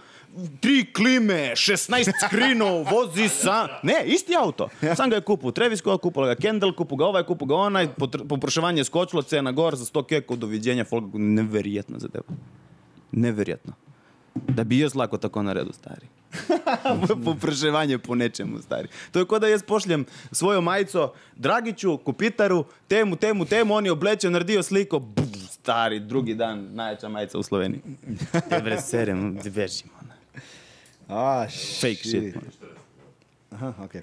tri 0.64 0.86
klime, 0.92 1.52
16 1.52 2.08
skrinov, 2.24 2.86
vozi 2.92 3.28
sam. 3.28 3.68
Ne, 3.84 3.98
isti 4.06 4.32
avto. 4.36 4.70
Sam 4.96 5.12
ga 5.12 5.20
je 5.20 5.26
kupil, 5.28 5.52
Travis 5.52 5.82
Scott 5.84 6.00
kupil 6.00 6.30
ga, 6.30 6.38
Kendall 6.40 6.72
kupil 6.72 6.96
ga, 6.96 7.10
ovaj 7.12 7.26
kupil 7.28 7.50
ga, 7.52 7.58
onaj, 7.68 7.90
popraševanje 8.28 8.80
je 8.80 8.88
skočilo, 8.88 9.22
cena 9.22 9.52
gor 9.52 9.76
za 9.76 9.84
100 9.84 10.06
kekov, 10.14 10.40
doviđenja, 10.40 10.88
folk, 10.88 11.12
neverjetno 11.12 12.00
za 12.00 12.08
tebe. 12.08 12.40
Neverjetno. 13.12 13.76
Da 14.48 14.64
bi 14.64 14.78
jaz 14.80 14.96
lahko 14.96 15.20
tako 15.20 15.42
naredil, 15.42 15.76
stari. 15.76 16.08
Popraševanje 17.24 17.98
po 17.98 18.14
nečemu, 18.14 18.62
stari. 18.62 18.88
To 19.12 19.18
je 19.18 19.24
kot 19.24 19.40
da 19.40 19.48
jaz 19.48 19.62
pošljem 19.62 20.06
svojo 20.32 20.60
majico 20.60 21.12
Dragiču, 21.36 21.98
Kupitaru, 21.98 22.64
temu, 22.88 23.16
temu, 23.16 23.44
temu, 23.44 23.74
oni 23.74 23.90
oblečejo, 23.90 24.30
naredijo 24.30 24.62
sliko, 24.62 24.98
buf, 24.98 25.36
stari, 25.50 26.00
drugi 26.00 26.34
dan, 26.34 26.68
največja 26.74 27.08
majica 27.08 27.38
v 27.38 27.42
Sloveniji. 27.42 27.82
Je 28.50 28.62
brez 28.62 28.84
serije, 28.84 29.16
vežimo. 29.44 29.92
A, 31.08 31.46
Fake 31.80 32.02
shit. 32.08 32.34
man. 32.34 32.44
Aha, 33.50 33.74
okay. 33.84 34.02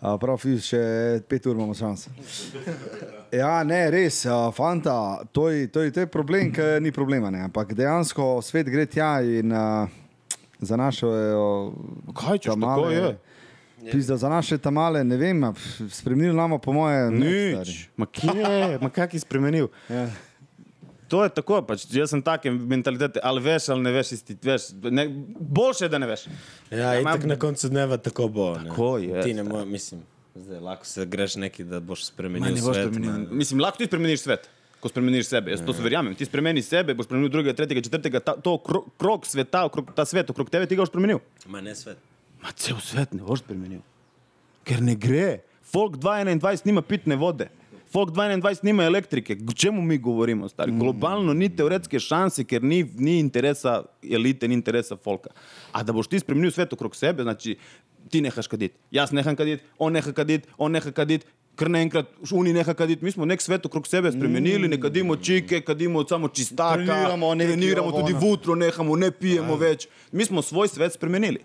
Uh, 0.00 0.14
prav, 0.16 0.38
fiz, 0.40 0.64
še 0.64 0.78
pet 1.28 1.44
ur 1.44 1.58
imamo 1.58 1.74
šans. 1.76 2.06
Ja, 3.36 3.58
ne, 3.68 3.82
res, 3.92 4.22
uh, 4.24 4.46
fanta, 4.56 4.94
to 5.36 5.50
je, 5.52 5.66
to 5.68 5.82
je, 5.84 5.92
to 5.92 6.06
je 6.06 6.08
problem, 6.08 6.48
ki 6.56 6.78
ni 6.80 6.88
problema. 6.88 7.28
Ne? 7.28 7.42
Ampak 7.50 7.74
dejansko 7.76 8.38
svet 8.40 8.70
gre 8.72 8.86
tja 8.88 9.18
in 9.20 9.52
uh, 9.52 9.99
za 10.60 10.76
naše. 10.76 11.06
Uh, 11.06 11.72
Kaj 12.14 12.38
češ, 12.38 12.54
tako 12.54 12.90
je? 12.90 13.18
Pizda, 13.82 14.16
za 14.16 14.28
naše 14.28 14.58
tamale, 14.58 15.04
ne 15.04 15.16
vem, 15.16 15.40
spremenili 15.90 16.36
nama, 16.36 16.58
po 16.58 16.72
moje. 16.72 17.10
Nič. 17.10 17.88
Ma 17.96 18.06
kje, 18.06 18.78
ma 18.78 18.90
kak 18.90 19.14
je 19.14 19.20
spremenil? 19.20 19.68
Ja. 19.88 20.10
To 21.08 21.24
je 21.24 21.30
tako, 21.30 21.62
pač, 21.62 21.88
jaz 21.90 22.10
sem 22.10 22.20
take 22.22 22.50
mentalitete, 22.50 23.18
ali 23.20 23.40
veš, 23.40 23.68
ali 23.68 23.82
ne 23.82 23.90
veš, 23.90 24.12
isti, 24.12 24.36
veš, 24.42 24.68
ne, 24.84 25.08
boljše 25.40 25.84
je, 25.84 25.88
da 25.88 25.98
ne 25.98 26.06
veš. 26.06 26.26
Ja, 26.70 26.92
in 26.94 27.04
tako 27.04 27.26
na 27.26 27.36
koncu 27.36 27.68
dneva 27.68 27.96
tako 27.96 28.28
bo. 28.28 28.58
ne. 28.58 28.68
Tako 28.68 28.98
je, 28.98 29.22
Ti 29.22 29.34
ne 29.34 29.42
moreš, 29.42 29.66
mislim, 29.68 30.00
zdaj 30.34 30.60
lahko 30.60 30.86
se 30.86 31.06
greš 31.06 31.36
neki, 31.36 31.64
da 31.64 31.80
boš 31.80 32.04
spremenil 32.06 32.44
Ma, 32.44 32.54
ne 32.54 32.62
boš 32.62 32.76
svet. 32.76 32.88
spremenil. 32.88 33.10
man. 33.12 33.26
Mislim, 33.32 33.60
lahko 33.60 33.78
ti 33.78 33.86
spremeniš 33.86 34.20
svet, 34.20 34.46
ko 34.80 34.88
spremeniš 34.88 35.28
sebe. 35.28 35.52
Jaz 35.54 35.62
to 35.66 35.74
verjamem. 35.82 36.14
Ti 36.16 36.26
spremeniš 36.28 36.70
sebe, 36.72 36.94
boš 36.96 37.08
spremenil 37.08 37.30
drugega, 37.32 37.54
tretjega, 37.56 37.84
četrtega, 37.84 38.20
ta, 38.24 38.36
to 38.40 38.56
krog, 38.64 38.88
krog 38.98 39.26
sveta, 39.26 39.64
okrog, 39.68 39.92
ta 39.96 40.04
svet 40.08 40.30
okrog 40.32 40.50
tebe, 40.50 40.66
ti 40.66 40.76
ga 40.76 40.84
boš 40.84 40.92
spremenil. 40.92 41.20
Ma 41.46 41.60
ne 41.64 41.74
svet. 41.76 42.00
Ma 42.42 42.52
cel 42.56 42.80
svet 42.84 43.14
ne 43.16 43.22
boš 43.26 43.44
spremenil. 43.44 43.82
Ker 44.64 44.82
ne 44.84 44.96
gre. 44.96 45.40
Folk 45.70 46.00
2021 46.00 46.66
nima 46.70 46.82
pitne 46.82 47.16
vode. 47.20 47.50
Folk 47.92 48.14
2021 48.14 48.64
nima 48.64 48.86
elektrike. 48.86 49.36
O 49.50 49.52
čemu 49.52 49.82
mi 49.82 49.98
govorimo, 49.98 50.48
stari? 50.48 50.72
Globalno 50.72 51.34
ni 51.34 51.48
teoretske 51.56 52.00
šanse, 52.00 52.44
ker 52.46 52.62
ni, 52.62 52.84
ni 52.96 53.18
interesa 53.18 53.82
elite, 54.02 54.48
ni 54.48 54.54
interesa 54.54 54.96
folka. 54.96 55.34
A 55.72 55.82
da 55.82 55.92
boš 55.92 56.08
ti 56.08 56.20
spremenil 56.22 56.54
svet 56.54 56.72
okrog 56.72 56.96
sebe, 56.96 57.26
znači 57.26 57.56
ti 58.10 58.20
nehaš 58.20 58.46
kaditi. 58.46 58.78
Jaz 58.90 59.12
neham 59.12 59.36
kaditi, 59.36 59.64
on 59.78 59.92
neha 59.92 60.12
kaditi, 60.12 60.48
on 60.58 60.72
neha 60.72 60.92
kaditi. 60.92 61.26
крненкрат, 61.60 62.06
уни 62.32 62.52
нека 62.52 62.74
кадит, 62.74 63.02
ми 63.02 63.12
смо 63.12 63.26
нек 63.26 63.42
свето 63.42 63.68
округ 63.68 63.86
себе 63.86 64.12
спременили, 64.12 64.68
нека 64.68 64.88
да 64.88 64.90
димо 64.90 65.16
чике, 65.16 65.60
каде 65.60 65.84
има 65.84 66.04
само 66.08 66.28
чистака, 66.28 66.74
тренирамо, 66.74 67.34
не 67.34 67.46
тренирамо 67.46 67.92
туди 67.92 68.12
вутро, 68.12 68.56
нехамо, 68.56 68.96
не 68.96 69.10
пиемо 69.10 69.58
веќе. 69.60 69.92
Ми 70.12 70.24
смо 70.24 70.40
свој 70.40 70.72
свет 70.72 70.96
спременили. 70.96 71.44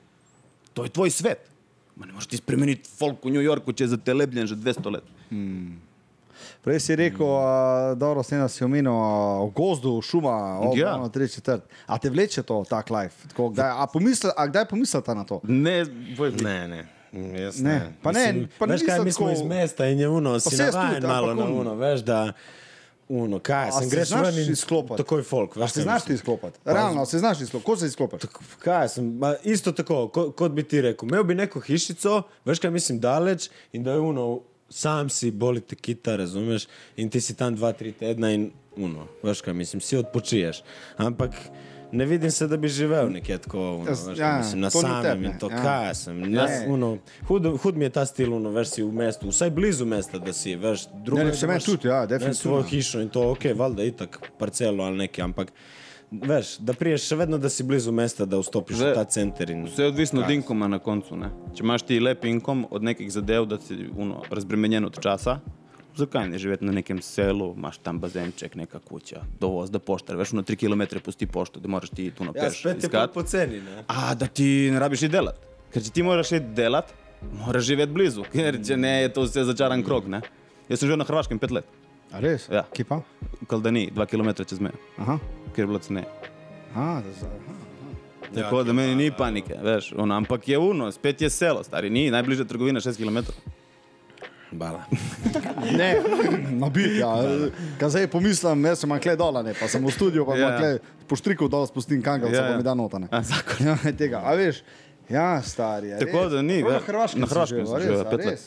Тој 0.72 0.88
твој 0.96 1.12
свет. 1.12 1.52
Ма 2.00 2.08
не 2.08 2.14
можеш 2.14 2.32
ти 2.32 2.38
спремени 2.38 2.80
фолк 2.98 3.26
у 3.26 3.30
Нью 3.30 3.52
уче 3.52 3.76
че 3.76 3.84
е 3.84 3.88
за 3.88 3.98
200 3.98 4.92
лет. 4.92 5.04
Пре 6.64 6.80
си 6.80 6.98
реко, 6.98 7.38
а, 7.44 7.96
добро, 7.96 8.24
се 8.24 8.38
на 8.38 8.50
Сиомино, 8.50 9.52
гозду, 9.56 10.02
шума, 10.02 10.60
обрано, 10.62 11.10
три 11.10 11.30
четврт. 11.30 11.68
А 11.88 12.00
те 12.00 12.10
влече 12.10 12.44
тоа, 12.44 12.66
так 12.66 12.90
лайф? 12.90 13.14
А 13.58 13.88
помисла, 13.88 14.34
а 14.38 14.48
дај 14.48 14.70
помислата 14.70 15.16
на 15.16 15.26
тоа? 15.26 15.40
Не, 15.44 15.86
не, 16.42 16.68
не. 16.68 16.95
Ne, 17.16 17.22
Ne, 17.22 17.28
ne. 17.30 17.42
Jaz 17.42 17.60
Ne, 17.60 17.70
ne. 17.72 17.94
pa 18.02 18.12
ne, 18.12 18.20
Mislim, 18.26 18.50
pa 18.60 18.66
veš 18.66 18.74
nisem 18.74 18.88
kaj, 18.88 19.00
mi 19.00 19.12
smo 19.12 19.28
tako- 19.28 19.34
iz 19.34 19.42
mesta 19.44 19.86
in 19.86 20.00
je 20.00 20.08
uno, 20.10 20.40
si 20.40 20.56
navajen 20.58 21.04
malo 21.04 21.34
na 21.34 21.46
uno, 21.46 21.76
veš, 21.76 22.02
da 22.02 22.34
uno, 23.10 23.40
kaj, 23.40 23.72
sem 23.72 23.90
se 23.90 23.96
greš 23.96 24.12
ven 24.12 24.38
in 24.38 24.52
izklopati? 24.52 24.98
takoj 24.98 25.24
folk, 25.24 25.56
veš, 25.56 25.72
Se 25.72 25.82
znaš 25.82 26.04
ti 26.04 26.14
izklopiti? 26.14 26.60
Realno, 26.66 27.06
se 27.06 27.20
znaš 27.20 27.42
izklopiti. 27.42 27.66
Kako 27.66 27.78
se 27.78 27.86
izklopiš? 27.86 28.22
Kaj 28.60 28.90
sem, 28.90 29.14
ma, 29.14 29.36
isto 29.44 29.72
tako, 29.72 30.08
ko, 30.08 30.32
kot 30.32 30.52
bi 30.52 30.64
ti 30.64 30.82
rekel, 30.82 31.08
imel 31.08 31.24
bi 31.24 31.36
neko 31.36 31.60
hišico, 31.62 32.16
veš 32.46 32.60
kaj 32.60 32.72
mislim, 32.72 33.00
daleč 33.00 33.50
in 33.74 33.84
da 33.84 33.92
je 33.92 34.00
uno, 34.00 34.40
sam 34.70 35.10
si 35.10 35.32
boli 35.32 35.62
te 35.62 35.76
kita, 35.76 36.16
razumeš, 36.16 36.66
in 36.96 37.10
ti 37.10 37.22
si 37.22 37.36
tam 37.36 37.56
dva, 37.56 37.72
tri 37.74 37.92
tedna 37.92 38.32
in 38.32 38.48
uno, 38.78 39.08
veš 39.24 39.42
kaj 39.42 39.54
mislim, 39.54 39.82
si 39.82 39.98
odpočiješ. 39.98 40.64
Ampak 40.98 41.32
ne 41.96 42.06
vidim 42.06 42.32
se, 42.32 42.48
da 42.48 42.58
bi 42.58 42.68
živel 42.68 43.10
nekje 43.12 43.38
tako, 43.38 43.60
uno, 43.60 43.92
Jaz- 43.92 44.08
veš, 44.10 44.20
ja, 44.20 44.38
mislim, 44.38 44.62
na 44.62 44.70
samem 44.70 45.04
tebi, 45.04 45.26
in 45.26 45.38
to, 45.40 45.50
ja. 45.52 45.62
kaj 45.62 45.96
sem. 45.96 46.20
Ne. 46.22 46.38
Jaz, 46.38 46.52
uno, 46.68 46.98
hud, 47.28 47.48
hud 47.64 47.78
mi 47.78 47.86
je 47.86 47.90
ta 47.90 48.06
stil, 48.06 48.34
uno, 48.34 48.52
veš, 48.56 48.76
si 48.76 48.84
v 48.84 48.92
mestu, 48.92 49.30
vsaj 49.30 49.50
blizu 49.50 49.86
mesta, 49.86 50.20
da 50.20 50.34
si, 50.34 50.56
veš, 50.56 50.88
drugo 51.06 51.24
Ne, 51.24 51.32
ne, 51.32 51.34
se 51.34 51.48
meni 51.48 51.66
tudi, 51.66 51.88
ja, 51.88 52.02
ne, 52.02 52.08
definitivno. 52.08 52.42
Svojo 52.42 52.64
hišo 52.64 53.02
in 53.02 53.10
to, 53.10 53.32
ok, 53.32 53.50
valjda 53.56 53.84
itak 53.84 54.20
parcelo 54.38 54.84
ali 54.84 54.98
nekaj, 54.98 55.24
ampak 55.24 55.54
veš, 56.12 56.58
da 56.60 56.74
priješ 56.74 57.08
še 57.10 57.16
vedno, 57.16 57.38
da 57.38 57.50
si 57.50 57.64
blizu 57.64 57.92
mesta, 57.92 58.26
da 58.26 58.40
vstopiš 58.40 58.78
Zdaj- 58.78 58.92
v 58.92 58.96
ta 58.96 59.04
center. 59.04 59.50
In... 59.50 59.66
Vse 59.66 59.84
je 59.84 59.88
odvisno 59.88 60.22
od 60.22 60.30
inkoma 60.30 60.68
na 60.68 60.80
koncu. 60.80 61.18
Ne? 61.18 61.32
Če 61.56 61.64
imaš 61.64 61.82
ti 61.82 62.00
lep 62.00 62.26
inkom 62.26 62.66
od 62.72 62.84
nekih 62.84 63.12
zadev, 63.12 63.46
da 63.46 63.60
si 63.62 63.90
uno, 63.98 64.22
razbremenjen 64.32 64.86
od 64.86 65.00
časa, 65.02 65.40
zakaj 65.96 66.30
ne 66.30 66.38
živeti 66.38 66.66
na 66.66 66.72
nekem 66.72 67.02
selu, 67.02 67.54
imaš 67.54 67.78
tam 67.78 68.00
bazenček, 68.00 68.56
neka 68.56 68.80
kuća, 68.80 69.22
dovoz, 69.40 69.72
da 69.72 69.80
poštar, 69.80 70.16
veš, 70.16 70.32
na 70.32 70.44
3 70.44 70.56
km 70.58 71.00
pusti 71.00 71.26
pošto, 71.28 71.60
da 71.60 71.68
moraš 71.68 71.90
ti 71.90 72.12
tu 72.12 72.24
na 72.24 72.32
Ja, 72.36 72.44
peš 72.44 72.60
spet 72.60 72.74
je 72.74 72.78
iskat. 72.80 72.92
pa 73.04 73.14
poceni, 73.14 73.62
ne? 73.62 73.84
A 73.88 74.14
da 74.14 74.28
ti 74.28 74.70
ne 74.72 74.80
rabiš 74.80 75.02
iti 75.02 75.12
delat. 75.12 75.40
Ker 75.72 75.84
če 75.84 75.92
ti 75.92 76.04
moraš 76.04 76.32
iti 76.32 76.46
delat, 76.52 76.94
moraš 77.40 77.64
živeti 77.64 77.92
blizu, 77.92 78.24
ker 78.34 78.60
če 78.62 78.78
ne 78.78 79.02
je 79.02 79.10
to 79.10 79.24
vse 79.24 79.44
začaran 79.44 79.84
krog. 79.84 80.08
Ne? 80.08 80.22
Jaz 80.70 80.80
sem 80.80 80.88
živel 80.88 80.98
na 80.98 81.06
Hrvaškem 81.06 81.40
pet 81.40 81.52
let, 81.52 81.66
A 82.12 82.20
res? 82.20 82.46
Ja. 82.48 82.62
Kje 82.70 82.86
pa? 82.86 83.02
v 83.42 83.46
Kaldani, 83.46 83.90
dva 83.92 84.06
km 84.06 84.30
čez 84.40 84.60
mejo, 84.60 84.78
Aha. 84.98 85.18
ker 85.52 85.64
je 85.64 85.68
bilo 85.68 85.80
ceneje. 85.80 86.06
A, 86.74 87.02
da, 87.02 87.12
za- 87.14 87.28
aha. 87.28 87.54
Tako 88.36 88.64
da 88.64 88.74
meni 88.74 88.96
ni 88.96 89.12
panike, 89.12 89.56
veš, 89.56 89.94
ono, 89.96 90.16
ampak 90.16 90.48
je 90.48 90.58
uno, 90.58 90.92
spet 90.92 91.22
je 91.22 91.30
selo, 91.30 91.64
stari, 91.64 91.90
ni 91.90 92.12
najbližja 92.12 92.46
trgovina 92.46 92.80
6 92.80 92.98
km. 92.98 93.26
Bala. 94.56 94.86
Ne, 95.72 95.90
na 96.52 96.70
bit, 96.70 96.96
ja. 96.96 97.10
Kaj 97.80 97.90
zdaj 97.90 98.08
pomislim, 98.08 98.66
jaz 98.66 98.80
sem 98.80 98.92
kle 99.00 99.16
dol, 99.16 99.38
ne, 99.42 99.54
pa 99.54 99.68
sem 99.68 99.82
v 99.82 99.90
studiu, 99.90 100.24
pa 100.24 100.36
Ja. 100.36 100.48
ja. 100.48 100.58
kle 100.58 100.70
po 101.06 101.16
štriku 101.16 101.48
dol 101.48 101.66
spustim 101.66 102.00
kangavca, 102.00 102.30
Ja, 102.30 102.40
ja, 102.40 102.46
ja. 102.46 102.52
pa 102.52 102.58
mi 102.58 102.64
da 102.64 102.74
notane. 102.74 103.08
Zakon. 103.12 103.58
Ja, 103.62 103.76
tega, 103.98 104.22
a 104.22 104.34
veš, 104.34 104.62
ja, 105.08 105.42
stari. 105.42 105.92
a 105.92 105.98
Tako 105.98 106.24
res. 106.24 106.32
da 106.32 106.42
ni, 106.42 106.60
ve- 106.60 106.72
Na 106.72 106.80
Hrvaškem 106.82 107.20
na 107.20 107.28
Hrvaškem 107.28 107.66
sem 107.66 107.82
živel 107.82 108.06
pet 108.06 108.26
let. 108.26 108.42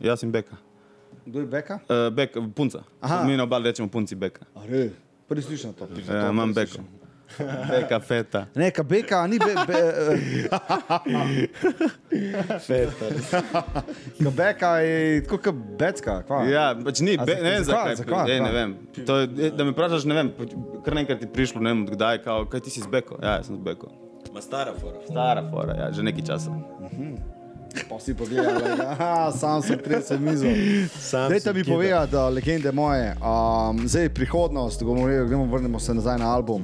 Jaz 0.00 0.20
sem 0.20 0.30
Beka. 0.30 0.56
Kdo 1.22 1.38
je 1.38 1.46
Beka? 1.48 1.78
Uh, 1.82 2.10
bek, 2.10 2.34
punca. 2.52 2.82
Aha. 3.00 3.22
Mi 3.24 3.34
na 3.34 3.44
obali 3.44 3.64
rečemo 3.64 3.88
punci 3.88 4.14
Beka. 4.14 4.42
Prvi 5.24 5.42
slišim 5.42 5.72
to. 5.72 5.86
Ja, 6.04 6.28
imam 6.28 6.50
Beko. 6.50 6.82
slišim. 6.82 7.01
Beka, 7.68 8.00
feta. 8.00 8.46
Ne, 8.54 8.70
ka 8.70 8.82
Beka, 8.82 9.26
ni 9.26 9.38
be, 9.38 9.54
be, 9.66 9.80
ka 14.18 14.30
Beka 14.30 14.76
je 14.76 15.22
tako 15.22 15.38
kot 15.38 15.54
Becka, 15.78 16.22
kva? 16.22 16.42
Ja, 16.44 16.64
pač 16.76 17.00
ni, 17.00 17.16
A 17.16 17.24
be, 17.24 17.32
za- 17.32 17.42
ne 17.42 17.50
vem 17.50 17.64
zakaj, 17.64 17.96
zakaj. 17.96 18.14
zakaj, 18.14 18.30
Ej, 18.30 18.40
ne 18.40 18.52
vem. 18.52 18.70
To 19.06 19.16
je, 19.16 19.50
da 19.50 19.64
me 19.64 19.70
vprašaš, 19.70 20.04
ne 20.04 20.14
vem, 20.14 20.32
pač 20.32 20.54
kar 20.84 20.94
naenkrat 20.94 21.20
ti 21.20 21.28
prišlo, 21.28 21.60
ne 21.60 21.72
vem, 21.72 21.86
kdaj, 21.88 22.22
kao, 22.22 22.44
kaj 22.46 22.60
ti 22.60 22.70
si 22.70 22.80
z 22.80 22.88
Beko? 22.88 23.18
Ja, 23.18 23.38
jaz 23.38 23.46
sem 23.46 23.56
z 23.56 23.62
Beko. 23.62 23.90
Ma 24.32 24.40
stara 24.40 24.72
fora. 24.74 25.00
Stara 25.04 25.42
fora, 25.50 25.74
ja, 25.76 25.90
že 25.90 26.02
nekaj 26.02 26.24
časa. 26.24 26.52
Pa 27.88 27.96
si 27.96 28.12
pogledal, 28.12 28.60
aha, 28.82 29.32
sam 29.32 29.62
sem 29.62 29.78
tresel 29.78 30.18
mizo. 30.18 30.44
Dajte 31.24 31.52
mi 31.52 31.64
povedati, 31.64 32.12
legende 32.28 32.68
moje, 32.70 33.16
um, 33.16 33.80
zdaj 33.82 34.08
prihodnost, 34.10 34.82
govorimo, 34.82 35.24
gremo, 35.24 35.46
vrnemo 35.46 35.80
se 35.80 35.94
nazaj 35.94 36.18
na 36.18 36.28
album. 36.28 36.60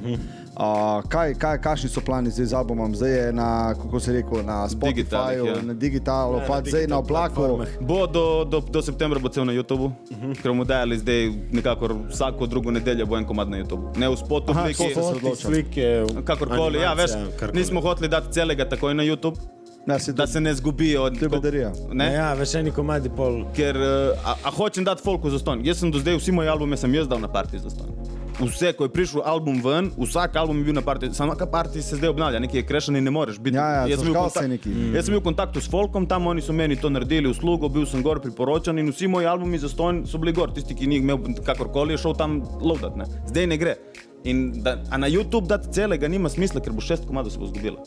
Uh, 0.59 0.99
kaj, 1.07 1.33
kaj, 1.39 1.57
kakšni 1.63 1.87
so 1.87 2.01
plani 2.03 2.31
zdaj 2.35 2.45
z 2.51 2.53
albumom? 2.53 2.91
Zdaj 2.95 3.11
je 3.11 3.33
na, 3.33 3.73
kako 3.79 3.99
se 3.99 4.11
rekel, 4.11 4.43
na 4.43 4.67
Spotifyju, 4.67 5.45
ja. 5.47 5.61
na 5.63 5.73
digitalu, 5.73 6.41
pa 6.47 6.59
zdaj 6.59 6.83
na 6.87 6.99
digital 6.99 6.99
oblaku. 6.99 7.63
Bo 7.79 8.07
do, 8.07 8.43
do, 8.43 8.59
do 8.59 8.81
septembra 8.81 9.19
bo 9.23 9.31
cel 9.31 9.47
na 9.47 9.55
YouTubu, 9.55 9.85
uh 9.85 10.17
-huh. 10.17 10.35
ker 10.41 10.51
bomo 10.51 10.67
dajali 10.67 10.97
zdaj 10.97 11.31
nekako 11.51 11.87
vsako 12.09 12.47
drugo 12.47 12.71
nedeljo 12.71 13.05
bo 13.05 13.17
en 13.17 13.25
komad 13.25 13.49
na 13.49 13.57
YouTubu. 13.57 13.97
Ne 13.97 14.09
v 14.09 14.17
spotu, 14.17 14.51
Aha, 14.51 14.67
neki, 14.67 14.77
tako 14.77 14.89
so 14.89 14.95
se 14.99 15.13
Fotke, 15.13 15.25
odločili. 15.25 15.53
slike, 15.53 16.05
kakorkoli. 16.23 16.77
Ja, 16.79 16.93
veš, 16.93 17.11
nismo 17.53 17.81
hoteli 17.81 18.07
dati 18.07 18.27
celega 18.31 18.69
takoj 18.69 18.93
na 18.93 19.03
YouTube, 19.03 19.39
Ja, 19.87 19.99
se 19.99 20.13
da 20.13 20.27
se 20.27 20.41
ne 20.41 20.53
zgubijo. 20.53 21.05
Je 21.21 21.29
bedarija. 21.29 21.71
Ne? 21.91 22.13
Ja, 22.13 22.33
veš, 22.33 22.55
eni 22.55 22.71
komadi 22.71 23.09
pol. 23.09 23.43
Ker 23.55 23.75
uh, 23.75 23.85
a, 24.25 24.35
a 24.43 24.51
hočem 24.51 24.83
dati 24.83 25.01
folku 25.03 25.29
za 25.29 25.39
ston. 25.39 25.65
Jaz 25.65 25.79
sem 25.79 25.91
do 25.91 25.99
zdaj 25.99 26.19
vsi 26.19 26.31
moji 26.31 26.49
albume 26.49 26.77
sem 26.77 26.93
jaz 26.93 27.07
dal 27.07 27.19
na 27.19 27.27
partij 27.27 27.59
za 27.59 27.69
ston. 27.69 27.95
Vse, 28.39 28.69
ko 28.73 28.85
je 28.87 28.89
prišel 28.89 29.21
album 29.27 29.57
ven, 29.59 29.89
vsak 29.99 30.35
album 30.39 30.57
je 30.57 30.63
bil 30.63 30.73
na 30.73 30.81
partiji, 30.81 31.11
samo 31.13 31.33
ka 31.35 31.43
partij 31.45 31.81
se 31.83 31.97
zdaj 31.99 32.09
obnavlja, 32.09 32.39
nekaj 32.39 32.59
je 32.61 32.65
krešen 32.65 32.95
in 32.95 33.03
ne 33.03 33.11
moreš 33.11 33.35
biti. 33.39 33.57
Ja, 33.57 33.65
ja, 33.73 33.81
Jaz 33.91 33.99
sem 33.99 34.07
bil 34.07 34.13
v 34.13 34.15
zložkal 34.15 34.29
se 34.29 34.39
kontak- 34.39 34.49
neki. 34.49 34.69
Jaz 34.95 35.05
sem 35.05 35.11
bil 35.13 35.19
v 35.19 35.23
kontaktu 35.23 35.61
s 35.61 35.67
folkom, 35.67 36.05
tam 36.07 36.27
oni 36.27 36.41
so 36.41 36.53
meni 36.55 36.77
to 36.79 36.87
naredili 36.89 37.27
uslugo, 37.27 37.67
bil 37.69 37.83
sem 37.85 37.99
gor 38.03 38.21
priporočen 38.23 38.79
in 38.79 38.93
vsi 38.93 39.07
moji 39.11 39.27
albumi 39.27 39.59
za 39.59 39.67
ston 39.69 40.05
so 40.07 40.17
bili 40.17 40.31
gor. 40.31 40.53
Tisti, 40.55 40.71
ki 40.75 40.87
ni 40.87 41.01
imel 41.03 41.19
kakorkoli, 41.43 41.93
je 41.93 42.05
šel 42.05 42.15
tam 42.15 42.39
loadat. 42.61 42.95
Ne. 42.95 43.09
Zdaj 43.27 43.47
ne 43.47 43.57
gre. 43.57 43.75
In 44.23 44.61
da, 44.63 44.77
a 44.89 44.97
na 44.97 45.07
YouTube 45.11 45.47
dati 45.47 45.67
celega 45.75 46.07
nima 46.07 46.29
smisla, 46.31 46.63
ker 46.63 46.71
bo 46.71 46.79
šest 46.81 47.03
komadov 47.07 47.35
se 47.35 47.39
bo 47.39 47.51
zgubilo. 47.51 47.83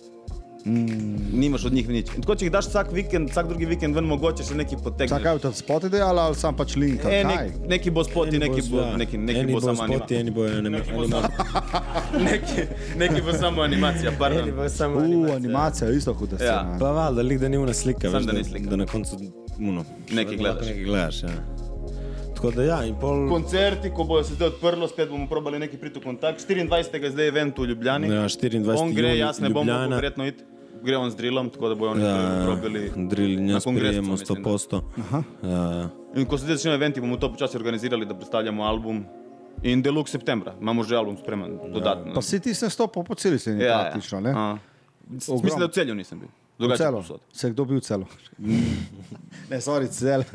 Mm. 0.65 1.17
Nimaš 1.33 1.65
od 1.65 1.73
njih 1.73 1.89
nič. 1.89 2.07
In 2.09 2.23
tako, 2.23 2.35
če 2.35 2.45
jih 2.45 2.53
daš 2.53 2.69
vsak 2.69 2.93
vikend, 2.93 3.31
vsak 3.31 3.49
drugi 3.49 3.67
vikend 3.67 3.97
ven, 3.97 4.05
mogoče 4.05 4.45
še 4.45 4.55
neki 4.55 4.77
potegneš. 4.79 5.11
Čakaj, 5.13 5.39
to 5.39 5.51
spot 5.53 5.85
ide 5.85 6.01
ali 6.01 6.35
sam 6.35 6.55
pač 6.55 6.77
link? 6.77 7.01
E, 7.01 7.23
kaj? 7.23 7.25
nek, 7.27 7.67
neki 7.69 7.91
bo 7.91 8.05
spoti, 8.05 8.39
neki 8.39 8.63
bo, 8.69 8.79
ja. 8.79 8.97
neki, 8.97 9.19
neki 9.19 9.41
eni 9.41 9.53
bo 9.53 9.61
samo 9.61 9.77
spoti, 9.77 10.15
animacija. 10.15 10.21
eni 10.21 10.31
bo 10.31 10.45
animacija. 10.61 10.95
Neki, 12.23 12.61
neki 12.97 13.23
bo 13.23 13.33
samo 13.35 13.63
animacija, 13.63 14.13
pardon. 14.19 14.43
Eni 14.43 14.53
bo 14.53 14.69
samo 14.71 14.95
U, 14.95 15.01
animacija. 15.01 15.37
animacija, 15.37 15.91
isto 15.93 16.15
huda 16.15 16.33
Ja. 16.35 16.39
scena. 16.39 16.79
Pa 16.79 16.91
valjda, 16.93 17.23
lik 17.23 17.39
da 17.39 17.49
ni 17.49 17.59
una 17.59 17.75
slika, 17.75 18.01
Samo 18.03 18.15
veš, 18.15 18.27
da 18.27 18.33
da, 18.33 18.39
ni 18.39 18.45
slika. 18.45 18.71
da 18.71 18.77
na 18.77 18.87
koncu 18.87 19.17
uno. 19.61 19.85
Nekaj 20.11 20.37
da 20.37 20.43
lahko 20.43 20.59
gledaš. 20.59 20.67
Nekaj 20.69 20.85
gledaš, 20.85 21.23
ja. 21.23 21.29
Tako 22.43 22.55
da 22.57 22.63
ja, 22.63 22.85
in 22.85 22.95
pol... 22.99 23.29
Koncerti, 23.31 23.91
ko 23.95 24.03
bo 24.05 24.17
se 24.23 24.35
zdaj 24.35 24.49
odprlo, 24.49 24.89
spet 24.89 25.09
bomo 25.09 25.29
probali 25.31 25.61
neki 25.63 25.77
priti 25.79 26.01
v 26.01 26.03
kontakt. 26.03 26.41
24. 26.43 27.03
je 27.05 27.11
zdaj 27.11 27.29
event 27.29 27.59
v 27.59 27.69
Ljubljani. 27.71 28.09
Ja, 28.11 28.25
24. 28.27 28.81
On 28.83 28.91
gre, 28.95 29.13
jaz 29.17 29.39
ne 29.41 29.51
bom 29.51 29.69
verjetno 29.91 30.27
iti. 30.27 30.43
Gre 30.83 30.97
on 30.99 31.11
z 31.11 31.17
drilom, 31.17 31.51
tako 31.55 31.69
da 31.69 31.75
bojo 31.75 31.93
oni 31.93 32.03
Ja, 32.03 32.17
ja, 32.17 32.43
probili. 32.45 32.91
kongresu, 32.91 33.71
prijemo 33.79 34.11
mislim, 34.11 34.27
100 34.27 34.35
da. 34.35 34.43
posto. 34.43 34.83
Ja, 35.43 35.89
In 36.17 36.27
ko 36.27 36.39
se 36.39 36.45
zdaj 36.45 36.57
začnejo 36.57 36.75
eventi, 36.75 37.01
bomo 37.01 37.17
to 37.17 37.31
počasi 37.31 37.57
organizirali, 37.57 38.07
da 38.07 38.15
predstavljamo 38.15 38.65
album. 38.65 39.05
In 39.63 39.83
Deluxe 39.83 40.11
septembra, 40.11 40.57
imamo 40.61 40.83
že 40.83 40.97
album 40.97 41.17
spreman, 41.17 41.59
dodatno. 41.71 42.15
Pa 42.15 42.23
si 42.23 42.41
ti 42.41 42.55
se 42.55 42.71
stopil 42.71 43.05
po 43.05 43.15
celi 43.15 43.39
sceni, 43.39 43.63
ja, 43.63 43.79
praktično, 43.81 44.21
ne? 44.21 44.33
A. 44.37 44.57
Mislim, 45.11 45.59
da 45.59 45.67
v 45.67 45.71
celju 45.71 45.95
nisem 45.95 46.19
bil. 46.19 46.29
Drugače 46.63 46.79
Celo. 46.79 46.99
povsod. 46.99 47.21
Se 47.33 47.47
je 47.47 47.51
kdo 47.51 47.65
bil 47.65 47.81
celo? 47.81 48.07
ne, 49.51 49.57
sorry, 49.59 49.89
cel. 49.89 50.23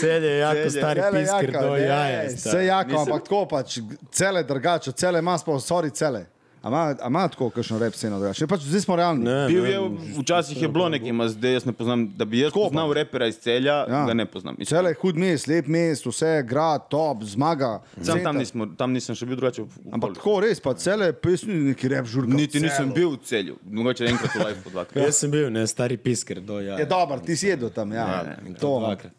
Celje 0.00 0.28
je 0.28 0.38
jako 0.38 0.54
Celje. 0.54 0.70
stari 0.70 1.00
Cele 1.00 1.20
pisker 1.20 1.52
do 1.52 1.76
jaja. 1.76 2.22
Vse 2.26 2.36
stari. 2.38 2.66
jako, 2.66 2.90
Nisem- 2.90 3.00
ampak 3.02 3.22
tako 3.22 3.46
pač, 3.46 3.78
cele 4.10 4.42
drugače, 4.42 4.92
cele 4.92 5.18
ima 5.18 5.38
sploh, 5.38 5.56
sorry, 5.56 5.90
cele. 5.90 6.26
Ima- 6.64 7.28
tako 7.28 7.50
kakšno 7.50 7.78
rep 7.78 7.94
sceno 7.94 8.18
drugače? 8.18 8.46
Pač 8.46 8.60
zdaj 8.62 8.80
smo 8.80 8.96
realni. 8.96 9.24
Ne, 9.24 9.46
Bil 9.48 9.62
ne, 9.62 9.70
je, 9.70 9.80
včasih 10.16 10.56
je 10.56 10.68
bilo 10.68 10.88
nekaj, 10.88 11.08
ima 11.08 11.28
zdaj 11.28 11.52
jaz 11.52 11.64
ne 11.64 11.72
poznam, 11.74 12.08
da 12.10 12.24
bi 12.24 12.38
jaz 12.38 12.50
Tako 12.50 12.60
pa. 12.60 12.64
poznal 12.66 12.92
repera 12.92 13.26
iz 13.26 13.36
celja, 13.36 13.84
Ja. 13.84 14.04
ga 14.04 14.14
ne 14.14 14.26
poznam. 14.26 14.54
Mislim, 14.58 14.72
Cele 14.72 14.90
je 14.90 14.96
hud 14.96 15.16
mest, 15.16 15.46
lep 15.46 15.66
mest, 15.68 16.06
vse, 16.06 16.42
grad, 16.44 16.88
top, 16.88 17.22
zmaga. 17.24 17.72
Sam 18.00 18.22
tam, 18.22 18.36
nismo, 18.36 18.66
tam 18.68 18.92
nisem 18.92 19.14
še 19.14 19.26
bil 19.26 19.36
drugače. 19.36 19.62
v- 19.62 19.66
v 19.66 19.92
Ampak 19.92 20.14
tako 20.14 20.40
res, 20.40 20.58
pa 20.58 20.74
cele 20.74 21.12
pesmi, 21.14 21.54
neki 21.54 21.88
rep 21.88 22.06
žurka. 22.06 22.34
Niti 22.34 22.60
nisem 22.60 22.86
celo. 22.86 22.94
bil 22.94 23.10
v 23.10 23.18
celju, 23.20 23.54
mogoče 23.64 24.04
enkrat 24.06 24.34
v 24.34 24.38
live, 24.40 24.58
dvakrat. 24.66 25.04
Jaz 25.04 25.16
sem 25.16 25.30
bil, 25.30 25.50
ne, 25.50 25.66
stari 25.66 25.96
pisker 25.98 26.40
do 26.40 26.60
jaja. 26.60 26.78
Je 26.78 26.86
dober, 26.86 27.20
ti 27.20 27.34
si 27.34 27.46
jedel 27.46 27.68
tam, 27.70 27.92
ja. 27.92 28.22
Ne, 28.24 28.36
ne, 28.42 28.54
to, 28.54 28.72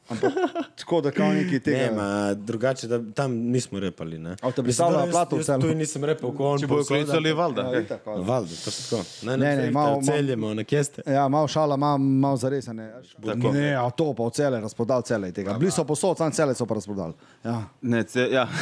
ampak 0.08 0.34
tako 0.76 1.02
da 1.02 1.12
kao 1.12 1.30
neki 1.30 1.54
Ne, 1.54 1.60
tega. 1.62 1.92
ma, 1.92 2.10
drugače, 2.36 2.88
da 2.88 3.00
tam 3.12 3.32
nismo 3.34 3.80
repali. 3.80 4.18
Ne. 4.18 4.36
A 4.36 4.52
te 4.52 4.62
bi 4.62 4.74
stavila 4.74 5.06
plato 5.08 5.36
vseeno? 5.36 5.60
jaz 5.60 5.62
Tu 5.64 5.76
nisem 5.76 6.04
repal, 6.04 6.32
ko 6.32 6.46
on 6.48 6.60
povsod, 6.62 6.88
klicali, 6.90 7.35
valjda. 7.36 7.62
Ja, 7.64 7.80
itak. 7.80 8.06
Valdo, 8.06 8.26
to 8.56 8.72
so 8.72 8.82
tako. 8.88 9.04
Ne, 9.24 9.38
Ne, 9.38 9.46
ne, 9.46 9.56
ne, 9.56 9.64
ne, 9.64 9.72
malo- 9.72 10.02
celjemo, 10.02 10.54
na 10.54 10.64
kje 10.64 10.84
ste. 10.84 11.02
Ja, 11.08 11.28
malo 11.28 11.48
šala, 11.48 11.78
malo, 11.78 11.98
malo 11.98 12.38
zares. 12.38 12.68
Ne, 12.68 12.92
Tako. 13.18 13.52
ne 13.52 13.76
a 13.76 13.90
to 13.90 14.14
pa 14.14 14.24
v 14.24 14.32
cele, 14.32 14.62
razprodal 14.62 15.02
cele 15.02 15.32
tega. 15.32 15.54
Bili 15.56 15.72
so 15.72 15.84
posod, 15.84 16.18
sam 16.18 16.32
cele 16.32 16.54
so 16.54 16.66
pa 16.66 16.74
razprodali. 16.74 17.14
Ja. 17.44 17.62
Ne, 17.84 18.04
ce, 18.04 18.30
ja. 18.32 18.48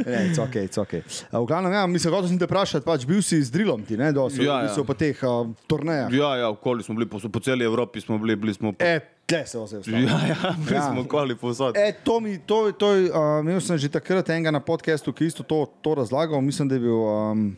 Ne, 0.00 0.26
it's 0.26 0.38
okay, 0.40 0.64
it's 0.64 0.78
okay. 0.78 1.02
V 1.32 1.44
glavnem, 1.44 1.72
ja, 1.72 1.86
mislim, 1.86 2.14
hotel 2.14 2.28
sem 2.28 2.38
te 2.38 2.46
vprašati, 2.46 2.82
pač 2.82 3.04
bil 3.06 3.20
si 3.20 3.38
z 3.38 3.50
drilom 3.50 3.84
ti, 3.84 3.96
ne, 3.96 4.12
dosti, 4.12 4.42
Ja, 4.42 4.62
ja, 4.62 4.70
ja. 4.70 4.82
po 4.82 4.94
teh 4.94 5.14
uh, 5.18 5.46
turnejah. 5.66 6.10
ja, 6.10 6.36
ja, 6.36 6.48
okoli 6.48 6.82
smo 6.82 6.94
bili, 6.94 7.06
po, 7.06 7.20
po 7.20 7.40
celi 7.40 7.64
Evropi 7.64 8.00
smo 8.00 8.18
bili, 8.18 8.36
bili 8.36 8.54
smo. 8.54 8.72
E, 8.78 9.00
tle 9.26 9.46
se 9.46 9.58
vse 9.58 9.78
vstavi. 9.78 10.04
Ja, 10.04 10.18
ja, 10.26 10.54
Ja. 10.74 10.82
smo 10.84 11.00
okoli 11.00 11.34
povsod. 11.34 11.76
E, 11.76 11.92
to 11.94 12.20
mi, 12.20 12.38
to, 12.38 12.72
to, 12.72 12.86
uh, 12.86 13.40
imel 13.40 13.60
sem 13.60 13.78
že 13.78 13.88
takrat 13.88 14.28
enega 14.28 14.50
na 14.50 14.60
podkastu, 14.60 15.12
ki 15.12 15.24
je 15.24 15.28
isto 15.28 15.42
to, 15.42 15.66
to 15.80 15.94
razlagal. 15.94 16.40
Mislim, 16.40 16.68
da 16.68 16.74
je 16.74 16.80
bil 16.80 16.98
um, 16.98 17.56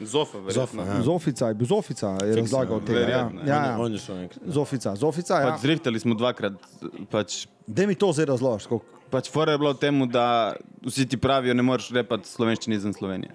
Zofa, 0.00 0.38
verjetno. 0.38 0.82
Ja. 0.82 1.02
Zofica, 1.02 1.48
je 1.48 1.54
bil 1.54 1.66
Zofica, 1.66 2.16
je 2.24 2.36
razlagal 2.36 2.80
tega. 2.80 2.98
Ja, 3.00 3.06
verjetno, 3.22 3.40
ja, 3.42 3.58
ja. 3.66 3.76
On 3.78 3.92
je 3.92 3.98
šel 3.98 4.16
enkrat. 4.18 4.40
Zofica, 4.46 4.94
Zofica. 4.96 5.34
Ja. 5.36 5.46
Pač 5.46 5.60
zrihtali 5.60 6.00
smo 6.00 6.14
dvakrat, 6.14 6.52
pač 7.10 7.46
Da 7.66 7.86
mi 7.86 7.94
to 7.94 8.08
zdaj 8.10 8.26
razložiš. 8.26 8.66
koliko- 8.66 8.86
Pač 9.10 9.28
fora 9.28 9.52
je 9.52 9.58
bilo 9.58 9.72
v 9.72 9.78
tem, 9.78 10.08
da 10.08 10.54
vsi 10.80 11.04
ti 11.04 11.16
pravijo, 11.16 11.54
ne 11.54 11.62
moreš 11.62 11.90
repati 11.90 12.28
slovenščini 12.28 12.76
izven 12.76 12.92
Slovenije. 12.92 13.30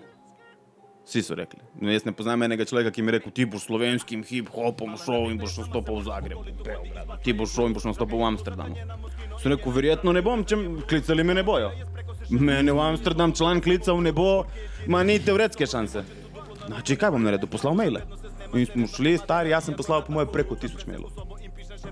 Vsi 1.05 1.21
so 1.21 1.35
rekli. 1.37 1.59
No, 1.81 1.91
jaz 1.93 2.05
ne 2.05 2.11
poznam 2.17 2.43
enega 2.43 2.65
človeka, 2.65 2.91
ki 2.91 3.03
mi 3.05 3.11
je 3.11 3.17
rekel, 3.19 3.31
ti 3.31 3.45
boš 3.45 3.67
slovenskim 3.67 4.23
hip-hopom 4.25 4.95
šel 4.97 5.29
in 5.31 5.37
boš 5.37 5.59
nastopil 5.61 5.99
v 5.99 6.05
Zagrebu, 6.07 6.45
Beogradu. 6.65 7.19
ti 7.23 7.33
boš 7.33 7.53
šel 7.53 7.69
in 7.69 7.75
boš 7.77 7.85
nastopil 7.91 8.17
v 8.17 8.29
Amsterdamu. 8.31 8.75
Sem 9.41 9.53
rekel, 9.53 9.75
verjetno 9.75 10.15
ne 10.17 10.23
bom, 10.25 10.41
če 10.41 10.57
klicali 10.89 11.23
me 11.23 11.37
ne 11.37 11.43
bojo. 11.45 11.69
Mene 12.29 12.73
v 12.73 12.81
Amsterdam 12.81 13.35
član 13.37 13.61
klical 13.61 14.01
ne 14.01 14.11
bo, 14.11 14.45
ima 14.87 15.03
ni 15.03 15.19
teoretske 15.21 15.67
šanse. 15.69 16.01
Znači, 16.65 16.97
kaj 16.97 17.13
bom 17.13 17.23
naredil? 17.23 17.47
Poslal 17.53 17.77
maile. 17.77 18.01
In 18.55 18.65
smo 18.65 18.87
šli, 18.89 19.17
stari, 19.21 19.53
jaz 19.53 19.69
sem 19.69 19.77
poslal 19.77 20.01
po 20.05 20.13
moje 20.15 20.31
preko 20.33 20.57
tisoč 20.57 20.87
mailov. 20.89 21.13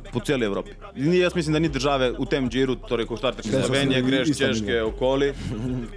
Po 0.10 0.20
celi 0.26 0.46
Evropi. 0.46 0.74
Ni, 0.96 1.20
jaz 1.20 1.36
mislim, 1.36 1.54
da 1.54 1.60
ni 1.60 1.70
države 1.70 2.12
v 2.18 2.26
tem 2.26 2.50
džiru, 2.50 2.80
torej 2.90 3.06
ko 3.06 3.18
štarteš 3.18 3.46
iz 3.46 3.60
Slovenije, 3.68 4.02
greš 4.02 4.30
isto 4.34 4.48
Češke, 4.48 4.82
okoli. 4.82 5.34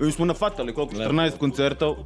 In 0.05 0.13
smo 0.13 0.29
nafatali, 0.29 0.75
koliko? 0.77 1.01
14 1.01 1.39
koncertov. 1.41 1.97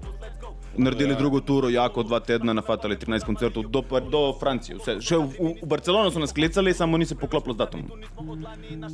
Naredili 0.77 1.17
drugo 1.17 1.41
turo, 1.41 1.69
jako 1.69 2.03
dva 2.03 2.21
tedna, 2.21 2.53
nafatali 2.53 2.97
13 2.97 3.25
koncertov 3.27 3.67
do, 3.67 3.83
do 4.11 4.21
Francije. 4.41 4.79
Vse. 4.79 4.97
Še 5.03 5.19
v, 5.19 5.27
v, 5.39 5.67
Barcelono 5.67 6.11
so 6.15 6.23
nas 6.23 6.33
klicali, 6.33 6.75
samo 6.75 6.99
ni 6.99 7.07
se 7.07 7.17
poklopilo 7.19 7.55
z 7.55 7.59
datumom. 7.59 7.91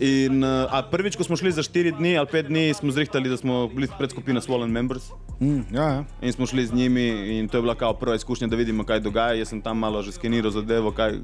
In, 0.00 0.40
a 0.44 0.80
prvič, 0.90 1.18
ko 1.20 1.24
smo 1.24 1.36
šli 1.36 1.52
za 1.52 1.62
4 1.62 1.98
dni 1.98 2.16
ali 2.16 2.30
5 2.32 2.48
dni, 2.48 2.64
smo 2.74 2.94
zrihtali, 2.96 3.28
da 3.28 3.36
smo 3.36 3.66
bili 3.68 3.90
predskupina 3.98 4.40
Swollen 4.40 4.72
Members. 4.72 5.10
Mm, 5.40 5.68
ja, 5.76 5.88
ja. 6.00 6.04
In 6.22 6.32
smo 6.32 6.48
šli 6.48 6.66
z 6.66 6.74
njimi 6.74 7.38
in 7.38 7.48
to 7.48 7.60
je 7.60 7.62
bila 7.62 7.74
kao 7.74 7.92
prva 7.94 8.16
izkušnja, 8.16 8.48
da 8.48 8.56
vidimo, 8.56 8.84
kaj 8.84 9.04
dogaja. 9.04 9.36
Jaz 9.36 9.52
sem 9.52 9.60
tam 9.62 9.78
malo 9.78 10.02
že 10.02 10.16
skeniral 10.16 10.50
zadevo, 10.50 10.94
kaj 10.96 11.20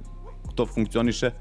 to 0.54 0.66
funkcioniše. 0.66 1.32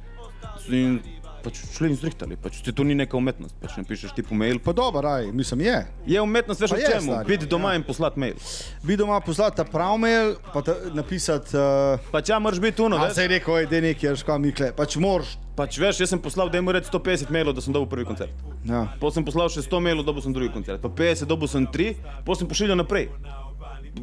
In 0.71 0.99
pač 1.43 1.59
šli 1.75 1.91
in 1.91 1.97
zrihtali. 1.99 2.37
Pač, 2.39 2.61
to 2.63 2.85
ni 2.87 2.95
neka 2.97 3.17
umetnost, 3.17 3.55
pač 3.61 3.75
ne 3.79 3.83
pišeš 3.87 4.15
ti 4.17 4.23
po 4.25 4.37
mail. 4.37 4.59
Pa 4.63 4.73
dobro, 4.77 5.09
aj, 5.09 5.29
mislim, 5.35 5.65
je. 5.65 5.77
Je 6.13 6.21
umetnost, 6.21 6.61
veš 6.61 6.75
o 6.75 6.79
je, 6.79 6.89
čemu? 6.93 7.19
Biti 7.27 7.49
doma 7.49 7.73
ja. 7.73 7.81
in 7.81 7.85
poslati 7.87 8.21
mail. 8.21 8.39
Vi 8.83 8.97
doma 8.97 9.19
poslati 9.25 9.59
ta 9.61 9.65
prav 9.67 9.97
mail, 10.01 10.35
pa 10.53 10.63
ta, 10.65 10.77
napisati. 10.95 11.57
Uh, 11.57 12.11
Pač 12.13 12.31
ja, 12.31 12.39
moraš 12.39 12.61
biti 12.63 12.81
uno, 12.81 12.97
a 12.97 13.09
veš. 13.09 13.19
se 13.19 13.27
je 13.27 13.33
rekel, 13.35 13.53
oj, 13.53 13.69
da 13.69 13.79
je 13.79 13.85
nekaj, 13.89 14.09
ješ 14.09 14.25
kam 14.27 14.45
mikle. 14.45 14.71
Pač 14.77 14.97
moraš. 15.01 15.35
Pač 15.57 15.77
veš, 15.81 15.99
jaz 16.01 16.13
sem 16.13 16.21
poslal, 16.23 16.49
da 16.49 16.57
jim 16.57 16.69
reči 16.71 16.89
150 16.89 17.33
mailov, 17.33 17.57
da 17.57 17.61
sem 17.61 17.75
dobil 17.75 17.89
prvi 17.91 18.07
koncert. 18.07 18.33
Ja. 18.65 18.85
Potem 19.01 19.19
sem 19.19 19.27
poslal 19.27 19.51
še 19.51 19.65
100 19.65 19.83
mailov, 19.83 20.07
dobil 20.07 20.23
sem 20.23 20.33
drugi 20.33 20.53
koncert. 20.53 20.79
Pa 20.81 20.89
50, 20.89 21.27
dobil 21.29 21.51
sem 21.51 21.67
3, 21.67 21.91
potem 22.23 22.45
sem 22.45 22.51
pošiljal 22.53 22.79
naprej. 22.79 23.09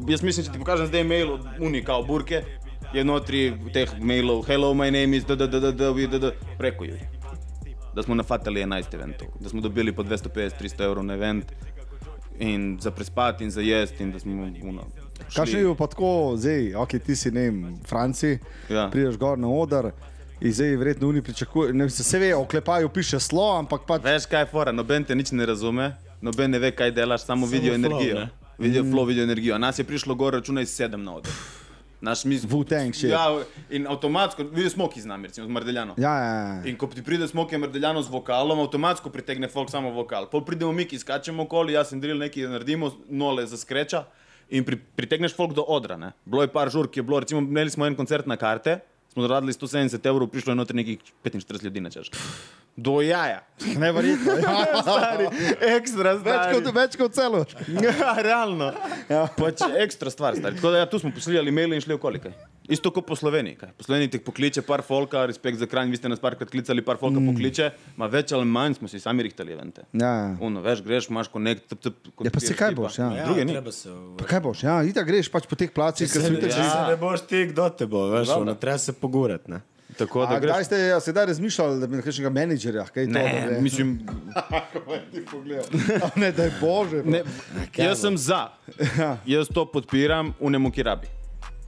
Jaz 0.07 0.21
mislim, 0.21 0.45
če 0.45 0.53
ti 0.53 0.61
pokažem 0.61 0.91
zdaj 0.91 1.03
mail 1.09 1.33
od 1.33 1.47
Unika, 1.65 1.97
Burke, 2.05 2.43
je 2.93 3.03
notri 3.05 3.53
teh 3.73 3.89
mailov, 4.01 4.45
hello, 4.47 4.73
my 4.73 4.89
name 4.93 5.17
is, 5.17 5.25
da, 5.25 5.35
da, 5.35 5.47
da, 5.47 5.59
da, 5.59 5.71
da, 5.71 5.91
da, 5.93 6.19
da, 6.19 6.31
preko 6.57 6.85
jih. 6.85 7.18
Da 7.93 8.03
smo 8.03 8.15
nafatali 8.15 8.61
11 8.61 8.93
eventov, 8.93 9.27
da 9.39 9.49
smo 9.49 9.61
dobili 9.61 9.91
po 9.91 10.03
250-300 10.03 10.83
evrov 10.83 11.03
na 11.03 11.13
event 11.13 11.45
in 12.39 12.77
za 12.81 12.91
prespati 12.91 13.43
in 13.43 13.51
za 13.51 13.61
jesti 13.61 14.03
in 14.03 14.11
da 14.11 14.19
smo 14.19 14.31
uno. 14.63 14.85
Kaj 15.35 15.45
še 15.45 15.59
je 15.59 15.75
pa 15.75 15.87
tako, 15.87 16.33
zdaj, 16.37 16.75
ok, 16.75 16.89
ti 17.05 17.15
si 17.15 17.31
ne 17.31 17.41
vem, 17.41 17.57
v 17.75 17.87
Franciji, 17.87 18.39
Ja. 18.69 18.87
prideš 18.89 19.17
gor 19.17 19.37
na 19.37 19.47
oder. 19.47 19.91
In 20.41 20.53
zdaj 20.53 20.75
verjetno 20.75 21.09
oni 21.09 21.21
pričakujejo, 21.21 21.73
ne 21.73 21.83
vem, 21.83 21.89
se 21.89 22.19
ve, 22.19 22.35
oklepaju 22.35 22.89
piše 22.89 23.19
slo, 23.19 23.57
ampak 23.57 23.81
pač 23.87 24.03
Veš 24.03 24.25
kaj 24.25 24.41
je 24.41 24.45
fora, 24.45 24.71
noben 24.71 25.03
te 25.03 25.15
nič 25.15 25.31
ne 25.31 25.45
razume, 25.45 25.89
noben 26.21 26.51
ne 26.51 26.59
ve, 26.59 26.71
kaj 26.71 26.91
delaš, 26.91 27.21
samo, 27.21 27.43
samo 27.43 27.51
vidijo 27.51 27.73
flow, 27.73 27.85
energijo. 27.85 28.15
ne? 28.15 28.29
Vidijo 28.57 28.83
flow, 28.83 29.07
vidijo 29.07 29.23
energijo. 29.23 29.55
A 29.55 29.57
nas 29.57 29.79
je 29.79 29.83
prišlo 29.83 30.15
gor, 30.15 30.33
računaj 30.33 30.65
sedem 30.65 31.03
na 31.03 31.15
oder. 31.15 31.31
Naš 32.01 32.23
mi 32.25 32.37
Wu-Tang 32.39 32.93
shit. 32.95 33.11
Ja, 33.11 33.25
in 33.69 33.87
avtomatsko, 33.87 34.43
vidiš 34.55 34.77
smoki 34.77 35.01
z 35.01 35.09
nami, 35.09 35.27
recimo 35.27 35.47
z 35.47 35.51
Mardeljano. 35.51 35.95
Ja, 35.97 36.13
ja, 36.15 36.35
ja. 36.35 36.61
In 36.71 36.77
ko 36.79 36.87
ti 36.87 37.03
pride 37.03 37.27
smoke 37.27 37.57
Mardeljano 37.57 38.01
z 38.01 38.11
vokalom, 38.11 38.59
avtomatsko 38.63 39.11
pritegne 39.11 39.49
folk 39.51 39.71
samo 39.71 39.91
vokal. 39.91 40.29
Pol 40.31 40.45
pridemo 40.47 40.71
mi, 40.71 40.87
ki 40.87 40.99
skačemo 40.99 41.43
okoli, 41.43 41.75
jaz 41.75 41.91
in 41.91 41.99
drill 41.99 42.23
nekaj 42.23 42.47
naredimo, 42.53 42.93
nole 43.09 43.43
za 43.47 43.59
skreča 43.59 44.05
in 44.49 44.63
pri, 44.65 44.79
pritegneš 44.95 45.35
folk 45.35 45.53
do 45.53 45.65
odra. 45.67 45.97
Ne? 45.97 46.13
Bilo 46.25 46.45
je 46.45 46.51
par 46.53 46.71
žur, 46.73 46.87
ki 46.87 47.01
je 47.01 47.05
bilo, 47.05 47.19
recimo 47.19 47.43
imeli 47.43 47.69
smo 47.69 47.85
en 47.85 47.97
koncert 47.99 48.27
na 48.27 48.37
karte, 48.39 48.79
smo 49.13 49.25
zaradili 49.27 49.53
170 49.53 50.07
evrov, 50.09 50.29
prišlo 50.31 50.55
je 50.55 50.59
noter 50.61 50.75
nekih 50.75 51.03
45 51.25 51.63
ljudi 51.63 51.81
na 51.81 51.89
češ. 51.89 52.11
Do 52.75 53.01
jaja. 53.01 53.41
Neverjetno. 53.83 54.33
Ja. 54.39 54.65
Stari, 54.83 55.25
ekstra 55.75 56.13
Več 56.13 56.21
stari. 56.21 56.53
kot, 56.55 56.69
več 56.75 56.95
kot 56.99 57.17
celo. 57.17 57.43
Ja, 57.85 58.13
realno. 58.23 58.71
Ja. 59.09 59.25
Pač 59.35 59.65
ekstra 59.81 60.13
stvar, 60.13 60.37
stari. 60.39 60.55
Tako 60.59 60.71
da 60.75 60.85
ja, 60.85 60.87
tu 60.89 60.99
smo 61.01 61.11
poslali 61.15 61.51
mail 61.51 61.75
in 61.75 61.83
šli 61.83 61.97
okoli. 61.97 62.21
Kaj. 62.23 62.37
Isto 62.69 62.91
kot 62.93 63.07
po 63.07 63.17
Sloveniji. 63.17 63.57
Kaj. 63.59 63.71
Po 63.77 63.83
Sloveniji 63.83 64.13
te 64.13 64.19
pokliče 64.23 64.61
par 64.61 64.83
folka, 64.85 65.25
respekt 65.27 65.57
za 65.59 65.67
kranj, 65.67 65.89
vi 65.91 65.97
ste 65.97 66.11
nas 66.11 66.21
parkrat 66.21 66.51
klicali, 66.53 66.83
par 66.85 66.99
folka 67.01 67.17
mm. 67.19 67.31
pokliče, 67.31 67.69
ma 67.97 68.07
več 68.13 68.31
ali 68.37 68.45
manj 68.45 68.77
smo 68.77 68.91
si 68.91 69.01
sami 69.01 69.25
rihtali 69.25 69.55
evente. 69.57 69.83
Ja, 69.91 70.11
ja. 70.13 70.29
Uno, 70.45 70.61
veš, 70.63 70.83
greš, 70.85 71.09
imaš 71.09 71.31
konekt, 71.33 71.65
tp, 71.73 71.81
tp, 71.89 72.13
Ja, 72.27 72.31
pa 72.35 72.43
se 72.43 72.53
kaj 72.55 72.77
boš, 72.77 72.99
ja. 73.01 73.09
Ja, 73.17 73.25
Druge 73.25 73.47
ni. 73.49 73.57
Pa 74.21 74.29
kaj 74.29 74.43
boš? 74.45 74.63
Ja, 74.67 74.77
itak 74.85 75.09
greš 75.09 75.31
pač 75.33 75.49
po 75.49 75.57
teh 75.59 75.73
placih, 75.73 76.07
so 76.07 76.21
Se, 76.21 76.29
itak 76.29 76.53
ja. 76.53 76.61
že. 76.61 76.69
se 76.69 76.85
ne 76.93 76.99
boš 77.01 77.25
ti, 77.25 77.41
kdo 77.49 77.65
te 77.73 77.89
bo, 77.89 78.05
veš, 78.13 78.35
ono, 78.37 78.53
treba 78.61 78.77
se 78.77 78.93
pogurati. 78.93 79.49
ne. 79.57 79.63
Tako 79.99 80.19
da 80.21 80.25
A 80.29 80.39
kdaj 80.39 80.53
greš. 80.53 80.65
ste 80.65 80.77
ja, 80.85 80.99
sedaj 80.99 81.25
razmišljali, 81.27 81.79
da 81.79 81.87
bi 81.87 81.95
na 81.95 82.01
kakšnega 82.01 82.29
menedžerja, 82.31 82.85
kaj 82.87 83.03
je 83.03 83.07
to? 83.07 83.13
Ne, 83.13 83.23
da 83.43 83.51
bi- 83.51 83.61
mislim, 83.61 83.89
ti 85.11 85.21
pogledal. 85.25 85.65
A 85.99 86.09
Ne, 86.15 86.31
da 86.31 86.43
je 86.43 86.51
bože. 86.57 87.03
ne, 87.05 87.23
jaz 87.75 87.99
sem 87.99 88.17
za. 88.17 88.47
Jaz 89.25 89.47
to 89.49 89.65
podpiram 89.65 90.33
v 90.37 90.49
nemu, 90.49 90.71
ki 90.71 90.83
rabi. 90.83 91.07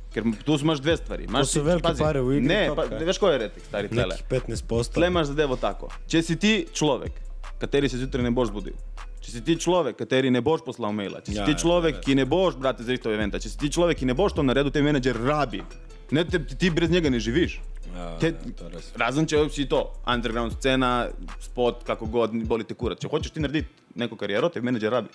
Ker 0.09 0.23
tu 0.41 0.57
imaš 0.57 0.79
dve 0.79 0.97
stvari. 0.97 1.23
Imaš 1.23 1.47
so 1.47 1.53
ti- 1.53 1.65
velike 1.65 1.83
pazi, 1.83 1.99
pare 1.99 2.21
v 2.21 2.33
igri, 2.33 2.45
Ne, 2.45 2.61
pa, 2.69 2.83
kaj? 2.85 2.99
veš, 3.01 3.17
ko 3.17 3.27
je 3.27 3.37
retik, 3.39 3.63
stari 3.63 3.87
tele. 3.89 4.11
Nekih 4.11 4.25
15 4.27 4.63
postov. 4.65 4.95
Tle 4.95 5.07
imaš 5.07 5.27
zadevo 5.27 5.55
tako. 5.57 5.87
Če 6.05 6.21
si 6.21 6.35
ti 6.35 6.51
človek, 6.69 7.11
kateri 7.57 7.87
se 7.87 7.95
zjutraj 7.97 8.19
ne 8.21 8.31
boš 8.31 8.49
zbudil, 8.49 8.75
če 9.19 9.29
si 9.29 9.41
ti 9.41 9.55
človek, 9.55 9.95
kateri 9.97 10.27
ne 10.29 10.41
boš 10.41 10.63
poslal 10.63 10.91
maila, 10.91 11.21
če 11.21 11.31
si 11.31 11.37
Ja, 11.37 11.45
ti 11.45 11.51
ja, 11.51 11.57
človek, 11.57 11.95
ja. 11.95 12.01
ki 12.01 12.15
ne 12.15 12.25
boš, 12.25 12.55
brate, 12.55 12.83
zrihtal 12.83 13.13
eventa, 13.13 13.39
če 13.39 13.47
si 13.47 13.57
ti 13.57 13.69
človek, 13.69 13.97
ki 13.97 14.05
ne 14.05 14.13
boš 14.13 14.33
to 14.33 14.43
naredil, 14.43 14.67
te 14.69 14.81
menedžer 14.81 15.15
rabi. 15.17 15.63
Ne, 16.11 16.25
te, 16.25 16.39
ti 16.41 16.67
brez 16.69 16.89
njega 16.89 17.07
ne 17.07 17.15
živiš. 17.17 17.61
Ja, 17.95 18.07
Te, 18.21 18.31
ja, 18.31 18.81
razen 19.01 19.27
če 19.27 19.43
si 19.51 19.67
to, 19.69 19.83
underground 20.07 20.55
scena, 20.55 21.09
spot, 21.43 21.83
kako 21.87 22.07
god, 22.11 22.35
boli 22.47 22.67
te 22.67 22.77
kurat. 22.77 23.01
Če 23.01 23.11
hočeš 23.11 23.35
ti 23.35 23.43
narediti 23.43 23.99
neko 23.99 24.17
kariero, 24.19 24.49
te 24.49 24.63
menedžer 24.63 24.93
rabi. 24.93 25.11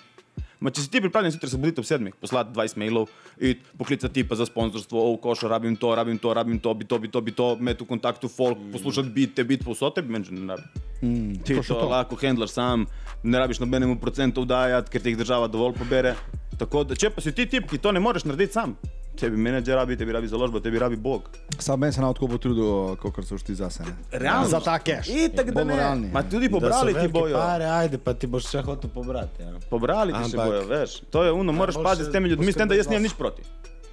Ma 0.61 0.71
če 0.73 0.81
si 0.81 0.89
ti 0.89 1.01
pripravljen 1.01 1.35
zjutraj 1.35 1.51
se 1.51 1.59
buditi 1.61 1.81
ob 1.81 1.85
sedmih, 1.85 2.15
poslati 2.17 2.53
20 2.53 2.79
mailov 2.81 3.11
in 3.45 3.59
poklicati 3.77 4.13
tipa 4.15 4.37
za 4.37 4.47
sponzorstvo, 4.49 5.03
o, 5.11 5.17
košo, 5.21 5.49
rabim 5.51 5.75
to, 5.77 5.91
rabim 5.97 6.17
to, 6.21 6.33
rabim 6.33 6.57
to, 6.61 6.73
bi 6.73 6.85
to, 6.89 6.97
bi 7.01 7.11
to, 7.13 7.21
bi 7.21 7.33
to, 7.33 7.51
imeti 7.61 7.85
v 7.85 7.89
kontaktu 7.91 8.29
folk, 8.29 8.57
poslušati 8.73 9.13
bite, 9.13 9.45
bit 9.45 9.65
povsod, 9.65 9.93
te 9.97 10.01
menedžer 10.01 10.33
ne 10.37 10.57
rabi. 10.57 10.83
Mm, 11.05 11.37
ti 11.45 11.57
to, 11.59 11.65
to 11.77 11.89
lahko 11.91 12.17
handlaš 12.21 12.55
sam, 12.57 12.87
ne 13.23 13.41
rabiš 13.41 13.61
nobenemu 13.61 13.99
procentu 14.01 14.45
dajati, 14.49 14.93
ker 14.93 15.05
ti 15.05 15.13
jih 15.13 15.21
država 15.21 15.49
dovolj 15.49 15.77
pobere. 15.77 16.15
Tako 16.57 16.87
da, 16.89 16.97
če 16.97 17.13
pa 17.13 17.21
si 17.21 17.35
ti 17.37 17.45
tip, 17.45 17.69
ki 17.69 17.77
to 17.81 17.93
ne 17.93 18.01
moreš 18.01 18.25
narediti 18.25 18.57
sam, 18.57 18.73
tebi 19.17 19.37
menedžer 19.37 19.75
rabi, 19.75 19.97
tebi 19.97 20.13
rabi 20.13 20.27
založba, 20.27 20.59
tebi 20.59 20.79
rabi 20.79 20.95
Bog. 20.95 21.29
Sam 21.59 21.79
meni 21.79 21.93
se 21.93 22.01
na 22.01 22.13
tako 22.13 22.27
potrudil, 22.27 22.95
kot 22.95 23.17
so 23.25 23.37
šti 23.37 23.55
zase. 23.55 23.83
ne. 23.83 23.95
Realno. 24.11 24.47
Za 24.47 24.59
ta 24.59 24.77
cash. 24.79 25.09
Itak 25.09 25.51
da 25.51 25.63
ne. 25.63 25.75
realni. 25.75 26.09
Ma 26.13 26.23
tudi 26.23 26.47
Da 26.47 26.53
so 26.53 26.59
pobrali 26.59 26.93
ti 26.93 26.99
velike 26.99 27.13
bojo. 27.13 27.37
Pare, 27.37 27.65
ajde, 27.65 27.97
pa 27.97 28.13
ti 28.13 28.27
boš 28.27 28.47
še 28.47 28.61
hotel 28.61 28.89
pobrati. 28.89 29.41
Ja. 29.41 29.53
Pobrali 29.69 30.13
ti 30.13 30.29
se 30.29 30.37
Ampak- 30.37 30.47
bojo, 30.47 30.65
veš. 30.67 31.01
To 31.11 31.23
je 31.23 31.31
ono, 31.31 31.51
moraš 31.51 31.75
boljše 31.75 31.89
paziti 31.89 32.09
s 32.09 32.11
temi 32.11 32.29
ljudmi, 32.29 32.51
s 32.51 32.55
tem, 32.55 32.67
da 32.67 32.75
jaz 32.75 32.87
nimam 32.87 33.03
nič 33.03 33.13
proti. 33.13 33.41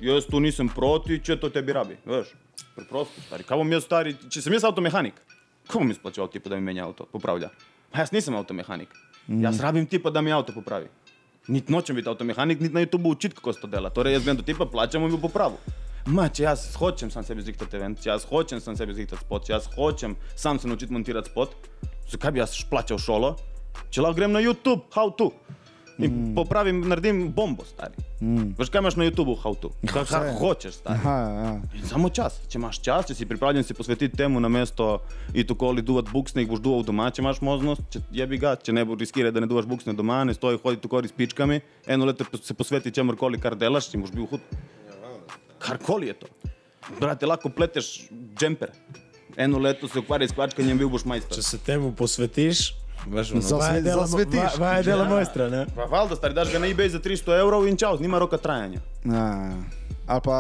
Jaz 0.01 0.27
tu 0.27 0.41
nisem 0.41 0.69
proti, 0.69 1.21
če 1.23 1.41
to 1.41 1.49
tebi 1.51 1.73
rabi, 1.73 1.97
veš. 2.07 2.35
Preprosto, 2.75 3.21
stari. 3.27 3.43
Kaj 3.43 3.57
bom 3.57 3.73
jaz 3.73 3.85
stari, 3.85 4.17
če 4.29 4.43
sem 4.43 4.53
jaz 4.53 4.65
avtomehanik, 4.65 5.15
kako 5.67 5.79
bom 5.79 5.91
izplačal 5.91 6.29
tipa, 6.29 6.51
da 6.51 6.57
mi 6.57 6.63
menja 6.63 6.85
avto, 6.85 7.07
popravlja? 7.07 7.49
Pa 7.95 8.03
jaz 8.03 8.13
nisem 8.13 8.35
avtomehanik. 8.35 8.91
Jaz 9.29 9.61
rabim 9.61 9.87
tipa, 9.87 10.11
da 10.11 10.21
mi 10.21 10.33
avto 10.33 10.53
popravi. 10.53 10.91
Niti 11.49 11.73
nočem 11.73 11.97
biti 11.97 12.09
avtomehanik, 12.09 12.61
niti 12.61 12.75
na 12.75 12.81
YouTubu 12.81 13.11
učiti, 13.13 13.35
kako 13.35 13.53
se 13.53 13.61
to 13.61 13.67
dela. 13.67 13.91
Torej, 13.91 14.13
jaz 14.17 14.25
grem 14.25 14.37
do 14.37 14.43
tipa, 14.43 14.67
plačam 14.67 15.03
in 15.05 15.11
bo 15.13 15.19
popravil. 15.29 15.59
Ma, 16.07 16.29
če 16.29 16.43
jaz 16.45 16.63
hočem 16.77 17.11
sam 17.13 17.25
sebi 17.25 17.45
zrihtati 17.45 17.77
event, 17.77 18.01
če 18.01 18.11
jaz 18.11 18.25
hočem 18.29 18.61
sam 18.61 18.77
sebi 18.77 18.97
zrihtati 18.97 19.25
spot, 19.25 19.45
če 19.47 19.53
jaz 19.53 19.69
hočem 19.77 20.17
sam 20.37 20.59
se 20.61 20.69
naučiti 20.69 20.93
montirati 20.93 21.33
spot, 21.33 21.55
zakaj 22.13 22.33
bi 22.33 22.41
jaz 22.41 22.57
plačal 22.71 23.01
šolo? 23.01 23.35
Če 23.91 24.05
lahko 24.05 24.19
grem 24.19 24.33
na 24.33 24.41
YouTube, 24.45 24.85
how 24.93 25.13
to. 25.13 25.31
In 25.99 26.11
mm. 26.11 26.35
popravim, 26.35 26.81
naredim 26.89 27.29
bombo, 27.33 27.63
stari. 27.65 27.95
Mm. 28.21 28.55
Veš, 28.59 28.71
kaj 28.73 28.83
imaš 28.83 28.97
na 28.99 29.07
YouTubu, 29.07 29.37
how 29.39 29.55
to? 29.55 29.71
Kar, 29.87 30.03
kar 30.09 30.25
vse. 30.27 30.33
hočeš, 30.41 30.79
stari. 30.81 30.99
Aha, 30.99 31.15
ja. 31.39 31.53
In 31.79 31.87
Samo 31.87 32.11
čas. 32.11 32.41
Če 32.51 32.59
imaš 32.59 32.81
čas, 32.83 33.07
če 33.11 33.15
si 33.15 33.29
pripravljen 33.31 33.63
se 33.67 33.77
posvetiti 33.79 34.17
temu 34.19 34.43
na 34.43 34.51
mesto 34.51 34.89
in 35.35 35.47
tako 35.47 35.71
ali 35.71 35.85
duvat 35.87 36.11
buksne, 36.11 36.43
jih 36.43 36.51
boš 36.51 36.65
duval 36.65 36.83
doma, 36.89 37.07
če 37.15 37.23
imaš 37.23 37.41
možnost, 37.47 37.87
če 37.95 38.03
je 38.19 38.27
bi 38.27 38.41
ga, 38.43 38.57
če 38.59 38.75
ne 38.75 38.83
bo 38.85 38.99
riskirati, 38.99 39.37
da 39.37 39.45
ne 39.45 39.51
duvaš 39.51 39.71
buksne 39.71 39.95
doma, 39.95 40.25
ne 40.27 40.35
stoji 40.35 40.59
hoditi 40.65 40.83
tako 40.89 41.05
s 41.07 41.15
pičkami, 41.15 41.61
eno 41.87 42.11
leto 42.11 42.27
se 42.43 42.59
posveti 42.59 42.91
čemorkoli, 42.91 43.39
kar 43.39 43.55
delaš, 43.55 43.93
in 43.95 44.03
boš 44.03 44.15
bil 44.17 44.27
hud. 44.35 44.53
Karkoli 45.63 46.11
je 46.11 46.19
to. 46.25 46.33
Brate, 47.01 47.27
lahko 47.27 47.49
pleteš 47.49 48.09
džemper. 48.35 48.75
Eno 49.37 49.59
leto 49.59 49.89
se 49.89 49.99
ukvarjaj 49.99 50.29
s 50.29 50.35
kvačkanjem, 50.35 50.79
bil 50.79 50.91
boš 50.91 51.07
majster. 51.09 51.39
Če 51.39 51.43
se 51.43 51.59
temu 51.59 51.95
posvetiš, 51.97 52.73
veš, 53.07 53.33
ono, 53.33 53.41
Zasve- 53.41 53.59
vaje 53.61 53.83
dela, 53.83 54.07
zasvetiš. 54.07 54.41
va- 54.53 54.59
vaje 54.61 54.83
dela 54.83 55.05
mojstra, 55.07 55.49
ne? 55.49 55.67
Pa 55.75 55.85
valjda, 55.85 56.17
stari, 56.17 56.35
daš 56.35 56.53
ga 56.53 56.59
na 56.59 56.67
eBay 56.67 56.89
za 56.89 56.99
300 56.99 57.37
evrov 57.37 57.67
in 57.67 57.77
čau, 57.77 57.99
nima 57.99 58.19
roka 58.19 58.37
trajanja. 58.39 58.81
Ja. 59.05 59.53
Ali 60.07 60.21
pa 60.21 60.39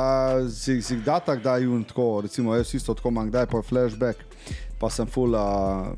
si, 0.50 0.82
si 0.82 0.96
kdaj 0.96 1.20
tak, 1.22 1.42
da 1.42 1.56
jim 1.56 1.84
tako, 1.84 2.20
recimo 2.20 2.54
jaz 2.54 2.74
isto 2.74 2.94
tako 2.94 3.08
imam, 3.08 3.28
kdaj 3.28 3.46
pa 3.46 3.62
flashback, 3.62 4.18
pa 4.78 4.90
sem 4.90 5.06
full, 5.06 5.32
uh, 5.32 5.88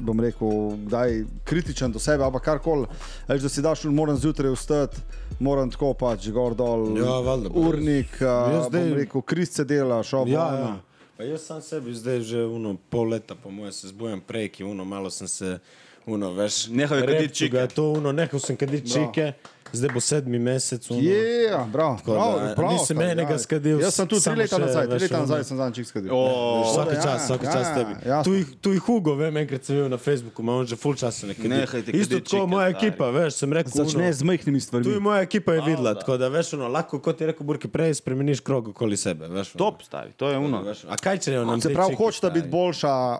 bom 0.00 0.20
rekel, 0.20 0.50
kdaj 0.80 1.12
kritičen 1.44 1.92
do 1.92 1.98
sebe, 1.98 2.24
ali 2.24 2.32
pa 2.32 2.40
karkoli. 2.40 2.86
Veš, 3.28 3.42
da 3.42 3.48
si 3.48 3.62
daš, 3.62 3.84
moram 3.84 4.16
zjutraj 4.16 4.50
vstati, 4.50 4.96
moram 5.38 5.70
tako 5.70 5.94
pač 5.94 6.28
gor 6.28 6.54
dol, 6.54 6.98
Ja, 6.98 7.20
valjda, 7.20 7.50
urnik, 7.52 8.10
uh, 8.14 8.66
zdaj- 8.66 8.70
bom 8.82 8.94
rekel, 8.94 9.22
krisce 9.22 9.64
dela, 9.64 10.02
šel 10.02 10.28
Ja, 10.28 10.48
ja. 10.54 10.74
Pa 11.16 11.22
jaz 11.22 11.42
sam 11.42 11.62
sebi 11.62 11.94
zdaj 11.94 12.20
že 12.22 12.44
uno, 12.44 12.76
pol 12.90 13.08
leta, 13.08 13.34
po 13.36 13.50
mojem, 13.50 13.72
se 13.72 13.88
zbujam 13.88 14.20
prej, 14.20 14.48
ki 14.48 14.64
uno, 14.64 14.84
malo 14.84 15.10
sem 15.10 15.28
se, 15.28 15.58
uno, 16.06 16.32
veš, 16.32 16.68
Nehal 16.68 16.98
je 16.98 17.06
kaditi 17.06 17.34
čike. 17.36 17.56
je 17.56 17.68
To, 17.68 17.90
uno, 17.92 18.12
nehal 18.12 18.38
sem 18.38 18.56
kaditi 18.56 18.90
čike, 18.90 19.32
zdaj 19.72 19.90
bo 19.90 20.00
sedmi 20.00 20.38
mesec. 20.38 20.90
Uno. 20.90 21.00
Je, 21.00 21.42
ja, 21.44 21.66
bravo, 21.66 21.96
Tako 21.96 22.12
bravo, 22.12 22.38
da, 22.38 22.54
bravo, 22.54 22.72
nisem 22.72 22.96
stari, 22.96 23.10
enega 23.10 23.32
ja. 23.32 23.38
skadil, 23.38 23.80
Jaz 23.80 23.94
sem 23.94 24.06
tu 24.06 24.20
tri 24.20 24.34
leta 24.36 24.58
nazaj, 24.58 24.86
tri 24.86 24.98
leta 24.98 25.16
ono. 25.16 25.20
nazaj 25.20 25.44
sem 25.44 25.56
zadnjič 25.56 25.86
skadil. 25.86 26.10
O, 26.12 26.20
Vsak 26.64 26.88
ja, 26.88 27.02
čas, 27.02 27.24
vsak 27.24 27.42
ja, 27.42 27.52
čas 27.52 27.66
ja, 27.66 27.74
tebi. 27.74 27.92
jasno. 28.06 28.22
Tu 28.24 28.30
tu 28.56 28.72
jih 28.72 28.80
Hugo, 28.80 29.14
vem, 29.14 29.36
enkrat 29.36 29.64
sem 29.64 29.76
bil 29.76 29.88
na 29.88 29.98
Facebooku, 29.98 30.42
ima 30.42 30.54
on 30.54 30.66
že 30.66 30.76
full 30.76 30.94
časa 30.94 31.26
nekaj. 31.26 31.48
Nehajte 31.48 31.90
Isto 31.92 32.20
tako 32.20 32.46
moja 32.46 32.70
stari. 32.70 32.86
ekipa, 32.86 33.10
veš, 33.10 33.32
sem 33.34 33.52
rekel, 33.52 33.72
Začne 33.74 34.12
z 34.12 34.22
majhnimi 34.22 34.58
Tu 34.58 34.62
je 34.62 34.62
stvarmi. 34.62 35.00
moja 35.00 35.20
ekipa 35.20 35.52
je 35.52 35.60
videla, 35.62 35.82
Valjda. 35.88 36.00
tako 36.00 36.16
da 36.16 36.28
veš, 36.28 36.52
ono, 36.52 36.68
lahko 36.68 36.98
kot 37.00 37.20
je 37.20 37.26
rekel 37.26 37.42
Burki 37.42 37.68
prej, 37.68 37.94
spremeniš 37.94 38.40
krog 38.40 38.68
okoli 38.68 38.96
sebe. 38.96 39.26
Veš, 39.26 39.48
ono. 39.50 39.58
top, 39.60 39.82
stari, 39.82 40.12
to 40.12 40.28
je 40.28 40.38
uno. 40.38 40.62
A 40.88 40.96
kaj 40.96 41.18
če 41.18 41.32
je 41.32 41.40
nam 41.40 41.60
Se 41.60 41.68
pravi, 41.70 41.90
stari? 41.90 41.98
biti 42.32 42.48
boljša, 42.48 43.18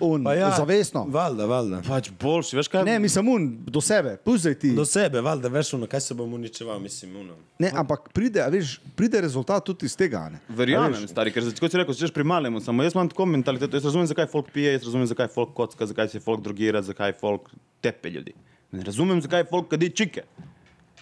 un, 0.00 0.24
Pa 0.24 0.34
ja, 0.34 0.50
zavestno. 0.50 1.04
Valjda, 1.08 1.44
valjda. 1.46 1.80
Pač 1.82 2.10
boljši, 2.12 2.56
veš 2.56 2.68
kaj? 2.68 2.84
Ne, 2.84 2.98
mislim, 2.98 3.28
un, 3.28 3.44
do 3.66 3.80
sebe, 3.80 4.16
puzdaj 4.18 4.54
ti. 4.56 4.70
Do 4.72 4.84
sebe, 4.84 5.20
valjda, 5.20 5.48
veš, 5.48 5.74
ono, 5.74 5.86
kaj 5.86 6.00
se 6.00 6.14
bom 6.14 6.34
uničeval, 6.34 6.78
mislim, 6.78 7.16
ono. 7.16 7.34
Ne, 7.58 7.72
ampak 7.74 8.08
pride, 8.10 8.40
a 8.40 8.48
veš, 8.48 8.76
pride 8.94 9.20
rezultat 9.20 9.64
tudi 9.64 9.86
iz 9.86 9.96
tega. 9.96 10.26
Verjamem, 10.50 11.06
stari, 11.06 11.30
ker 11.30 11.42
za- 11.42 11.52
kot 11.52 11.70
si 11.70 11.76
rekel, 11.76 11.94
si 11.94 12.08
pri 12.10 12.24
malem, 12.24 12.60
samo 12.60 12.82
jaz 12.82 12.94
imam 12.94 13.08
tako 13.08 13.26
mentaliteto, 13.26 13.76
jaz 13.76 13.84
razumem, 13.84 14.06
zakaj 14.06 14.26
folk 14.26 14.50
pije, 14.50 14.72
jaz 14.72 14.82
razumem, 14.82 15.06
zakaj 15.06 15.28
folk 15.28 15.54
kocka, 15.54 15.86
zakaj 15.86 16.08
se 16.08 16.20
folk 16.20 16.40
drogira, 16.40 16.82
zakaj 16.82 17.12
folk 17.14 17.50
tepe 17.80 18.10
ljudi. 18.10 18.32
Ne 18.72 18.82
razumem, 18.82 19.20
zakaj 19.20 19.44
folk 19.44 19.68
kadi 19.68 19.90
čike. 19.90 20.22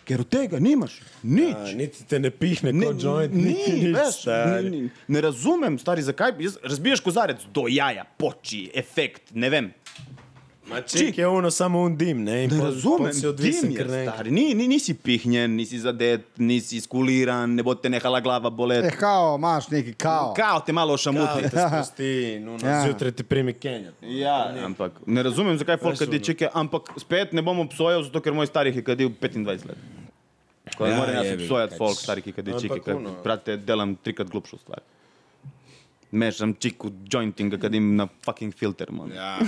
Ker 0.09 0.23
od 0.25 0.29
tega 0.33 0.57
nimaš 0.63 0.99
nič. 1.23 1.53
A, 1.53 1.73
niti 1.77 2.05
te 2.09 2.17
ne 2.23 2.31
pihne 2.33 2.73
Ne, 2.73 2.87
kot 2.89 3.03
joint, 3.03 3.35
niti 3.35 3.75
ni, 3.75 3.91
nič, 3.91 3.97
veš, 3.97 4.21
ni, 4.65 4.71
ni, 4.73 4.91
ne 5.13 5.21
razumem, 5.25 5.77
stari, 5.81 6.05
zakaj 6.07 6.33
jaz, 6.41 6.57
razbiješ 6.65 7.03
kozarec 7.05 7.45
do 7.53 7.67
jaja, 7.69 8.07
poči, 8.17 8.67
efekt, 8.75 9.35
ne 9.37 9.53
vem. 9.53 9.69
Ma 10.69 10.81
čik 10.83 11.19
je 11.19 11.27
ono 11.29 11.51
samo 11.51 11.81
un 11.81 11.97
dim, 11.97 12.19
ne? 12.21 12.45
In 12.45 12.51
Ne 12.51 12.57
pol- 12.57 12.65
razumem, 12.67 12.99
pol 13.01 13.13
si 13.13 13.27
odvisen, 13.27 13.69
dim 13.69 13.79
je, 13.79 13.85
ne. 13.87 14.03
stari, 14.05 14.31
ni, 14.31 14.55
ni, 14.55 14.69
nisi 14.69 14.95
pihnjen, 14.95 15.51
nisi 15.53 15.79
zadet, 15.79 16.21
nisi 16.39 16.81
skuliran, 16.81 17.51
ne 17.51 17.63
bo 17.63 17.75
te 17.75 17.89
nehala 17.89 18.21
glava 18.21 18.51
boleti. 18.51 18.87
Eh, 18.87 18.97
kao, 18.97 19.37
imaš 19.37 19.69
neki 19.69 19.93
kao. 19.95 20.35
Kao 20.35 20.61
te 20.61 20.73
malo 20.73 20.91
Kao 20.91 20.97
šamuti. 20.99 21.43
te 21.45 21.57
spusti, 21.63 22.05
in 22.33 22.49
ono, 22.49 22.67
Ja. 22.69 22.83
zjutraj 22.85 23.13
ti 23.13 23.23
primi 23.25 23.53
Kenja. 23.55 23.93
Ja, 24.03 24.55
ampak 24.63 24.93
ne 25.07 25.23
razumem, 25.23 25.59
zakaj 25.59 25.77
folk 25.79 25.93
Veš, 25.93 25.99
kadi 26.01 26.17
ono. 26.17 26.25
čike, 26.25 26.49
ampak 26.55 26.83
spet 26.99 27.33
ne 27.33 27.43
bom 27.43 27.59
obsojal, 27.61 28.03
zato 28.03 28.21
ker 28.21 28.33
moj 28.33 28.47
starih 28.47 28.77
je 28.77 28.85
kadil 28.85 29.09
25 29.11 29.47
let. 29.65 29.77
Ko 30.77 30.87
Ja, 30.87 30.97
moram 30.97 31.15
jaz 31.17 31.33
obsojati 31.35 31.77
folk 31.77 31.97
starih, 31.97 32.25
ki 32.25 32.33
kadi 32.35 32.51
Ampak 32.51 32.63
čike, 32.63 32.81
ker 32.83 32.97
brate, 33.25 33.57
delam 33.59 33.97
trikrat 33.97 34.29
glupšo 34.29 34.57
stvar. 34.59 34.79
Mešam 36.11 36.55
čiku 36.55 36.89
jointinga, 37.05 37.59
kadim 37.59 37.97
na 37.97 38.09
fucking 38.23 38.55
filter, 38.55 38.89
man. 38.91 39.11
Ja, 39.11 39.39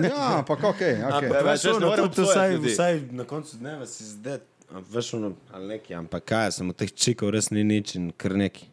Ja, 0.00 0.38
ampak 0.38 0.58
ok. 0.60 0.74
okay. 0.74 0.98
Ja, 0.98 1.42
Veš, 1.42 1.64
ono, 1.66 1.86
morem 1.86 2.04
tudi 2.06 2.20
obsojati 2.20 2.56
vsaj, 2.56 2.72
vsaj 2.96 3.12
na 3.12 3.24
koncu 3.24 3.56
dneva 3.56 3.86
si 3.86 4.04
zdet, 4.06 4.42
a 4.70 4.82
veš 4.86 5.14
ono, 5.14 5.32
ali 5.52 5.66
neki, 5.68 5.94
ampak 5.94 6.24
kaj, 6.24 6.52
sem 6.52 6.68
od 6.68 6.76
teh 6.76 6.92
čikov 6.92 7.30
res 7.30 7.50
ni 7.50 7.64
nič 7.64 7.94
in 7.94 8.12
kar 8.12 8.34
neki. 8.34 8.66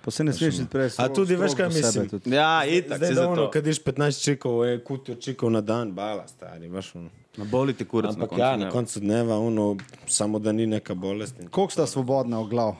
Pa 0.00 0.10
se 0.10 0.22
ne 0.22 0.32
smeš 0.32 0.54
iti 0.56 0.68
prej. 0.68 0.90
A 0.96 1.08
tudi 1.08 1.34
veš, 1.34 1.54
kaj 1.54 1.68
mislim? 1.68 2.08
Ja, 2.26 2.62
itak 2.62 2.96
Zdaj, 2.96 3.08
se 3.08 3.10
da 3.10 3.16
za 3.16 3.28
ono, 3.28 3.36
to. 3.38 3.50
kadiš 3.50 3.82
15 3.82 4.22
čikov, 4.22 4.64
je 4.64 4.78
kutijo 4.80 5.14
čikov 5.16 5.50
na 5.50 5.60
dan, 5.62 5.92
bala, 5.92 6.28
stari, 6.28 6.68
veš 6.68 6.94
ono. 6.94 7.10
Ma 7.36 7.44
Boli 7.46 7.74
te 7.74 7.84
kurac 7.84 8.12
na 8.12 8.14
Ampak 8.16 8.28
koncu. 8.28 8.40
ja, 8.40 8.50
na 8.50 8.56
dneva. 8.56 8.70
koncu 8.70 9.00
dneva, 9.00 9.38
ono, 9.40 9.76
samo 10.06 10.38
da 10.38 10.52
ni 10.52 10.66
neka 10.68 10.94
bolest. 10.94 11.34
Koliko 11.50 11.72
sta 11.72 11.86
svobodna 11.86 12.38
v 12.38 12.46
glav? 12.46 12.76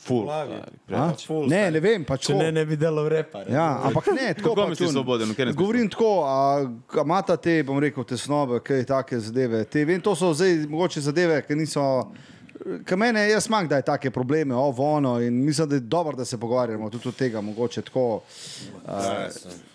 Ful, 0.00 0.24
stari. 0.24 1.26
Ful, 1.26 1.44
Ne, 1.48 1.70
ne 1.70 1.80
vem, 1.80 2.04
pač 2.04 2.24
Če 2.26 2.32
tako. 2.32 2.42
ne, 2.42 2.52
ne 2.52 2.64
bi 2.66 2.76
delal 2.76 3.08
repa. 3.12 3.42
Ja, 3.48 3.66
ampak 3.84 4.06
ne, 4.16 4.30
tako 4.34 4.54
pač 4.56 4.72
misliš 4.72 4.94
svoboden, 4.94 5.34
smislu? 5.34 5.54
Govorim 5.54 5.90
tako, 5.92 6.12
a 6.24 6.64
imata 7.04 7.36
te, 7.36 7.62
bom 7.62 7.78
rekel, 7.78 8.04
tesnobe, 8.04 8.62
kaj 8.64 8.86
take 8.88 9.20
zadeve. 9.20 9.64
Te, 9.64 9.84
vem, 9.84 10.00
to 10.00 10.14
so 10.16 10.32
zdaj 10.32 10.64
mogoče 10.68 11.00
zadeve, 11.00 11.42
ki 11.44 11.54
niso. 11.54 11.84
Kaj 12.84 12.96
mene, 12.96 13.22
jaz 13.30 13.46
imam 13.48 13.64
kdaj 13.64 13.82
take 13.82 14.10
probleme, 14.10 14.54
ovo, 14.54 14.84
ono, 14.96 15.14
in 15.20 15.38
mislim, 15.44 15.68
da 15.68 15.74
je 15.74 15.80
dobro, 15.80 16.16
da 16.16 16.24
se 16.24 16.40
pogovarjamo 16.40 16.90
tudi 16.90 17.08
od 17.08 17.16
tega, 17.16 17.40
mogoče 17.40 17.82
tako. 17.82 18.20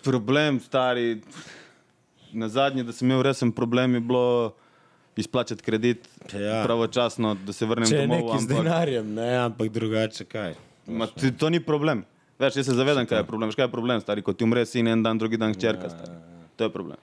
Problem, 0.02 0.60
stari, 0.60 1.20
na 2.32 2.48
zadnje, 2.48 2.82
da 2.82 2.92
sem 2.92 3.10
imel 3.10 3.22
resen 3.22 3.52
problem, 3.52 3.94
je 3.94 4.00
bilo 4.00 4.54
izplačati 5.16 5.62
kredit 5.62 6.08
Ja. 6.30 6.62
pravočasno, 6.64 7.34
da 7.36 7.52
se 7.52 7.66
vrnem 7.66 7.88
Če 7.88 7.96
je 7.96 8.02
domov. 8.02 8.18
neki 8.24 8.38
z 8.38 8.46
denarjem, 8.48 9.14
ne, 9.14 9.36
ampak 9.38 9.68
drugače 9.70 10.24
kaj. 10.26 10.54
Ma, 10.88 11.06
ti- 11.06 11.32
to 11.32 11.48
ni 11.48 11.60
problem. 11.60 12.04
Veš, 12.38 12.56
jaz 12.56 12.66
se 12.66 12.74
zavedam, 12.74 13.06
kaj 13.06 13.18
je 13.18 13.24
problem. 13.24 13.48
Veš, 13.48 13.56
kaj 13.56 13.64
je 13.64 13.70
problem, 13.70 14.00
stari, 14.00 14.22
ko 14.22 14.32
ti 14.32 14.44
umre 14.44 14.66
sin 14.66 14.86
en 14.86 15.02
dan, 15.02 15.18
drugi 15.18 15.36
dan 15.36 15.52
hčerka. 15.52 15.88
stari. 15.88 16.12
To 16.56 16.64
je 16.64 16.70
problem. 16.70 16.96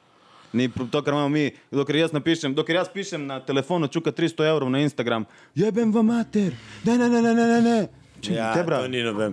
Ni 0.53 0.70
to, 0.70 1.01
kar 1.01 1.14
imamo 1.14 1.30
mi, 1.30 1.47
dokler 1.72 1.95
jaz 1.97 2.11
napišem, 2.11 2.53
dokler 2.53 2.76
jaz 2.76 2.89
pišem 2.89 3.26
na 3.26 3.39
telefonu, 3.39 3.88
čuka 3.88 4.11
300 4.11 4.45
evrov 4.45 4.70
na 4.70 4.80
Instagram, 4.80 5.26
jebem 5.55 5.89
v 5.89 6.03
mater, 6.03 6.53
ne, 6.84 6.93
ne, 6.93 7.09
ne, 7.09 7.22
ne, 7.22 7.34
ne, 7.34 7.45
ne, 7.47 7.61
ne. 7.61 7.88
Če, 8.22 8.34
Ja. 8.34 8.53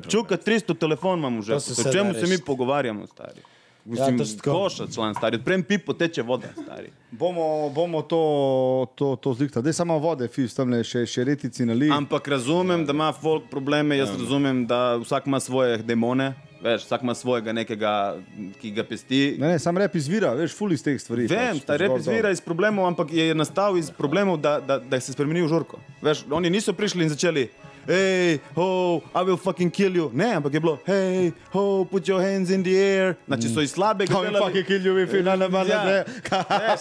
Čuka 0.09 0.37
300 0.37 0.75
telefon 0.75 1.19
imam 1.19 1.43
že. 1.43 1.55
O 1.55 1.61
čemu 1.87 2.15
se 2.15 2.27
mi 2.27 2.39
pogovarjamo, 2.39 3.07
stari? 3.07 3.41
Mislim, 3.91 4.19
to 4.19 4.25
je 4.25 4.37
tako. 4.37 4.53
koša 4.53 4.87
član, 4.95 5.15
stari, 5.15 5.37
odprem 5.37 5.63
pipo, 5.63 5.93
teče 5.93 6.23
voda, 6.23 6.49
stari. 6.63 6.91
Bomo, 7.11 7.69
bomo 7.75 8.03
to, 8.03 8.87
to, 8.95 9.17
to 9.17 9.35
zlihtali. 9.35 9.63
Zdaj 9.63 9.73
samo 9.73 9.99
vode, 9.99 10.29
fis, 10.29 10.55
tam 10.55 10.71
le 10.71 10.85
še, 10.87 11.03
še 11.11 11.25
retici 11.27 11.67
na 11.67 11.75
li. 11.75 11.91
Ampak 11.91 12.29
razumem, 12.29 12.85
da 12.87 12.95
ima 12.95 13.11
folk 13.13 13.49
probleme, 13.51 13.99
jaz 13.99 14.15
razumem, 14.15 14.63
da 14.71 14.95
vsak 15.03 15.27
ima 15.27 15.41
svoje 15.41 15.81
demone, 15.83 16.33
veš, 16.63 16.85
vsak 16.87 17.03
ima 17.03 17.15
svojega 17.19 17.53
nekega, 17.53 17.95
ki 18.61 18.71
ga 18.77 18.85
pesti. 18.87 19.21
Ne, 19.41 19.57
ne, 19.57 19.59
sam 19.59 19.79
rep 19.79 19.97
izvira, 19.99 20.31
veš, 20.39 20.55
ful 20.55 20.73
iz 20.77 20.87
teh 20.87 21.01
stvari. 21.03 21.27
Vem, 21.27 21.59
pač, 21.59 21.67
ta 21.67 21.75
pač 21.75 21.83
rep 21.83 21.97
izvira 21.99 22.29
dol. 22.29 22.39
iz 22.39 22.45
problemov, 22.45 22.87
ampak 22.93 23.11
je 23.17 23.35
nastal 23.35 23.79
iz 23.81 23.91
problemov, 23.91 24.39
da, 24.39 24.61
da, 24.63 24.79
da 24.79 25.03
se 25.03 25.17
spremeni 25.17 25.43
v 25.43 25.51
žurko. 25.51 25.83
Veš, 26.05 26.29
oni 26.31 26.53
niso 26.53 26.77
prišli 26.77 27.09
in 27.09 27.11
začeli. 27.11 27.49
Hej, 27.91 28.39
ho, 28.55 28.97
I 29.15 29.25
will 29.25 29.37
fucking 29.37 29.71
kill 29.73 29.97
you. 29.97 30.11
Ne, 30.15 30.35
ampak 30.35 30.55
je 30.55 30.61
bilo, 30.61 30.79
hej, 30.87 31.33
ho, 31.53 31.85
put 31.91 32.09
your 32.09 32.23
hands 32.23 32.51
in 32.51 32.63
the 32.63 32.71
air. 32.71 33.15
Znači 33.27 33.49
so 33.49 33.61
iz 33.61 33.71
slabega 33.71 34.15
Come 34.15 34.27
and 34.29 34.37
fucking 34.37 34.67
kill 34.67 34.87
you 34.87 34.99
if 35.03 35.13
you 35.13 35.21
of 35.21 35.53
Ja. 35.53 36.05
us. 36.05 36.07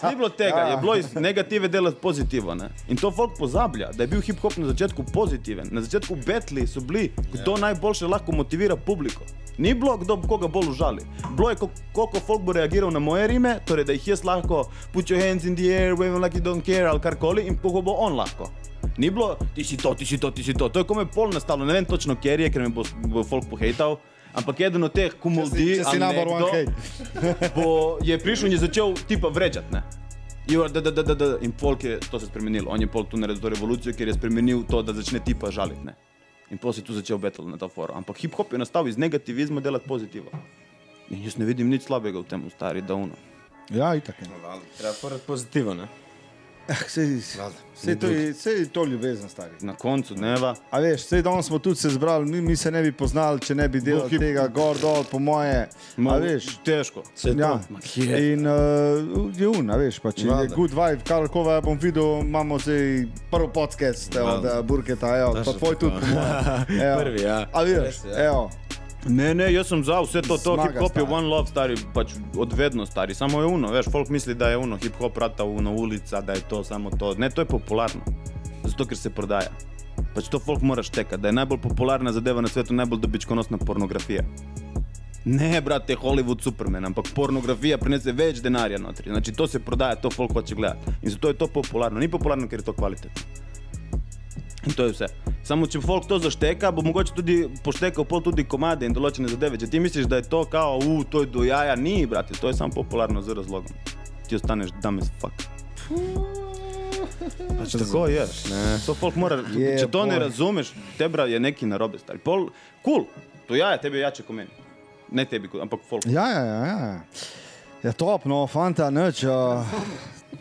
Ne, 0.03 0.09
ni 0.09 0.15
bilo 0.15 0.29
tega, 0.29 0.57
Ja. 0.57 0.67
je 0.67 0.77
bilo 0.77 0.95
iz 0.95 1.15
negative 1.15 1.67
delati 1.67 1.97
pozitivo. 2.01 2.55
Ne? 2.55 2.69
In 2.87 2.97
to 2.97 3.11
folk 3.11 3.31
pozablja, 3.39 3.89
da 3.91 4.03
je 4.03 4.07
bil 4.07 4.21
hip-hop 4.21 4.57
na 4.57 4.67
začetku 4.67 5.03
pozitiven. 5.13 5.67
Na 5.71 5.81
začetku 5.81 6.15
betli 6.25 6.67
so 6.67 6.79
bili, 6.81 7.11
kdo 7.33 7.57
najboljše 7.57 8.07
lahko 8.07 8.31
motivira 8.31 8.75
publiko. 8.75 9.21
Ni 9.57 9.73
bilo, 9.73 9.97
kdo 9.97 10.17
koga 10.27 10.47
bolj 10.47 10.69
užali. 10.69 11.01
Bilo 11.37 11.49
je, 11.49 11.55
ko- 11.55 11.69
koliko 11.93 12.19
folk 12.19 12.41
bo 12.41 12.53
reagiral 12.53 12.91
na 12.91 12.99
moje 12.99 13.27
rime, 13.27 13.59
torej 13.65 13.85
da 13.85 13.91
jih 13.93 14.07
jaz 14.07 14.23
lahko 14.23 14.69
put 14.93 15.09
your 15.09 15.27
hands 15.27 15.45
in 15.45 15.55
the 15.55 15.63
air, 15.77 15.93
wave 15.95 16.19
like 16.23 16.37
you 16.37 16.43
don't 16.43 16.61
care 16.65 16.85
ali 16.89 16.99
karkoli 16.99 17.41
in 17.47 17.57
koliko 17.57 17.81
bo 17.81 17.91
on 17.97 18.13
lahko. 18.15 18.49
Ni 18.97 19.09
bilo, 19.09 19.37
ti 19.55 19.63
si 19.63 19.77
to, 19.77 19.93
ti 19.95 20.05
si 20.05 20.17
to, 20.17 20.31
ti 20.31 20.43
si 20.43 20.53
to. 20.53 20.69
To 20.69 20.79
je 20.79 20.87
kome 20.87 21.05
pol 21.05 21.31
nastalo, 21.33 21.65
ne 21.65 21.73
vem 21.73 21.85
točno, 21.85 22.15
kjer 22.15 22.39
je, 22.39 22.49
ker 22.51 22.67
me 22.67 22.69
bo, 22.73 22.83
bo 23.07 23.23
folk 23.23 23.47
pohejtal. 23.49 23.99
Ampak 24.33 24.59
eden 24.61 24.83
od 24.85 24.93
teh 24.93 25.15
kumuldi, 25.17 25.79
bo, 27.57 27.97
je 28.05 28.19
prišel 28.21 28.51
in 28.51 28.53
je 28.53 28.65
začel 28.67 28.93
tipa? 29.07 29.31
You 30.49 30.63
are 30.63 30.69
da, 30.69 30.81
da, 30.81 30.91
da, 30.91 31.03
da, 31.03 31.13
da. 31.13 31.37
In 31.41 31.53
folk 31.57 31.83
je 31.83 31.99
to 32.11 32.19
se 32.19 32.25
spremenilo. 32.25 32.71
On 32.71 32.81
je 32.81 32.87
pol 32.87 33.05
tu 33.05 33.17
naredil 33.17 33.41
to 33.41 33.49
revolucijo, 33.49 33.93
ker 33.93 34.07
je 34.07 34.13
spremenil 34.13 34.63
to, 34.69 34.81
da 34.81 34.93
začne 34.93 35.19
tipa 35.25 35.51
žaliti. 35.51 35.85
Ne? 35.85 35.93
In 36.49 36.57
pol 36.57 36.73
si 36.73 36.81
tu 36.81 36.93
začel 36.93 37.17
battle 37.17 37.45
na 37.45 37.57
to 37.57 37.69
foro. 37.69 37.93
Ampak 37.93 38.17
hip-hop 38.17 38.53
je 38.53 38.57
nastal 38.57 38.87
iz 38.89 38.97
negativizma 38.97 39.61
delati 39.61 39.85
pozitivo. 39.87 40.33
In 41.09 41.21
jaz 41.23 41.37
ne 41.37 41.45
vidim 41.45 41.69
nič 41.69 41.85
slabega 41.85 42.21
v 42.21 42.25
tem, 42.25 42.49
stari 42.49 42.81
davno. 42.81 43.13
Ja, 43.69 43.93
itak 43.93 44.17
je. 44.21 44.25
Treba 44.77 44.93
prati 45.01 45.25
pozitivno, 45.27 45.73
ne? 45.73 45.87
Sej, 46.87 47.21
sej, 47.75 47.95
to 47.95 48.07
je, 48.07 48.33
sej 48.33 48.65
to 48.67 48.83
ljubezen, 48.83 49.29
stari. 49.29 49.51
Na 49.61 49.73
koncu 49.73 50.13
dneva, 50.13 50.55
A 50.69 50.79
veš, 50.79 51.01
sej 51.03 51.21
danes 51.21 51.45
smo 51.45 51.59
tudi 51.59 51.75
se 51.75 51.89
zbrali, 51.89 52.25
mi, 52.25 52.41
mi 52.41 52.55
se 52.55 52.71
ne 52.71 52.81
bi 52.81 52.91
poznali, 52.91 53.39
če 53.39 53.55
ne 53.55 53.67
bi 53.67 53.81
delali 53.81 54.09
hip- 54.09 54.19
tega 54.19 54.47
gor 54.49 54.77
dol, 54.77 55.03
po 55.03 55.19
moje. 55.19 55.69
ma, 55.97 56.11
A 56.11 56.17
veš, 56.17 56.45
težko. 56.59 57.03
Se 57.15 57.29
Ja. 57.31 57.59
to. 57.59 57.79
In 58.17 58.45
uh, 58.45 58.53
je 59.33 59.47
un, 59.49 59.69
a 59.69 59.75
veš, 59.75 59.99
pa 59.99 60.11
če 60.11 60.25
je 60.25 60.31
Valjda. 60.31 60.55
good 60.55 60.71
vibe, 60.71 61.01
karkoli 61.03 61.61
bom 61.61 61.79
videl, 61.79 62.19
imamo 62.19 62.59
zdaj 62.59 63.05
prvi 63.31 63.49
podcast 63.53 64.15
od 64.15 64.65
Burketa, 64.65 65.17
evo, 65.17 65.33
pa 65.35 65.53
tvoj 65.53 65.75
tudi. 65.77 65.95
Evo. 66.83 66.99
Prvi, 66.99 67.21
ja. 67.21 67.45
A 67.51 67.63
veš, 67.63 67.79
Res, 67.79 68.03
ja. 68.05 68.25
evo. 68.25 68.49
Ne, 69.07 69.33
ne, 69.35 69.47
jaz 69.53 69.67
sem 69.67 69.83
za 69.83 70.01
vse 70.03 70.21
to, 70.21 70.35
to 70.37 70.57
hip-hop 70.59 70.97
je 70.97 71.03
one 71.03 71.27
love, 71.27 71.47
stari, 71.47 71.77
pač 71.93 72.17
odvedno 72.37 72.85
stari, 72.85 73.15
samo 73.15 73.39
je 73.41 73.47
uno, 73.47 73.71
veš, 73.71 73.87
folk 73.91 74.09
misli, 74.09 74.35
da 74.35 74.49
je 74.49 74.57
uno, 74.57 74.77
hip-hop 74.77 75.17
rata 75.17 75.45
na 75.45 75.71
ulica, 75.71 76.21
da 76.21 76.33
je 76.35 76.41
to 76.49 76.63
samo 76.63 76.91
to, 76.91 77.13
ne, 77.17 77.29
to 77.29 77.41
je 77.41 77.45
popularno, 77.45 78.01
zato 78.63 78.85
ker 78.85 78.97
se 78.97 79.09
prodaja. 79.09 79.53
Pač 80.15 80.27
to 80.27 80.39
folk 80.39 80.61
mora 80.61 80.83
štekati, 80.83 81.21
da 81.21 81.31
je 81.31 81.37
najbolj 81.39 81.61
popularna 81.61 82.11
zadeva 82.11 82.41
na 82.41 82.47
svetu, 82.47 82.73
najbolj 82.73 82.99
dobičkonosna 82.99 83.57
pornografija. 83.57 84.23
Ne, 85.25 85.61
brate, 85.61 85.95
Hollywood 85.95 86.41
Superman, 86.41 86.85
ampak 86.85 87.11
pornografija 87.15 87.77
prinese 87.77 88.11
več 88.15 88.39
denarja 88.43 88.79
notri. 88.79 89.11
Znači, 89.11 89.31
to 89.35 89.47
se 89.47 89.59
prodaja, 89.59 89.95
to 89.95 90.09
folk 90.09 90.33
hoče 90.33 90.55
gledati. 90.55 90.91
In 91.01 91.11
zato 91.11 91.27
je 91.27 91.37
to 91.37 91.47
popularno. 91.47 91.99
Ni 91.99 92.07
popularno, 92.07 92.47
ker 92.47 92.59
je 92.59 92.65
to 92.65 92.73
kvalitetno. 92.73 93.48
In 94.67 94.73
to 94.75 94.83
je 94.83 94.91
vse. 94.91 95.07
Samo 95.43 95.67
če 95.67 95.79
folk 95.81 96.07
to 96.07 96.17
zašteka, 96.19 96.71
bo 96.71 96.83
mogoče 96.83 97.13
tudi 97.15 97.35
poštekal 97.63 98.05
pol 98.05 98.21
tudi 98.21 98.43
komade 98.43 98.85
in 98.85 98.93
določene 98.93 99.29
zadeve. 99.31 99.57
Če 99.57 99.69
ti 99.71 99.79
misliš, 99.79 100.09
da 100.11 100.19
je 100.19 100.27
to 100.29 100.43
kao, 100.51 100.79
u, 100.83 101.03
to 101.03 101.23
je 101.23 101.29
do 101.31 101.45
jaja, 101.47 101.75
ni, 101.79 102.03
brate, 102.05 102.35
to 102.35 102.51
je 102.51 102.57
samo 102.59 102.75
popularno 102.75 103.21
z 103.23 103.37
razlogom. 103.39 103.71
Ti 104.27 104.35
ostaneš 104.35 104.75
dumb 104.83 104.99
as 105.01 105.09
fuck. 105.21 105.47
Pač 107.59 107.73
tako 107.79 108.05
je. 108.11 108.27
Ne. 108.51 108.63
To 108.85 108.93
folk 108.95 109.15
mora, 109.15 109.39
Je, 109.55 109.77
če 109.79 109.87
to 109.91 110.05
ne 110.05 110.17
boy. 110.17 110.23
razumeš, 110.27 110.73
tebra 110.99 111.25
je 111.31 111.39
neki 111.39 111.65
narobe 111.65 111.99
stari. 111.99 112.19
Pol, 112.19 112.49
cool, 112.85 113.07
to 113.47 113.55
jaje, 113.55 113.79
tebi 113.81 113.97
je 113.99 114.05
jače 114.07 114.27
kot 114.27 114.35
meni. 114.35 114.51
Ne 115.11 115.25
tebi, 115.25 115.49
ampak 115.61 115.81
folk. 115.89 116.05
Ja, 116.05 116.27
ja, 116.29 116.43
ja, 116.45 116.57
ja. 116.67 117.01
Ja, 117.83 117.91
top, 117.95 118.27
no, 118.27 118.43
fanta, 118.47 118.89
nič. 118.91 119.23
Uh, 119.23 119.63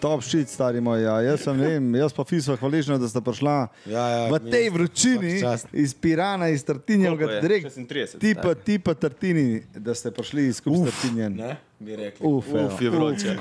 top 0.00 0.22
šit, 0.22 0.48
stari 0.48 0.80
moj. 0.80 1.02
Ja. 1.02 1.20
Jaz 1.20 1.46
vem, 1.46 1.94
jaz 1.94 2.12
pa 2.12 2.24
fisva 2.24 2.56
hvaležna, 2.56 2.98
da 2.98 3.08
sta 3.08 3.20
prišla 3.20 3.68
Ja, 3.86 4.08
ja, 4.08 4.24
v 4.32 4.50
tej 4.50 4.70
vročini 4.70 5.40
iz 5.72 5.94
Pirana, 5.94 6.48
iz 6.48 6.64
Tartinja, 6.64 7.10
je? 7.10 7.40
direkt, 7.40 7.66
36, 7.76 8.18
tipa, 8.20 8.40
stari. 8.40 8.64
tipa 8.64 8.94
Tartini, 8.94 9.62
da 9.74 9.94
ste 9.94 10.10
prišli 10.10 10.48
Tartinjem. 10.84 11.36
Ne, 11.36 11.56
bi 11.78 11.96
rekli. 11.96 12.26
Uf. 12.26 12.46
Uf, 12.48 12.80
je 12.82 12.90
vroče. 12.90 13.36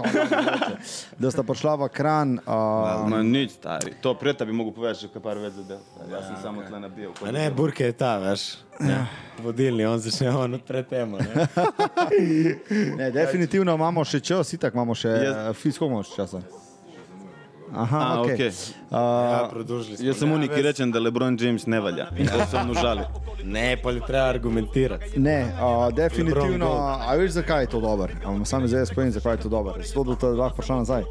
da 1.19 1.31
sta 1.31 1.43
prišla 1.43 1.75
v 1.75 1.89
kran. 1.89 2.39
Uh, 2.45 3.09
Ma 3.09 3.23
nič, 3.23 3.51
stari. 3.51 3.93
To 4.01 4.13
preta 4.13 4.45
bi 4.45 4.53
mogel 4.53 4.73
povedati, 4.73 4.99
že 4.99 5.07
kar 5.13 5.21
par 5.21 5.41
več 5.41 5.57
zadev. 5.57 5.81
Jaz 6.11 6.27
sem 6.27 6.37
samo 6.41 6.61
tle 6.67 6.79
nabijal. 6.79 7.13
A 7.25 7.31
ne, 7.31 7.49
Burke 7.51 7.89
je 7.89 7.97
ta, 7.97 8.17
veš. 8.21 8.57
Ja. 8.77 9.07
Vodilni, 9.41 9.85
on 9.85 9.97
začne 9.99 10.29
on 10.29 10.53
odpre 10.53 10.83
temo. 10.85 11.17
Ne? 11.17 11.47
ne, 12.99 13.11
definitivno 13.11 13.73
imamo 13.73 14.05
še 14.05 14.21
čas, 14.21 14.53
itak 14.53 14.77
imamo 14.77 14.93
še 14.93 15.09
Jaz- 15.09 15.41
uh, 15.49 15.53
fisko 15.57 15.89
moč 15.89 16.13
časa. 16.13 16.43
Aha, 17.73 17.99
A, 17.99 18.21
ok. 18.21 18.25
okej. 18.25 18.45
Ja, 18.45 18.51
Uh, 18.89 19.51
smo. 19.51 19.75
Jaz 19.99 20.17
sem 20.17 20.29
Ja, 20.29 20.35
unik, 20.35 20.49
ki 20.49 20.55
veš, 20.55 20.63
rečem, 20.63 20.91
da 20.91 20.99
LeBron 20.99 21.37
James 21.39 21.65
ne 21.65 21.81
velja. 21.81 22.07
In 22.17 22.27
to 22.27 22.45
se 22.47 22.63
mu 22.63 22.73
žali. 22.73 23.01
Ne, 23.43 23.77
pa 23.77 23.89
li 23.89 24.01
treba 24.01 24.23
argumentirati. 24.25 25.19
Ne, 25.19 25.45
uh, 25.53 25.93
definitivno, 25.93 26.69
a 27.01 27.15
veš 27.15 27.31
zakaj 27.31 27.63
je 27.63 27.67
to 27.67 27.79
dobro? 27.79 28.07
Am 28.25 28.45
sam 28.45 28.67
zdaj 28.67 28.85
povem, 28.95 29.11
zakaj 29.11 29.33
je 29.33 29.37
to 29.37 29.49
dobro. 29.49 29.73
Zato, 29.85 30.03
da 30.05 30.15
te 30.15 30.25
lahko 30.27 30.57
prišla 30.57 30.75
nazaj. 30.77 31.03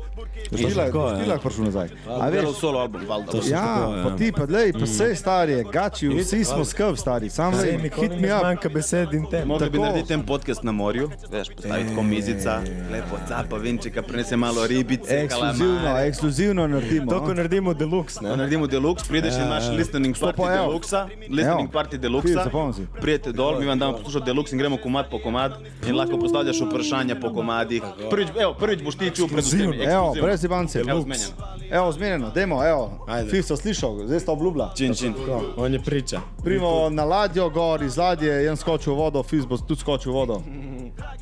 Ti 0.47 0.65
lahko- 0.67 1.09
ja. 1.11 1.27
lahko 1.27 1.49
prišel 1.49 1.65
nazaj. 1.65 1.89
A 2.11 2.29
veš, 2.29 2.49
solo 2.55 2.79
album, 2.79 3.01
valjda. 3.09 3.33
Ja, 3.45 3.61
tako, 3.61 3.95
ja. 3.95 4.03
pa 4.05 4.17
ti 4.17 4.33
pa 4.33 4.47
dlej, 4.47 4.73
pa 4.73 4.79
vse 4.81 5.15
stari, 5.15 5.53
je, 5.53 5.65
gači, 5.67 6.09
vsi 6.11 6.45
smo 6.45 6.65
skrb 6.65 6.97
stari, 6.97 7.31
sam 7.31 7.55
lej, 7.55 7.79
nikoli 7.79 8.03
hit 8.03 8.13
ne 8.13 8.21
me 8.23 8.35
up. 8.35 8.41
zmanjka 8.41 8.69
besed 8.71 9.13
in 9.13 9.27
tem. 9.27 9.49
Mogli 9.49 9.71
bi 9.71 9.73
Tako. 9.73 9.85
narediti 9.85 10.13
en 10.15 10.23
podcast 10.23 10.63
na 10.63 10.73
morju, 10.73 11.11
veš, 11.31 11.49
postaviti 11.51 11.89
tako 11.89 12.03
mizica, 12.05 12.61
lepo 12.91 13.17
capa, 13.29 13.57
vinčeka, 13.59 14.03
prinese 14.03 14.37
malo 14.37 14.67
ribice, 14.67 15.15
Ekskluzivno, 15.19 15.75
kalamare. 15.77 16.07
Ekskluzivno 16.47 16.67
naredimo. 16.67 17.11
To, 17.11 17.21
ko 17.21 17.29
no. 17.29 17.35
naredimo 17.35 17.75
deluxe, 17.75 18.21
ne? 18.23 18.37
Naredimo 18.37 18.67
deluxe, 18.67 19.09
prideš 19.09 19.35
in 19.35 19.43
imaš 19.43 19.69
listening 19.69 20.17
party 20.17 20.37
pa 20.37 20.55
evo. 20.55 20.67
deluxa, 20.67 21.09
listening 21.29 21.73
party 21.73 21.91
Ti, 21.91 21.99
deluxa, 21.99 22.73
si. 22.77 22.87
prijete 23.01 23.33
dol, 23.33 23.61
mi 23.61 23.67
vam 23.67 23.79
damo 23.79 23.93
poslušati 23.93 24.27
deluxe 24.27 24.53
in 24.53 24.59
gremo 24.59 24.77
komad 24.83 25.11
po 25.11 25.19
komad 25.19 25.53
in 25.89 25.97
lahko 25.97 26.19
postavljaš 26.19 26.61
vprašanja 26.61 27.21
po 27.21 27.33
komadih. 27.35 27.83
Prvič, 28.11 28.29
evo, 28.41 28.55
prvič 28.55 28.83
boš 28.83 28.95
ti 28.95 29.11
pred 29.33 29.45
vsemi. 29.45 29.85
Evo, 29.85 30.15
brez 30.23 30.45
ibance. 30.45 30.81
Evo, 30.89 31.01
zmenjeno. 31.01 31.33
Evo, 31.71 31.93
zmenjeno, 31.93 32.31
demo, 32.31 32.65
evo. 32.67 33.07
Fif 33.31 33.47
so 33.47 33.57
slišal, 33.57 34.07
zdaj 34.07 34.21
sta 34.21 34.33
obljubila. 34.33 34.73
Čin, 34.77 34.95
čin. 34.95 35.15
On 35.57 35.73
je 35.73 35.83
priča. 35.83 36.21
Primo 36.45 36.91
na 36.91 37.05
ladjo 37.05 37.51
gor, 37.51 37.83
iz 37.83 37.97
ladje, 37.97 38.33
jen 38.45 38.57
skočil 38.57 38.95
v 38.95 38.97
vodo, 38.97 39.23
Fis 39.23 39.47
bo 39.47 39.57
tudi 39.59 39.81
skočil 39.81 40.13
v 40.13 40.15
vodo. 40.15 40.43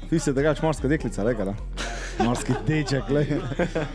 Fis 0.08 0.26
je 0.26 0.32
drugač 0.32 0.60
morska 0.62 0.88
deklica, 0.88 1.24
reka, 1.24 1.44
da. 1.44 1.54
Morski 2.24 2.52
deček, 2.66 3.08
glej. 3.08 3.26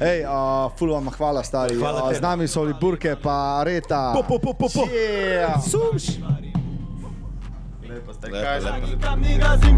Ej, 0.02 0.26
uh, 0.26 0.72
ful 0.78 0.92
vam 0.92 1.08
hvala, 1.20 1.44
stari. 1.44 1.76
Hvala 1.76 2.14
z 2.14 2.22
nami 2.24 2.48
so 2.48 2.64
li 2.64 2.74
burke, 2.74 3.16
pa 3.20 3.60
reta. 3.68 4.16
Po, 4.16 4.24
po, 4.24 4.40
po, 4.40 4.54
po, 4.56 4.68
po. 4.72 4.88
Yeah. 4.88 5.60
Sumš! 5.60 6.49
Lepo, 8.24 8.38
kažem. 8.38 8.74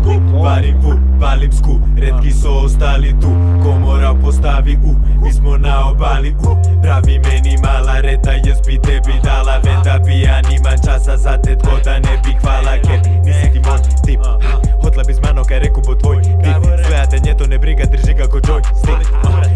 lepo. 0.05 0.43
Varim 0.43 0.81
vu, 0.81 0.99
palim 1.19 1.51
sku, 1.51 1.79
redki 1.97 2.31
so 2.31 2.49
ostali 2.49 3.13
tu. 3.21 3.27
Ko 3.63 3.79
mora 3.79 4.13
postavi 4.23 4.79
u, 4.83 4.95
mi 5.23 5.33
smo 5.33 5.57
na 5.57 5.89
obali 5.89 6.35
u. 6.39 6.71
Pravi 6.81 7.19
meni 7.19 7.57
mala 7.63 7.99
reta, 8.01 8.31
jaz 8.31 8.61
bi 8.67 8.79
tebi 8.81 9.13
dala 9.23 9.57
Vem 9.63 9.81
da 9.83 9.99
bi 10.05 10.21
ja 10.21 10.41
časa 10.85 11.17
za 11.17 11.37
te, 11.37 11.55
tako 11.55 11.77
da 11.85 11.93
ne 11.93 12.21
bi 12.23 12.33
hvala 12.41 12.71
Ker 12.85 12.99
nisi 13.25 13.51
ti 13.53 13.59
moj 13.65 13.79
tip, 14.05 14.19
ha, 14.25 14.39
hotla 14.81 15.03
bi 15.03 15.13
z 15.13 15.19
mano, 15.21 15.43
kaj 15.43 15.59
reku 15.59 15.81
bo 15.87 15.95
tvoj 15.95 16.21
tip. 16.21 16.35
Gledate 16.87 17.19
nje 17.19 17.37
to 17.37 17.47
ne 17.47 17.57
briga, 17.57 17.85
drži 17.85 18.13
ga 18.13 18.27
ko 18.27 18.37
joystick 18.37 19.01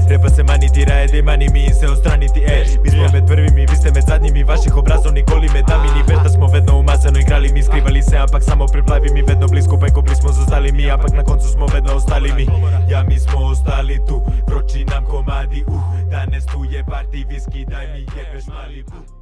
Repa 0.09 0.29
se 0.29 0.43
maniti, 0.43 0.85
raje 0.85 1.07
dej 1.07 1.21
mani 1.21 1.49
mi 1.49 1.73
se 1.73 1.87
ostraniti, 1.87 2.39
ej. 2.39 2.77
Mi 2.83 2.89
smo 2.89 3.09
med 3.13 3.27
prvimi, 3.27 3.65
vi 3.69 3.75
ste 3.75 3.91
med 3.91 4.03
zadnjimi, 4.07 4.43
vaših 4.43 4.77
obrazov 4.77 5.13
nikoli 5.13 5.49
med 5.53 5.65
nami 5.69 5.89
ni 5.95 6.03
Da 6.23 6.29
smo 6.29 6.47
vedno 6.47 6.79
umazano 6.79 7.19
igrali, 7.19 7.53
mi 7.53 7.63
skrivali 7.63 8.01
se, 8.01 8.17
ampak 8.17 8.43
samo 8.43 8.67
priplavi 8.75 9.09
mi 9.13 9.21
Vedno 9.27 9.47
bili 9.47 9.61
skupaj, 9.61 9.89
ko 9.89 10.01
bili 10.01 10.15
smo 10.15 10.31
zostali 10.31 10.71
mi, 10.71 10.91
ampak 10.91 11.13
na 11.13 11.23
koncu 11.23 11.47
smo 11.47 11.65
vedno 11.65 11.93
ostali 11.93 12.33
mi. 12.33 12.47
Ja, 12.89 13.03
mi 13.03 13.19
smo 13.19 13.39
ostali 13.39 13.99
tu, 14.07 14.21
vroči 14.47 14.85
nam 14.85 15.05
komadi, 15.05 15.63
uh 15.67 15.83
Danes 16.11 16.45
tu 16.45 16.63
je 16.63 16.83
party, 16.83 17.27
viski, 17.29 17.65
daj 17.65 17.87
mi 17.93 17.99
jebeš 17.99 18.47
mali, 18.47 18.83
uh 18.87 19.14